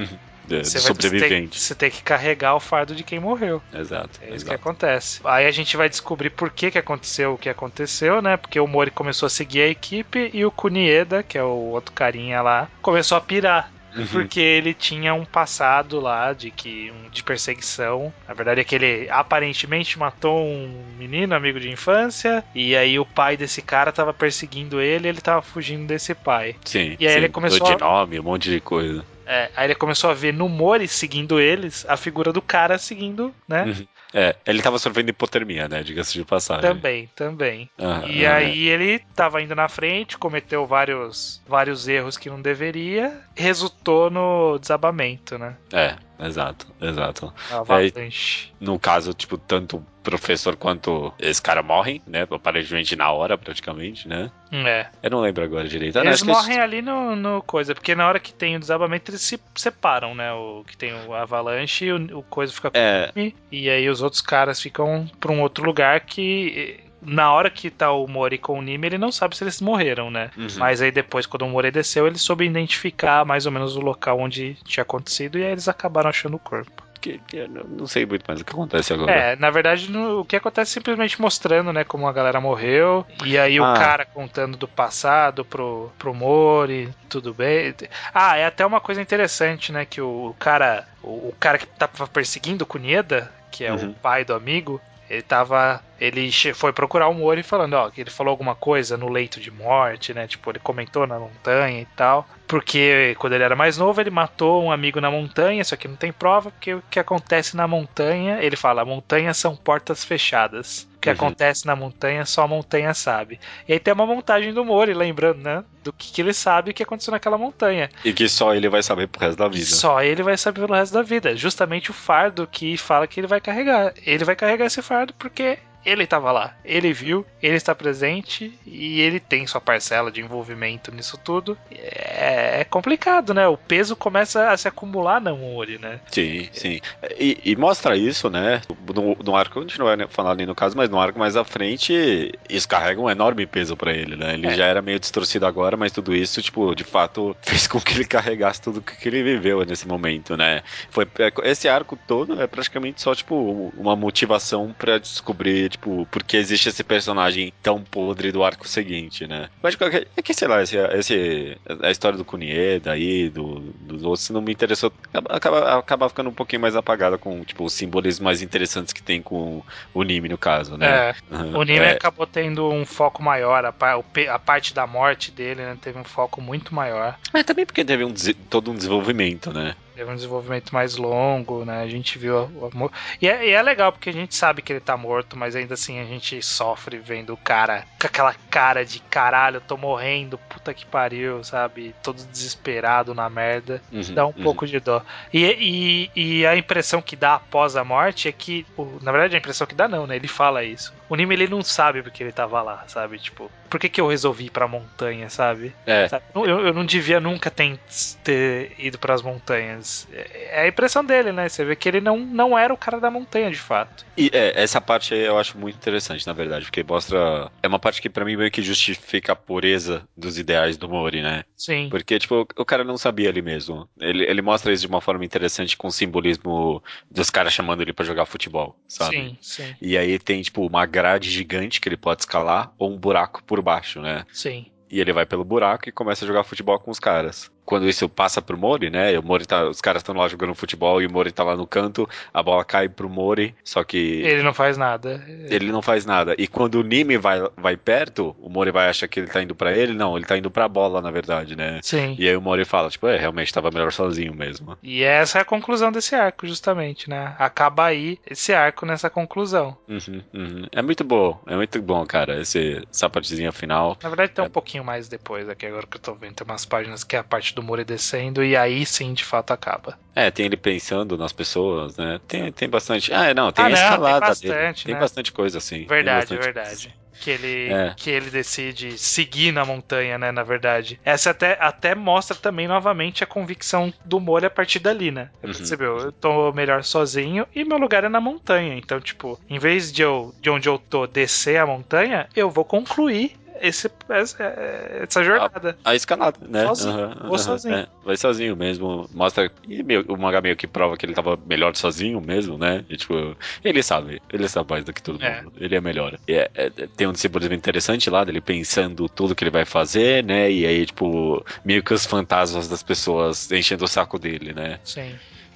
De, 0.47 0.61
de 0.61 0.79
sobrevivente. 0.79 1.59
você 1.59 1.73
tem 1.73 1.89
que 1.89 2.03
carregar 2.03 2.55
o 2.55 2.59
fardo 2.59 2.95
de 2.95 3.03
quem 3.03 3.19
morreu. 3.19 3.61
Exato. 3.73 4.19
É 4.21 4.25
isso 4.25 4.45
que 4.45 4.51
exato. 4.51 4.55
acontece. 4.55 5.21
Aí 5.23 5.45
a 5.45 5.51
gente 5.51 5.77
vai 5.77 5.89
descobrir 5.89 6.29
por 6.29 6.49
que, 6.49 6.71
que 6.71 6.77
aconteceu 6.77 7.33
o 7.33 7.37
que 7.37 7.49
aconteceu, 7.49 8.21
né? 8.21 8.37
Porque 8.37 8.59
o 8.59 8.67
Mori 8.67 8.91
começou 8.91 9.27
a 9.27 9.29
seguir 9.29 9.61
a 9.61 9.67
equipe 9.67 10.29
e 10.33 10.45
o 10.45 10.51
Kunieda, 10.51 11.23
que 11.23 11.37
é 11.37 11.43
o 11.43 11.47
outro 11.71 11.93
carinha 11.93 12.41
lá, 12.41 12.67
começou 12.81 13.17
a 13.17 13.21
pirar. 13.21 13.71
Uhum. 13.95 14.07
Porque 14.07 14.39
ele 14.39 14.73
tinha 14.73 15.13
um 15.13 15.23
passado 15.23 15.99
lá 15.99 16.33
de 16.33 16.49
que 16.49 16.91
um- 16.91 17.09
de 17.11 17.23
perseguição. 17.23 18.11
Na 18.27 18.33
verdade 18.33 18.59
é 18.59 18.63
que 18.63 18.73
ele 18.73 19.07
aparentemente 19.09 19.99
matou 19.99 20.43
um 20.43 20.83
menino, 20.97 21.35
amigo 21.35 21.59
de 21.59 21.69
infância, 21.69 22.43
e 22.55 22.75
aí 22.75 22.97
o 22.97 23.05
pai 23.05 23.37
desse 23.37 23.61
cara 23.61 23.91
tava 23.91 24.11
perseguindo 24.11 24.81
ele, 24.81 25.07
e 25.07 25.09
ele 25.09 25.21
tava 25.21 25.43
fugindo 25.43 25.85
desse 25.85 26.15
pai. 26.15 26.55
Sim. 26.65 26.95
E 26.99 27.05
aí 27.05 27.13
sim. 27.13 27.19
ele 27.19 27.29
começou 27.29 27.67
De 27.67 27.79
nome, 27.79 28.19
um 28.19 28.23
monte 28.23 28.49
de 28.49 28.59
coisa. 28.59 29.05
É, 29.25 29.49
aí 29.55 29.67
ele 29.67 29.75
começou 29.75 30.09
a 30.09 30.13
ver 30.13 30.33
no 30.33 30.49
Mori 30.49 30.87
seguindo 30.87 31.39
eles 31.39 31.85
a 31.87 31.97
figura 31.97 32.31
do 32.33 32.41
cara 32.41 32.77
seguindo, 32.77 33.33
né? 33.47 33.63
Uhum. 33.63 33.87
É, 34.13 34.35
ele 34.45 34.61
tava 34.61 34.77
sofrendo 34.77 35.09
hipotermia, 35.09 35.67
né? 35.67 35.81
Diga-se 35.81 36.13
de 36.13 36.23
passagem. 36.23 36.61
Também, 36.61 37.09
também. 37.15 37.69
Aham, 37.79 38.07
E 38.07 38.25
aham. 38.25 38.35
aí 38.35 38.67
ele 38.67 38.99
tava 39.15 39.41
indo 39.41 39.55
na 39.55 39.67
frente, 39.67 40.17
cometeu 40.19 40.67
vários, 40.67 41.41
vários 41.47 41.87
erros 41.87 42.15
que 42.15 42.29
não 42.29 42.39
deveria, 42.39 43.19
resultou 43.35 44.11
no 44.11 44.59
desabamento, 44.59 45.37
né? 45.39 45.55
É, 45.71 45.95
exato, 46.19 46.67
exato. 46.81 47.33
A 47.51 47.57
avalanche. 47.57 48.51
No 48.59 48.79
caso, 48.79 49.13
tipo, 49.13 49.37
tanto 49.37 49.77
o 49.77 49.85
professor 50.03 50.55
quanto 50.55 51.13
esse 51.19 51.41
cara 51.41 51.63
morrem, 51.63 52.01
né? 52.05 52.27
Aparentemente 52.29 52.95
na 52.95 53.11
hora, 53.11 53.37
praticamente, 53.37 54.07
né? 54.07 54.29
É. 54.51 54.87
Eu 55.01 55.09
não 55.09 55.21
lembro 55.21 55.43
agora 55.43 55.67
direito. 55.67 55.97
Ah, 55.97 56.05
Eles 56.05 56.21
morrem 56.23 56.59
ali 56.59 56.81
no, 56.81 57.15
no 57.15 57.41
coisa, 57.41 57.73
porque 57.73 57.95
na 57.95 58.07
hora 58.07 58.19
que 58.19 58.33
tem 58.33 58.55
o 58.55 58.59
desabamento 58.59 59.11
eles 59.11 59.21
se 59.21 59.39
separam, 59.55 60.13
né? 60.13 60.31
O 60.33 60.63
que 60.65 60.77
tem 60.77 60.93
o 60.93 61.13
avalanche 61.13 61.85
e 61.85 61.93
o, 61.93 62.19
o 62.19 62.23
coisa 62.23 62.53
fica 62.53 62.69
com 62.69 62.77
É, 62.77 63.11
ele, 63.15 63.35
e 63.51 63.69
aí 63.69 63.89
os 63.89 64.01
outros 64.01 64.21
caras 64.21 64.61
ficam 64.61 65.09
pra 65.19 65.31
um 65.31 65.41
outro 65.41 65.63
lugar 65.65 66.01
que 66.01 66.79
na 67.05 67.31
hora 67.33 67.49
que 67.49 67.69
tá 67.69 67.91
o 67.91 68.07
Mori 68.07 68.37
com 68.37 68.57
o 68.57 68.61
Nimi, 68.61 68.87
ele 68.87 68.97
não 68.97 69.11
sabe 69.11 69.35
se 69.35 69.43
eles 69.43 69.59
morreram, 69.61 70.09
né? 70.11 70.29
Uhum. 70.37 70.47
Mas 70.57 70.81
aí 70.81 70.91
depois, 70.91 71.25
quando 71.25 71.43
o 71.43 71.49
Mori 71.49 71.71
desceu, 71.71 72.07
ele 72.07 72.17
soube 72.17 72.45
identificar 72.45 73.25
mais 73.25 73.45
ou 73.45 73.51
menos 73.51 73.75
o 73.75 73.81
local 73.81 74.19
onde 74.19 74.55
tinha 74.65 74.81
acontecido 74.81 75.37
e 75.37 75.43
aí 75.43 75.51
eles 75.51 75.67
acabaram 75.67 76.09
achando 76.09 76.35
o 76.35 76.39
corpo. 76.39 76.83
que, 77.03 77.19
não 77.67 77.85
sei 77.85 78.05
muito 78.05 78.23
mais 78.25 78.39
o 78.39 78.45
que 78.45 78.53
acontece 78.53 78.93
agora. 78.93 79.11
É, 79.11 79.35
na 79.35 79.49
verdade, 79.49 79.91
no- 79.91 80.21
o 80.21 80.25
que 80.25 80.37
acontece 80.37 80.71
é 80.71 80.73
simplesmente 80.75 81.19
mostrando, 81.21 81.73
né, 81.73 81.83
como 81.83 82.07
a 82.07 82.13
galera 82.13 82.39
morreu. 82.39 83.05
E 83.25 83.37
aí 83.37 83.59
o 83.59 83.65
Ah. 83.65 83.73
cara 83.73 84.05
contando 84.05 84.55
do 84.55 84.69
passado 84.69 85.43
pro, 85.43 85.91
pro 85.99 86.13
Mori, 86.13 86.89
tudo 87.09 87.33
bem. 87.33 87.75
Ah, 88.13 88.37
é 88.37 88.45
até 88.45 88.65
uma 88.65 88.79
coisa 88.79 89.01
interessante, 89.01 89.69
né, 89.69 89.83
que 89.85 89.99
o 89.99 90.33
cara, 90.39 90.87
o, 91.01 91.27
o 91.27 91.35
cara 91.37 91.57
que 91.57 91.65
tava 91.67 92.07
perseguindo 92.07 92.63
o 92.63 92.67
Kunieda, 92.67 93.29
que 93.51 93.65
é 93.65 93.73
o 93.73 93.75
Uhum. 93.75 93.93
pai 94.01 94.23
do 94.23 94.33
amigo, 94.33 94.81
Ele 95.09 95.21
tava. 95.21 95.81
Ele 95.99 96.31
foi 96.53 96.73
procurar 96.73 97.07
o 97.07 97.13
Mori 97.13 97.43
falando, 97.43 97.73
ó, 97.73 97.89
que 97.89 98.01
ele 98.01 98.09
falou 98.09 98.31
alguma 98.31 98.55
coisa 98.55 98.97
no 98.97 99.09
leito 99.09 99.39
de 99.39 99.51
morte, 99.51 100.13
né? 100.13 100.27
Tipo, 100.27 100.51
ele 100.51 100.59
comentou 100.59 101.07
na 101.07 101.19
montanha 101.19 101.81
e 101.81 101.85
tal. 101.95 102.27
Porque 102.47 103.15
quando 103.19 103.33
ele 103.33 103.43
era 103.43 103.55
mais 103.55 103.77
novo, 103.77 103.99
ele 104.01 104.09
matou 104.09 104.63
um 104.63 104.71
amigo 104.71 104.99
na 104.99 105.09
montanha, 105.09 105.63
só 105.63 105.75
que 105.75 105.87
não 105.87 105.95
tem 105.95 106.11
prova, 106.11 106.51
porque 106.51 106.73
o 106.73 106.83
que 106.89 106.99
acontece 106.99 107.55
na 107.55 107.67
montanha, 107.67 108.39
ele 108.41 108.55
fala, 108.55 108.83
montanhas 108.85 109.37
são 109.37 109.55
portas 109.55 110.03
fechadas. 110.03 110.87
O 111.03 111.05
que 111.05 111.09
uhum. 111.09 111.15
acontece 111.15 111.67
na 111.67 111.75
montanha, 111.75 112.25
só 112.25 112.43
a 112.43 112.47
montanha 112.47 112.93
sabe. 112.93 113.37
E 113.67 113.73
aí 113.73 113.79
tem 113.79 113.93
uma 113.93 114.05
montagem 114.05 114.53
do 114.53 114.63
Mori, 114.63 114.93
lembrando, 114.93 115.43
né? 115.43 115.61
Do 115.83 115.91
que, 115.91 116.13
que 116.13 116.21
ele 116.21 116.33
sabe 116.33 116.71
o 116.71 116.73
que 116.73 116.81
aconteceu 116.81 117.11
naquela 117.11 117.37
montanha. 117.37 117.89
E 118.05 118.13
que 118.13 118.29
só 118.29 118.55
ele 118.55 118.69
vai 118.69 118.81
saber 118.81 119.07
pro 119.07 119.19
resto 119.19 119.37
da 119.37 119.49
vida. 119.49 119.65
Só 119.65 120.01
ele 120.01 120.23
vai 120.23 120.37
saber 120.37 120.61
pelo 120.61 120.73
resto 120.73 120.93
da 120.93 121.01
vida. 121.01 121.35
Justamente 121.35 121.91
o 121.91 121.93
fardo 121.93 122.47
que 122.47 122.77
fala 122.77 123.05
que 123.05 123.19
ele 123.19 123.27
vai 123.27 123.41
carregar. 123.41 123.93
Ele 124.05 124.23
vai 124.23 124.35
carregar 124.35 124.65
esse 124.65 124.81
fardo 124.81 125.13
porque 125.15 125.59
ele 125.85 126.03
estava 126.03 126.31
lá, 126.31 126.55
ele 126.63 126.93
viu, 126.93 127.25
ele 127.41 127.55
está 127.55 127.75
presente 127.75 128.57
e 128.65 129.01
ele 129.01 129.19
tem 129.19 129.45
sua 129.45 129.59
parcela 129.59 130.11
de 130.11 130.21
envolvimento 130.21 130.93
nisso 130.93 131.17
tudo. 131.17 131.57
É, 131.71 132.61
é 132.61 132.63
complicado, 132.63 133.33
né? 133.33 133.47
O 133.47 133.57
peso 133.57 133.95
começa 133.95 134.49
a 134.49 134.57
se 134.57 134.67
acumular 134.67 135.19
na 135.19 135.33
Mori, 135.33 135.77
né? 135.77 135.99
Sim, 136.09 136.47
sim. 136.51 136.79
E, 137.19 137.39
e, 137.43 137.55
mostra 137.55 137.97
isso, 137.97 138.29
né? 138.29 138.61
No, 138.93 139.15
no 139.23 139.35
arco, 139.35 139.59
a 139.59 139.61
gente 139.61 139.77
não 139.77 139.85
vai 139.85 140.07
falar 140.07 140.31
ali 140.31 140.45
no 140.45 140.55
caso, 140.55 140.75
mas 140.77 140.89
no 140.89 140.99
arco 140.99 141.19
mais 141.19 141.35
à 141.35 141.43
frente, 141.43 142.31
isso 142.49 142.67
carrega 142.67 143.01
um 143.01 143.09
enorme 143.09 143.45
peso 143.45 143.75
para 143.75 143.93
ele, 143.93 144.15
né? 144.15 144.33
Ele 144.33 144.47
é. 144.47 144.55
já 144.55 144.65
era 144.65 144.81
meio 144.81 144.99
distorcido 144.99 145.45
agora, 145.45 145.75
mas 145.75 145.91
tudo 145.91 146.15
isso, 146.15 146.41
tipo, 146.41 146.73
de 146.73 146.83
fato, 146.83 147.35
fez 147.41 147.67
com 147.67 147.79
que 147.79 147.93
ele 147.93 148.05
carregasse 148.05 148.61
tudo 148.61 148.81
que 148.81 149.07
ele 149.07 149.23
viveu 149.23 149.65
nesse 149.65 149.87
momento, 149.87 150.37
né? 150.37 150.63
Foi, 150.89 151.07
é, 151.19 151.49
esse 151.49 151.67
arco 151.67 151.97
todo 152.07 152.41
é 152.41 152.47
praticamente 152.47 153.01
só, 153.01 153.13
tipo, 153.13 153.73
uma 153.77 153.95
motivação 153.95 154.73
para 154.77 154.97
descobrir 154.97 155.72
tipo, 155.73 156.07
porque 156.11 156.37
existe 156.37 156.69
esse 156.69 156.83
personagem 156.83 157.51
tão 157.61 157.81
podre 157.81 158.31
do 158.31 158.43
arco 158.43 158.67
seguinte, 158.67 159.27
né? 159.27 159.49
Mas 159.61 159.75
é 160.15 160.21
que, 160.21 160.33
sei 160.33 160.47
lá, 160.47 160.61
esse, 160.61 160.77
esse, 160.77 161.57
a 161.81 161.91
história 161.91 162.17
do 162.17 162.23
Kunieda 162.25 162.91
aí, 162.91 163.29
do, 163.29 163.59
dos 163.59 164.03
outros, 164.03 164.29
não 164.29 164.41
me 164.41 164.51
interessou. 164.51 164.91
Acaba, 165.29 165.79
acaba 165.79 166.09
ficando 166.09 166.29
um 166.29 166.33
pouquinho 166.33 166.61
mais 166.61 166.75
apagada 166.75 167.17
com, 167.17 167.43
tipo, 167.43 167.65
os 167.65 167.73
simbolismos 167.73 168.23
mais 168.23 168.41
interessantes 168.41 168.93
que 168.93 169.03
tem 169.03 169.21
com 169.21 169.61
o 169.93 170.03
Nime, 170.03 170.29
no 170.29 170.37
caso, 170.37 170.77
né? 170.77 171.09
É, 171.09 171.15
o 171.55 171.63
Nime 171.63 171.85
é. 171.85 171.91
acabou 171.91 172.27
tendo 172.27 172.69
um 172.69 172.85
foco 172.85 173.21
maior, 173.21 173.65
a, 173.65 173.69
a, 173.69 174.39
parte 174.39 174.73
da 174.73 174.85
morte 174.85 175.31
dele, 175.31 175.61
né? 175.61 175.77
Teve 175.81 175.99
um 175.99 176.03
foco 176.03 176.41
muito 176.41 176.73
maior. 176.73 177.17
É, 177.33 177.43
também 177.43 177.65
porque 177.65 177.83
teve 177.83 178.05
um, 178.05 178.13
todo 178.49 178.71
um 178.71 178.75
desenvolvimento, 178.75 179.51
né? 179.51 179.75
Teve 179.95 180.09
um 180.09 180.15
desenvolvimento 180.15 180.73
mais 180.73 180.95
longo, 180.95 181.63
né? 181.65 181.81
A 181.81 181.87
gente 181.87 182.17
viu 182.17 182.49
o 182.55 182.69
amor. 182.71 182.91
E 183.21 183.27
é, 183.27 183.47
e 183.47 183.51
é, 183.51 183.61
legal 183.61 183.91
porque 183.91 184.09
a 184.09 184.13
gente 184.13 184.35
sabe 184.35 184.61
que 184.61 184.73
ele 184.73 184.79
tá 184.79 184.97
morto, 184.97 185.37
mas 185.37 185.55
ainda 185.55 185.75
assim 185.75 185.99
a 185.99 186.05
gente 186.05 186.41
sofre 186.41 186.97
vendo 186.97 187.33
o 187.33 187.37
cara 187.37 187.85
com 187.99 188.07
aquela 188.07 188.35
cara 188.49 188.85
de 188.85 188.99
caralho, 188.99 189.57
eu 189.57 189.61
tô 189.61 189.77
morrendo, 189.77 190.37
puta 190.37 190.73
que 190.73 190.85
pariu, 190.85 191.43
sabe? 191.43 191.93
Todo 192.01 192.23
desesperado 192.25 193.13
na 193.13 193.29
merda. 193.29 193.81
Uhum, 193.91 194.13
dá 194.13 194.25
um 194.25 194.29
uhum. 194.35 194.43
pouco 194.43 194.65
de 194.65 194.79
dó. 194.79 195.01
E, 195.33 195.43
e, 195.43 196.11
e, 196.15 196.45
a 196.45 196.55
impressão 196.55 197.01
que 197.01 197.15
dá 197.15 197.35
após 197.35 197.75
a 197.75 197.83
morte 197.83 198.27
é 198.27 198.31
que. 198.31 198.65
Na 199.01 199.11
verdade, 199.11 199.35
a 199.35 199.39
impressão 199.39 199.67
que 199.67 199.75
dá 199.75 199.87
não, 199.87 200.07
né? 200.07 200.15
Ele 200.15 200.27
fala 200.27 200.63
isso. 200.63 200.93
O 201.07 201.15
Nime 201.15 201.35
ele 201.35 201.47
não 201.47 201.61
sabe 201.61 202.01
porque 202.01 202.23
ele 202.23 202.31
tava 202.31 202.61
lá, 202.61 202.83
sabe? 202.87 203.19
Tipo, 203.19 203.51
por 203.73 203.79
que, 203.79 203.89
que 203.89 203.99
eu 203.99 204.07
resolvi 204.07 204.45
ir 204.45 204.49
pra 204.51 204.67
montanha, 204.67 205.31
sabe? 205.31 205.73
É. 205.83 206.07
Sabe? 206.07 206.25
Eu, 206.35 206.45
eu 206.45 206.73
não 206.75 206.85
devia 206.85 207.19
nunca 207.19 207.49
ter, 207.49 207.79
ter 208.23 208.71
ido 208.77 208.99
para 208.99 209.15
as 209.15 209.23
montanhas. 209.23 210.07
É, 210.13 210.59
é 210.59 210.61
a 210.61 210.67
impressão 210.67 211.03
dele, 211.03 211.31
né? 211.31 211.49
Você 211.49 211.65
vê 211.65 211.75
que 211.75 211.89
ele 211.89 211.99
não, 211.99 212.19
não 212.19 212.55
era 212.55 212.71
o 212.71 212.77
cara 212.77 212.99
da 212.99 213.09
montanha 213.09 213.49
de 213.49 213.57
fato. 213.57 214.05
E 214.15 214.29
é, 214.31 214.61
essa 214.61 214.79
parte 214.79 215.15
aí 215.15 215.21
eu 215.21 215.39
acho 215.39 215.57
muito 215.57 215.75
interessante, 215.75 216.27
na 216.27 216.33
verdade, 216.33 216.65
porque 216.65 216.83
mostra. 216.83 217.49
É 217.63 217.67
uma 217.67 217.79
parte 217.79 217.99
que 217.99 218.11
para 218.11 218.23
mim 218.23 218.35
meio 218.35 218.51
que 218.51 218.61
justifica 218.61 219.31
a 219.31 219.35
pureza 219.35 220.07
dos 220.15 220.37
ideais 220.37 220.77
do 220.77 220.87
Mori, 220.87 221.23
né? 221.23 221.43
Sim. 221.57 221.87
Porque, 221.89 222.19
tipo, 222.19 222.47
o 222.55 222.65
cara 222.65 222.83
não 222.83 222.95
sabia 222.95 223.29
ali 223.29 223.41
mesmo. 223.41 223.89
Ele, 223.99 224.23
ele 224.23 224.43
mostra 224.43 224.71
isso 224.71 224.81
de 224.81 224.87
uma 224.87 225.01
forma 225.01 225.25
interessante 225.25 225.75
com 225.75 225.87
o 225.87 225.91
simbolismo 225.91 226.83
dos 227.09 227.31
caras 227.31 227.53
chamando 227.53 227.81
ele 227.81 227.91
para 227.91 228.05
jogar 228.05 228.27
futebol, 228.27 228.75
sabe? 228.87 229.15
Sim, 229.15 229.37
sim. 229.41 229.75
E 229.81 229.97
aí 229.97 230.19
tem, 230.19 230.43
tipo, 230.43 230.63
uma 230.63 230.85
grade 230.85 231.31
gigante 231.31 231.81
que 231.81 231.89
ele 231.89 231.97
pode 231.97 232.21
escalar 232.21 232.71
ou 232.77 232.93
um 232.93 232.97
buraco 232.97 233.41
por 233.43 233.62
baixo, 233.63 234.01
né? 234.01 234.25
Sim. 234.31 234.67
E 234.89 234.99
ele 234.99 235.13
vai 235.13 235.25
pelo 235.25 235.43
buraco 235.43 235.89
e 235.89 235.91
começa 235.91 236.23
a 236.23 236.27
jogar 236.27 236.43
futebol 236.43 236.79
com 236.79 236.91
os 236.91 236.99
caras 236.99 237.51
quando 237.65 237.87
isso 237.87 238.07
passa 238.09 238.41
pro 238.41 238.57
Mori, 238.57 238.89
né? 238.89 239.17
O 239.17 239.23
Mori 239.23 239.45
tá, 239.45 239.67
os 239.67 239.81
caras 239.81 240.01
estão 240.01 240.15
lá 240.15 240.27
jogando 240.27 240.53
futebol 240.53 241.01
e 241.01 241.05
o 241.05 241.11
Mori 241.11 241.31
tá 241.31 241.43
lá 241.43 241.55
no 241.55 241.65
canto, 241.65 242.07
a 242.33 242.43
bola 242.43 242.63
cai 242.63 242.89
pro 242.89 243.09
Mori, 243.09 243.55
só 243.63 243.83
que 243.83 243.97
ele 243.97 244.43
não 244.43 244.53
faz 244.53 244.77
nada. 244.77 245.23
Ele 245.27 245.71
não 245.71 245.81
faz 245.81 246.05
nada. 246.05 246.35
E 246.37 246.47
quando 246.47 246.75
o 246.75 246.83
Nimi 246.83 247.17
vai, 247.17 247.39
vai 247.55 247.77
perto, 247.77 248.35
o 248.39 248.49
Mori 248.49 248.71
vai 248.71 248.89
achar 248.89 249.07
que 249.07 249.19
ele 249.19 249.27
tá 249.27 249.41
indo 249.41 249.55
para 249.55 249.75
ele, 249.75 249.93
não, 249.93 250.17
ele 250.17 250.25
tá 250.25 250.37
indo 250.37 250.51
pra 250.51 250.67
bola, 250.67 251.01
na 251.01 251.11
verdade, 251.11 251.55
né? 251.55 251.79
Sim. 251.81 252.15
E 252.17 252.27
aí 252.27 252.35
o 252.35 252.41
Mori 252.41 252.65
fala, 252.65 252.89
tipo, 252.89 253.07
é, 253.07 253.17
realmente 253.17 253.53
tava 253.53 253.71
melhor 253.71 253.91
sozinho 253.91 254.33
mesmo. 254.33 254.77
E 254.83 255.03
essa 255.03 255.39
é 255.39 255.41
a 255.41 255.45
conclusão 255.45 255.91
desse 255.91 256.15
arco, 256.15 256.47
justamente, 256.47 257.09
né? 257.09 257.35
Acaba 257.39 257.85
aí 257.85 258.19
esse 258.29 258.53
arco 258.53 258.85
nessa 258.85 259.09
conclusão. 259.09 259.77
Uhum, 259.87 260.21
uhum. 260.33 260.67
É 260.71 260.81
muito 260.81 261.03
bom, 261.03 261.39
é 261.47 261.55
muito 261.55 261.81
bom, 261.81 262.05
cara, 262.05 262.41
esse, 262.41 262.83
essa 262.91 263.09
partezinha 263.09 263.51
final. 263.51 263.97
Na 264.01 264.09
verdade 264.09 264.31
tem 264.31 264.43
é... 264.43 264.47
um 264.47 264.51
pouquinho 264.51 264.83
mais 264.83 265.07
depois 265.07 265.47
aqui, 265.47 265.65
agora 265.65 265.87
que 265.87 265.97
eu 265.97 266.01
tô 266.01 266.13
vendo, 266.13 266.35
tem 266.35 266.45
umas 266.45 266.65
páginas 266.65 267.03
que 267.03 267.15
é 267.15 267.19
a 267.19 267.23
parte 267.23 267.52
do 267.53 267.63
Mori 267.63 267.83
descendo 267.83 268.43
e 268.43 268.55
aí 268.55 268.85
sim 268.85 269.13
de 269.13 269.23
fato 269.23 269.51
acaba. 269.51 269.97
É, 270.15 270.29
tem 270.29 270.45
ele 270.45 270.57
pensando 270.57 271.17
nas 271.17 271.33
pessoas, 271.33 271.97
né? 271.97 272.19
Tem, 272.27 272.51
tem 272.51 272.69
bastante. 272.69 273.11
Ah, 273.13 273.33
não, 273.33 273.51
tem 273.51 273.65
ah, 273.65 273.67
a 273.67 273.71
escalada 273.71 274.19
tem 274.19 274.29
bastante, 274.29 274.51
dele. 274.51 274.73
Tem 274.85 274.93
né? 274.93 274.99
bastante 274.99 275.31
coisa 275.31 275.57
assim. 275.57 275.85
Verdade, 275.85 276.37
verdade. 276.37 276.87
Coisa. 276.87 277.03
Que 277.19 277.29
ele, 277.29 277.71
é. 277.71 277.93
que 277.95 278.09
ele 278.09 278.29
decide 278.29 278.97
seguir 278.97 279.51
na 279.51 279.63
montanha, 279.63 280.17
né? 280.17 280.31
Na 280.31 280.43
verdade. 280.43 280.99
Essa 281.05 281.29
até, 281.29 281.57
até 281.59 281.95
mostra 281.95 282.35
também 282.35 282.67
novamente 282.67 283.23
a 283.23 283.27
convicção 283.27 283.93
do 284.03 284.19
Mori 284.19 284.45
a 284.45 284.49
partir 284.49 284.79
dali, 284.79 285.11
né? 285.11 285.29
Uhum. 285.43 285.53
Percebeu? 285.53 285.97
Eu 285.99 286.11
tô 286.11 286.51
melhor 286.51 286.83
sozinho 286.83 287.47
e 287.55 287.63
meu 287.63 287.77
lugar 287.77 288.03
é 288.03 288.09
na 288.09 288.19
montanha. 288.19 288.75
Então, 288.75 288.99
tipo, 288.99 289.39
em 289.49 289.59
vez 289.59 289.91
de 289.91 290.01
eu 290.01 290.33
de 290.41 290.49
onde 290.49 290.67
eu 290.67 290.77
tô 290.77 291.07
descer 291.07 291.57
a 291.57 291.65
montanha, 291.65 292.27
eu 292.35 292.49
vou 292.49 292.65
concluir 292.65 293.35
esse, 293.63 293.89
essa, 294.09 294.43
essa 294.43 295.23
jornada. 295.23 295.77
A, 295.85 295.91
a, 295.91 295.95
escalada, 295.95 296.37
né? 296.45 296.65
Sozinho. 296.65 297.07
Uhum, 297.07 297.27
Vou 297.29 297.39
sozinho. 297.39 297.75
É, 297.75 297.87
vai 298.03 298.17
sozinho 298.17 298.57
mesmo. 298.57 299.09
Mostra. 299.13 299.49
E 299.67 299.81
meio, 299.81 300.03
o 300.09 300.17
mangá 300.17 300.41
meio 300.41 300.57
que 300.57 300.67
prova 300.67 300.97
que 300.97 301.05
ele 301.05 301.13
tava 301.13 301.39
melhor 301.47 301.73
sozinho 301.73 302.19
mesmo, 302.19 302.57
né? 302.57 302.83
E, 302.89 302.97
tipo, 302.97 303.37
ele 303.63 303.81
sabe. 303.81 304.21
Ele 304.31 304.49
sabe 304.49 304.69
mais 304.69 304.83
do 304.83 304.91
que 304.91 305.01
todo 305.01 305.23
é. 305.23 305.41
mundo. 305.41 305.53
Ele 305.57 305.75
é 305.75 305.79
melhor. 305.79 306.19
É, 306.27 306.51
é, 306.53 306.69
tem 306.69 307.07
um 307.07 307.15
simbolismo 307.15 307.55
interessante 307.55 308.09
lá 308.09 308.25
dele 308.25 308.41
pensando 308.41 309.07
tudo 309.07 309.33
que 309.33 309.45
ele 309.45 309.51
vai 309.51 309.63
fazer, 309.63 310.25
né? 310.25 310.51
E 310.51 310.65
aí, 310.65 310.85
tipo, 310.85 311.43
meio 311.63 311.81
que 311.81 311.93
os 311.93 312.05
fantasmas 312.05 312.67
das 312.67 312.83
pessoas 312.83 313.49
enchendo 313.49 313.85
o 313.85 313.87
saco 313.87 314.19
dele, 314.19 314.51
né? 314.51 314.79
Sim. 314.83 315.15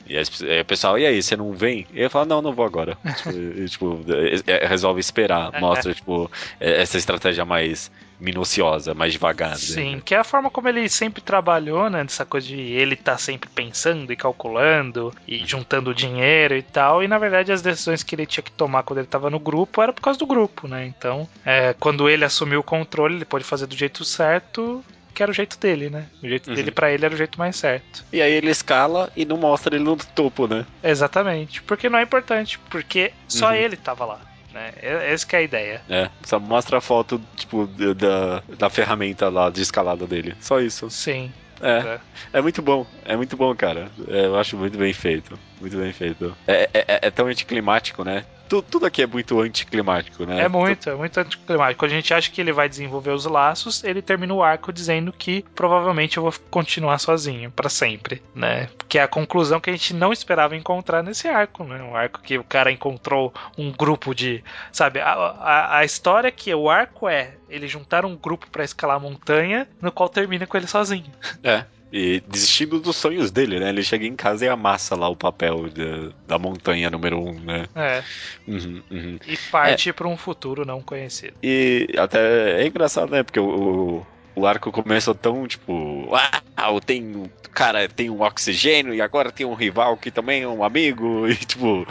E 0.10 0.18
aí 0.18 0.62
o 0.62 0.66
pessoal, 0.66 0.97
e 0.97 1.05
aí, 1.05 1.22
você 1.22 1.36
não 1.36 1.51
vem? 1.53 1.86
E 1.93 2.01
eu 2.01 2.10
falo, 2.10 2.26
não, 2.26 2.41
não 2.41 2.53
vou 2.53 2.66
agora. 2.66 2.97
tipo, 3.68 3.68
tipo 3.68 4.05
é, 4.47 4.64
é, 4.64 4.68
resolve 4.68 4.99
esperar. 4.99 5.60
Mostra, 5.60 5.93
tipo, 5.93 6.32
é, 6.60 6.82
essa 6.82 6.97
estratégia 6.97 7.45
mais 7.45 7.91
minuciosa, 8.20 8.93
mais 8.93 9.14
devagar. 9.14 9.51
Né? 9.51 9.58
Sim, 9.58 9.95
né? 9.95 10.01
que 10.03 10.16
é 10.16 10.18
a 10.18 10.24
forma 10.24 10.49
como 10.49 10.68
ele 10.68 10.89
sempre 10.89 11.22
trabalhou, 11.22 11.89
né? 11.89 12.03
Dessa 12.03 12.26
coisa 12.26 12.47
de 12.47 12.60
ele 12.60 12.95
tá 12.95 13.18
sempre 13.18 13.49
pensando 13.49 14.12
e 14.12 14.16
calculando 14.16 15.14
e 15.28 15.45
juntando 15.45 15.93
dinheiro 15.93 16.55
e 16.55 16.62
tal. 16.62 17.03
E 17.03 17.08
na 17.08 17.18
verdade 17.18 17.51
as 17.51 17.62
decisões 17.62 18.03
que 18.03 18.16
ele 18.16 18.26
tinha 18.26 18.43
que 18.43 18.51
tomar 18.51 18.84
quando 18.84 18.99
ele 18.99 19.08
tava 19.08 19.30
no 19.30 19.39
grupo 19.39 19.82
era 19.82 19.93
por 19.93 20.01
causa 20.01 20.18
do 20.18 20.26
grupo, 20.26 20.68
né? 20.68 20.86
Então, 20.86 21.28
é, 21.45 21.76
quando 21.80 22.10
ele 22.10 22.26
assumiu 22.26 22.62
o 22.62 22.64
controle, 22.64 23.16
ele 23.16 23.26
pode 23.26 23.43
fazer 23.43 23.68
do 23.68 23.76
jeito 23.76 24.03
certo 24.03 24.84
que 25.18 25.24
era 25.24 25.32
o 25.32 25.34
jeito 25.34 25.57
dele, 25.57 25.89
né? 25.89 26.05
O 26.22 26.28
jeito 26.28 26.47
uhum. 26.47 26.55
dele 26.55 26.70
para 26.70 26.91
ele 26.91 27.03
era 27.03 27.11
o 27.11 27.18
jeito 27.18 27.39
mais 27.39 27.55
certo. 27.55 28.05
E 28.13 28.22
aí 28.22 28.32
ele 28.32 28.51
escala 28.51 29.11
e 29.15 29.26
não 29.26 29.36
mostra 29.36 29.76
ele 29.76 29.84
no 29.84 29.97
topo, 29.97 30.47
né? 30.47 30.63
Exatamente. 30.84 31.59
Porque 31.63 31.89
não 31.89 31.97
é 31.97 32.03
importante, 32.03 32.59
porque 32.70 33.11
só 33.28 33.47
uhum. 33.47 33.55
ele 33.55 33.76
tava 33.76 34.05
lá. 34.05 34.22
Né? 34.53 34.74
Essa 34.80 35.26
que 35.26 35.36
é 35.36 35.39
a 35.39 35.41
ideia. 35.41 35.82
É, 35.89 36.07
só 36.24 36.39
mostra 36.39 36.78
a 36.78 36.82
foto, 36.82 37.20
tipo, 37.36 37.65
da, 37.65 38.43
da 38.59 38.70
ferramenta 38.70 39.28
lá 39.28 39.49
de 39.49 39.59
escalada 39.59 40.05
dele. 40.05 40.36
Só 40.39 40.61
isso. 40.61 40.88
Sim. 40.91 41.34
É, 41.59 41.70
é, 41.80 41.99
é 42.34 42.41
muito 42.41 42.61
bom, 42.61 42.86
é 43.03 43.15
muito 43.15 43.36
bom, 43.36 43.55
cara. 43.55 43.89
É, 44.07 44.28
eu 44.28 44.38
acho 44.38 44.55
muito 44.55 44.78
bem 44.78 44.93
feito, 44.93 45.38
muito 45.59 45.76
bem 45.76 45.91
feito. 45.91 46.38
É, 46.45 46.70
é, 46.72 46.86
é, 46.88 46.99
é 47.01 47.09
tão 47.09 47.26
anticlimático, 47.26 48.03
né? 48.03 48.24
Tudo, 48.48 48.64
tudo 48.64 48.86
aqui 48.86 49.02
é 49.02 49.08
muito 49.08 49.39
anticlimático, 49.39 50.26
né? 50.26 50.41
É 50.41 50.48
muito, 50.48 50.89
é 50.89 50.95
muito 50.95 51.20
anticlimático. 51.20 51.80
Quando 51.80 51.91
a 51.91 51.95
gente 51.95 52.14
acha 52.14 52.32
que 52.32 52.41
ele 52.41 52.52
vai 52.52 52.68
desenvolver 52.68 53.12
os 53.12 53.26
laços, 53.26 53.84
ele 53.84 54.02
termina 54.02 54.34
o 54.34 54.43
arco 54.43 54.72
dizendo 54.74 55.12
que 55.12 55.45
provavelmente 55.56 56.18
eu 56.18 56.24
vou 56.24 56.34
continuar 56.50 56.98
sozinho 57.00 57.52
para 57.52 57.70
sempre, 57.70 58.22
né? 58.34 58.70
Que 58.88 59.00
é 59.00 59.04
a 59.04 59.08
conclusão 59.08 59.60
que 59.60 59.70
a 59.70 59.74
gente 59.74 59.93
não 59.93 60.12
esperava 60.12 60.56
encontrar 60.56 61.04
nesse 61.04 61.28
arco, 61.28 61.64
né? 61.64 61.82
Um 61.82 61.95
arco 61.95 62.22
que 62.22 62.38
o 62.38 62.43
cara 62.43 62.72
encontrou 62.72 63.34
um 63.58 63.72
grupo 63.72 64.14
de, 64.14 64.43
sabe? 64.72 65.00
A, 65.00 65.14
a, 65.14 65.78
a 65.80 65.86
história 65.86 66.32
que 66.32 66.54
o 66.54 66.70
arco 66.70 67.08
é 67.08 67.36
ele 67.50 67.68
juntar 67.68 68.06
um 68.06 68.16
grupo 68.16 68.48
para 68.50 68.64
escalar 68.64 68.98
a 68.98 69.00
montanha, 69.00 69.68
no 69.82 69.91
qual 69.91 70.10
termina 70.10 70.45
com 70.45 70.58
ele 70.58 70.68
sozinho. 70.68 71.12
É. 71.43 71.66
E 71.92 72.22
desistindo 72.28 72.80
dos 72.80 72.98
sonhos 72.98 73.32
dele, 73.32 73.60
né? 73.60 73.70
Ele 73.70 73.82
chega 73.82 74.06
em 74.06 74.16
casa 74.16 74.46
e 74.46 74.50
amassa 74.50 74.96
lá 74.96 75.08
o 75.08 75.16
papel 75.16 75.70
da, 75.70 76.12
da 76.28 76.40
montanha 76.40 76.90
número 76.90 77.20
um, 77.20 77.40
né? 77.40 77.66
É. 77.76 78.04
Uhum, 78.46 78.82
uhum. 78.92 79.20
E 79.26 79.38
parte 79.50 79.90
é. 79.90 79.94
para 79.94 80.08
um 80.08 80.18
futuro 80.18 80.66
não 80.66 80.82
conhecido. 80.82 81.34
E 81.42 81.88
até 81.98 82.62
é 82.62 82.68
engraçado, 82.68 83.12
né? 83.12 83.24
Porque 83.24 83.40
o, 83.40 84.00
o 84.00 84.08
arco 84.46 84.72
começa 84.72 85.14
tão 85.16 85.48
tipo. 85.48 86.08
Ah, 86.14 86.70
tem. 86.86 87.32
Cara, 87.52 87.88
tem 87.88 88.10
um 88.10 88.22
oxigênio 88.22 88.94
e 88.94 89.02
agora 89.02 89.32
tem 89.32 89.46
um 89.46 89.56
rival 89.56 89.98
que 89.98 90.12
também 90.12 90.44
é 90.44 90.48
um 90.48 90.64
amigo. 90.64 91.28
E 91.28 91.36
tipo. 91.36 91.88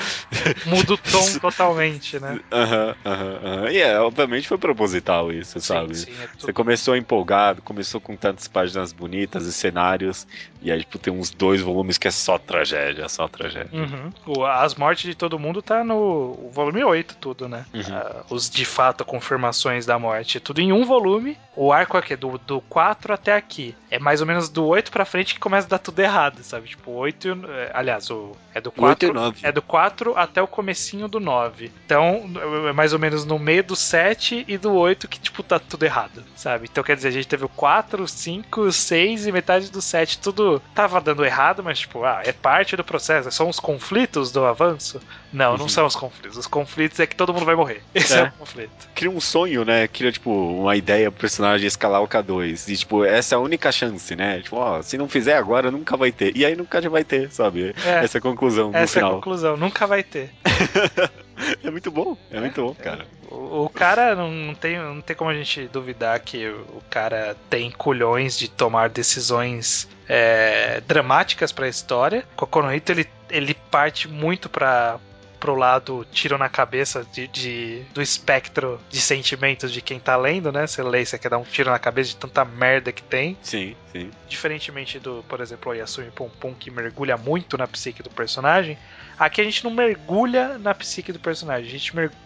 Muda 0.66 0.94
o 0.94 0.98
tom 0.98 1.38
totalmente, 1.40 2.18
né? 2.18 2.40
Aham, 2.52 2.94
aham, 3.04 3.40
aham. 3.44 3.70
E 3.70 3.78
é, 3.78 3.98
obviamente 3.98 4.48
foi 4.48 4.58
proposital 4.58 5.32
isso, 5.32 5.60
sim, 5.60 5.66
sabe? 5.66 5.94
Sim, 5.96 6.12
é. 6.22 6.28
Você 6.38 6.52
começou 6.52 6.96
empolgado, 6.96 7.62
começou 7.62 8.00
com 8.00 8.16
tantas 8.16 8.48
páginas 8.48 8.92
bonitas 8.92 9.46
e 9.46 9.52
cenários. 9.52 10.26
E 10.62 10.70
aí, 10.70 10.80
tipo, 10.80 10.98
tem 10.98 11.12
uns 11.12 11.30
dois 11.30 11.60
volumes 11.60 11.98
que 11.98 12.08
é 12.08 12.10
só 12.10 12.38
tragédia, 12.38 13.08
só 13.08 13.28
tragédia. 13.28 13.70
Uhum. 13.72 14.44
As 14.46 14.74
mortes 14.74 15.04
de 15.04 15.14
todo 15.14 15.38
mundo 15.38 15.62
tá 15.62 15.84
no 15.84 16.50
volume 16.50 16.82
8, 16.82 17.16
tudo, 17.20 17.48
né? 17.48 17.64
Uhum. 17.72 17.80
Uh, 17.80 18.34
os 18.34 18.50
de 18.50 18.64
fato 18.64 19.04
confirmações 19.04 19.86
da 19.86 19.98
morte. 19.98 20.40
Tudo 20.40 20.60
em 20.60 20.72
um 20.72 20.84
volume. 20.84 21.36
O 21.54 21.72
arco 21.72 21.96
aqui, 21.96 22.16
do 22.16 22.35
do, 22.38 22.60
4 22.62 23.14
até 23.14 23.34
aqui. 23.34 23.74
É 23.96 23.98
mais 23.98 24.20
ou 24.20 24.26
menos 24.26 24.48
do 24.48 24.66
8 24.66 24.90
pra 24.90 25.04
frente 25.04 25.34
que 25.34 25.40
começa 25.40 25.66
a 25.66 25.70
dar 25.70 25.78
tudo 25.78 25.98
errado, 26.00 26.42
sabe? 26.42 26.68
Tipo, 26.68 26.90
8 26.92 27.28
e, 27.28 27.30
é, 27.30 27.70
Aliás, 27.72 28.10
o, 28.10 28.32
é 28.54 28.60
do 28.60 28.70
4. 28.70 29.08
8 29.08 29.10
e 29.10 29.12
9. 29.12 29.38
É 29.42 29.52
do 29.52 29.62
4 29.62 30.16
até 30.16 30.42
o 30.42 30.46
comecinho 30.46 31.08
do 31.08 31.18
9. 31.18 31.72
Então, 31.84 32.30
é 32.68 32.72
mais 32.72 32.92
ou 32.92 32.98
menos 32.98 33.24
no 33.24 33.38
meio 33.38 33.64
do 33.64 33.74
7 33.74 34.44
e 34.46 34.58
do 34.58 34.74
8 34.74 35.08
que, 35.08 35.18
tipo, 35.18 35.42
tá 35.42 35.58
tudo 35.58 35.84
errado, 35.84 36.22
sabe? 36.34 36.68
Então 36.70 36.84
quer 36.84 36.96
dizer, 36.96 37.08
a 37.08 37.12
gente 37.12 37.26
teve 37.26 37.44
o 37.44 37.48
4, 37.48 38.02
o 38.02 38.08
5, 38.08 38.60
o 38.60 38.72
6 38.72 39.26
e 39.26 39.32
metade 39.32 39.70
do 39.70 39.80
7. 39.80 40.18
Tudo 40.18 40.60
tava 40.74 41.00
dando 41.00 41.24
errado, 41.24 41.64
mas, 41.64 41.78
tipo, 41.78 42.04
ah, 42.04 42.20
é 42.24 42.32
parte 42.32 42.76
do 42.76 42.84
processo. 42.84 43.30
São 43.30 43.48
os 43.48 43.58
conflitos 43.58 44.30
do 44.30 44.44
avanço. 44.44 45.00
Não, 45.32 45.52
uhum. 45.52 45.58
não 45.58 45.68
são 45.68 45.86
os 45.86 45.96
conflitos. 45.96 46.36
Os 46.36 46.46
conflitos 46.46 47.00
é 47.00 47.06
que 47.06 47.16
todo 47.16 47.32
mundo 47.32 47.44
vai 47.44 47.54
morrer. 47.54 47.82
Esse 47.94 48.14
é, 48.14 48.18
é 48.18 48.22
o 48.24 48.32
conflito. 48.32 48.88
Cria 48.94 49.10
um 49.10 49.20
sonho, 49.20 49.64
né? 49.64 49.88
Cria, 49.88 50.12
tipo, 50.12 50.30
uma 50.30 50.76
ideia 50.76 51.10
pro 51.10 51.20
personagem 51.20 51.66
escalar 51.66 52.02
o 52.02 52.08
K2. 52.08 52.68
E, 52.68 52.76
tipo, 52.76 53.04
essa 53.04 53.34
é 53.34 53.36
a 53.36 53.40
única 53.40 53.70
chance, 53.72 53.85
né? 54.16 54.40
Tipo, 54.40 54.56
ó, 54.56 54.82
se 54.82 54.96
não 54.96 55.08
fizer 55.08 55.36
agora, 55.36 55.70
nunca 55.70 55.96
vai 55.96 56.12
ter. 56.12 56.36
E 56.36 56.44
aí 56.44 56.56
nunca 56.56 56.80
já 56.80 56.88
vai 56.88 57.04
ter, 57.04 57.30
sabe? 57.30 57.74
É, 57.84 58.04
essa 58.04 58.18
é 58.18 58.20
a 58.20 58.22
conclusão 58.22 58.70
no 58.70 58.76
essa 58.76 58.94
final. 58.94 59.08
Essa 59.08 59.14
é 59.14 59.18
a 59.18 59.20
conclusão, 59.20 59.56
nunca 59.56 59.86
vai 59.86 60.02
ter. 60.02 60.30
é 61.62 61.70
muito 61.70 61.90
bom, 61.90 62.16
é, 62.30 62.36
é 62.36 62.40
muito 62.40 62.62
bom, 62.62 62.74
cara. 62.74 63.06
O, 63.30 63.64
o, 63.64 63.68
cara 63.68 64.14
não 64.14 64.54
tem, 64.54 64.78
não 64.78 65.00
tem 65.00 65.16
como 65.16 65.30
a 65.30 65.34
gente 65.34 65.66
duvidar 65.68 66.18
que 66.20 66.48
o 66.48 66.82
cara 66.88 67.36
tem 67.50 67.70
culhões 67.70 68.38
de 68.38 68.48
tomar 68.48 68.88
decisões 68.88 69.88
é, 70.08 70.80
dramáticas 70.86 71.50
para 71.52 71.66
a 71.66 71.68
história. 71.68 72.24
Kokono 72.36 72.72
Hito 72.72 72.92
ele, 72.92 73.08
ele 73.28 73.54
parte 73.70 74.08
muito 74.08 74.48
para 74.48 74.98
pro 75.38 75.54
lado 75.54 76.06
tiro 76.10 76.36
na 76.38 76.48
cabeça 76.48 77.06
de, 77.12 77.26
de, 77.28 77.82
do 77.92 78.02
espectro 78.02 78.80
de 78.88 79.00
sentimentos 79.00 79.72
de 79.72 79.80
quem 79.80 79.98
tá 79.98 80.16
lendo, 80.16 80.50
né? 80.50 80.66
Você 80.66 80.82
lê, 80.82 81.04
você 81.04 81.18
quer 81.18 81.28
dar 81.28 81.38
um 81.38 81.44
tiro 81.44 81.70
na 81.70 81.78
cabeça 81.78 82.10
de 82.10 82.16
tanta 82.16 82.44
merda 82.44 82.92
que 82.92 83.02
tem. 83.02 83.36
Sim, 83.42 83.76
sim. 83.92 84.10
Diferentemente 84.28 84.98
do, 84.98 85.24
por 85.28 85.40
exemplo, 85.40 85.72
o 85.72 85.74
Yasumi 85.74 86.10
Pum, 86.10 86.54
que 86.54 86.70
mergulha 86.70 87.16
muito 87.16 87.56
na 87.56 87.66
psique 87.66 88.02
do 88.02 88.10
personagem, 88.10 88.78
aqui 89.18 89.40
a 89.40 89.44
gente 89.44 89.64
não 89.64 89.70
mergulha 89.70 90.58
na 90.58 90.74
psique 90.74 91.12
do 91.12 91.18
personagem, 91.18 91.66
a 91.66 91.70
gente 91.70 91.94
mergulha 91.94 92.25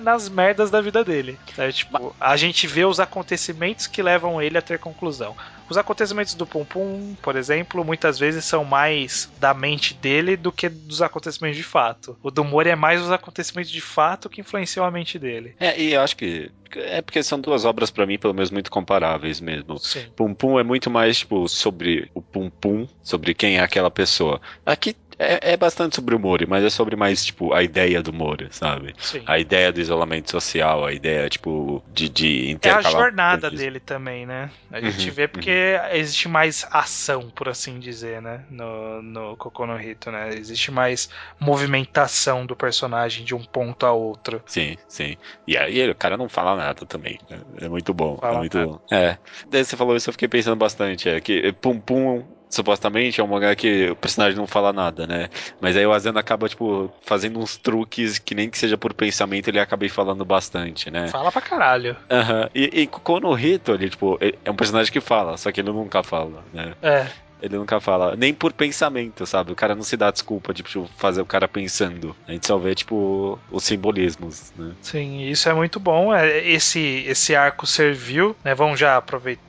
nas 0.00 0.28
merdas 0.28 0.70
da 0.70 0.80
vida 0.80 1.04
dele. 1.04 1.38
Sabe? 1.54 1.72
Tipo, 1.72 2.16
a 2.20 2.36
gente 2.36 2.66
vê 2.66 2.84
os 2.84 2.98
acontecimentos 2.98 3.86
que 3.86 4.02
levam 4.02 4.42
ele 4.42 4.58
a 4.58 4.62
ter 4.62 4.78
conclusão. 4.78 5.36
Os 5.68 5.78
acontecimentos 5.78 6.34
do 6.34 6.44
Pum 6.44 6.64
Pum, 6.64 7.14
por 7.22 7.36
exemplo, 7.36 7.84
muitas 7.84 8.18
vezes 8.18 8.44
são 8.44 8.64
mais 8.64 9.30
da 9.38 9.54
mente 9.54 9.94
dele 9.94 10.36
do 10.36 10.50
que 10.50 10.68
dos 10.68 11.00
acontecimentos 11.00 11.56
de 11.56 11.62
fato. 11.62 12.18
O 12.20 12.30
do 12.30 12.42
Mori 12.42 12.70
é 12.70 12.76
mais 12.76 13.00
os 13.00 13.12
acontecimentos 13.12 13.70
de 13.70 13.80
fato 13.80 14.28
que 14.28 14.40
influenciam 14.40 14.84
a 14.84 14.90
mente 14.90 15.16
dele. 15.16 15.54
É, 15.60 15.80
e 15.80 15.94
eu 15.94 16.00
acho 16.00 16.16
que 16.16 16.50
é 16.76 17.00
porque 17.00 17.22
são 17.22 17.40
duas 17.40 17.64
obras 17.64 17.90
para 17.90 18.06
mim, 18.06 18.18
pelo 18.18 18.34
menos, 18.34 18.50
muito 18.50 18.70
comparáveis 18.70 19.40
mesmo. 19.40 19.78
Sim. 19.78 20.06
Pum 20.16 20.34
Pum 20.34 20.58
é 20.58 20.64
muito 20.64 20.90
mais, 20.90 21.18
tipo, 21.18 21.48
sobre 21.48 22.10
o 22.14 22.20
Pum 22.20 22.50
Pum, 22.50 22.88
sobre 23.02 23.32
quem 23.32 23.58
é 23.58 23.60
aquela 23.60 23.90
pessoa. 23.90 24.40
Aqui 24.66 24.96
é, 25.20 25.52
é, 25.52 25.56
bastante 25.56 25.96
sobre 25.96 26.14
o 26.14 26.18
Mori, 26.18 26.46
mas 26.46 26.64
é 26.64 26.70
sobre 26.70 26.96
mais, 26.96 27.26
tipo, 27.26 27.52
a 27.52 27.62
ideia 27.62 28.02
do 28.02 28.10
Mori, 28.10 28.48
sabe? 28.50 28.94
Sim. 28.98 29.22
A 29.26 29.38
ideia 29.38 29.70
do 29.70 29.78
isolamento 29.78 30.30
social, 30.30 30.86
a 30.86 30.92
ideia, 30.94 31.28
tipo, 31.28 31.84
de, 31.92 32.08
de 32.08 32.50
intercalar... 32.50 32.86
É 32.86 32.96
a 32.96 33.00
jornada 33.00 33.50
dele 33.50 33.78
também, 33.78 34.24
né? 34.24 34.50
A 34.72 34.80
gente 34.80 35.08
uhum, 35.08 35.14
vê 35.14 35.28
porque 35.28 35.50
uhum. 35.50 35.96
existe 35.96 36.26
mais 36.26 36.66
ação, 36.70 37.28
por 37.28 37.50
assim 37.50 37.78
dizer, 37.78 38.22
né? 38.22 38.44
No, 38.50 39.02
no 39.02 39.36
Kokono 39.36 39.78
Hito, 39.78 40.10
né? 40.10 40.30
Existe 40.30 40.70
mais 40.70 41.10
movimentação 41.38 42.46
do 42.46 42.56
personagem 42.56 43.22
de 43.22 43.34
um 43.34 43.44
ponto 43.44 43.84
a 43.84 43.92
outro. 43.92 44.42
Sim, 44.46 44.78
sim. 44.88 45.18
E 45.46 45.54
aí 45.54 45.90
o 45.90 45.94
cara 45.94 46.16
não 46.16 46.30
fala 46.30 46.56
nada 46.56 46.86
também. 46.86 47.18
Né? 47.28 47.38
É 47.60 47.68
muito 47.68 47.92
bom. 47.92 48.16
Fala 48.16 48.36
é 48.36 48.38
muito 48.38 48.58
nada. 48.58 48.70
bom. 48.70 48.80
É. 48.90 49.18
Daí 49.50 49.64
você 49.64 49.76
falou 49.76 49.94
isso, 49.94 50.08
eu 50.08 50.14
fiquei 50.14 50.28
pensando 50.28 50.56
bastante. 50.56 51.10
É 51.10 51.20
que 51.20 51.52
Pum 51.52 51.78
Pum 51.78 52.39
supostamente 52.50 53.20
é 53.20 53.24
um 53.24 53.28
mangá 53.28 53.54
que 53.54 53.90
o 53.90 53.96
personagem 53.96 54.36
não 54.36 54.46
fala 54.46 54.72
nada, 54.72 55.06
né? 55.06 55.28
Mas 55.60 55.76
aí 55.76 55.86
o 55.86 55.92
Azendo 55.92 56.18
acaba, 56.18 56.48
tipo, 56.48 56.92
fazendo 57.02 57.38
uns 57.38 57.56
truques 57.56 58.18
que 58.18 58.34
nem 58.34 58.50
que 58.50 58.58
seja 58.58 58.76
por 58.76 58.92
pensamento 58.92 59.48
ele 59.48 59.60
acaba 59.60 59.88
falando 59.88 60.24
bastante, 60.24 60.90
né? 60.90 61.08
Fala 61.08 61.30
pra 61.30 61.40
caralho. 61.40 61.96
Aham. 62.10 62.42
Uhum. 62.42 62.48
E, 62.54 62.82
e 62.82 62.86
Kono 62.86 63.38
Hito, 63.38 63.72
ele, 63.72 63.88
tipo, 63.88 64.18
é 64.20 64.50
um 64.50 64.56
personagem 64.56 64.92
que 64.92 65.00
fala, 65.00 65.36
só 65.36 65.50
que 65.52 65.60
ele 65.60 65.70
nunca 65.70 66.02
fala, 66.02 66.44
né? 66.52 66.74
É. 66.82 67.06
Ele 67.42 67.56
nunca 67.56 67.80
fala, 67.80 68.14
nem 68.16 68.34
por 68.34 68.52
pensamento, 68.52 69.26
sabe? 69.26 69.52
O 69.52 69.56
cara 69.56 69.74
não 69.74 69.82
se 69.82 69.96
dá 69.96 70.10
desculpa 70.10 70.52
de 70.52 70.62
tipo, 70.62 70.88
fazer 70.96 71.20
o 71.20 71.26
cara 71.26 71.48
pensando. 71.48 72.14
A 72.26 72.32
gente 72.32 72.46
só 72.46 72.58
vê, 72.58 72.74
tipo, 72.74 73.38
os 73.50 73.64
simbolismos, 73.64 74.52
né? 74.56 74.72
Sim, 74.82 75.22
isso 75.22 75.48
é 75.48 75.54
muito 75.54 75.80
bom. 75.80 76.14
É, 76.14 76.38
esse, 76.46 77.04
esse 77.06 77.34
arco 77.34 77.66
serviu, 77.66 78.36
né? 78.44 78.54
Vamos 78.54 78.78
já 78.78 78.96
aproveitar, 78.96 79.42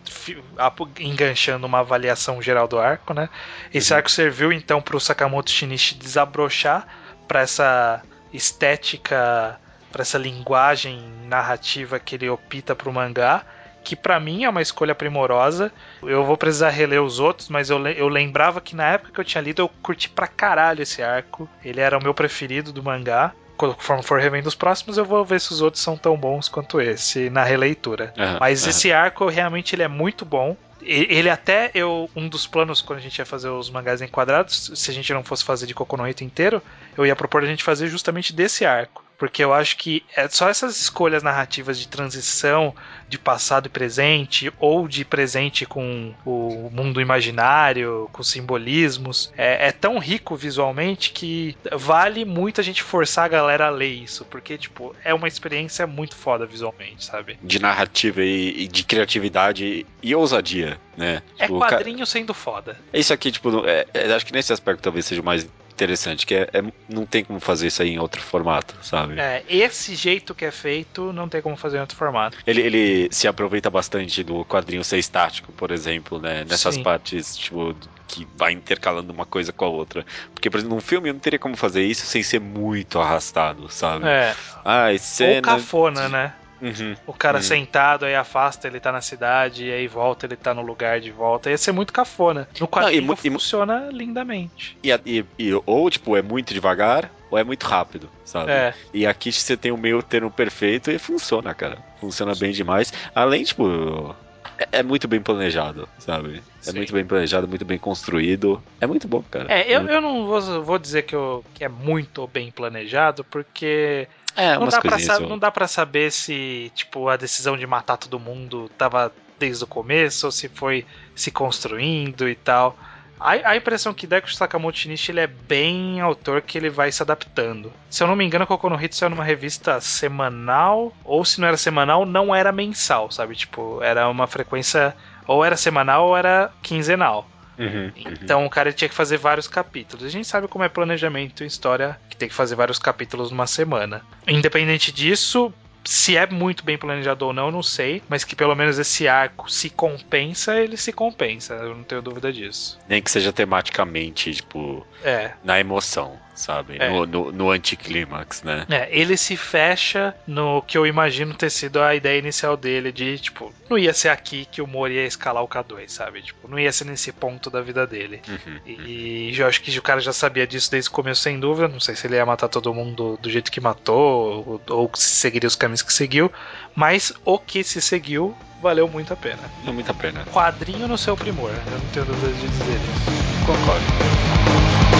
enganchando 1.00 1.66
uma 1.68 1.80
avaliação 1.80 2.42
geral 2.42 2.68
do 2.68 2.80
arco, 2.80 3.14
né? 3.14 3.30
Esse 3.74 3.92
uhum. 3.92 3.98
arco 3.98 4.10
serviu, 4.12 4.52
então, 4.52 4.82
para 4.82 4.96
o 4.96 5.00
Sakamoto 5.00 5.52
Shinichi 5.52 5.96
desabrochar 5.96 6.88
para 7.28 7.42
essa 7.42 8.02
estética, 8.34 9.60
para 9.92 10.02
essa 10.02 10.18
linguagem 10.18 11.04
narrativa 11.26 12.00
que 12.00 12.16
ele 12.16 12.30
opta 12.30 12.76
para 12.76 12.90
o 12.90 12.94
mangá 12.94 13.46
que 13.84 13.96
para 13.96 14.20
mim 14.20 14.44
é 14.44 14.50
uma 14.50 14.62
escolha 14.62 14.96
primorosa. 14.96 15.72
Eu 16.02 16.24
vou 16.24 16.38
precisar 16.38 16.70
reler 16.70 17.02
os 17.02 17.20
outros, 17.20 17.50
mas 17.50 17.70
eu, 17.70 17.86
eu 17.88 18.08
lembrava 18.08 18.62
que 18.62 18.76
na 18.76 18.88
época 18.88 19.12
que 19.12 19.20
eu 19.20 19.26
tinha 19.26 19.42
lido 19.42 19.62
eu 19.62 19.70
curti 19.82 20.10
pra 20.10 20.28
caralho 20.28 20.82
esse 20.82 21.02
arco. 21.02 21.50
Ele 21.64 21.82
era 21.82 21.98
o 21.98 22.04
meu 22.04 22.14
preferido 22.14 22.72
do 22.72 22.84
mangá. 22.84 23.34
Conforme 23.58 24.02
for 24.02 24.20
revendo 24.20 24.48
os 24.48 24.56
próximos, 24.56 24.98
eu 24.98 25.06
vou 25.06 25.24
ver 25.24 25.40
se 25.40 25.52
os 25.52 25.62
outros 25.62 25.84
são 25.84 25.96
tão 25.96 26.18
bons 26.18 26.50
quanto 26.50 26.82
esse 26.82 27.30
na 27.30 27.44
releitura. 27.44 28.12
Uhum, 28.18 28.38
mas 28.40 28.64
uhum. 28.64 28.70
esse 28.72 28.92
arco 28.92 29.28
realmente 29.28 29.76
ele 29.76 29.84
é 29.84 29.88
muito 29.88 30.26
bom. 30.26 30.58
Ele 30.82 31.30
até 31.30 31.70
eu 31.76 32.10
um 32.16 32.28
dos 32.28 32.48
planos 32.48 32.82
quando 32.82 32.98
a 32.98 33.02
gente 33.02 33.20
ia 33.20 33.26
fazer 33.26 33.50
os 33.50 33.70
mangás 33.70 34.02
enquadrados, 34.02 34.72
se 34.74 34.90
a 34.90 34.94
gente 34.94 35.14
não 35.14 35.24
fosse 35.24 35.44
fazer 35.44 35.68
de 35.68 35.76
Kokono 35.76 36.08
inteiro, 36.08 36.60
eu 36.98 37.06
ia 37.06 37.16
propor 37.16 37.44
a 37.44 37.46
gente 37.46 37.64
fazer 37.64 37.88
justamente 37.88 38.34
desse 38.34 38.66
arco 38.66 39.04
porque 39.22 39.44
eu 39.44 39.54
acho 39.54 39.78
que 39.78 40.04
é 40.16 40.28
só 40.28 40.50
essas 40.50 40.82
escolhas 40.82 41.22
narrativas 41.22 41.78
de 41.78 41.88
transição 41.88 42.74
de 43.08 43.20
passado 43.20 43.68
e 43.68 43.70
presente, 43.70 44.52
ou 44.60 44.88
de 44.88 45.06
presente 45.06 45.64
com 45.64 46.12
o 46.26 46.72
mundo 46.74 47.00
imaginário, 47.00 48.10
com 48.12 48.24
simbolismos, 48.24 49.32
é, 49.38 49.68
é 49.68 49.72
tão 49.72 50.00
rico 50.00 50.36
visualmente 50.36 51.12
que 51.12 51.56
vale 51.72 52.26
muito 52.26 52.60
a 52.60 52.64
gente 52.64 52.82
forçar 52.82 53.26
a 53.26 53.28
galera 53.28 53.68
a 53.68 53.70
ler 53.70 53.94
isso, 53.94 54.26
porque, 54.26 54.58
tipo, 54.58 54.96
é 55.04 55.14
uma 55.14 55.28
experiência 55.28 55.86
muito 55.86 56.16
foda 56.16 56.48
visualmente, 56.48 57.06
sabe? 57.06 57.38
De 57.44 57.60
narrativa 57.60 58.24
e, 58.24 58.64
e 58.64 58.68
de 58.68 58.84
criatividade 58.84 59.86
e 60.02 60.16
ousadia, 60.16 60.80
né? 60.98 61.22
É 61.38 61.46
tipo, 61.46 61.60
quadrinho 61.60 62.00
ca... 62.00 62.06
sendo 62.08 62.34
foda. 62.34 62.76
Isso 62.92 63.14
aqui, 63.14 63.32
tipo, 63.32 63.68
é, 63.68 63.86
é, 63.94 64.12
acho 64.14 64.26
que 64.26 64.34
nesse 64.34 64.52
aspecto 64.52 64.82
talvez 64.82 65.06
seja 65.06 65.22
o 65.22 65.26
mais 65.26 65.48
interessante, 65.82 66.26
que 66.26 66.36
é, 66.36 66.48
é, 66.54 66.64
não 66.88 67.06
tem 67.06 67.24
como 67.24 67.40
fazer 67.40 67.68
isso 67.68 67.82
aí 67.82 67.90
em 67.90 68.00
outro 68.00 68.22
formato, 68.22 68.76
sabe? 68.84 69.20
É, 69.20 69.44
esse 69.50 69.96
jeito 69.96 70.36
que 70.36 70.46
é 70.46 70.52
feito, 70.52 71.12
não 71.12 71.28
tem 71.28 71.42
como 71.42 71.58
fazer 71.58 71.78
em 71.78 71.82
outro 71.82 71.98
formato. 71.98 72.38
Ele, 72.46 72.62
ele 72.62 73.08
se 73.12 73.28
aproveita 73.28 73.70
bastante 73.70 74.24
do 74.24 74.46
quadrinho 74.46 74.84
ser 74.84 75.00
estático, 75.00 75.52
por 75.54 75.72
exemplo, 75.72 76.20
né? 76.20 76.46
Nessas 76.48 76.76
Sim. 76.76 76.84
partes, 76.84 77.36
tipo, 77.36 77.76
que 78.08 78.28
vai 78.36 78.52
intercalando 78.52 79.12
uma 79.12 79.26
coisa 79.26 79.52
com 79.52 79.66
a 79.66 79.70
outra. 79.70 80.06
Porque, 80.34 80.50
por 80.50 80.58
exemplo, 80.58 80.76
num 80.76 80.82
filme 80.82 81.10
eu 81.10 81.14
não 81.14 81.20
teria 81.20 81.40
como 81.40 81.58
fazer 81.58 81.84
isso 81.84 82.06
sem 82.06 82.22
ser 82.22 82.40
muito 82.40 83.00
arrastado, 83.00 83.68
sabe? 83.70 84.08
É. 84.08 84.36
Ah, 84.64 84.88
cena... 85.00 85.36
Ou 85.36 85.42
cafona, 85.42 86.10
né? 86.10 86.34
Uhum, 86.62 86.96
o 87.08 87.14
cara 87.14 87.40
uhum. 87.40 87.44
sentado, 87.44 88.06
aí 88.06 88.14
afasta, 88.14 88.68
ele 88.68 88.80
tá 88.80 88.92
na 88.92 89.02
cidade, 89.02 89.66
e 89.66 89.72
aí 89.72 89.88
volta, 89.88 90.26
ele 90.28 90.36
tá 90.36 90.54
no 90.54 90.62
lugar 90.62 91.00
de 91.00 91.12
volta. 91.12 91.50
Ia 91.50 91.58
ser 91.58 91.72
muito 91.72 91.92
cafona. 91.92 92.48
No 92.60 92.68
quadrinho 92.68 93.02
Não, 93.04 93.14
e, 93.14 93.30
funciona 93.32 93.90
e, 93.92 93.96
lindamente. 93.96 94.78
E, 94.84 94.92
e, 95.06 95.26
e, 95.40 95.62
ou, 95.66 95.90
tipo, 95.90 96.16
é 96.16 96.22
muito 96.22 96.54
devagar, 96.54 97.12
ou 97.32 97.38
é 97.38 97.44
muito 97.44 97.66
rápido, 97.66 98.10
sabe? 98.24 98.52
É. 98.52 98.74
E 98.94 99.08
aqui 99.08 99.32
você 99.32 99.58
tem 99.58 99.72
o 99.72 99.78
meio 99.78 100.04
termo 100.04 100.30
perfeito 100.30 100.92
e 100.92 101.00
funciona, 101.00 101.54
cara. 101.54 101.78
Funciona 102.00 102.36
bem 102.36 102.52
demais. 102.52 102.94
Além, 103.16 103.44
tipo, 103.44 104.16
é, 104.58 104.80
é 104.80 104.84
muito 104.84 105.08
bem 105.08 105.20
planejado, 105.20 105.90
sabe? 105.98 106.44
É 106.60 106.72
Sim. 106.72 106.78
muito 106.78 106.94
bem 106.94 107.06
planejado, 107.06 107.48
muito 107.48 107.66
bem 107.66 107.78
construído. 107.78 108.62
É 108.80 108.86
muito 108.86 109.08
bom, 109.08 109.24
cara. 109.24 109.52
É, 109.52 109.66
eu, 109.68 109.82
eu 109.88 110.02
não 110.02 110.28
vou, 110.28 110.64
vou 110.64 110.78
dizer 110.78 111.04
que, 111.04 111.16
eu, 111.16 111.44
que 111.54 111.64
é 111.64 111.70
muito 111.70 112.28
bem 112.28 112.52
planejado, 112.52 113.24
porque 113.24 114.08
É, 114.36 114.58
não 114.58 114.68
dá, 114.70 114.82
pra 114.82 114.98
sa- 115.00 115.20
não 115.30 115.38
dá 115.38 115.52
pra 115.52 115.68
saber 115.68 116.12
se, 116.12 116.72
tipo, 116.76 117.10
a 117.10 117.18
decisão 117.18 117.58
de 117.58 117.68
matar 117.68 117.98
todo 117.98 118.20
mundo 118.20 118.70
tava 118.78 119.14
desde 119.40 119.64
o 119.64 119.68
começo 119.68 120.26
ou 120.28 120.32
se 120.32 120.48
foi 120.50 120.86
se 121.16 121.32
construindo 121.32 122.28
e 122.30 122.36
tal. 122.36 122.78
A, 123.20 123.52
a 123.52 123.56
impressão 123.58 123.94
que 123.94 124.08
dá 124.08 124.18
é 124.18 124.22
que 124.22 124.30
o 124.30 124.34
Sakamoto 124.34 124.78
Shinichi 124.80 125.12
ele 125.12 125.20
é 125.20 125.28
bem 125.28 126.00
autor 126.02 126.42
que 126.42 126.58
ele 126.58 126.70
vai 126.70 126.92
se 126.92 127.04
adaptando. 127.04 127.72
Se 127.90 128.02
eu 128.04 128.08
não 128.08 128.16
me 128.16 128.26
engano, 128.26 128.48
Kokono 128.48 128.76
no 128.76 128.82
Hit 128.82 128.96
saiu 128.96 129.10
numa 129.12 129.24
revista 129.24 129.80
semanal, 129.82 130.92
ou 131.04 131.24
se 131.24 131.40
não 131.40 131.48
era 131.48 131.58
semanal, 131.58 132.06
não 132.06 132.34
era 132.34 132.52
mensal, 132.52 133.12
sabe? 133.12 133.36
Tipo, 133.36 133.82
era 133.84 134.08
uma 134.10 134.28
frequência 134.28 134.96
ou 135.28 135.46
era 135.46 135.56
semanal 135.58 136.08
ou 136.08 136.18
era 136.18 136.52
quinzenal. 136.64 137.28
Uhum, 137.58 137.86
uhum. 137.86 137.92
Então 138.22 138.46
o 138.46 138.50
cara 138.50 138.72
tinha 138.72 138.90
que 138.90 138.96
fazer 138.96 139.18
vários 139.18 139.48
capítulos. 139.48 140.06
A 140.06 140.10
gente 140.10 140.28
sabe 140.28 140.48
como 140.48 140.64
é 140.64 140.70
planejamento 140.70 141.44
em 141.44 141.48
história, 141.48 142.00
que 142.10 142.18
tem 142.18 142.30
que 142.30 142.36
fazer 142.36 142.56
vários 142.56 142.80
capítulos 142.80 143.32
numa 143.32 143.48
semana. 143.48 144.02
Independente 144.28 144.92
disso, 144.92 145.54
se 145.84 146.16
é 146.16 146.28
muito 146.28 146.64
bem 146.64 146.78
planejado 146.78 147.26
ou 147.26 147.34
não, 147.34 147.48
eu 147.48 147.52
não 147.52 147.64
sei, 147.64 148.02
mas 148.08 148.24
que 148.24 148.36
pelo 148.36 148.56
menos 148.56 148.78
esse 148.78 149.08
arco 149.08 149.52
se 149.52 149.70
compensa, 149.70 150.60
ele 150.60 150.78
se 150.78 150.92
compensa, 150.92 151.54
eu 151.56 151.76
não 151.76 151.84
tenho 151.84 152.02
dúvida 152.02 152.32
disso. 152.32 152.80
Nem 152.88 153.02
que 153.02 153.12
seja 153.12 153.34
tematicamente, 153.34 154.34
tipo, 154.34 154.86
É, 155.04 155.32
na 155.44 155.60
emoção, 155.60 156.18
sabe? 156.42 156.78
É. 156.80 156.90
No, 156.90 157.06
no, 157.06 157.32
no 157.32 157.52
anticlímax, 157.52 158.44
né? 158.44 158.66
é, 158.70 158.90
ele 158.92 159.16
se 159.16 159.38
fecha 159.38 160.14
no 160.28 160.62
que 160.62 160.78
eu 160.78 160.86
imagino 160.86 161.34
ter 161.34 161.50
sido 161.50 161.82
a 161.82 161.96
ideia 161.96 162.20
inicial 162.20 162.58
dele 162.58 162.92
de, 162.92 163.20
tipo, 163.20 163.54
não 163.70 163.78
ia 163.78 163.94
ser 163.94 164.10
aqui 164.10 164.46
que 164.46 164.62
o 164.62 164.68
Mori 164.68 164.96
ia 164.96 165.06
escalar 165.06 165.44
o 165.44 165.48
K2, 165.48 165.90
sabe? 165.90 166.22
Tipo, 166.22 166.48
não 166.48 166.60
ia 166.60 166.72
ser 166.72 166.86
nesse 166.86 167.12
ponto 167.12 167.50
da 167.50 167.62
vida 167.62 167.86
dele. 167.88 168.22
Uhum. 168.28 168.60
E 168.66 169.34
eu 169.38 169.48
acho 169.48 169.62
que 169.62 169.78
o 169.78 169.82
cara 169.82 170.00
já 170.00 170.12
sabia 170.12 170.46
disso 170.46 170.70
desde 170.70 170.90
o 170.90 170.94
começo, 170.94 171.22
sem 171.22 171.40
dúvida. 171.40 171.68
Não 171.68 171.80
sei 171.80 171.96
se 171.96 172.08
ele 172.08 172.16
ia 172.16 172.26
matar 172.26 172.50
todo 172.50 172.74
mundo 172.74 173.18
do 173.22 173.30
jeito 173.30 173.52
que 173.52 173.62
matou, 173.62 174.62
ou, 174.68 174.76
ou 174.76 174.92
se 174.96 175.10
seguiria 175.10 175.48
os 175.48 175.56
caminhos 175.56 175.82
que 175.82 175.94
seguiu. 175.94 176.32
Mas 176.76 177.14
o 177.24 177.38
que 177.38 177.64
se 177.64 177.82
seguiu 177.82 178.36
valeu 178.62 178.88
muito 178.88 179.14
a 179.14 179.16
pena. 179.16 179.40
É 179.66 179.72
muito 179.72 179.90
a 179.90 179.94
pena. 179.94 180.26
Quadrinho 180.26 180.88
no 180.88 180.98
seu 180.98 181.16
primor, 181.16 181.50
eu 181.50 181.80
não 181.80 181.88
tenho 181.94 182.06
dúvida 182.06 182.32
de 182.34 182.48
dizer 182.48 182.76
isso. 182.76 183.46
Concordo. 183.46 184.91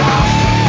Leitura 0.00 0.59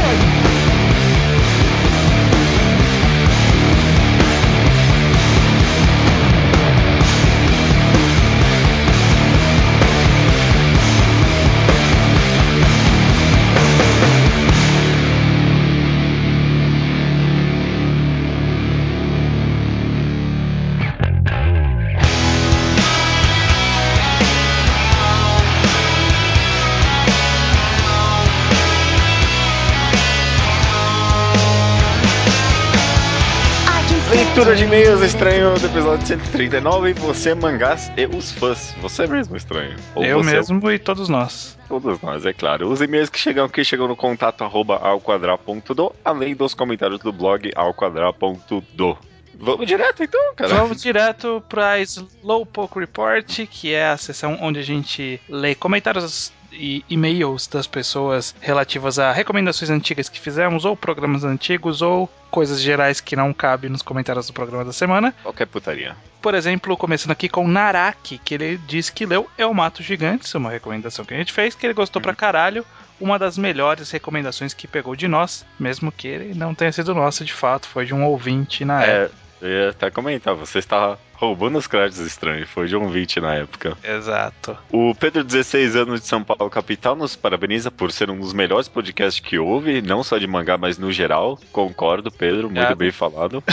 e-mails 34.71 35.01
estranho 35.01 35.59
do 35.59 35.65
episódio 35.65 36.07
139. 36.07 36.93
Você, 36.93 37.35
mangás 37.35 37.91
e 37.97 38.05
os 38.05 38.31
fãs. 38.31 38.73
Você 38.79 39.05
mesmo, 39.05 39.35
estranho. 39.35 39.75
Ou 39.93 40.05
eu 40.05 40.23
você, 40.23 40.31
mesmo 40.31 40.71
e 40.71 40.79
todos 40.79 41.09
nós. 41.09 41.57
Todos 41.67 41.99
nós, 41.99 42.25
é 42.25 42.31
claro. 42.31 42.69
Os 42.69 42.79
e-mails 42.79 43.09
que 43.09 43.19
chegam 43.19 43.43
aqui 43.43 43.65
chegam 43.65 43.85
no 43.85 43.97
contato 43.97 44.45
arroba 44.45 44.77
alquadra.do, 44.77 45.93
além 46.05 46.33
dos 46.33 46.53
comentários 46.53 47.01
do 47.01 47.11
blog 47.11 47.51
alquadra.do. 47.53 48.97
Vamos 49.33 49.67
direto 49.67 50.03
então, 50.03 50.35
cara. 50.35 50.55
Vamos 50.55 50.81
direto 50.81 51.43
para 51.49 51.81
Slowpoke 51.81 52.79
Report, 52.79 53.45
que 53.47 53.73
é 53.73 53.89
a 53.89 53.97
seção 53.97 54.37
onde 54.41 54.59
a 54.59 54.63
gente 54.63 55.19
lê 55.27 55.53
comentários 55.53 56.31
e 56.51 56.83
e-mails 56.89 57.47
das 57.47 57.67
pessoas 57.67 58.35
relativas 58.39 58.99
a 58.99 59.11
recomendações 59.11 59.69
antigas 59.69 60.09
que 60.09 60.19
fizemos, 60.19 60.65
ou 60.65 60.75
programas 60.75 61.23
antigos, 61.23 61.81
ou 61.81 62.09
coisas 62.29 62.61
gerais 62.61 62.99
que 62.99 63.15
não 63.15 63.33
cabem 63.33 63.69
nos 63.69 63.81
comentários 63.81 64.27
do 64.27 64.33
programa 64.33 64.65
da 64.65 64.73
semana. 64.73 65.13
Qualquer 65.23 65.47
putaria. 65.47 65.95
Por 66.21 66.35
exemplo, 66.35 66.77
começando 66.77 67.11
aqui 67.11 67.27
com 67.27 67.47
Naraki, 67.47 68.17
que 68.19 68.33
ele 68.33 68.57
disse 68.67 68.91
que 68.91 69.05
leu 69.05 69.27
Eu 69.37 69.53
Mato 69.53 69.81
Gigantes, 69.81 70.33
uma 70.35 70.51
recomendação 70.51 71.03
que 71.03 71.13
a 71.13 71.17
gente 71.17 71.33
fez, 71.33 71.55
que 71.55 71.65
ele 71.65 71.73
gostou 71.73 72.01
pra 72.01 72.13
caralho. 72.15 72.65
Uma 72.99 73.17
das 73.17 73.35
melhores 73.35 73.89
recomendações 73.89 74.53
que 74.53 74.67
pegou 74.67 74.95
de 74.95 75.07
nós, 75.07 75.43
mesmo 75.59 75.91
que 75.91 76.07
ele 76.07 76.35
não 76.35 76.53
tenha 76.53 76.71
sido 76.71 76.93
nossa 76.93 77.25
de 77.25 77.33
fato, 77.33 77.67
foi 77.67 77.83
de 77.83 77.95
um 77.95 78.05
ouvinte 78.05 78.63
na 78.63 78.83
época. 78.83 79.15
É, 79.41 79.45
eu 79.45 79.49
ia 79.49 79.69
até 79.71 79.89
comentar, 79.89 80.35
você 80.35 80.59
está 80.59 80.99
roubando 81.21 81.59
os 81.59 81.67
créditos 81.67 81.99
estranhos. 81.99 82.49
Foi 82.49 82.67
de 82.67 82.75
um 82.75 82.89
20 82.89 83.21
na 83.21 83.35
época. 83.35 83.77
Exato. 83.83 84.57
O 84.71 84.95
Pedro, 84.95 85.23
16 85.23 85.75
anos 85.75 86.01
de 86.01 86.07
São 86.07 86.23
Paulo, 86.23 86.49
capital, 86.49 86.95
nos 86.95 87.15
parabeniza 87.15 87.69
por 87.69 87.91
ser 87.91 88.09
um 88.09 88.19
dos 88.19 88.33
melhores 88.33 88.67
podcasts 88.67 89.23
que 89.23 89.37
houve, 89.37 89.83
não 89.83 90.03
só 90.03 90.17
de 90.17 90.25
mangá, 90.25 90.57
mas 90.57 90.79
no 90.79 90.91
geral. 90.91 91.39
Concordo, 91.51 92.09
Pedro, 92.11 92.49
muito 92.49 92.57
Obrigado. 92.57 92.75
bem 92.75 92.91
falado. 92.91 93.43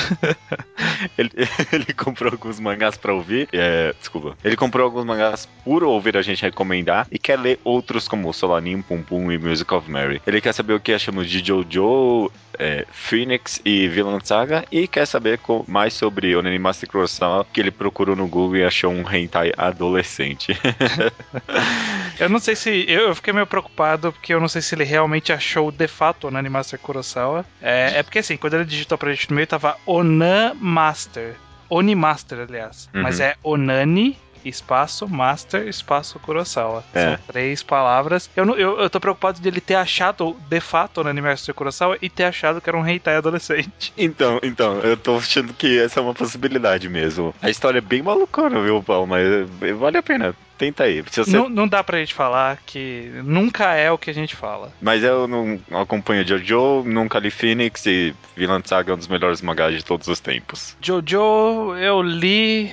ele, 1.18 1.30
ele 1.70 1.92
comprou 1.92 2.32
alguns 2.32 2.58
mangás 2.58 2.96
pra 2.96 3.12
ouvir. 3.12 3.48
É, 3.52 3.94
desculpa. 3.98 4.34
Ele 4.42 4.56
comprou 4.56 4.86
alguns 4.86 5.04
mangás 5.04 5.46
por 5.62 5.84
ouvir 5.84 6.16
a 6.16 6.22
gente 6.22 6.42
recomendar 6.42 7.06
e 7.12 7.18
quer 7.18 7.38
ler 7.38 7.60
outros 7.62 8.08
como 8.08 8.32
Solanin, 8.32 8.80
Pum 8.80 9.02
Pum 9.02 9.30
e 9.30 9.36
Music 9.36 9.72
of 9.74 9.90
Mary. 9.90 10.22
Ele 10.26 10.40
quer 10.40 10.54
saber 10.54 10.72
o 10.72 10.80
que 10.80 10.94
achamos 10.94 11.28
de 11.28 11.44
Jojo, 11.44 12.30
é, 12.58 12.86
Phoenix 12.90 13.60
e 13.64 13.86
Villain 13.88 14.18
Saga 14.22 14.64
e 14.72 14.88
quer 14.88 15.06
saber 15.06 15.38
mais 15.66 15.94
sobre 15.94 16.34
Onenimaster 16.34 16.88
Kurosawa, 16.88 17.46
que 17.58 17.62
ele 17.62 17.72
procurou 17.72 18.14
no 18.14 18.28
Google 18.28 18.58
e 18.58 18.64
achou 18.64 18.92
um 18.92 19.02
hentai 19.12 19.52
adolescente. 19.56 20.56
Eu 22.20 22.28
não 22.28 22.38
sei 22.38 22.54
se. 22.54 22.84
Eu, 22.88 23.12
fiquei 23.16 23.32
meio 23.32 23.46
preocupado 23.46 24.12
porque 24.12 24.34
eu 24.34 24.40
não 24.40 24.48
sei 24.48 24.60
se 24.60 24.74
ele 24.74 24.82
realmente 24.82 25.32
achou 25.32 25.70
de 25.70 25.86
fato 25.86 26.24
o 26.24 26.28
Onani 26.28 26.48
Master 26.48 26.76
Kurosawa. 26.78 27.44
É, 27.62 27.98
é 27.98 28.02
porque 28.02 28.18
assim, 28.18 28.36
quando 28.36 28.54
ele 28.54 28.64
digitou 28.64 28.98
pra 28.98 29.12
gente 29.12 29.30
no 29.30 29.36
meio, 29.36 29.46
tava 29.46 29.76
Onan 29.86 30.54
Master. 30.54 31.36
Oni 31.70 31.94
Master, 31.94 32.40
aliás. 32.40 32.88
Uhum. 32.92 33.02
Mas 33.02 33.20
é 33.20 33.36
Onani. 33.42 34.18
Espaço, 34.44 35.08
Master, 35.08 35.66
espaço, 35.68 36.18
Kurosawa. 36.18 36.84
É. 36.94 37.04
São 37.04 37.18
três 37.26 37.62
palavras. 37.62 38.30
Eu, 38.36 38.44
não, 38.44 38.54
eu, 38.56 38.78
eu 38.80 38.90
tô 38.90 39.00
preocupado 39.00 39.40
de 39.40 39.48
ele 39.48 39.60
ter 39.60 39.74
achado, 39.74 40.36
de 40.48 40.60
fato, 40.60 40.98
o 40.98 41.00
Onani 41.00 41.20
Master 41.20 41.54
Kurosawa 41.54 41.98
e 42.00 42.08
ter 42.08 42.24
achado 42.24 42.60
que 42.60 42.68
era 42.68 42.76
um 42.76 42.86
hentai 42.86 43.16
adolescente. 43.16 43.92
Então, 44.08 44.38
então, 44.42 44.78
eu 44.80 44.96
tô 44.96 45.16
achando 45.16 45.52
que 45.52 45.78
essa 45.78 46.00
é 46.00 46.02
uma 46.02 46.14
possibilidade 46.14 46.88
mesmo. 46.88 47.34
A 47.42 47.50
história 47.50 47.78
é 47.78 47.82
bem 47.82 48.00
malucona, 48.00 48.60
viu, 48.62 48.82
Paulo? 48.82 49.06
Mas 49.06 49.22
vale 49.76 49.98
a 49.98 50.02
pena. 50.02 50.34
Tenta 50.58 50.84
aí. 50.84 51.00
Você... 51.02 51.30
Não, 51.30 51.48
não 51.48 51.68
dá 51.68 51.84
pra 51.84 51.98
gente 51.98 52.12
falar 52.12 52.58
que 52.66 53.10
nunca 53.24 53.74
é 53.74 53.90
o 53.92 53.96
que 53.96 54.10
a 54.10 54.14
gente 54.14 54.34
fala. 54.34 54.72
Mas 54.82 55.04
eu 55.04 55.28
não 55.28 55.60
acompanho 55.80 56.26
Jojo, 56.26 56.82
nunca 56.84 57.20
li 57.20 57.30
Phoenix 57.30 57.86
e 57.86 58.12
Villain 58.36 58.60
Saga 58.64 58.90
é 58.90 58.94
um 58.94 58.98
dos 58.98 59.06
melhores 59.06 59.40
mangás 59.40 59.72
de 59.74 59.84
todos 59.84 60.08
os 60.08 60.18
tempos. 60.18 60.76
Jojo 60.80 61.76
eu 61.76 62.02
li, 62.02 62.72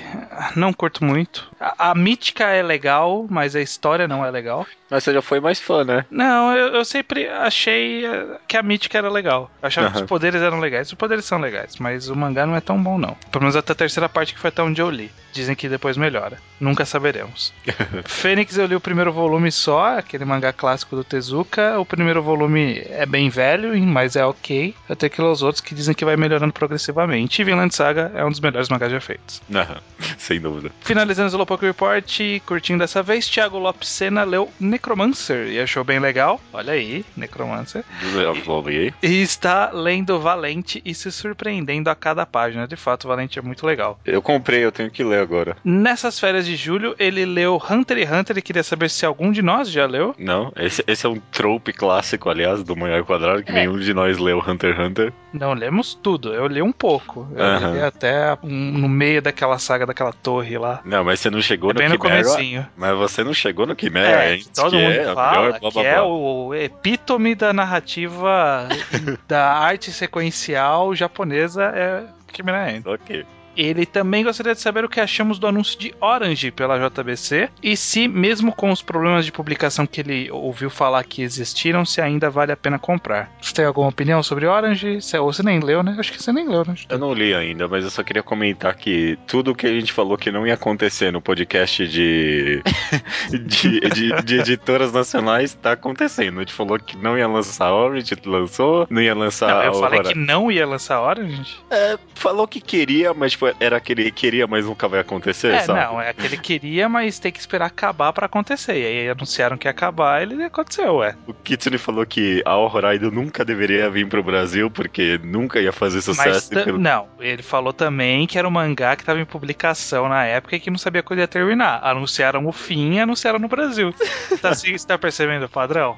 não 0.55 0.73
curto 0.73 1.05
muito. 1.05 1.47
A, 1.59 1.91
a 1.91 1.95
mítica 1.95 2.45
é 2.45 2.63
legal, 2.63 3.27
mas 3.29 3.55
a 3.55 3.61
história 3.61 4.07
não 4.07 4.25
é 4.25 4.31
legal. 4.31 4.65
Mas 4.89 5.03
você 5.03 5.13
já 5.13 5.21
foi 5.21 5.39
mais 5.39 5.59
fã, 5.59 5.83
né? 5.83 6.05
Não, 6.09 6.55
eu, 6.55 6.75
eu 6.75 6.86
sempre 6.86 7.27
achei 7.27 8.05
eh, 8.05 8.38
que 8.47 8.57
a 8.57 8.63
mítica 8.63 8.97
era 8.97 9.09
legal. 9.09 9.51
Eu 9.61 9.67
achava 9.67 9.88
que 9.88 9.97
Aham. 9.97 10.03
os 10.03 10.09
poderes 10.09 10.41
eram 10.41 10.59
legais. 10.59 10.88
Os 10.88 10.93
poderes 10.93 11.25
são 11.25 11.39
legais, 11.39 11.75
mas 11.79 12.09
o 12.09 12.15
mangá 12.15 12.45
não 12.45 12.55
é 12.55 12.61
tão 12.61 12.81
bom, 12.81 12.97
não. 12.97 13.15
Pelo 13.31 13.43
menos 13.43 13.55
até 13.55 13.73
a 13.73 13.75
terceira 13.75 14.09
parte 14.09 14.33
que 14.33 14.39
foi 14.39 14.49
até 14.49 14.61
onde 14.63 14.81
eu 14.81 14.89
li. 14.89 15.11
Dizem 15.36 15.53
que 15.53 15.67
depois 15.67 15.97
melhora. 15.97 16.38
Nunca 16.61 16.86
saberemos. 16.86 17.53
Fênix 18.05 18.57
eu 18.57 18.65
li 18.65 18.73
o 18.73 18.79
primeiro 18.79 19.11
volume 19.11 19.51
só, 19.51 19.97
aquele 19.97 20.23
mangá 20.23 20.53
clássico 20.53 20.95
do 20.95 21.03
Tezuka. 21.03 21.77
O 21.77 21.86
primeiro 21.86 22.23
volume 22.23 22.81
é 22.89 23.05
bem 23.05 23.27
velho, 23.29 23.77
mas 23.86 24.15
é 24.15 24.25
ok. 24.25 24.73
Até 24.88 25.09
que 25.09 25.21
os 25.21 25.43
outros 25.43 25.59
que 25.59 25.75
dizem 25.75 25.93
que 25.93 26.05
vai 26.05 26.15
melhorando 26.15 26.53
progressivamente. 26.53 27.41
E 27.41 27.43
Vinland 27.43 27.75
Saga 27.75 28.13
é 28.15 28.23
um 28.23 28.31
dos 28.31 28.39
melhores 28.39 28.69
mangás 28.69 28.89
já 28.89 29.01
feitos. 29.01 29.41
Aham, 29.53 29.81
Sem 30.17 30.39
dúvida. 30.39 30.71
Finalizando 30.79 31.27
o 31.27 31.31
Slowpoke 31.31 31.65
Report, 31.65 32.17
curtindo 32.45 32.79
dessa 32.79 33.03
vez, 33.03 33.27
Thiago 33.27 33.59
Lopes 33.59 33.89
Sena 33.89 34.23
leu 34.23 34.49
Necromancer 34.57 35.47
e 35.47 35.59
achou 35.59 35.83
bem 35.83 35.99
legal. 35.99 36.39
Olha 36.53 36.71
aí, 36.71 37.03
Necromancer. 37.17 37.83
Evoluí. 38.01 38.93
E 39.03 39.21
está 39.21 39.71
lendo 39.71 40.17
Valente 40.17 40.81
e 40.86 40.93
se 40.93 41.11
surpreendendo 41.11 41.89
a 41.89 41.95
cada 41.95 42.25
página. 42.25 42.65
De 42.65 42.77
fato, 42.77 43.07
Valente 43.07 43.38
é 43.38 43.41
muito 43.41 43.65
legal. 43.65 43.99
Eu 44.05 44.21
comprei, 44.21 44.63
eu 44.63 44.71
tenho 44.71 44.89
que 44.89 45.03
ler 45.03 45.24
agora. 45.26 45.58
Nessas 45.63 46.20
férias 46.20 46.45
de 46.45 46.55
julho, 46.55 46.95
ele 46.97 47.25
leu 47.25 47.62
Hunter 47.70 47.97
x 47.97 48.12
Hunter 48.12 48.37
e 48.37 48.41
queria 48.41 48.63
saber 48.63 48.89
se 48.89 49.05
algum 49.05 49.32
de 49.32 49.41
nós 49.41 49.70
já 49.70 49.86
leu. 49.86 50.16
Não, 50.17 50.51
esse, 50.58 50.83
esse 50.87 51.05
é 51.05 51.09
um 51.09 51.20
trope 51.32 51.74
clássico, 51.74 52.29
aliás, 52.29 52.63
do 52.63 52.75
mangá 52.75 53.04
quadrado, 53.04 53.43
que 53.43 53.51
É. 53.51 53.55
nenhum 53.55 53.78
de 53.79 53.93
nós 53.93 54.17
leu 54.17 54.39
Hunter 54.39 54.74
x 54.74 54.79
Hunter. 54.86 55.13
Não 55.33 55.54
lemos 55.54 55.93
tudo, 55.93 56.33
eu 56.33 56.47
li 56.47 56.62
um 56.62 56.71
pouco. 56.71 57.28
Eu 57.36 57.43
Aham. 57.43 57.74
li 57.74 57.82
até 57.82 58.37
um- 58.41 58.71
no 58.78 58.87
meio 58.87 59.21
daquela 59.21 59.58
saga 59.59 59.86
daquela 59.86 60.13
torre 60.13 60.58
lá. 60.58 60.79
Não, 60.86 61.04
mas 61.04 61.20
você 61.20 61.29
não 61.29 61.41
chegou 61.41 61.71
É 61.71 61.74
no 61.74 61.79
bem 61.79 61.89
no 61.89 61.99
Quimera. 61.99 62.24
comecinho. 62.24 62.67
Mas 62.78 62.95
você 62.97 63.24
não 63.24 63.33
chegou 63.33 63.66
no 63.66 63.75
Quimera 63.75 64.24
É, 64.33 64.37
que 64.37 64.47
todo 64.49 64.71
que 64.71 64.78
mundo 64.78 64.91
é 64.91 65.13
fala 65.13 65.32
melhor, 65.41 65.59
blá, 65.59 65.71
que 65.71 65.74
blá, 65.79 65.83
é 65.83 66.01
o 66.01 66.54
epítome 66.54 67.36
da 67.36 67.51
narrativa 67.51 68.67
da 69.28 69.54
arte 69.54 69.91
sequencial 69.91 70.95
japonesa 70.95 71.63
é 71.66 72.04
Ant. 72.37 72.86
Ok. 72.86 73.25
Ele 73.55 73.86
também 73.86 74.23
gostaria 74.23 74.53
de 74.53 74.61
saber 74.61 74.83
o 74.86 74.89
que 74.89 74.99
achamos 74.99 75.39
do 75.39 75.47
anúncio 75.47 75.79
de 75.79 75.93
Orange 76.01 76.51
pela 76.51 76.77
JBC 76.89 77.49
e 77.61 77.75
se, 77.77 78.07
mesmo 78.07 78.53
com 78.53 78.71
os 78.71 78.82
problemas 78.82 79.25
de 79.25 79.32
publicação 79.32 79.86
que 79.86 80.01
ele 80.01 80.29
ouviu 80.32 80.69
falar 80.69 81.03
que 81.03 81.21
existiram, 81.21 81.86
se 81.86 82.01
ainda 82.01 82.29
vale 82.29 82.51
a 82.51 82.57
pena 82.57 82.77
comprar. 82.79 83.32
Você 83.41 83.53
tem 83.53 83.65
alguma 83.65 83.87
opinião 83.89 84.21
sobre 84.23 84.45
Orange? 84.45 85.01
Você, 85.01 85.17
ou 85.17 85.32
você 85.32 85.43
nem 85.43 85.59
leu, 85.59 85.82
né? 85.83 85.95
Acho 85.99 86.11
que 86.11 86.21
você 86.21 86.32
nem 86.32 86.47
leu, 86.47 86.63
né? 86.65 86.75
Eu 86.89 86.97
não 86.99 87.13
li 87.13 87.33
ainda, 87.33 87.67
mas 87.67 87.83
eu 87.83 87.89
só 87.91 88.03
queria 88.03 88.23
comentar 88.23 88.75
que 88.75 89.17
tudo 89.27 89.55
que 89.55 89.65
a 89.67 89.71
gente 89.71 89.91
falou 89.93 90.17
que 90.17 90.32
não 90.32 90.45
ia 90.45 90.53
acontecer 90.53 91.11
no 91.11 91.21
podcast 91.21 91.87
de, 91.87 92.61
de, 93.32 93.79
de- 93.82 94.23
de 94.23 94.39
editoras 94.39 94.91
nacionais 94.91 95.53
tá 95.53 95.73
acontecendo. 95.73 96.37
A 96.37 96.39
gente 96.41 96.53
falou 96.53 96.79
que 96.79 96.97
não 96.97 97.17
ia 97.17 97.27
lançar 97.27 97.71
Orange, 97.73 98.15
lançou, 98.25 98.87
não 98.89 99.01
ia 99.01 99.13
lançar 99.15 99.47
Não, 99.47 99.63
eu 99.63 99.73
falei 99.75 100.01
que 100.01 100.15
não 100.15 100.51
ia 100.51 100.65
lançar 100.65 101.01
Orange. 101.01 101.57
É, 101.69 101.97
falou 102.15 102.47
que 102.47 102.59
queria, 102.61 103.13
mas 103.13 103.33
tipo, 103.33 103.45
era 103.59 103.78
aquele 103.78 104.09
queria, 104.12 104.47
mas 104.47 104.66
nunca 104.66 104.88
vai 104.88 105.00
acontecer, 105.00 105.54
É, 105.54 105.59
sabe? 105.59 105.80
não, 105.80 106.01
é 106.01 106.09
aquele 106.09 106.38
queria, 106.38 106.88
mas 106.89 107.20
tem 107.20 107.32
que 107.32 107.39
esperar 107.39 107.66
acabar 107.67 108.12
pra 108.13 108.26
acontecer. 108.26 108.76
E 108.78 108.86
aí 108.86 109.09
anunciaram 109.09 109.58
que 109.58 109.67
ia 109.67 109.72
acabar, 109.72 110.22
ele 110.22 110.43
aconteceu, 110.43 110.96
ué. 110.97 111.16
O 111.28 111.34
Kitsune 111.34 111.78
falou 111.78 112.05
que 112.05 112.42
a 112.46 112.55
Horroraido 112.58 113.12
nunca 113.12 113.43
deveria 113.46 113.89
vir 113.89 114.08
pro 114.08 114.24
Brasil, 114.24 114.70
porque 114.70 115.20
nunca 115.24 115.59
ia 115.59 115.72
fazer 115.72 115.97
Mas 115.97 116.04
sucesso. 116.05 116.51
ta- 116.51 116.63
pelo- 116.63 116.78
não, 116.80 117.08
ele 117.20 117.42
falou 117.43 117.74
também 117.74 118.26
que 118.28 118.38
era 118.38 118.47
um 118.47 118.51
mangá 118.51 118.96
que 118.96 119.04
tava 119.04 119.20
em 119.20 119.26
publicação 119.26 120.08
na 120.09 120.24
época 120.26 120.55
e 120.55 120.59
que 120.59 120.70
não 120.70 120.78
sabia 120.78 121.04
quando 121.04 121.20
ia 121.20 121.28
terminar. 121.28 121.80
Anunciaram 121.84 122.46
o 122.47 122.51
fim 122.51 122.93
e 122.96 123.00
anunciaram 123.00 123.39
no 123.39 123.47
Brasil. 123.47 123.93
tá, 124.42 124.54
se- 124.54 124.78
você 124.78 124.88
tá 124.88 124.97
percebendo 124.97 125.46
o 125.46 125.50
padrão? 125.50 125.97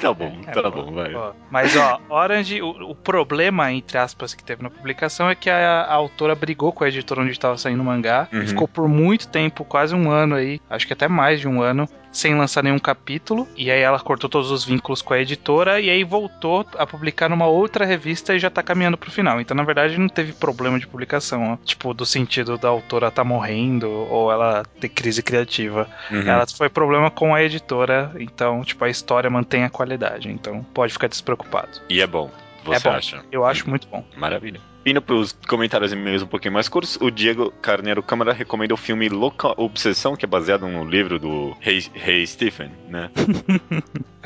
Tá 0.00 0.12
bom, 0.12 0.38
É, 0.46 0.50
tá 0.52 0.62
pô, 0.62 0.70
bom, 0.70 0.92
vai. 0.92 1.14
Ó, 1.14 1.32
Mas 1.50 1.76
ó, 1.76 2.00
Orange, 2.08 2.62
o, 2.62 2.68
o 2.90 2.94
problema, 2.94 3.72
entre 3.72 3.98
aspas, 3.98 4.34
que 4.34 4.44
teve 4.44 4.62
na 4.62 4.70
publicação 4.70 5.28
é 5.28 5.34
que 5.34 5.50
a, 5.50 5.82
a 5.82 5.94
autora 5.94 6.34
brigou 6.34 6.72
com 6.78 6.84
a 6.84 6.88
editora 6.88 7.20
onde 7.20 7.32
estava 7.32 7.58
saindo 7.58 7.82
o 7.82 7.84
mangá 7.84 8.28
Uhum. 8.32 8.42
e 8.42 8.46
ficou 8.46 8.68
por 8.68 8.88
muito 8.88 9.28
tempo, 9.28 9.64
quase 9.64 9.94
um 9.94 10.10
ano 10.10 10.36
aí, 10.36 10.60
acho 10.70 10.86
que 10.86 10.92
até 10.92 11.08
mais 11.08 11.40
de 11.40 11.48
um 11.48 11.60
ano, 11.60 11.88
sem 12.10 12.34
lançar 12.34 12.62
nenhum 12.64 12.78
capítulo. 12.78 13.46
E 13.56 13.70
aí 13.70 13.80
ela 13.80 13.98
cortou 14.00 14.30
todos 14.30 14.50
os 14.50 14.64
vínculos 14.64 15.02
com 15.02 15.12
a 15.12 15.18
editora 15.20 15.78
e 15.80 15.90
aí 15.90 16.02
voltou 16.04 16.64
a 16.78 16.86
publicar 16.86 17.28
numa 17.28 17.46
outra 17.46 17.84
revista 17.84 18.34
e 18.34 18.38
já 18.38 18.48
tá 18.48 18.62
caminhando 18.62 18.96
pro 18.96 19.10
final. 19.10 19.40
Então, 19.40 19.54
na 19.56 19.62
verdade, 19.62 19.98
não 19.98 20.08
teve 20.08 20.32
problema 20.32 20.78
de 20.78 20.86
publicação, 20.86 21.52
ó. 21.52 21.56
tipo, 21.64 21.92
do 21.92 22.06
sentido 22.06 22.56
da 22.56 22.68
autora 22.68 23.10
tá 23.10 23.22
morrendo 23.22 23.88
ou 23.90 24.32
ela 24.32 24.64
ter 24.80 24.88
crise 24.88 25.22
criativa. 25.22 25.86
Uhum. 26.10 26.22
Ela 26.26 26.46
foi 26.46 26.68
problema 26.70 27.10
com 27.10 27.34
a 27.34 27.42
editora, 27.42 28.10
então, 28.18 28.62
tipo, 28.64 28.84
a 28.84 28.88
história 28.88 29.28
mantém 29.28 29.64
a 29.64 29.70
qualidade. 29.70 30.30
Então, 30.30 30.64
pode 30.72 30.92
ficar 30.94 31.08
despreocupado. 31.08 31.80
E 31.90 32.00
é 32.00 32.06
bom, 32.06 32.30
você 32.64 32.88
É 32.88 32.90
bom. 32.90 32.96
acha? 32.96 33.22
Eu 33.30 33.44
acho 33.44 33.68
muito 33.68 33.86
bom. 33.86 34.02
Maravilha. 34.16 34.60
Indo 34.88 35.02
pros 35.02 35.36
comentários 35.46 35.92
e 35.92 35.94
e-mails 35.94 36.22
um 36.22 36.26
pouquinho 36.26 36.54
mais 36.54 36.68
curtos, 36.68 36.96
o 37.00 37.10
Diego 37.10 37.50
Carneiro 37.62 38.02
Câmara 38.02 38.32
recomenda 38.32 38.72
o 38.72 38.76
filme 38.76 39.08
Louca 39.08 39.52
Obsessão, 39.60 40.16
que 40.16 40.24
é 40.24 40.28
baseado 40.28 40.66
no 40.66 40.84
livro 40.84 41.18
do 41.18 41.56
Rei, 41.60 41.84
Rei 41.94 42.26
Stephen, 42.26 42.70
né? 42.88 43.10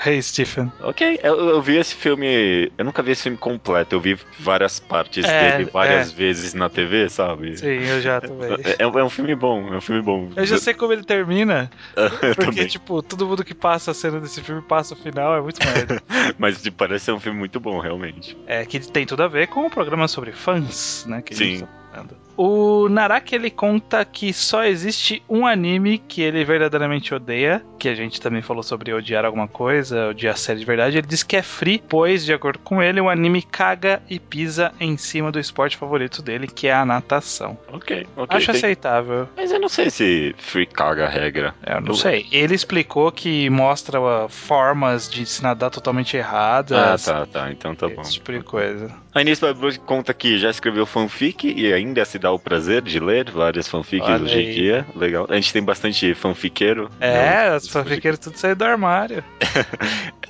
Hey, 0.05 0.21
Stephen. 0.21 0.73
ok, 0.81 1.21
eu, 1.23 1.39
eu 1.51 1.63
vi 1.63 1.77
esse 1.77 1.95
filme. 1.95 2.73
Eu 2.77 2.85
nunca 2.85 3.03
vi 3.03 3.13
esse 3.13 3.23
filme 3.25 3.39
completo, 3.39 3.95
eu 3.95 4.01
vi 4.01 4.19
várias 4.41 4.81
partes 4.81 5.25
É, 5.25 5.59
dele 5.59 5.71
várias 5.71 6.11
vezes 6.11 6.55
na 6.55 6.69
TV, 6.69 7.09
sabe? 7.09 7.57
Sim, 7.57 7.67
eu 7.67 8.01
já 8.01 8.21
também. 8.21 8.51
É, 8.65 8.83
é 8.83 9.05
um 9.05 9.11
filme 9.11 9.35
bom, 9.37 9.73
é 9.73 9.77
um 9.77 9.81
filme 9.81 10.03
bom. 10.03 10.31
Eu 10.35 10.45
já 10.45 10.59
sei 10.59 10.75
como 10.75 10.93
ele 10.93 11.05
termina, 11.05 11.71
Eu 11.95 12.35
porque, 12.35 12.35
também. 12.37 12.67
tipo, 12.67 13.01
todo 13.03 13.27
mundo 13.29 13.45
que 13.45 13.55
passa 13.55 13.93
a 13.93 13.95
cena 13.95 14.19
desse 14.19 14.41
filme 14.43 14.63
passa 14.63 14.95
o 14.95 14.97
final, 14.97 15.37
é 15.37 15.41
muito 15.41 15.65
merda. 15.65 16.03
Mas 16.37 16.61
tipo, 16.61 16.77
parece 16.79 17.05
ser 17.05 17.13
um 17.13 17.21
filme 17.21 17.39
muito 17.39 17.61
bom, 17.61 17.79
realmente. 17.79 18.37
é, 18.47 18.65
que 18.65 18.81
tem 18.81 19.07
tudo 19.07 19.23
a 19.23 19.29
ver 19.29 19.47
com 19.49 19.67
o 19.67 19.71
programa 19.71 20.09
sobre 20.09 20.33
fãs, 20.61 21.07
né, 21.07 21.23
que 21.23 21.35
Sim. 21.35 21.61
tá. 21.93 22.05
O 22.37 22.89
Naraki, 22.89 23.35
ele 23.35 23.51
conta 23.51 24.05
que 24.05 24.33
só 24.33 24.65
existe 24.65 25.23
um 25.29 25.47
anime 25.47 25.99
que 25.99 26.23
ele 26.23 26.45
verdadeiramente 26.45 27.15
odeia, 27.15 27.63
que 27.79 27.89
a 27.89 27.95
gente 27.95 28.21
também 28.21 28.41
falou 28.43 28.63
sobre 28.63 28.93
odiar 28.93 29.25
alguma 29.25 29.47
coisa, 29.49 30.09
odiar 30.09 30.35
a 30.35 30.37
série 30.37 30.61
de 30.61 30.65
verdade. 30.65 30.99
Ele 30.99 31.07
diz 31.07 31.23
que 31.23 31.37
é 31.37 31.43
free, 31.43 31.83
pois, 31.89 32.25
de 32.25 32.33
acordo 32.33 32.59
com 32.61 32.83
ele, 32.83 33.01
o 33.01 33.09
anime 33.11 33.43
caga 33.43 34.03
e 34.09 34.19
pisa 34.19 34.73
em 34.81 34.97
cima 34.97 35.31
do 35.31 35.39
esporte 35.39 35.77
favorito 35.77 36.23
dele, 36.23 36.47
que 36.47 36.69
é 36.69 36.73
a 36.75 36.85
natação. 36.85 37.59
Ok, 37.73 38.07
ok. 38.17 38.37
Acho 38.37 38.47
tem- 38.47 38.57
aceitável. 38.57 39.29
Mas 39.37 39.53
eu 39.53 39.61
não 39.61 39.69
sei 39.69 39.91
se 39.91 40.35
free 40.39 40.67
caga 40.67 41.07
a 41.07 41.09
regra. 41.09 41.55
Eu 41.67 41.81
não 41.81 41.89
Eu- 41.89 41.95
sei. 41.95 42.27
Ele 42.33 42.55
explicou 42.55 43.11
que 43.13 43.51
mostra 43.51 43.99
formas 44.29 45.09
de 45.09 45.27
se 45.27 45.43
nadar 45.43 45.71
totalmente 45.71 46.17
erradas. 46.17 47.09
Ah, 47.09 47.27
tá, 47.27 47.27
tá. 47.27 47.51
Então 47.53 47.75
tá 47.75 47.89
bom. 47.89 48.01
Esse 48.03 48.15
tipo 48.15 48.33
de 48.33 48.41
coisa. 48.41 48.91
A 49.15 49.21
Inês 49.21 49.41
conta 49.85 50.15
que 50.15 50.39
já 50.39 50.49
escreveu 50.49 50.87
fanfic 50.87 51.45
e 51.47 51.71
ainda 51.73 52.03
se 52.05 52.19
dá 52.23 52.31
o 52.31 52.39
prazer 52.39 52.81
de 52.82 52.99
ler 53.01 53.31
várias 53.31 53.66
fanfics 53.69 54.09
Olha 54.09 54.23
hoje 54.23 54.40
em 54.40 54.51
dia. 54.53 54.86
Legal. 54.94 55.27
A 55.28 55.35
gente 55.35 55.53
tem 55.53 55.62
bastante 55.62 56.15
fanfiqueiro. 56.15 56.89
É, 57.01 57.12
né? 57.12 57.49
as 57.57 57.66
fanfiqueiras 57.69 58.19
tudo 58.20 58.36
saíram 58.39 58.57
do 58.59 58.65
armário. 58.65 59.24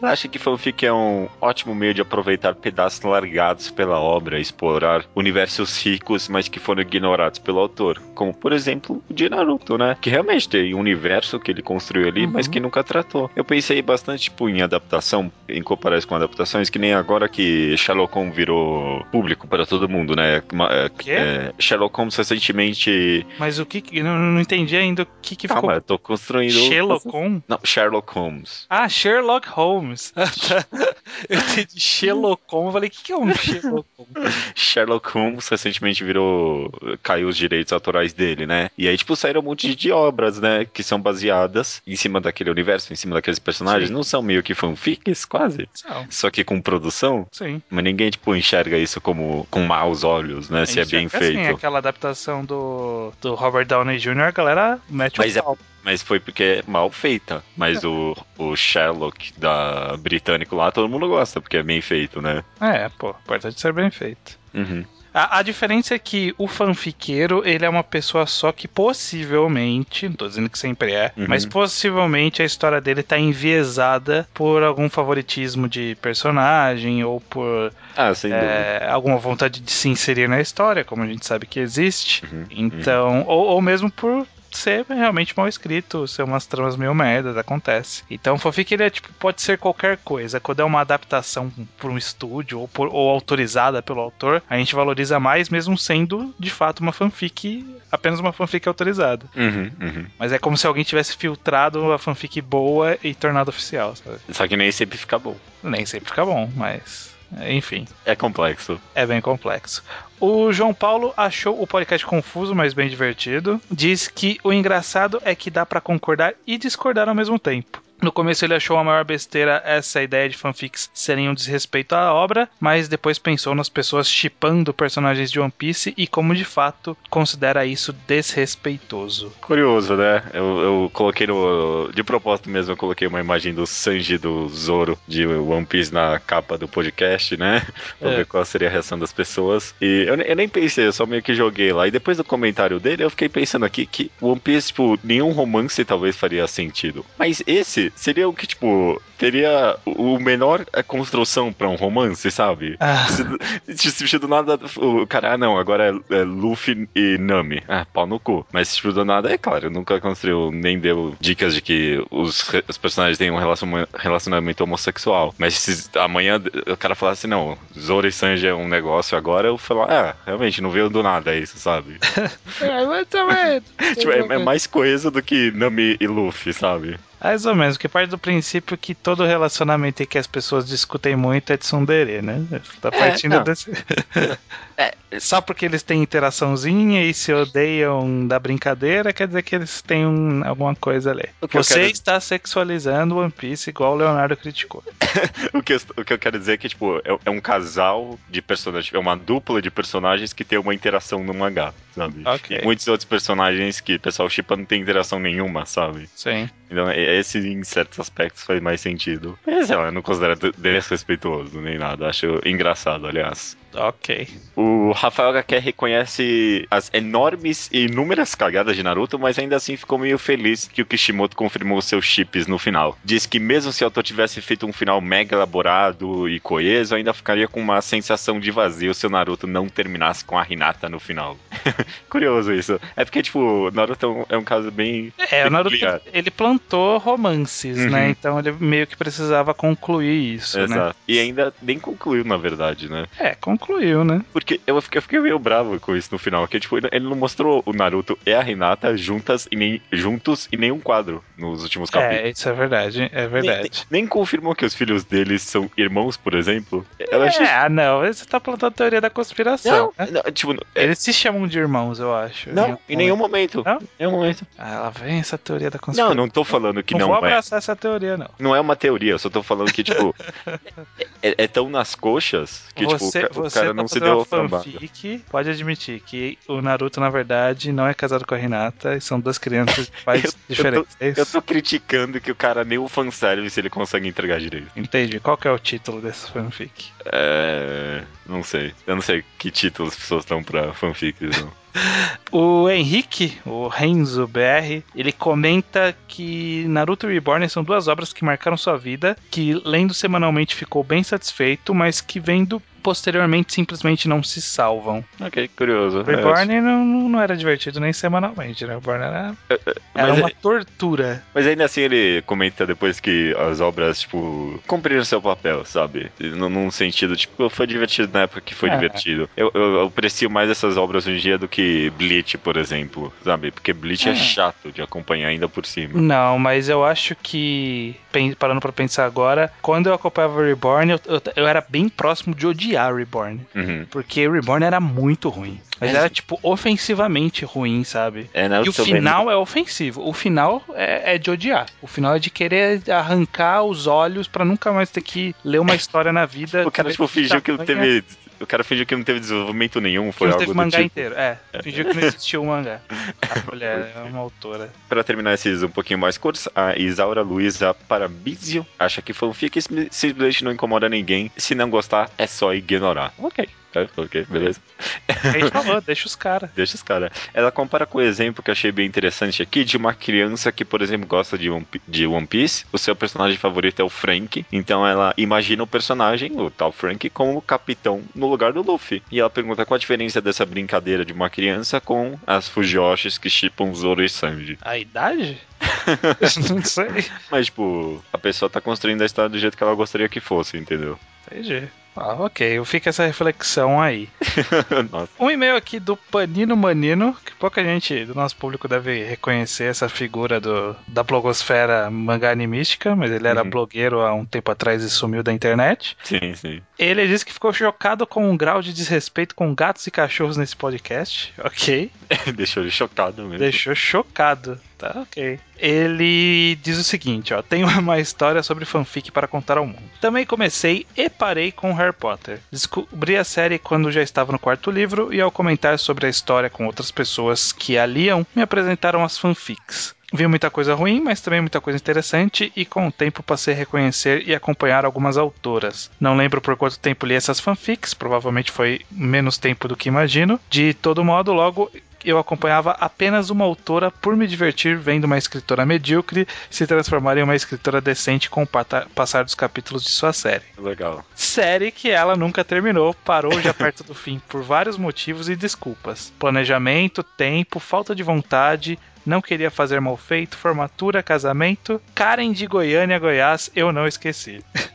Ela 0.00 0.10
acha 0.12 0.26
que 0.26 0.38
fanfic 0.38 0.84
é 0.84 0.92
um 0.92 1.28
ótimo 1.40 1.74
meio 1.74 1.94
de 1.94 2.00
aproveitar 2.00 2.54
pedaços 2.56 3.00
largados 3.02 3.70
pela 3.70 4.00
obra, 4.00 4.40
explorar 4.40 5.04
universos 5.14 5.80
ricos, 5.84 6.28
mas 6.28 6.48
que 6.48 6.58
foram 6.58 6.82
ignorados 6.82 7.38
pelo 7.38 7.60
autor. 7.60 8.02
Como, 8.14 8.34
por 8.34 8.52
exemplo, 8.52 9.02
o 9.08 9.14
de 9.14 9.28
Naruto, 9.28 9.78
né? 9.78 9.96
Que 10.00 10.10
realmente 10.10 10.48
tem 10.48 10.74
um 10.74 10.80
universo 10.80 11.38
que 11.38 11.50
ele 11.52 11.62
construiu 11.62 12.08
ali, 12.08 12.26
mas 12.26 12.46
Uhum. 12.46 12.52
que 12.52 12.60
nunca 12.60 12.82
tratou. 12.82 13.30
Eu 13.36 13.44
pensei 13.44 13.80
bastante, 13.80 14.24
tipo, 14.24 14.48
em 14.48 14.60
adaptação, 14.62 15.30
em 15.48 15.62
comparação 15.62 16.08
com 16.08 16.16
adaptações, 16.16 16.68
que 16.68 16.78
nem 16.80 16.94
agora 16.94 17.28
que 17.28 17.76
Sherlock 17.76 18.12
Holmes 18.14 18.34
virou 18.34 19.04
público 19.12 19.46
para 19.46 19.64
todo 19.64 19.88
mundo, 19.88 20.16
né? 20.16 20.42
Uma- 20.52 20.68
é, 20.72 20.90
é, 21.06 21.52
Sherlock 21.82 21.96
Holmes 21.96 22.16
recentemente... 22.16 23.26
Mas 23.38 23.58
o 23.58 23.66
que. 23.66 23.80
que- 23.80 23.98
Eu 23.98 24.04
não, 24.04 24.40
entendi 24.40 24.76
ainda 24.76 25.02
o 25.02 25.06
que, 25.20 25.34
que 25.36 25.48
Calma, 25.48 25.62
ficou. 25.62 25.74
eu 25.74 25.80
tô 25.80 25.98
construindo... 25.98 26.52
Sherlock 26.52 27.08
Holmes? 27.08 27.42
Não, 27.48 27.58
Sherlock 27.64 28.12
Holmes. 28.12 28.66
Ah, 28.70 28.88
Sherlock 28.88 29.48
Holmes. 29.48 30.12
eu 31.28 31.38
entendi 31.38 31.80
Sherlock 31.80 32.42
Holmes. 32.48 32.66
Eu 32.68 32.72
falei, 32.72 32.88
o 32.88 32.92
que, 32.92 33.02
que 33.02 33.12
é 33.12 33.16
um 33.16 33.34
Sherlock 33.34 33.88
Holmes? 33.98 34.34
Sherlock 34.54 35.10
Holmes 35.10 35.48
recentemente 35.48 36.04
virou. 36.04 36.70
caiu 37.02 37.28
os 37.28 37.36
direitos 37.36 37.72
autorais 37.72 38.12
dele, 38.12 38.46
né? 38.46 38.70
E 38.76 38.88
aí, 38.88 38.96
tipo, 38.96 39.16
saíram 39.16 39.40
um 39.40 39.44
monte 39.44 39.74
de 39.74 39.90
obras, 39.90 40.40
né? 40.40 40.64
Que 40.72 40.82
são 40.82 41.00
baseadas 41.00 41.82
em 41.86 41.96
cima 41.96 42.20
daquele 42.20 42.50
universo, 42.50 42.92
em 42.92 42.96
cima 42.96 43.14
daqueles 43.14 43.38
personagens. 43.38 43.88
Sim. 43.88 43.94
Não 43.94 44.02
são 44.02 44.22
meio 44.22 44.42
que 44.42 44.54
fanfics, 44.54 45.24
quase. 45.24 45.68
Não, 45.88 46.06
Só 46.10 46.30
que 46.30 46.44
com 46.44 46.60
produção. 46.60 47.26
sim. 47.32 47.60
Mas 47.70 47.84
ninguém, 47.84 48.10
tipo, 48.10 48.34
enxerga 48.34 48.76
isso 48.78 49.00
como 49.00 49.46
com 49.50 49.62
maus 49.64 50.04
olhos, 50.04 50.48
né? 50.48 50.64
Se 50.66 50.80
é 50.80 50.84
bem 50.84 51.06
Assim, 51.06 51.18
feito. 51.18 51.58
Aquela 51.72 51.78
adaptação 51.78 52.44
do, 52.44 53.12
do 53.20 53.34
Robert 53.34 53.66
Downey 53.66 53.98
Jr., 53.98 54.20
a 54.20 54.30
galera 54.30 54.80
mete 54.88 55.18
Mas 55.18 55.36
o 55.36 55.38
é- 55.38 55.42
pau. 55.42 55.58
Mas 55.84 56.00
foi 56.00 56.20
porque 56.20 56.62
é 56.64 56.70
mal 56.70 56.88
feita. 56.90 57.42
Mas 57.56 57.82
o, 57.82 58.16
o 58.38 58.54
Sherlock 58.54 59.32
da 59.36 59.96
britânico 59.96 60.54
lá, 60.54 60.70
todo 60.70 60.88
mundo 60.88 61.08
gosta, 61.08 61.40
porque 61.40 61.56
é 61.56 61.62
bem 61.62 61.80
feito, 61.80 62.22
né? 62.22 62.44
É, 62.60 62.88
pô, 62.88 63.10
importante 63.10 63.60
ser 63.60 63.72
bem 63.72 63.90
feito. 63.90 64.38
Uhum. 64.54 64.84
A, 65.14 65.38
a 65.38 65.42
diferença 65.42 65.94
é 65.94 65.98
que 65.98 66.34
o 66.38 66.48
fanfiqueiro, 66.48 67.42
ele 67.44 67.64
é 67.64 67.68
uma 67.68 67.84
pessoa 67.84 68.26
só 68.26 68.50
que 68.52 68.66
possivelmente, 68.66 70.08
não 70.08 70.16
tô 70.16 70.26
dizendo 70.28 70.48
que 70.48 70.58
sempre 70.58 70.92
é, 70.92 71.12
Uhum. 71.16 71.26
mas 71.28 71.44
possivelmente 71.44 72.40
a 72.42 72.44
história 72.44 72.80
dele 72.80 73.02
tá 73.02 73.18
enviesada 73.18 74.26
por 74.32 74.62
algum 74.62 74.88
favoritismo 74.88 75.68
de 75.68 75.96
personagem 76.00 77.04
ou 77.04 77.20
por 77.20 77.72
Ah, 77.96 78.12
é, 78.24 78.86
alguma 78.88 79.18
vontade 79.18 79.60
de 79.60 79.70
se 79.70 79.88
inserir 79.88 80.28
na 80.28 80.40
história, 80.40 80.84
como 80.84 81.02
a 81.02 81.06
gente 81.06 81.26
sabe 81.26 81.46
que 81.46 81.60
existe. 81.60 82.24
Uhum, 82.24 82.46
Então, 82.50 83.24
ou, 83.26 83.48
ou 83.48 83.60
mesmo 83.62 83.90
por 83.90 84.26
ser 84.56 84.84
realmente 84.88 85.36
mal 85.36 85.48
escrito, 85.48 86.06
ser 86.06 86.22
umas 86.22 86.46
tramas 86.46 86.76
meio 86.76 86.94
merdas, 86.94 87.36
acontece. 87.36 88.02
Então, 88.10 88.38
fanfic 88.38 88.72
ele 88.72 88.84
é 88.84 88.90
tipo, 88.90 89.12
pode 89.14 89.40
ser 89.42 89.58
qualquer 89.58 89.96
coisa. 89.98 90.40
Quando 90.40 90.60
é 90.60 90.64
uma 90.64 90.80
adaptação 90.80 91.50
por 91.78 91.90
um 91.90 91.98
estúdio 91.98 92.60
ou, 92.60 92.68
por- 92.68 92.88
ou 92.92 93.10
autorizada 93.10 93.82
pelo 93.82 94.00
autor, 94.00 94.42
a 94.48 94.56
gente 94.56 94.74
valoriza 94.74 95.18
mais, 95.20 95.48
mesmo 95.48 95.76
sendo 95.78 96.34
de 96.38 96.50
fato 96.50 96.80
uma 96.80 96.92
fanfic, 96.92 97.64
apenas 97.90 98.20
uma 98.20 98.32
fanfic 98.32 98.66
autorizada. 98.68 99.26
Uhum, 99.36 99.70
uhum. 99.80 100.06
Mas 100.18 100.32
é 100.32 100.38
como 100.38 100.56
se 100.56 100.66
alguém 100.66 100.84
tivesse 100.84 101.16
filtrado 101.16 101.92
a 101.92 101.98
fanfic 101.98 102.40
boa 102.40 102.98
e 103.02 103.14
tornado 103.14 103.48
oficial, 103.48 103.94
sabe? 103.96 104.18
Só 104.30 104.46
que 104.48 104.56
nem 104.56 104.70
sempre 104.72 104.98
fica 104.98 105.18
bom. 105.18 105.36
Nem 105.62 105.86
sempre 105.86 106.08
fica 106.10 106.24
bom, 106.24 106.50
mas. 106.56 107.11
Enfim. 107.48 107.86
É 108.04 108.14
complexo. 108.14 108.80
É 108.94 109.06
bem 109.06 109.20
complexo. 109.20 109.82
O 110.20 110.52
João 110.52 110.72
Paulo 110.72 111.12
achou 111.16 111.60
o 111.60 111.66
podcast 111.66 112.06
confuso, 112.06 112.54
mas 112.54 112.74
bem 112.74 112.88
divertido. 112.88 113.60
Diz 113.70 114.08
que 114.08 114.38
o 114.44 114.52
engraçado 114.52 115.20
é 115.24 115.34
que 115.34 115.50
dá 115.50 115.66
pra 115.66 115.80
concordar 115.80 116.34
e 116.46 116.56
discordar 116.56 117.08
ao 117.08 117.14
mesmo 117.14 117.38
tempo. 117.38 117.82
No 118.02 118.10
começo 118.10 118.44
ele 118.44 118.54
achou 118.54 118.76
a 118.76 118.82
maior 118.82 119.04
besteira 119.04 119.62
essa 119.64 120.02
ideia 120.02 120.28
de 120.28 120.36
fanfics 120.36 120.90
serem 120.92 121.28
um 121.28 121.34
desrespeito 121.34 121.94
à 121.94 122.12
obra, 122.12 122.48
mas 122.58 122.88
depois 122.88 123.16
pensou 123.16 123.54
nas 123.54 123.68
pessoas 123.68 124.08
chipando 124.10 124.74
personagens 124.74 125.30
de 125.30 125.38
One 125.38 125.52
Piece 125.56 125.94
e 125.96 126.08
como 126.08 126.34
de 126.34 126.44
fato 126.44 126.96
considera 127.08 127.64
isso 127.64 127.92
desrespeitoso. 127.92 129.32
Curioso, 129.40 129.94
né? 129.96 130.20
Eu, 130.34 130.58
eu 130.60 130.90
coloquei 130.92 131.28
no. 131.28 131.90
De 131.94 132.02
propósito 132.02 132.50
mesmo, 132.50 132.72
eu 132.72 132.76
coloquei 132.76 133.06
uma 133.06 133.20
imagem 133.20 133.54
do 133.54 133.66
Sanji 133.66 134.18
do 134.18 134.48
Zoro 134.48 134.98
de 135.06 135.24
One 135.24 135.64
Piece 135.64 135.94
na 135.94 136.18
capa 136.18 136.58
do 136.58 136.66
podcast, 136.66 137.36
né? 137.36 137.64
Pra 138.00 138.10
É. 138.10 138.16
ver 138.16 138.26
qual 138.26 138.44
seria 138.44 138.66
a 138.66 138.70
reação 138.70 138.98
das 138.98 139.12
pessoas. 139.12 139.74
E 139.80 140.04
eu, 140.08 140.16
eu 140.16 140.34
nem 140.36 140.48
pensei, 140.48 140.86
eu 140.88 140.92
só 140.92 141.06
meio 141.06 141.22
que 141.22 141.34
joguei 141.34 141.72
lá. 141.72 141.86
E 141.86 141.90
depois 141.92 142.16
do 142.16 142.24
comentário 142.24 142.80
dele, 142.80 143.04
eu 143.04 143.10
fiquei 143.10 143.28
pensando 143.28 143.64
aqui 143.64 143.86
que 143.86 144.10
One 144.20 144.40
Piece, 144.40 144.68
tipo, 144.68 144.98
nenhum 145.04 145.30
romance 145.30 145.84
talvez 145.84 146.16
faria 146.16 146.48
sentido. 146.48 147.06
Mas 147.16 147.42
esse 147.46 147.91
seria 147.94 148.28
o 148.28 148.32
que, 148.32 148.46
tipo, 148.46 149.00
teria 149.18 149.76
o 149.84 150.18
menor 150.18 150.64
eh, 150.72 150.82
construção 150.82 151.52
pra 151.52 151.68
um 151.68 151.76
romance, 151.76 152.30
sabe? 152.30 152.76
Ah, 152.80 153.06
Se, 153.08 153.90
se, 153.90 154.08
se 154.08 154.18
do 154.18 154.26
nada 154.28 154.58
o 154.76 155.06
cara, 155.06 155.34
ah 155.34 155.38
não, 155.38 155.56
agora 155.58 155.94
é, 156.10 156.16
é 156.16 156.22
Luffy 156.24 156.88
e 156.94 157.16
Nami. 157.18 157.62
Ah, 157.68 157.86
pau 157.92 158.06
no 158.06 158.18
cu. 158.18 158.46
Mas 158.52 158.74
tipo, 158.74 158.92
do 158.92 159.04
nada, 159.04 159.32
é 159.32 159.38
claro, 159.38 159.70
nunca 159.70 160.00
construiu, 160.00 160.50
nem 160.52 160.78
deu 160.78 161.14
dicas 161.20 161.54
de 161.54 161.60
que 161.62 162.04
os, 162.10 162.44
os 162.68 162.78
personagens 162.78 163.18
têm 163.18 163.30
um 163.30 163.38
relaciona- 163.38 163.88
relacionamento 163.94 164.64
homossexual. 164.64 165.34
Mas 165.38 165.54
se 165.54 165.88
amanhã 165.98 166.40
o 166.66 166.76
cara 166.76 166.94
falasse, 166.94 167.26
não, 167.26 167.56
Zoro 167.78 168.06
e 168.08 168.12
Sanji 168.12 168.46
é 168.46 168.54
um 168.54 168.68
negócio 168.68 169.16
agora, 169.16 169.48
eu 169.48 169.56
falo, 169.58 169.82
ah, 169.82 170.16
realmente, 170.26 170.60
não 170.60 170.70
veio 170.70 170.88
do 170.90 171.02
nada 171.02 171.34
isso, 171.36 171.58
sabe? 171.58 171.98
é, 172.60 172.84
mas 172.86 173.06
também. 173.08 173.60
tipo, 173.96 174.10
é, 174.10 174.18
é 174.18 174.38
mais 174.38 174.66
coesa 174.66 175.10
do 175.10 175.22
que 175.22 175.50
Nami 175.52 175.96
e 176.00 176.06
Luffy, 176.06 176.52
sabe? 176.52 176.96
Mais 177.22 177.46
ou 177.46 177.54
menos, 177.54 177.76
porque 177.76 177.88
parte 177.88 178.10
do 178.10 178.18
princípio 178.18 178.76
que 178.76 178.94
todo 178.94 179.24
relacionamento 179.24 180.02
em 180.02 180.06
que 180.06 180.18
as 180.18 180.26
pessoas 180.26 180.66
discutem 180.66 181.14
muito 181.14 181.52
é 181.52 181.56
de 181.56 181.62
tsundere, 181.62 182.20
né? 182.22 182.44
Tá 182.80 182.90
partindo 182.90 183.36
não. 183.36 183.44
desse. 183.44 183.70
Só 185.20 185.40
porque 185.42 185.66
eles 185.66 185.82
têm 185.82 186.02
interaçãozinha 186.02 187.04
e 187.04 187.12
se 187.12 187.32
odeiam 187.32 188.26
da 188.26 188.38
brincadeira, 188.38 189.12
quer 189.12 189.26
dizer 189.26 189.42
que 189.42 189.54
eles 189.54 189.82
têm 189.82 190.06
um- 190.06 190.42
alguma 190.46 190.74
coisa 190.74 191.10
ali. 191.10 191.28
O 191.40 191.46
que 191.46 191.58
eu 191.58 191.62
Você 191.62 191.74
quero- 191.74 191.90
está 191.92 192.18
sexualizando 192.18 193.18
One 193.18 193.30
Piece 193.30 193.68
igual 193.70 193.92
o 193.92 193.96
Leonardo 193.96 194.36
criticou. 194.36 194.82
O 195.52 195.62
que, 195.62 195.74
eu, 195.74 195.80
o 195.98 196.04
que 196.04 196.12
eu 196.14 196.18
quero 196.18 196.38
dizer 196.38 196.54
é 196.54 196.56
que, 196.56 196.68
tipo, 196.70 196.96
é, 197.04 197.16
é 197.26 197.30
um 197.30 197.40
casal 197.40 198.18
de 198.30 198.40
personagens, 198.40 198.92
é 198.94 198.98
uma 198.98 199.14
dupla 199.14 199.60
de 199.60 199.70
personagens 199.70 200.32
que 200.32 200.42
tem 200.44 200.58
uma 200.58 200.74
interação 200.74 201.22
no 201.22 201.34
mangá, 201.34 201.74
sabe? 201.94 202.22
Ok. 202.24 202.58
E 202.60 202.64
muitos 202.64 202.88
outros 202.88 203.04
personagens 203.04 203.78
que 203.80 203.96
o 203.96 204.00
pessoal 204.00 204.28
chipa 204.30 204.56
não 204.56 204.64
tem 204.64 204.80
interação 204.80 205.18
nenhuma, 205.20 205.66
sabe? 205.66 206.08
Sim. 206.16 206.48
Então, 206.70 206.88
é- 206.88 207.11
esse, 207.14 207.38
em 207.38 207.62
certos 207.64 207.98
aspectos, 208.00 208.42
faz 208.44 208.60
mais 208.60 208.80
sentido. 208.80 209.38
Mas, 209.46 209.66
sei 209.66 209.76
lá, 209.76 209.86
eu 209.86 209.92
não 209.92 210.02
considero 210.02 210.36
de- 210.36 210.52
desrespeitoso 210.56 211.60
nem 211.60 211.78
nada. 211.78 212.08
Acho 212.08 212.40
engraçado, 212.44 213.06
aliás. 213.06 213.56
Ok. 213.74 214.28
O 214.54 214.92
Rafael 214.92 215.30
HQ 215.30 215.58
reconhece 215.58 216.66
as 216.70 216.90
enormes 216.92 217.70
e 217.72 217.86
inúmeras 217.86 218.34
cagadas 218.34 218.76
de 218.76 218.82
Naruto, 218.82 219.18
mas 219.18 219.38
ainda 219.38 219.56
assim 219.56 219.76
ficou 219.78 219.98
meio 219.98 220.18
feliz 220.18 220.68
que 220.68 220.82
o 220.82 220.86
Kishimoto 220.86 221.34
confirmou 221.34 221.80
seus 221.80 222.04
chips 222.04 222.46
no 222.46 222.58
final. 222.58 222.98
Diz 223.02 223.24
que 223.24 223.38
mesmo 223.38 223.72
se 223.72 223.82
o 223.82 223.86
autor 223.86 224.02
tivesse 224.02 224.42
feito 224.42 224.66
um 224.66 224.72
final 224.74 225.00
mega 225.00 225.36
elaborado 225.36 226.28
e 226.28 226.38
coeso, 226.38 226.94
ainda 226.94 227.14
ficaria 227.14 227.48
com 227.48 227.60
uma 227.60 227.80
sensação 227.80 228.38
de 228.38 228.50
vazio 228.50 228.92
se 228.92 229.06
o 229.06 229.10
Naruto 229.10 229.46
não 229.46 229.66
terminasse 229.68 230.22
com 230.22 230.38
a 230.38 230.46
Hinata 230.48 230.88
no 230.90 231.00
final. 231.00 231.38
Curioso 232.10 232.52
isso. 232.52 232.78
É 232.94 233.04
porque, 233.06 233.22
tipo, 233.22 233.70
Naruto 233.72 234.04
é 234.04 234.08
um, 234.08 234.24
é 234.28 234.36
um 234.38 234.44
caso 234.44 234.70
bem. 234.70 235.10
É, 235.30 235.46
o 235.46 235.50
Naruto 235.50 235.70
peculiar. 235.70 236.00
ele 236.12 236.30
plantou 236.30 236.98
romances, 237.02 237.76
Uhum. 237.78 237.90
né? 237.90 238.10
Então 238.10 238.38
ele 238.38 238.52
meio 238.52 238.86
que 238.86 238.96
precisava 238.96 239.52
concluir 239.54 240.34
isso, 240.36 240.56
né? 240.58 240.64
Exato. 240.64 240.96
E 241.06 241.18
ainda 241.18 241.52
nem 241.60 241.78
concluiu, 241.78 242.24
na 242.24 242.36
verdade, 242.36 242.88
né? 242.88 243.06
É, 243.18 243.34
concluiu, 243.34 244.04
né? 244.04 244.20
Porque 244.32 244.60
eu 244.66 244.80
fiquei, 244.80 244.98
eu 244.98 245.02
fiquei 245.02 245.20
meio 245.20 245.38
bravo 245.38 245.78
com 245.80 245.94
isso 245.96 246.08
no 246.12 246.18
final, 246.18 246.46
que 246.48 246.58
tipo, 246.60 246.76
ele 246.78 247.04
não 247.04 247.16
mostrou 247.16 247.62
o 247.66 247.72
Naruto 247.72 248.18
e 248.26 248.32
a 248.32 248.48
Hinata 248.48 248.96
juntas 248.96 249.46
e 249.50 249.56
nem, 249.56 249.80
juntos 249.92 250.48
em 250.52 250.56
nenhum 250.56 250.78
quadro 250.80 251.22
nos 251.36 251.62
últimos 251.62 251.90
capítulos. 251.90 252.24
É, 252.24 252.30
isso 252.30 252.48
é 252.48 252.52
verdade, 252.52 253.10
é 253.12 253.20
Nem, 253.22 253.28
verdade. 253.28 253.84
nem 253.90 254.06
confirmou 254.06 254.54
que 254.54 254.64
os 254.64 254.74
filhos 254.74 255.04
deles 255.04 255.42
são 255.42 255.70
irmãos, 255.76 256.16
por 256.16 256.34
exemplo. 256.34 256.86
Eu 256.98 257.22
É, 257.22 257.28
achei. 257.28 257.46
ah, 257.46 257.68
não, 257.68 258.00
você 258.00 258.24
tá 258.24 258.38
plantando 258.40 258.68
a 258.72 258.74
teoria 258.74 259.00
da 259.00 259.10
conspiração. 259.10 259.92
Não, 259.98 260.06
né? 260.06 260.10
não, 260.24 260.32
tipo, 260.32 260.52
é- 260.74 260.84
Eles 260.84 260.98
se 260.98 261.12
chamam 261.12 261.46
de 261.46 261.58
irmãos, 261.58 261.98
eu 261.98 262.14
acho. 262.14 262.50
não, 262.52 262.78
em 262.88 262.96
nenhum 262.96 263.16
momento. 263.16 263.62
Não? 263.64 263.76
Em 263.78 263.88
nenhum 263.98 264.12
momento. 264.12 264.46
Ah, 264.58 264.80
lá 264.80 264.90
vem 264.90 265.18
essa 265.18 265.36
teoria 265.38 265.70
da 265.70 265.76
Não, 265.76 265.80
conspiração. 265.80 266.14
não 266.14 266.28
tô 266.28 266.44
falando 266.44 266.82
que 266.82 266.91
não 266.92 267.00
não, 267.00 267.06
vou 267.08 267.16
é. 267.16 267.18
abraçar 267.30 267.58
essa 267.58 267.74
teoria, 267.76 268.16
não. 268.16 268.28
Não 268.38 268.54
é 268.56 268.60
uma 268.60 268.76
teoria, 268.76 269.12
eu 269.12 269.18
só 269.18 269.28
tô 269.30 269.42
falando 269.42 269.72
que, 269.72 269.82
tipo, 269.82 270.14
é, 271.22 271.34
é 271.44 271.46
tão 271.46 271.68
nas 271.70 271.94
coxas 271.94 272.64
que, 272.74 272.84
você 272.84 273.22
tipo, 273.22 273.40
o 273.40 273.42
ca- 273.42 273.48
o 273.48 273.50
cara 273.52 273.66
tá 273.68 273.74
não 273.74 273.88
se 273.88 274.00
deu 274.00 274.12
ao 274.20 274.24
trabalho. 274.26 274.64
fanfic, 274.64 275.24
pode 275.30 275.50
admitir 275.50 276.00
que 276.00 276.38
o 276.48 276.60
Naruto, 276.60 277.00
na 277.00 277.10
verdade, 277.10 277.72
não 277.72 277.86
é 277.86 277.94
casado 277.94 278.26
com 278.26 278.34
a 278.34 278.38
Hinata 278.40 278.94
e 278.96 279.00
são 279.00 279.18
duas 279.20 279.38
crianças 279.38 279.86
de 279.86 279.92
pais 280.04 280.24
Eu- 280.24 280.30
eu 280.30 280.32
tô- 280.32 280.38
diferentes. 280.48 280.96
É 281.00 281.14
Eu 281.16 281.26
tô 281.26 281.42
criticando 281.42 282.20
que 282.20 282.30
o 282.30 282.34
cara 282.34 282.64
nem 282.64 282.78
o 282.78 282.88
fanservice 282.88 283.58
ele 283.58 283.70
consegue 283.70 284.08
entregar 284.08 284.38
direito. 284.40 284.68
Entendi. 284.76 285.20
Qual 285.20 285.36
que 285.36 285.46
é 285.48 285.50
o 285.50 285.58
título 285.58 286.00
dessa 286.00 286.28
fanfic? 286.28 286.90
É. 287.06 288.02
Não 288.32 288.42
sei. 288.42 288.72
Eu 288.86 288.94
não 288.94 289.02
sei 289.02 289.22
que 289.38 289.50
título 289.50 289.88
as 289.88 289.94
pessoas 289.94 290.24
dão 290.24 290.42
pra 290.42 290.72
fanfics. 290.72 291.38
Não. 291.38 291.52
O 292.30 292.68
Henrique, 292.68 293.38
o 293.44 293.68
Renzo 293.68 294.26
BR, 294.26 294.82
ele 294.94 295.12
comenta 295.12 295.94
que 296.08 296.64
Naruto 296.66 297.06
Reborn 297.06 297.46
são 297.48 297.62
duas 297.62 297.88
obras 297.88 298.10
que 298.10 298.24
marcaram 298.24 298.56
sua 298.56 298.78
vida, 298.78 299.16
que 299.30 299.60
lendo 299.64 299.92
semanalmente 299.92 300.54
ficou 300.54 300.82
bem 300.82 301.02
satisfeito, 301.02 301.74
mas 301.74 302.00
que 302.00 302.18
vendo 302.18 302.62
posteriormente 302.82 303.52
simplesmente 303.54 304.08
não 304.08 304.22
se 304.22 304.40
salvam. 304.42 305.04
ok, 305.20 305.48
curioso. 305.56 306.00
É, 306.00 306.04
Reborn 306.04 306.60
não, 306.60 306.84
não 307.08 307.20
era 307.20 307.36
divertido 307.36 307.78
nem 307.80 307.92
semanalmente, 307.92 308.66
né? 308.66 308.74
Reborn 308.74 309.04
era, 309.04 309.34
era 309.48 310.08
mas, 310.08 310.18
uma 310.18 310.28
é- 310.28 310.34
tortura. 310.40 311.22
mas 311.34 311.46
ainda 311.46 311.64
assim 311.64 311.82
ele 311.82 312.22
comenta 312.22 312.66
depois 312.66 312.98
que 313.00 313.34
as 313.50 313.60
obras, 313.60 314.00
tipo, 314.00 314.60
cumpriram 314.66 315.04
seu 315.04 315.20
papel, 315.22 315.64
sabe? 315.64 316.10
Num, 316.20 316.48
num 316.48 316.70
sentido, 316.70 317.16
tipo, 317.16 317.48
foi 317.48 317.66
divertido 317.66 318.10
na 318.12 318.22
época 318.22 318.40
que 318.40 318.54
foi 318.54 318.68
É. 318.70 318.74
divertido. 318.74 319.28
Eu, 319.36 319.50
eu, 319.54 319.62
eu 319.74 319.86
aprecio 319.86 320.28
mais 320.30 320.50
essas 320.50 320.76
obras 320.76 321.06
hoje 321.06 321.16
em 321.18 321.20
dia 321.20 321.38
do 321.38 321.48
que 321.48 321.90
Bleach, 321.90 322.36
por 322.38 322.56
exemplo, 322.56 323.12
sabe? 323.24 323.50
Porque 323.50 323.72
Bleach 323.72 324.08
é, 324.08 324.12
É. 324.12 324.14
chato 324.14 324.72
de 324.72 324.82
acompanhar 324.82 325.28
ainda 325.28 325.48
por 325.48 325.64
cima. 325.66 326.00
Não, 326.00 326.38
mas 326.38 326.68
eu 326.68 326.84
acho 326.84 327.14
que, 327.14 327.94
parando 328.38 328.60
pra 328.60 328.72
pensar 328.72 329.04
agora, 329.06 329.52
quando 329.62 329.86
eu 329.88 329.94
acompanhava 329.94 330.42
Reborn, 330.44 330.92
eu, 330.92 331.00
eu, 331.06 331.22
eu 331.36 331.46
era 331.46 331.64
bem 331.66 331.88
próximo 331.88 332.34
de 332.34 332.46
odiar 332.46 332.71
Reborn. 332.92 333.40
Uhum. 333.54 333.86
Porque 333.90 334.28
Reborn 334.28 334.64
era 334.64 334.80
muito 334.80 335.28
ruim. 335.28 335.60
Mas 335.80 335.92
É. 335.94 335.96
era, 335.96 336.08
tipo, 336.08 336.38
ofensivamente 336.42 337.44
ruim, 337.44 337.82
sabe? 337.84 338.30
É, 338.32 338.46
E 338.64 338.68
o 338.68 338.72
final 338.72 339.30
é 339.30 339.36
ofensivo. 339.36 340.06
O 340.06 340.12
final 340.12 340.62
é, 340.74 341.14
é 341.14 341.18
de 341.18 341.30
odiar. 341.30 341.66
O 341.80 341.86
final 341.86 342.14
é 342.14 342.18
de 342.18 342.30
querer 342.30 342.82
arrancar 342.90 343.64
os 343.64 343.86
olhos 343.86 344.28
pra 344.28 344.44
nunca 344.44 344.72
mais 344.72 344.90
ter 344.90 345.00
que 345.02 345.34
ler 345.44 345.60
uma 345.60 345.74
história 345.74 346.12
na 346.12 346.24
vida. 346.24 346.62
O 346.66 346.70
cara, 346.70 346.90
tipo, 346.90 347.06
fingiu 347.08 347.40
que 347.42 347.50
não 347.50 347.58
tamanha- 347.64 348.02
teve. 348.02 348.04
O 348.42 348.46
cara 348.46 348.64
fingiu 348.64 348.84
que 348.84 348.94
não 348.96 349.04
teve 349.04 349.20
desenvolvimento 349.20 349.80
nenhum, 349.80 350.10
foi 350.12 350.26
não 350.28 350.34
algo 350.34 350.40
teve 350.44 350.52
do 350.52 350.56
mangá 350.56 350.70
tipo. 350.78 350.82
inteiro. 350.86 351.14
É, 351.14 351.38
fingiu 351.62 351.84
que 351.84 351.94
não 351.94 352.02
existiu 352.02 352.42
o 352.42 352.46
mangá. 352.46 352.80
A 352.90 353.40
mulher 353.50 353.92
é 353.96 354.00
uma 354.00 354.18
autora. 354.18 354.70
Pra 354.88 355.04
terminar 355.04 355.32
esses 355.34 355.62
um 355.62 355.68
pouquinho 355.68 355.98
mais 355.98 356.18
curtos, 356.18 356.48
a 356.54 356.76
Isaura 356.76 357.22
Luiza 357.22 357.72
Parabizio 357.88 358.66
acha 358.78 359.00
que 359.00 359.12
fanfic 359.12 359.60
sim- 359.62 359.88
simplesmente 359.90 360.44
não 360.44 360.52
incomoda 360.52 360.88
ninguém. 360.88 361.30
Se 361.36 361.54
não 361.54 361.70
gostar, 361.70 362.10
é 362.18 362.26
só 362.26 362.52
ignorar. 362.52 363.12
Ok. 363.18 363.48
É, 363.74 363.88
ok, 363.96 364.26
beleza. 364.28 364.60
A 365.08 365.38
gente 365.38 365.50
falou, 365.50 365.80
deixa 365.80 366.06
os 366.06 366.14
caras. 366.14 366.50
Deixa 366.54 366.74
os 366.74 366.82
caras. 366.82 367.10
Ela 367.32 367.50
compara 367.50 367.86
com 367.86 367.98
o 367.98 368.02
exemplo 368.02 368.42
que 368.42 368.50
eu 368.50 368.52
achei 368.52 368.70
bem 368.70 368.86
interessante 368.86 369.42
aqui 369.42 369.64
de 369.64 369.76
uma 369.76 369.94
criança 369.94 370.52
que, 370.52 370.64
por 370.64 370.82
exemplo, 370.82 371.06
gosta 371.06 371.38
de 371.38 371.50
One, 371.50 371.66
de 371.88 372.06
One 372.06 372.26
Piece. 372.26 372.64
O 372.72 372.78
seu 372.78 372.94
personagem 372.94 373.38
favorito 373.38 373.80
é 373.80 373.84
o 373.84 373.88
Frank. 373.88 374.44
Então 374.52 374.86
ela 374.86 375.14
imagina 375.16 375.62
o 375.62 375.66
personagem, 375.66 376.38
o 376.38 376.50
tal 376.50 376.72
Frank, 376.72 377.08
como 377.10 377.38
o 377.38 377.42
capitão 377.42 378.02
no 378.14 378.28
lugar 378.28 378.52
do 378.52 378.62
Luffy. 378.62 379.02
E 379.10 379.20
ela 379.20 379.30
pergunta 379.30 379.64
qual 379.64 379.76
a 379.76 379.80
diferença 379.80 380.20
dessa 380.20 380.44
brincadeira 380.44 381.04
de 381.04 381.12
uma 381.12 381.30
criança 381.30 381.80
com 381.80 382.18
as 382.26 382.48
Fujoshis 382.48 383.18
que 383.18 383.30
chipam 383.30 383.74
Zoro 383.74 384.04
e 384.04 384.08
Sanji. 384.08 384.58
A 384.62 384.76
idade? 384.76 385.40
não 386.50 386.62
sei. 386.62 387.04
Mas, 387.30 387.46
tipo, 387.46 388.02
a 388.12 388.18
pessoa 388.18 388.50
tá 388.50 388.60
construindo 388.60 389.02
a 389.02 389.06
história 389.06 389.30
do 389.30 389.38
jeito 389.38 389.56
que 389.56 389.62
ela 389.62 389.74
gostaria 389.74 390.08
que 390.08 390.20
fosse, 390.20 390.56
entendeu? 390.56 390.98
Entendi. 391.26 391.68
Ah, 391.94 392.14
ok, 392.14 392.64
fica 392.64 392.88
essa 392.90 393.04
reflexão 393.06 393.80
aí. 393.80 394.08
Um 395.20 395.30
e-mail 395.30 395.56
aqui 395.56 395.78
do 395.78 395.96
Panino 395.96 396.56
Manino, 396.56 397.16
que 397.24 397.32
pouca 397.34 397.62
gente 397.62 398.04
do 398.06 398.14
nosso 398.14 398.34
público 398.36 398.66
deve 398.66 399.04
reconhecer 399.04 399.64
essa 399.64 399.88
figura 399.88 400.40
do, 400.40 400.74
da 400.88 401.02
blogosfera 401.02 401.90
mangá 401.90 402.30
animística, 402.30 402.96
mas 402.96 403.10
ele 403.10 403.28
era 403.28 403.42
Uhum. 403.42 403.50
blogueiro 403.50 404.00
há 404.00 404.14
um 404.14 404.24
tempo 404.24 404.50
atrás 404.50 404.82
e 404.82 404.88
sumiu 404.90 405.22
da 405.22 405.32
internet. 405.32 405.96
Sim, 406.02 406.34
sim. 406.34 406.62
Ele 406.78 407.06
disse 407.06 407.24
que 407.26 407.32
ficou 407.32 407.52
chocado 407.52 408.06
com 408.06 408.32
o 408.32 408.36
grau 408.36 408.62
de 408.62 408.72
desrespeito 408.72 409.34
com 409.34 409.54
gatos 409.54 409.86
e 409.86 409.90
cachorros 409.90 410.36
nesse 410.36 410.56
podcast. 410.56 411.32
Ok. 411.44 411.90
Deixou 412.34 412.62
ele 412.62 412.70
chocado 412.72 413.22
mesmo. 413.22 413.38
Deixou 413.38 413.74
chocado. 413.74 414.58
Tá, 414.82 415.00
ok. 415.00 415.38
Ele 415.56 416.58
diz 416.60 416.76
o 416.76 416.82
seguinte, 416.82 417.32
ó. 417.32 417.40
Tenho 417.40 417.68
uma 417.78 418.00
história 418.00 418.42
sobre 418.42 418.64
fanfic 418.64 419.12
para 419.12 419.28
contar 419.28 419.56
ao 419.56 419.64
mundo. 419.64 419.78
Também 420.00 420.26
comecei 420.26 420.84
e 420.96 421.08
parei 421.08 421.52
com 421.52 421.72
Harry 421.72 421.92
Potter. 421.92 422.40
Descobri 422.50 423.16
a 423.16 423.22
série 423.22 423.60
quando 423.60 423.92
já 423.92 424.02
estava 424.02 424.32
no 424.32 424.40
quarto 424.40 424.72
livro 424.72 425.14
e 425.14 425.20
ao 425.20 425.30
comentar 425.30 425.78
sobre 425.78 426.06
a 426.06 426.10
história 426.10 426.50
com 426.50 426.66
outras 426.66 426.90
pessoas 426.90 427.52
que 427.52 427.78
a 427.78 427.86
liam, 427.86 428.26
me 428.34 428.42
apresentaram 428.42 429.04
as 429.04 429.16
fanfics. 429.16 429.94
Vi 430.12 430.26
muita 430.26 430.50
coisa 430.50 430.74
ruim, 430.74 431.00
mas 431.00 431.22
também 431.22 431.40
muita 431.40 431.60
coisa 431.60 431.78
interessante, 431.78 432.52
e 432.54 432.66
com 432.66 432.86
o 432.86 432.92
tempo 432.92 433.22
passei 433.22 433.54
a 433.54 433.56
reconhecer 433.56 434.28
e 434.28 434.34
acompanhar 434.34 434.84
algumas 434.84 435.16
autoras. 435.16 435.90
Não 435.98 436.14
lembro 436.14 436.38
por 436.40 436.54
quanto 436.54 436.78
tempo 436.78 437.06
li 437.06 437.14
essas 437.14 437.40
fanfics, 437.40 437.94
provavelmente 437.94 438.52
foi 438.52 438.82
menos 438.90 439.38
tempo 439.38 439.66
do 439.66 439.76
que 439.76 439.88
imagino. 439.88 440.38
De 440.50 440.74
todo 440.74 441.02
modo, 441.02 441.32
logo 441.32 441.70
eu 442.04 442.18
acompanhava 442.18 442.72
apenas 442.72 443.30
uma 443.30 443.44
autora 443.44 443.90
por 443.90 444.16
me 444.16 444.26
divertir 444.26 444.76
vendo 444.76 445.04
uma 445.04 445.18
escritora 445.18 445.66
medíocre 445.66 446.26
se 446.50 446.66
transformar 446.66 447.16
em 447.16 447.22
uma 447.22 447.36
escritora 447.36 447.80
decente 447.80 448.30
com 448.30 448.42
o 448.42 448.48
passar 448.94 449.24
dos 449.24 449.34
capítulos 449.34 449.82
de 449.82 449.90
sua 449.90 450.12
série. 450.12 450.44
Legal. 450.58 451.04
Série 451.14 451.70
que 451.70 451.90
ela 451.90 452.16
nunca 452.16 452.44
terminou, 452.44 452.94
parou 452.94 453.40
já 453.40 453.54
perto 453.54 453.84
do 453.84 453.94
fim 453.94 454.20
por 454.28 454.42
vários 454.42 454.76
motivos 454.76 455.28
e 455.28 455.36
desculpas. 455.36 456.12
Planejamento, 456.18 457.02
tempo, 457.02 457.58
falta 457.58 457.94
de 457.94 458.02
vontade, 458.02 458.78
não 459.04 459.20
queria 459.20 459.50
fazer 459.50 459.80
mal 459.80 459.96
feito, 459.96 460.36
formatura, 460.36 461.02
casamento. 461.02 461.80
Karen 461.94 462.32
de 462.32 462.46
Goiânia, 462.46 462.98
Goiás, 462.98 463.50
eu 463.54 463.72
não 463.72 463.86
esqueci. 463.86 464.44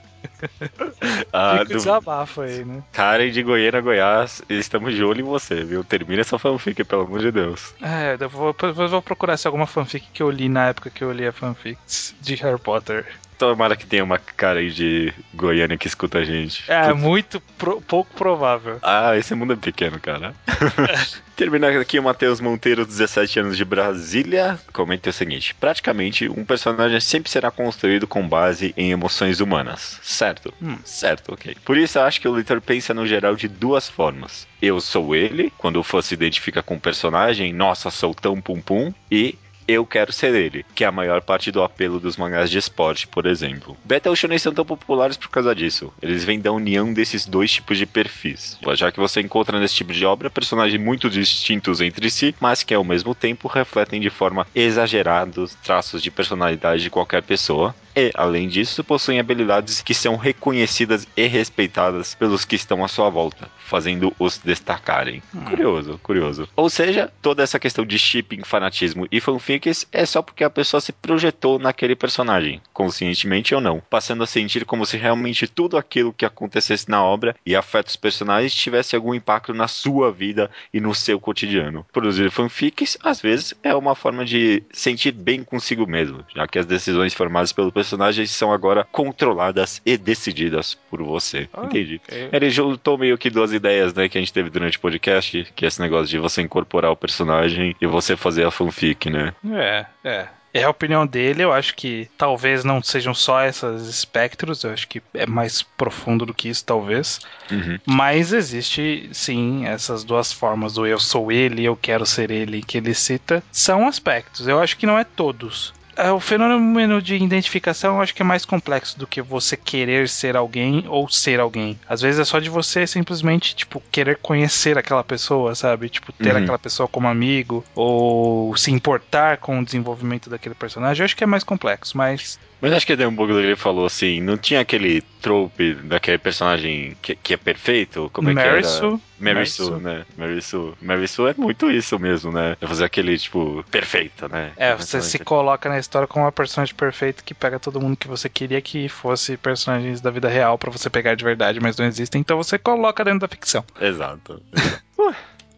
Ah, 1.31 1.59
Fica 1.59 1.73
o 1.73 1.77
desabafo 1.77 2.41
aí, 2.41 2.63
né? 2.65 2.83
Karen 2.91 3.31
de 3.31 3.43
Goiânia, 3.43 3.81
Goiás, 3.81 4.41
estamos 4.49 4.93
de 4.93 5.03
olho 5.03 5.21
em 5.21 5.23
você, 5.23 5.63
viu? 5.63 5.83
Termina 5.83 6.21
essa 6.21 6.39
fanfic, 6.39 6.83
pelo 6.83 7.03
amor 7.03 7.19
de 7.19 7.31
Deus. 7.31 7.73
É, 7.81 8.17
eu 8.19 8.29
vou, 8.29 8.55
vou 8.89 9.01
procurar 9.01 9.37
se 9.37 9.47
alguma 9.47 9.67
fanfic 9.67 10.07
que 10.11 10.21
eu 10.23 10.29
li 10.29 10.49
na 10.49 10.67
época 10.69 10.89
que 10.89 11.03
eu 11.03 11.11
li 11.11 11.25
a 11.25 11.31
fanfics 11.31 12.15
de 12.21 12.35
Harry 12.35 12.59
Potter. 12.59 13.05
Tomara 13.37 13.75
que 13.75 13.85
tenha 13.85 14.03
uma 14.03 14.17
cara 14.17 14.59
aí 14.59 14.71
de 14.71 15.13
Goiânia 15.33 15.77
que 15.77 15.87
escuta 15.87 16.19
a 16.19 16.23
gente. 16.23 16.63
É, 16.67 16.91
muito 16.93 17.39
pro, 17.57 17.79
pouco 17.81 18.13
provável. 18.15 18.79
Ah, 18.81 19.15
esse 19.15 19.35
mundo 19.35 19.53
é 19.53 19.55
pequeno, 19.55 19.99
cara. 19.99 20.33
Terminando 21.35 21.79
aqui, 21.79 21.99
o 21.99 22.03
Matheus 22.03 22.41
Monteiro, 22.41 22.83
17 22.83 23.39
anos 23.41 23.57
de 23.57 23.63
Brasília, 23.63 24.59
comenta 24.73 25.11
o 25.11 25.13
seguinte: 25.13 25.53
praticamente 25.53 26.27
um 26.27 26.43
personagem 26.43 26.99
sempre 26.99 27.29
será 27.29 27.51
construído 27.51 28.07
com 28.07 28.27
base 28.27 28.73
em 28.75 28.89
emoções 28.89 29.39
humanas. 29.39 29.99
Certo? 30.01 30.51
Hum, 30.59 30.77
certo, 30.83 31.33
ok. 31.33 31.55
Por 31.63 31.77
isso, 31.77 31.99
acho 31.99 32.19
que 32.19 32.27
o 32.27 32.33
leitor 32.33 32.59
pensa 32.59 32.91
no 32.91 33.05
geral 33.05 33.35
de 33.35 33.47
duas 33.47 33.87
formas. 33.87 34.47
Eu 34.59 34.81
sou 34.81 35.15
ele, 35.15 35.53
quando 35.59 35.77
o 35.77 35.83
fã 35.83 36.01
se 36.01 36.15
identifica 36.15 36.63
com 36.63 36.75
o 36.75 36.79
personagem, 36.79 37.53
nossa, 37.53 37.91
sou 37.91 38.15
tão 38.15 38.41
pum 38.41 38.59
pum, 38.59 38.91
e 39.11 39.37
eu 39.67 39.85
quero 39.85 40.13
ser 40.13 40.33
ele, 40.33 40.65
que 40.73 40.83
é 40.83 40.87
a 40.87 40.91
maior 40.91 41.21
parte 41.21 41.51
do 41.51 41.61
apelo 41.61 41.99
dos 41.99 42.15
mangás 42.15 42.49
de 42.49 42.57
esporte, 42.57 43.07
por 43.07 43.25
exemplo. 43.25 43.77
Battle 43.83 44.15
Shonen 44.15 44.39
são 44.39 44.53
tão 44.53 44.65
populares 44.65 45.17
por 45.17 45.29
causa 45.29 45.53
disso. 45.53 45.93
Eles 46.01 46.23
vêm 46.23 46.39
da 46.39 46.51
união 46.51 46.93
desses 46.93 47.25
dois 47.25 47.51
tipos 47.51 47.77
de 47.77 47.85
perfis, 47.85 48.57
já 48.73 48.91
que 48.91 48.99
você 48.99 49.21
encontra 49.21 49.59
nesse 49.59 49.75
tipo 49.75 49.91
de 49.91 50.05
obra 50.05 50.29
personagens 50.29 50.81
muito 50.81 51.09
distintos 51.09 51.81
entre 51.81 52.09
si, 52.09 52.33
mas 52.39 52.63
que 52.63 52.73
ao 52.73 52.83
mesmo 52.83 53.13
tempo 53.13 53.47
refletem 53.47 53.99
de 53.99 54.09
forma 54.09 54.47
exagerada 54.55 55.41
os 55.41 55.53
traços 55.55 56.01
de 56.01 56.09
personalidade 56.09 56.83
de 56.83 56.89
qualquer 56.89 57.21
pessoa, 57.23 57.75
e, 57.97 58.11
além 58.13 58.47
disso, 58.47 58.83
possuem 58.83 59.19
habilidades 59.19 59.81
que 59.81 59.95
são 59.95 60.15
reconhecidas 60.17 61.07
e 61.17 61.25
respeitadas 61.25 62.13
pelos 62.13 62.45
que 62.45 62.55
estão 62.55 62.85
à 62.85 62.87
sua 62.87 63.09
volta, 63.09 63.49
fazendo-os 63.57 64.37
destacarem. 64.37 65.23
Hum. 65.33 65.45
Curioso, 65.45 65.99
curioso. 66.03 66.47
Ou 66.55 66.69
seja, 66.69 67.11
toda 67.23 67.41
essa 67.41 67.57
questão 67.57 67.83
de 67.83 67.97
shipping, 67.97 68.43
fanatismo 68.43 69.07
e 69.11 69.19
fanfics 69.19 69.87
é 69.91 70.05
só 70.05 70.21
porque 70.21 70.43
a 70.43 70.49
pessoa 70.49 70.79
se 70.79 70.91
projetou 70.91 71.57
naquele 71.57 71.95
personagem, 71.95 72.61
conscientemente 72.71 73.55
ou 73.55 73.59
não, 73.59 73.81
passando 73.89 74.21
a 74.21 74.27
sentir 74.27 74.63
como 74.63 74.85
se 74.85 74.95
realmente 74.95 75.47
tudo 75.47 75.75
aquilo 75.75 76.13
que 76.13 76.25
acontecesse 76.25 76.87
na 76.87 77.03
obra 77.03 77.35
e 77.43 77.55
afeta 77.55 77.89
os 77.89 77.95
personagens 77.95 78.53
tivesse 78.53 78.95
algum 78.95 79.15
impacto 79.15 79.55
na 79.55 79.67
sua 79.67 80.11
vida 80.11 80.51
e 80.71 80.79
no 80.79 80.93
seu 80.93 81.19
cotidiano. 81.19 81.83
Produzir 81.91 82.29
fanfics, 82.29 82.95
às 83.01 83.19
vezes, 83.19 83.55
é 83.63 83.73
uma 83.73 83.95
forma 83.95 84.23
de 84.23 84.61
sentir 84.71 85.13
bem 85.13 85.43
consigo 85.43 85.87
mesmo, 85.87 86.23
já 86.35 86.47
que 86.47 86.59
as 86.59 86.65
decisões 86.67 87.15
formadas 87.15 87.51
pelo 87.51 87.71
personagem 87.71 87.86
personagens 87.87 88.31
são 88.31 88.51
agora 88.51 88.85
controladas 88.91 89.81
e 89.85 89.97
decididas 89.97 90.75
por 90.89 91.01
você. 91.01 91.47
Ah, 91.53 91.65
Entendi. 91.65 92.01
Okay. 92.05 92.29
Ele 92.33 92.49
juntou 92.49 92.97
meio 92.97 93.17
que 93.17 93.29
duas 93.29 93.53
ideias, 93.53 93.93
né, 93.93 94.09
que 94.09 94.17
a 94.17 94.21
gente 94.21 94.33
teve 94.33 94.49
durante 94.49 94.77
o 94.77 94.81
podcast, 94.81 95.47
que 95.55 95.63
é 95.63 95.67
esse 95.67 95.79
negócio 95.79 96.07
de 96.07 96.19
você 96.19 96.41
incorporar 96.41 96.91
o 96.91 96.97
personagem 96.97 97.75
e 97.79 97.87
você 97.87 98.17
fazer 98.17 98.45
a 98.45 98.51
fanfic, 98.51 99.09
né? 99.09 99.33
É, 99.53 99.85
é. 100.03 100.27
É 100.53 100.63
a 100.63 100.69
opinião 100.71 101.05
dele, 101.05 101.43
eu 101.43 101.53
acho 101.53 101.75
que 101.75 102.09
talvez 102.17 102.63
não 102.63 102.81
sejam 102.81 103.13
só 103.13 103.43
esses 103.43 103.87
espectros, 103.87 104.63
eu 104.63 104.71
acho 104.71 104.87
que 104.87 105.03
é 105.13 105.25
mais 105.27 105.61
profundo 105.61 106.25
do 106.25 106.33
que 106.33 106.49
isso, 106.49 106.65
talvez. 106.65 107.19
Uhum. 107.51 107.77
Mas 107.85 108.33
existe, 108.33 109.07
sim, 109.11 109.67
essas 109.67 110.03
duas 110.03 110.33
formas, 110.33 110.73
do 110.73 110.87
eu 110.87 110.99
sou 110.99 111.31
ele, 111.31 111.63
eu 111.63 111.75
quero 111.75 112.07
ser 112.07 112.31
ele, 112.31 112.63
que 112.63 112.77
ele 112.77 112.95
cita, 112.95 113.43
são 113.51 113.87
aspectos. 113.87 114.47
Eu 114.47 114.59
acho 114.59 114.77
que 114.77 114.87
não 114.87 114.97
é 114.97 115.03
todos. 115.03 115.73
É, 115.97 116.11
o 116.11 116.19
fenômeno 116.19 117.01
de 117.01 117.15
identificação 117.15 117.95
eu 117.95 118.01
acho 118.01 118.13
que 118.13 118.21
é 118.21 118.25
mais 118.25 118.45
complexo 118.45 118.97
do 118.99 119.07
que 119.07 119.19
você 119.19 119.57
querer 119.57 120.07
ser 120.07 120.37
alguém 120.37 120.85
ou 120.87 121.09
ser 121.09 121.39
alguém. 121.39 121.77
Às 121.89 122.01
vezes 122.01 122.19
é 122.19 122.23
só 122.23 122.39
de 122.39 122.49
você 122.49 122.85
simplesmente, 122.85 123.55
tipo, 123.55 123.81
querer 123.91 124.17
conhecer 124.17 124.77
aquela 124.77 125.03
pessoa, 125.03 125.55
sabe? 125.55 125.89
Tipo, 125.89 126.13
ter 126.13 126.35
uhum. 126.35 126.43
aquela 126.43 126.59
pessoa 126.59 126.87
como 126.87 127.07
amigo 127.07 127.65
ou 127.73 128.55
se 128.55 128.71
importar 128.71 129.37
com 129.37 129.59
o 129.59 129.65
desenvolvimento 129.65 130.29
daquele 130.29 130.53
personagem. 130.53 131.01
Eu 131.01 131.05
acho 131.05 131.15
que 131.15 131.23
é 131.23 131.27
mais 131.27 131.43
complexo, 131.43 131.97
mas 131.97 132.39
mas 132.61 132.73
acho 132.73 132.85
que 132.85 132.97
tem 132.97 133.07
um 133.07 133.15
pouco 133.15 133.33
do 133.33 133.39
que 133.39 133.45
ele 133.45 133.55
falou 133.55 133.85
assim, 133.85 134.21
não 134.21 134.37
tinha 134.37 134.61
aquele 134.61 135.01
trope 135.21 135.73
daquele 135.73 136.17
personagem 136.17 136.95
que, 137.01 137.15
que 137.15 137.33
é 137.33 137.37
perfeito? 137.37 138.09
Como 138.13 138.29
é 138.29 138.33
Mary 138.33 138.61
que 138.61 138.67
era? 138.67 138.99
Mary 139.19 139.47
Sue, 139.47 139.79
né? 139.79 140.05
Mary 140.17 140.41
Sue. 140.41 140.73
Mary 140.81 141.07
Sue 141.07 141.29
é 141.29 141.33
muito 141.37 141.69
isso 141.71 141.97
mesmo, 141.99 142.31
né? 142.31 142.55
É 142.61 142.67
fazer 142.67 142.85
aquele, 142.85 143.17
tipo, 143.17 143.63
perfeito, 143.71 144.27
né? 144.29 144.51
É, 144.55 144.75
você 144.75 145.01
se 145.01 145.19
coloca 145.19 145.67
na 145.69 145.79
história 145.79 146.07
como 146.07 146.25
uma 146.25 146.31
personagem 146.31 146.75
perfeita 146.75 147.23
que 147.23 147.33
pega 147.33 147.59
todo 147.59 147.81
mundo 147.81 147.97
que 147.97 148.07
você 148.07 148.29
queria 148.29 148.61
que 148.61 148.87
fosse 148.87 149.37
personagens 149.37 150.01
da 150.01 150.11
vida 150.11 150.29
real 150.29 150.57
para 150.57 150.71
você 150.71 150.89
pegar 150.89 151.15
de 151.15 151.23
verdade, 151.23 151.59
mas 151.59 151.77
não 151.77 151.85
existem, 151.85 152.21
então 152.21 152.37
você 152.37 152.57
coloca 152.57 153.03
dentro 153.03 153.21
da 153.21 153.27
ficção. 153.27 153.63
Exato. 153.79 154.41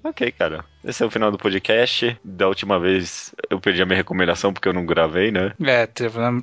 Ok, 0.03 0.31
cara. 0.31 0.63
Esse 0.83 1.03
é 1.03 1.05
o 1.05 1.11
final 1.11 1.31
do 1.31 1.37
podcast. 1.37 2.17
Da 2.23 2.47
última 2.47 2.79
vez 2.79 3.33
eu 3.49 3.59
perdi 3.59 3.81
a 3.81 3.85
minha 3.85 3.97
recomendação 3.97 4.53
porque 4.53 4.67
eu 4.67 4.73
não 4.73 4.85
gravei, 4.85 5.31
né? 5.31 5.53
É, 5.61 5.87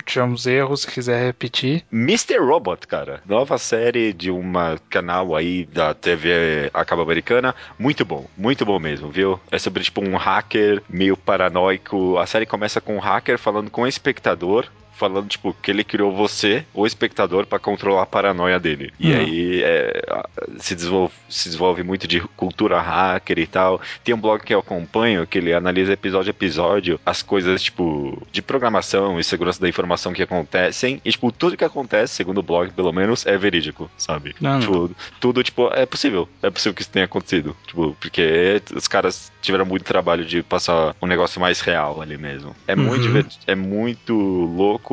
tivemos 0.05 0.45
erros, 0.45 0.81
se 0.81 0.87
quiser 0.87 1.25
repetir. 1.25 1.83
Mr. 1.91 2.37
Robot, 2.37 2.85
cara. 2.87 3.21
Nova 3.25 3.57
série 3.57 4.13
de 4.13 4.29
uma 4.29 4.77
canal 4.89 5.35
aí 5.35 5.65
da 5.65 5.93
TV 5.93 6.69
acaba 6.73 7.01
americana. 7.01 7.55
Muito 7.79 8.05
bom, 8.05 8.27
muito 8.37 8.65
bom 8.65 8.79
mesmo, 8.79 9.09
viu? 9.09 9.39
É 9.51 9.57
sobre 9.57 9.83
tipo 9.83 10.01
um 10.01 10.15
hacker 10.15 10.81
meio 10.87 11.17
paranoico. 11.17 12.17
A 12.17 12.25
série 12.27 12.45
começa 12.45 12.79
com 12.79 12.95
um 12.95 12.99
hacker 12.99 13.37
falando 13.37 13.71
com 13.71 13.81
o 13.81 13.87
espectador 13.87 14.67
falando, 14.97 15.27
tipo, 15.27 15.55
que 15.61 15.71
ele 15.71 15.83
criou 15.83 16.11
você, 16.11 16.65
o 16.73 16.85
espectador, 16.85 17.45
para 17.45 17.59
controlar 17.59 18.03
a 18.03 18.05
paranoia 18.05 18.59
dele. 18.59 18.91
E 18.99 19.11
uhum. 19.11 19.19
aí 19.19 19.63
é, 19.63 20.01
se, 20.57 20.75
desenvolve, 20.75 21.13
se 21.29 21.45
desenvolve 21.49 21.83
muito 21.83 22.07
de 22.07 22.19
cultura 22.19 22.81
hacker 22.81 23.39
e 23.39 23.47
tal. 23.47 23.79
Tem 24.03 24.13
um 24.13 24.19
blog 24.19 24.43
que 24.43 24.53
eu 24.53 24.59
acompanho 24.59 25.27
que 25.27 25.37
ele 25.37 25.53
analisa 25.53 25.93
episódio 25.93 26.29
a 26.29 26.35
episódio 26.35 26.99
as 27.05 27.21
coisas, 27.21 27.61
tipo, 27.61 28.21
de 28.31 28.41
programação 28.41 29.19
e 29.19 29.23
segurança 29.23 29.61
da 29.61 29.69
informação 29.69 30.13
que 30.13 30.23
acontecem. 30.23 31.01
E, 31.05 31.11
tipo, 31.11 31.31
tudo 31.31 31.57
que 31.57 31.63
acontece, 31.63 32.15
segundo 32.15 32.39
o 32.39 32.43
blog, 32.43 32.71
pelo 32.71 32.91
menos, 32.91 33.25
é 33.25 33.37
verídico, 33.37 33.89
sabe? 33.97 34.35
Não, 34.41 34.59
tipo, 34.59 34.73
não. 34.73 34.95
Tudo, 35.19 35.43
tipo, 35.43 35.69
é 35.73 35.85
possível. 35.85 36.27
É 36.41 36.49
possível 36.49 36.73
que 36.73 36.81
isso 36.81 36.91
tenha 36.91 37.05
acontecido. 37.05 37.55
Tipo, 37.67 37.95
porque 37.99 38.61
os 38.75 38.87
caras 38.87 39.31
tiveram 39.41 39.65
muito 39.65 39.83
trabalho 39.83 40.25
de 40.25 40.41
passar 40.41 40.95
um 41.01 41.07
negócio 41.07 41.39
mais 41.39 41.61
real 41.61 42.01
ali 42.01 42.17
mesmo. 42.17 42.55
É 42.67 42.75
uhum. 42.75 42.83
muito, 42.83 43.39
é 43.45 43.55
muito 43.55 44.13
louco 44.13 44.86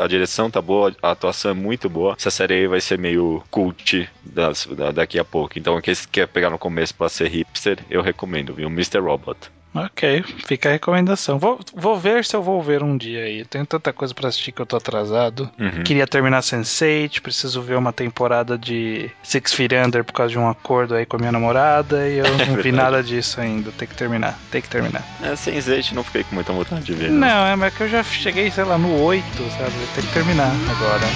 a 0.00 0.06
direção 0.06 0.50
tá 0.50 0.60
boa, 0.60 0.94
a 1.02 1.10
atuação 1.10 1.50
é 1.50 1.54
muito 1.54 1.88
boa. 1.88 2.14
Essa 2.18 2.30
série 2.30 2.54
aí 2.54 2.66
vai 2.66 2.80
ser 2.80 2.98
meio 2.98 3.42
cult 3.50 4.08
das, 4.24 4.66
da, 4.66 4.90
daqui 4.90 5.18
a 5.18 5.24
pouco. 5.24 5.58
Então, 5.58 5.80
quem 5.80 5.94
quer 6.10 6.26
pegar 6.26 6.50
no 6.50 6.58
começo 6.58 6.94
pra 6.94 7.08
ser 7.08 7.28
hipster, 7.28 7.78
eu 7.90 8.02
recomendo, 8.02 8.54
viu? 8.54 8.68
Mr. 8.68 8.98
Robot. 9.00 9.55
Ok, 9.76 10.24
fica 10.46 10.68
a 10.68 10.72
recomendação. 10.72 11.38
Vou, 11.38 11.60
vou 11.74 11.98
ver 11.98 12.24
se 12.24 12.34
eu 12.34 12.42
vou 12.42 12.62
ver 12.62 12.82
um 12.82 12.96
dia 12.96 13.24
aí. 13.24 13.44
Tenho 13.44 13.66
tanta 13.66 13.92
coisa 13.92 14.14
para 14.14 14.28
assistir 14.28 14.52
que 14.52 14.60
eu 14.60 14.66
tô 14.66 14.76
atrasado. 14.76 15.50
Uhum. 15.58 15.82
Queria 15.84 16.06
terminar 16.06 16.40
Sense8, 16.40 17.20
preciso 17.20 17.60
ver 17.60 17.76
uma 17.76 17.92
temporada 17.92 18.56
de 18.56 19.10
Six 19.22 19.52
Feet 19.52 19.72
Under 19.72 20.04
por 20.04 20.12
causa 20.12 20.32
de 20.32 20.38
um 20.38 20.48
acordo 20.48 20.94
aí 20.94 21.04
com 21.04 21.16
a 21.16 21.18
minha 21.18 21.32
namorada 21.32 22.08
e 22.08 22.18
eu 22.18 22.24
não 22.46 22.56
vi 22.56 22.72
nada 22.72 23.02
disso 23.02 23.40
ainda. 23.40 23.70
Tem 23.72 23.86
que 23.86 23.94
terminar, 23.94 24.38
tem 24.50 24.62
que 24.62 24.68
terminar. 24.68 25.04
É, 25.22 25.32
Sense8 25.32 25.92
não 25.92 26.04
fiquei 26.04 26.24
com 26.24 26.34
muita 26.34 26.52
vontade 26.52 26.84
de 26.84 26.94
ver. 26.94 27.10
Não, 27.10 27.26
não 27.26 27.46
é, 27.46 27.56
mas 27.56 27.74
que 27.74 27.82
eu 27.82 27.88
já 27.88 28.02
cheguei, 28.02 28.50
sei 28.50 28.64
lá, 28.64 28.78
no 28.78 29.02
8, 29.02 29.24
sabe? 29.50 29.72
Tem 29.94 30.04
que 30.04 30.12
terminar 30.12 30.54
agora. 30.70 31.06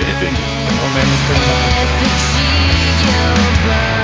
Pelo 0.00 0.90
menos 0.94 1.20
terminar. 1.26 3.99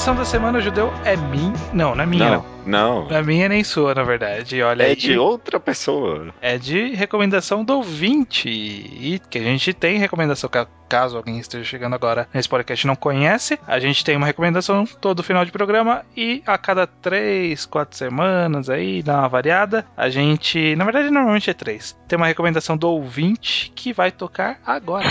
Recomendação 0.00 0.14
da 0.16 0.24
semana 0.24 0.60
judeu 0.62 0.90
é 1.04 1.14
minha. 1.14 1.52
Não, 1.74 1.94
não 1.94 2.02
é 2.02 2.06
minha, 2.06 2.30
não. 2.30 2.44
Não. 2.64 3.08
Não 3.08 3.16
é 3.16 3.22
minha 3.22 3.48
nem 3.50 3.62
sua, 3.62 3.94
na 3.94 4.02
verdade. 4.02 4.62
Olha 4.62 4.82
É 4.84 4.86
aí. 4.88 4.96
de 4.96 5.18
outra 5.18 5.60
pessoa. 5.60 6.32
É 6.40 6.56
de 6.56 6.94
recomendação 6.94 7.62
do 7.62 7.74
ouvinte. 7.76 8.48
E 8.48 9.20
que 9.28 9.36
a 9.38 9.42
gente 9.42 9.74
tem 9.74 9.98
recomendação, 9.98 10.48
ca- 10.48 10.66
caso 10.88 11.16
alguém 11.18 11.38
esteja 11.38 11.64
chegando 11.64 11.94
agora 11.94 12.26
nesse 12.32 12.48
podcast 12.48 12.84
e 12.84 12.88
não 12.88 12.96
conhece, 12.96 13.58
a 13.66 13.78
gente 13.78 14.02
tem 14.04 14.16
uma 14.16 14.26
recomendação 14.26 14.84
todo 14.86 15.22
final 15.22 15.44
de 15.44 15.52
programa 15.52 16.02
e 16.16 16.42
a 16.46 16.56
cada 16.56 16.86
três, 16.86 17.64
quatro 17.66 17.96
semanas 17.96 18.68
aí, 18.70 19.02
dá 19.02 19.18
uma 19.18 19.28
variada, 19.28 19.86
a 19.96 20.08
gente, 20.08 20.74
na 20.76 20.84
verdade 20.84 21.10
normalmente 21.10 21.48
é 21.50 21.54
três, 21.54 21.96
tem 22.08 22.16
uma 22.16 22.26
recomendação 22.26 22.76
do 22.76 22.88
ouvinte 22.88 23.70
que 23.74 23.92
vai 23.92 24.10
tocar 24.10 24.58
agora. 24.66 25.06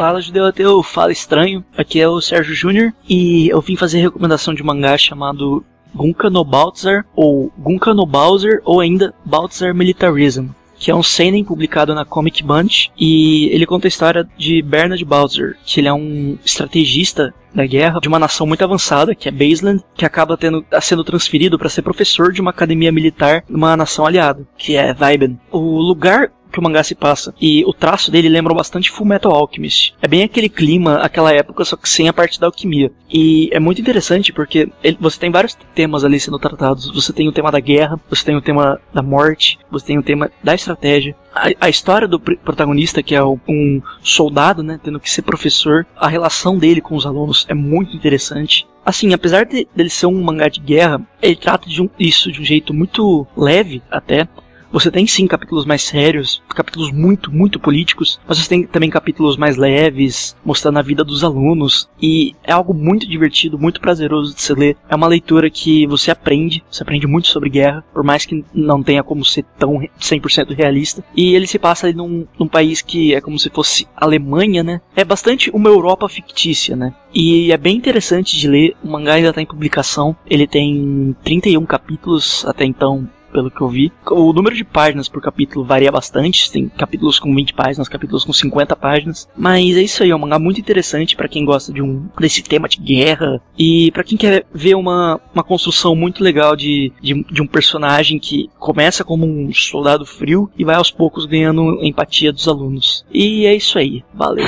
Fala 0.00 0.22
Judeu 0.22 0.46
Ateu, 0.46 0.82
fala 0.82 1.12
estranho. 1.12 1.62
Aqui 1.76 2.00
é 2.00 2.08
o 2.08 2.22
Sérgio 2.22 2.54
Júnior 2.54 2.90
e 3.06 3.50
eu 3.50 3.60
vim 3.60 3.76
fazer 3.76 4.00
recomendação 4.00 4.54
de 4.54 4.62
mangá 4.62 4.96
chamado 4.96 5.62
Gunka 5.94 6.30
no 6.30 6.42
Baltzar 6.42 7.04
ou 7.14 7.52
Gunka 7.58 7.92
no 7.92 8.06
Bowser 8.06 8.62
ou 8.64 8.80
ainda 8.80 9.12
Baltzar 9.26 9.74
Militarism. 9.74 10.46
Que 10.78 10.90
é 10.90 10.96
um 10.96 11.02
seinen 11.02 11.44
publicado 11.44 11.94
na 11.94 12.06
Comic 12.06 12.42
Bunch 12.42 12.90
e 12.98 13.50
ele 13.52 13.66
conta 13.66 13.86
a 13.86 13.90
história 13.90 14.26
de 14.38 14.62
Bernard 14.62 15.04
Bowser, 15.04 15.58
que 15.66 15.80
ele 15.80 15.88
é 15.88 15.92
um 15.92 16.38
estrategista 16.42 17.34
da 17.54 17.66
guerra 17.66 18.00
de 18.00 18.08
uma 18.08 18.18
nação 18.18 18.46
muito 18.46 18.64
avançada, 18.64 19.14
que 19.14 19.28
é 19.28 19.30
Baseland, 19.30 19.84
que 19.94 20.06
acaba 20.06 20.34
tendo, 20.34 20.64
sendo 20.80 21.04
transferido 21.04 21.58
para 21.58 21.68
ser 21.68 21.82
professor 21.82 22.32
de 22.32 22.40
uma 22.40 22.52
academia 22.52 22.90
militar 22.90 23.44
numa 23.46 23.76
nação 23.76 24.06
aliada, 24.06 24.48
que 24.56 24.76
é 24.76 24.94
Viben. 24.94 25.38
O 25.52 25.78
lugar 25.78 26.32
que 26.50 26.58
o 26.58 26.62
mangá 26.62 26.82
se 26.82 26.94
passa. 26.94 27.34
E 27.40 27.64
o 27.64 27.72
traço 27.72 28.10
dele 28.10 28.28
lembra 28.28 28.52
bastante 28.54 28.90
Full 28.90 29.06
Metal 29.06 29.32
Alchemist. 29.32 29.94
É 30.02 30.08
bem 30.08 30.22
aquele 30.22 30.48
clima, 30.48 30.96
aquela 30.96 31.32
época, 31.32 31.64
só 31.64 31.76
que 31.76 31.88
sem 31.88 32.08
a 32.08 32.12
parte 32.12 32.38
da 32.40 32.46
alquimia. 32.46 32.90
E 33.12 33.48
é 33.52 33.58
muito 33.60 33.80
interessante 33.80 34.32
porque 34.32 34.68
ele- 34.82 34.98
você 35.00 35.18
tem 35.18 35.30
vários 35.30 35.54
temas 35.74 36.04
ali 36.04 36.18
sendo 36.20 36.38
tratados. 36.38 36.90
Você 36.94 37.12
tem 37.12 37.28
o 37.28 37.32
tema 37.32 37.50
da 37.50 37.60
guerra, 37.60 37.98
você 38.08 38.24
tem 38.24 38.36
o 38.36 38.42
tema 38.42 38.80
da 38.92 39.02
morte, 39.02 39.58
você 39.70 39.86
tem 39.86 39.98
o 39.98 40.02
tema 40.02 40.30
da 40.42 40.54
estratégia. 40.54 41.14
A, 41.34 41.50
a 41.60 41.68
história 41.68 42.08
do 42.08 42.18
pr- 42.18 42.34
protagonista, 42.44 43.02
que 43.02 43.14
é 43.14 43.22
um 43.24 43.80
soldado, 44.02 44.62
né, 44.62 44.80
tendo 44.82 44.98
que 45.00 45.10
ser 45.10 45.22
professor, 45.22 45.86
a 45.96 46.08
relação 46.08 46.58
dele 46.58 46.80
com 46.80 46.96
os 46.96 47.06
alunos 47.06 47.46
é 47.48 47.54
muito 47.54 47.96
interessante. 47.96 48.66
Assim, 48.84 49.12
apesar 49.12 49.44
de, 49.44 49.68
dele 49.76 49.90
ser 49.90 50.06
um 50.06 50.20
mangá 50.22 50.48
de 50.48 50.58
guerra, 50.60 51.00
ele 51.22 51.36
trata 51.36 51.68
de 51.68 51.82
um- 51.82 51.90
isso 51.98 52.32
de 52.32 52.40
um 52.40 52.44
jeito 52.44 52.72
muito 52.74 53.26
leve, 53.36 53.82
até. 53.90 54.26
Você 54.72 54.90
tem 54.90 55.06
sim 55.06 55.26
capítulos 55.26 55.64
mais 55.64 55.82
sérios, 55.82 56.42
capítulos 56.48 56.92
muito, 56.92 57.32
muito 57.32 57.58
políticos, 57.58 58.20
mas 58.26 58.38
você 58.38 58.48
tem 58.48 58.62
também 58.64 58.88
capítulos 58.90 59.36
mais 59.36 59.56
leves, 59.56 60.36
mostrando 60.44 60.78
a 60.78 60.82
vida 60.82 61.02
dos 61.02 61.24
alunos, 61.24 61.88
e 62.00 62.34
é 62.44 62.52
algo 62.52 62.72
muito 62.72 63.08
divertido, 63.08 63.58
muito 63.58 63.80
prazeroso 63.80 64.34
de 64.34 64.40
se 64.40 64.54
ler. 64.54 64.76
É 64.88 64.94
uma 64.94 65.06
leitura 65.06 65.50
que 65.50 65.86
você 65.86 66.10
aprende, 66.10 66.62
você 66.70 66.82
aprende 66.82 67.06
muito 67.06 67.28
sobre 67.28 67.50
guerra, 67.50 67.84
por 67.92 68.04
mais 68.04 68.24
que 68.24 68.44
não 68.54 68.82
tenha 68.82 69.02
como 69.02 69.24
ser 69.24 69.44
tão 69.58 69.76
re- 69.78 69.90
100% 70.00 70.54
realista. 70.54 71.02
E 71.16 71.34
ele 71.34 71.46
se 71.46 71.58
passa 71.58 71.86
ali 71.86 71.96
num, 71.96 72.26
num 72.38 72.48
país 72.48 72.80
que 72.80 73.14
é 73.14 73.20
como 73.20 73.38
se 73.38 73.50
fosse 73.50 73.88
Alemanha, 73.96 74.62
né? 74.62 74.80
É 74.94 75.04
bastante 75.04 75.50
uma 75.50 75.68
Europa 75.68 76.08
fictícia, 76.08 76.76
né? 76.76 76.94
E 77.12 77.50
é 77.50 77.56
bem 77.56 77.76
interessante 77.76 78.38
de 78.38 78.48
ler, 78.48 78.76
o 78.84 78.88
mangá 78.88 79.14
ainda 79.14 79.30
está 79.30 79.42
em 79.42 79.46
publicação, 79.46 80.16
ele 80.28 80.46
tem 80.46 81.16
31 81.24 81.66
capítulos 81.66 82.44
até 82.46 82.64
então, 82.64 83.08
pelo 83.30 83.50
que 83.50 83.60
eu 83.60 83.68
vi. 83.68 83.92
O 84.06 84.32
número 84.32 84.54
de 84.54 84.64
páginas 84.64 85.08
por 85.08 85.22
capítulo 85.22 85.64
varia 85.64 85.90
bastante, 85.90 86.50
tem 86.50 86.68
capítulos 86.68 87.18
com 87.18 87.34
20 87.34 87.54
páginas, 87.54 87.88
capítulos 87.88 88.24
com 88.24 88.32
50 88.32 88.76
páginas, 88.76 89.28
mas 89.36 89.76
é 89.76 89.82
isso 89.82 90.02
aí, 90.02 90.10
é 90.10 90.16
um 90.16 90.18
mangá 90.18 90.38
muito 90.38 90.60
interessante 90.60 91.16
para 91.16 91.28
quem 91.28 91.44
gosta 91.44 91.72
de 91.72 91.82
um 91.82 92.08
desse 92.18 92.42
tema 92.42 92.68
de 92.68 92.78
guerra 92.78 93.40
e 93.58 93.90
para 93.92 94.04
quem 94.04 94.16
quer 94.16 94.46
ver 94.52 94.74
uma, 94.74 95.20
uma 95.34 95.44
construção 95.44 95.94
muito 95.94 96.22
legal 96.22 96.56
de, 96.56 96.92
de, 97.00 97.24
de 97.24 97.42
um 97.42 97.46
personagem 97.46 98.18
que 98.18 98.50
começa 98.58 99.04
como 99.04 99.26
um 99.26 99.52
soldado 99.52 100.04
frio 100.04 100.50
e 100.56 100.64
vai 100.64 100.76
aos 100.76 100.90
poucos 100.90 101.26
ganhando 101.26 101.82
empatia 101.84 102.32
dos 102.32 102.48
alunos. 102.48 103.04
E 103.12 103.46
é 103.46 103.54
isso 103.54 103.78
aí, 103.78 104.04
valeu. 104.12 104.46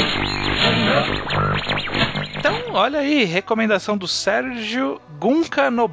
Então, 2.39 2.55
olha 2.73 3.01
aí, 3.01 3.25
recomendação 3.25 3.97
do 3.97 4.09
Sérgio 4.09 5.01
Gunka 5.19 5.71
no 5.71 5.87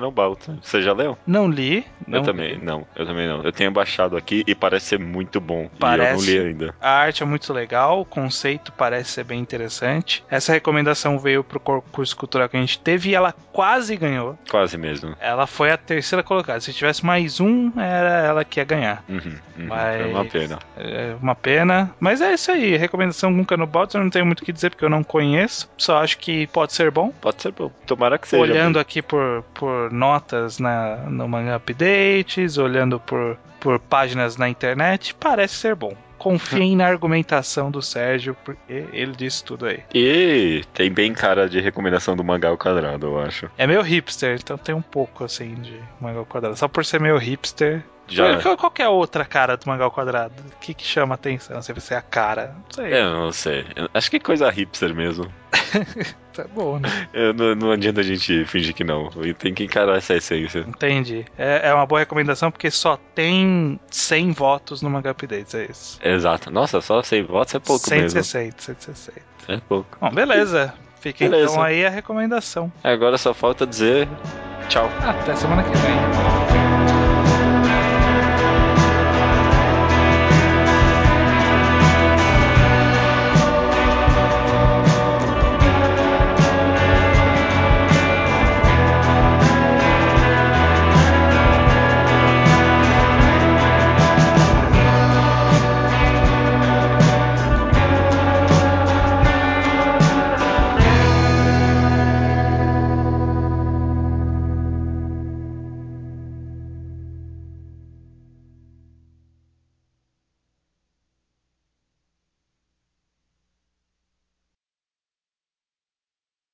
No 0.00 0.10
Balta. 0.10 0.58
Você 0.62 0.82
já 0.82 0.92
leu? 0.92 1.16
Não 1.26 1.48
li. 1.48 1.84
Não 2.06 2.18
eu 2.20 2.24
também, 2.24 2.58
não. 2.62 2.86
Eu 2.94 3.06
também 3.06 3.26
não. 3.26 3.42
Eu 3.42 3.52
tenho 3.52 3.70
baixado 3.70 4.16
aqui 4.16 4.42
e 4.46 4.54
parece 4.54 4.86
ser 4.86 4.98
muito 4.98 5.40
bom. 5.40 5.68
Parece. 5.78 6.10
Eu 6.12 6.16
não 6.16 6.24
li 6.42 6.48
ainda. 6.48 6.74
A 6.80 6.90
arte 6.90 7.22
é 7.22 7.26
muito 7.26 7.52
legal, 7.52 8.00
o 8.00 8.04
conceito 8.04 8.72
parece 8.72 9.10
ser 9.10 9.24
bem 9.24 9.40
interessante. 9.40 10.24
Essa 10.30 10.52
recomendação 10.52 11.18
veio 11.18 11.42
pro 11.44 11.60
concurso 11.60 12.16
cultural 12.16 12.48
que 12.48 12.56
a 12.56 12.60
gente 12.60 12.78
teve 12.78 13.10
e 13.10 13.14
ela 13.14 13.34
quase 13.52 13.96
ganhou. 13.96 14.38
Quase 14.50 14.76
mesmo. 14.76 15.14
Ela 15.20 15.46
foi 15.46 15.70
a 15.70 15.76
terceira 15.76 16.22
colocada. 16.22 16.60
Se 16.60 16.72
tivesse 16.72 17.04
mais 17.04 17.40
um, 17.40 17.72
era 17.78 18.26
ela 18.26 18.44
que 18.44 18.60
ia 18.60 18.64
ganhar. 18.64 19.04
Uhum, 19.08 19.20
uhum. 19.58 19.66
Mas- 19.66 20.00
É 20.00 20.04
uma 20.06 20.24
pena. 20.24 20.58
É 20.76 21.16
uma 21.20 21.34
pena. 21.34 21.90
Mas 22.00 22.20
é 22.20 22.34
isso 22.34 22.50
aí. 22.50 22.76
Recomendação 22.76 23.30
Bots, 23.66 23.94
eu 23.94 24.00
não 24.02 24.10
tenho 24.10 24.26
muito 24.26 24.40
o 24.40 24.44
que 24.44 24.52
dizer 24.52 24.70
porque 24.70 24.84
eu 24.84 24.90
não 24.90 25.02
conheço. 25.02 25.70
Só 25.76 25.98
acho 26.02 26.18
que 26.18 26.46
pode 26.48 26.72
ser 26.72 26.90
bom. 26.90 27.10
Pode 27.20 27.42
ser 27.42 27.52
bom. 27.52 27.70
Tomara 27.86 28.18
que 28.18 28.28
seja. 28.28 28.42
olhando 28.42 28.78
aqui 28.78 29.02
por, 29.02 29.42
por 29.58 29.90
notas 29.92 30.58
na, 30.58 30.96
no 31.08 31.28
Manga 31.28 31.56
Updates, 31.56 32.58
olhando 32.58 33.00
por, 33.00 33.38
por 33.60 33.78
páginas 33.78 34.36
na 34.36 34.48
internet, 34.48 35.14
parece 35.14 35.54
ser 35.54 35.74
bom. 35.74 35.94
Confiem 36.18 36.76
na 36.76 36.86
argumentação 36.86 37.70
do 37.70 37.82
Sérgio, 37.82 38.36
porque 38.44 38.86
ele 38.92 39.12
disse 39.12 39.44
tudo 39.44 39.66
aí. 39.66 39.82
E 39.94 40.62
tem 40.72 40.90
bem 40.90 41.12
cara 41.12 41.48
de 41.48 41.60
recomendação 41.60 42.16
do 42.16 42.24
mangá 42.24 42.48
ao 42.48 42.58
quadrado, 42.58 43.06
eu 43.06 43.20
acho. 43.20 43.50
É 43.58 43.66
meio 43.66 43.82
hipster, 43.82 44.38
então 44.40 44.56
tem 44.56 44.74
um 44.74 44.82
pouco 44.82 45.24
assim 45.24 45.54
de 45.54 45.78
mangá 46.00 46.18
ao 46.18 46.26
quadrado. 46.26 46.56
Só 46.56 46.68
por 46.68 46.84
ser 46.84 47.00
meio 47.00 47.18
hipster. 47.18 47.82
Já. 48.08 48.40
Qual, 48.40 48.56
qual 48.56 48.70
que 48.70 48.82
é 48.82 48.84
a 48.84 48.90
outra 48.90 49.24
cara 49.24 49.56
do 49.56 49.66
mangá 49.66 49.84
ao 49.84 49.90
quadrado? 49.90 50.34
O 50.56 50.60
que, 50.60 50.74
que 50.74 50.84
chama 50.84 51.14
atenção? 51.14 51.60
Se 51.60 51.72
você 51.72 51.94
é 51.94 51.96
a 51.96 52.02
cara. 52.02 52.54
Não 52.54 52.70
sei. 52.70 52.94
Eu 52.94 53.10
não 53.10 53.32
sei. 53.32 53.66
Acho 53.92 54.10
que 54.10 54.16
é 54.16 54.20
coisa 54.20 54.50
hipster 54.50 54.94
mesmo. 54.94 55.30
Tá 56.36 56.44
bom, 56.54 56.78
né? 56.78 57.08
Eu, 57.14 57.32
não, 57.32 57.54
não 57.54 57.70
adianta 57.70 58.00
a 58.02 58.04
gente 58.04 58.44
fingir 58.44 58.74
que 58.74 58.84
não. 58.84 59.08
Tem 59.38 59.54
que 59.54 59.64
encarar 59.64 59.96
essa 59.96 60.14
essência. 60.14 60.58
Entendi. 60.68 61.24
É, 61.38 61.70
é 61.70 61.74
uma 61.74 61.86
boa 61.86 62.00
recomendação 62.00 62.50
porque 62.50 62.70
só 62.70 62.98
tem 63.14 63.80
100 63.90 64.32
votos 64.32 64.82
no 64.82 64.90
Manga 64.90 65.12
Updates, 65.12 65.54
é 65.54 65.64
isso. 65.64 65.98
Exato. 66.04 66.50
Nossa, 66.50 66.82
só 66.82 67.02
100 67.02 67.22
votos 67.22 67.54
é 67.54 67.58
pouco 67.58 67.88
mesmo. 67.88 68.10
160, 68.10 68.62
160. 68.62 69.22
É 69.48 69.56
pouco. 69.66 69.96
Bom, 69.98 70.10
beleza. 70.10 70.74
Fica 71.00 71.24
Beleza. 71.24 71.52
então 71.52 71.62
aí 71.62 71.86
a 71.86 71.88
recomendação. 71.88 72.70
Agora 72.84 73.16
só 73.16 73.32
falta 73.32 73.66
dizer 73.66 74.06
tchau. 74.68 74.90
Até 75.00 75.34
semana 75.36 75.62
que 75.62 75.70
vem. 75.70 76.55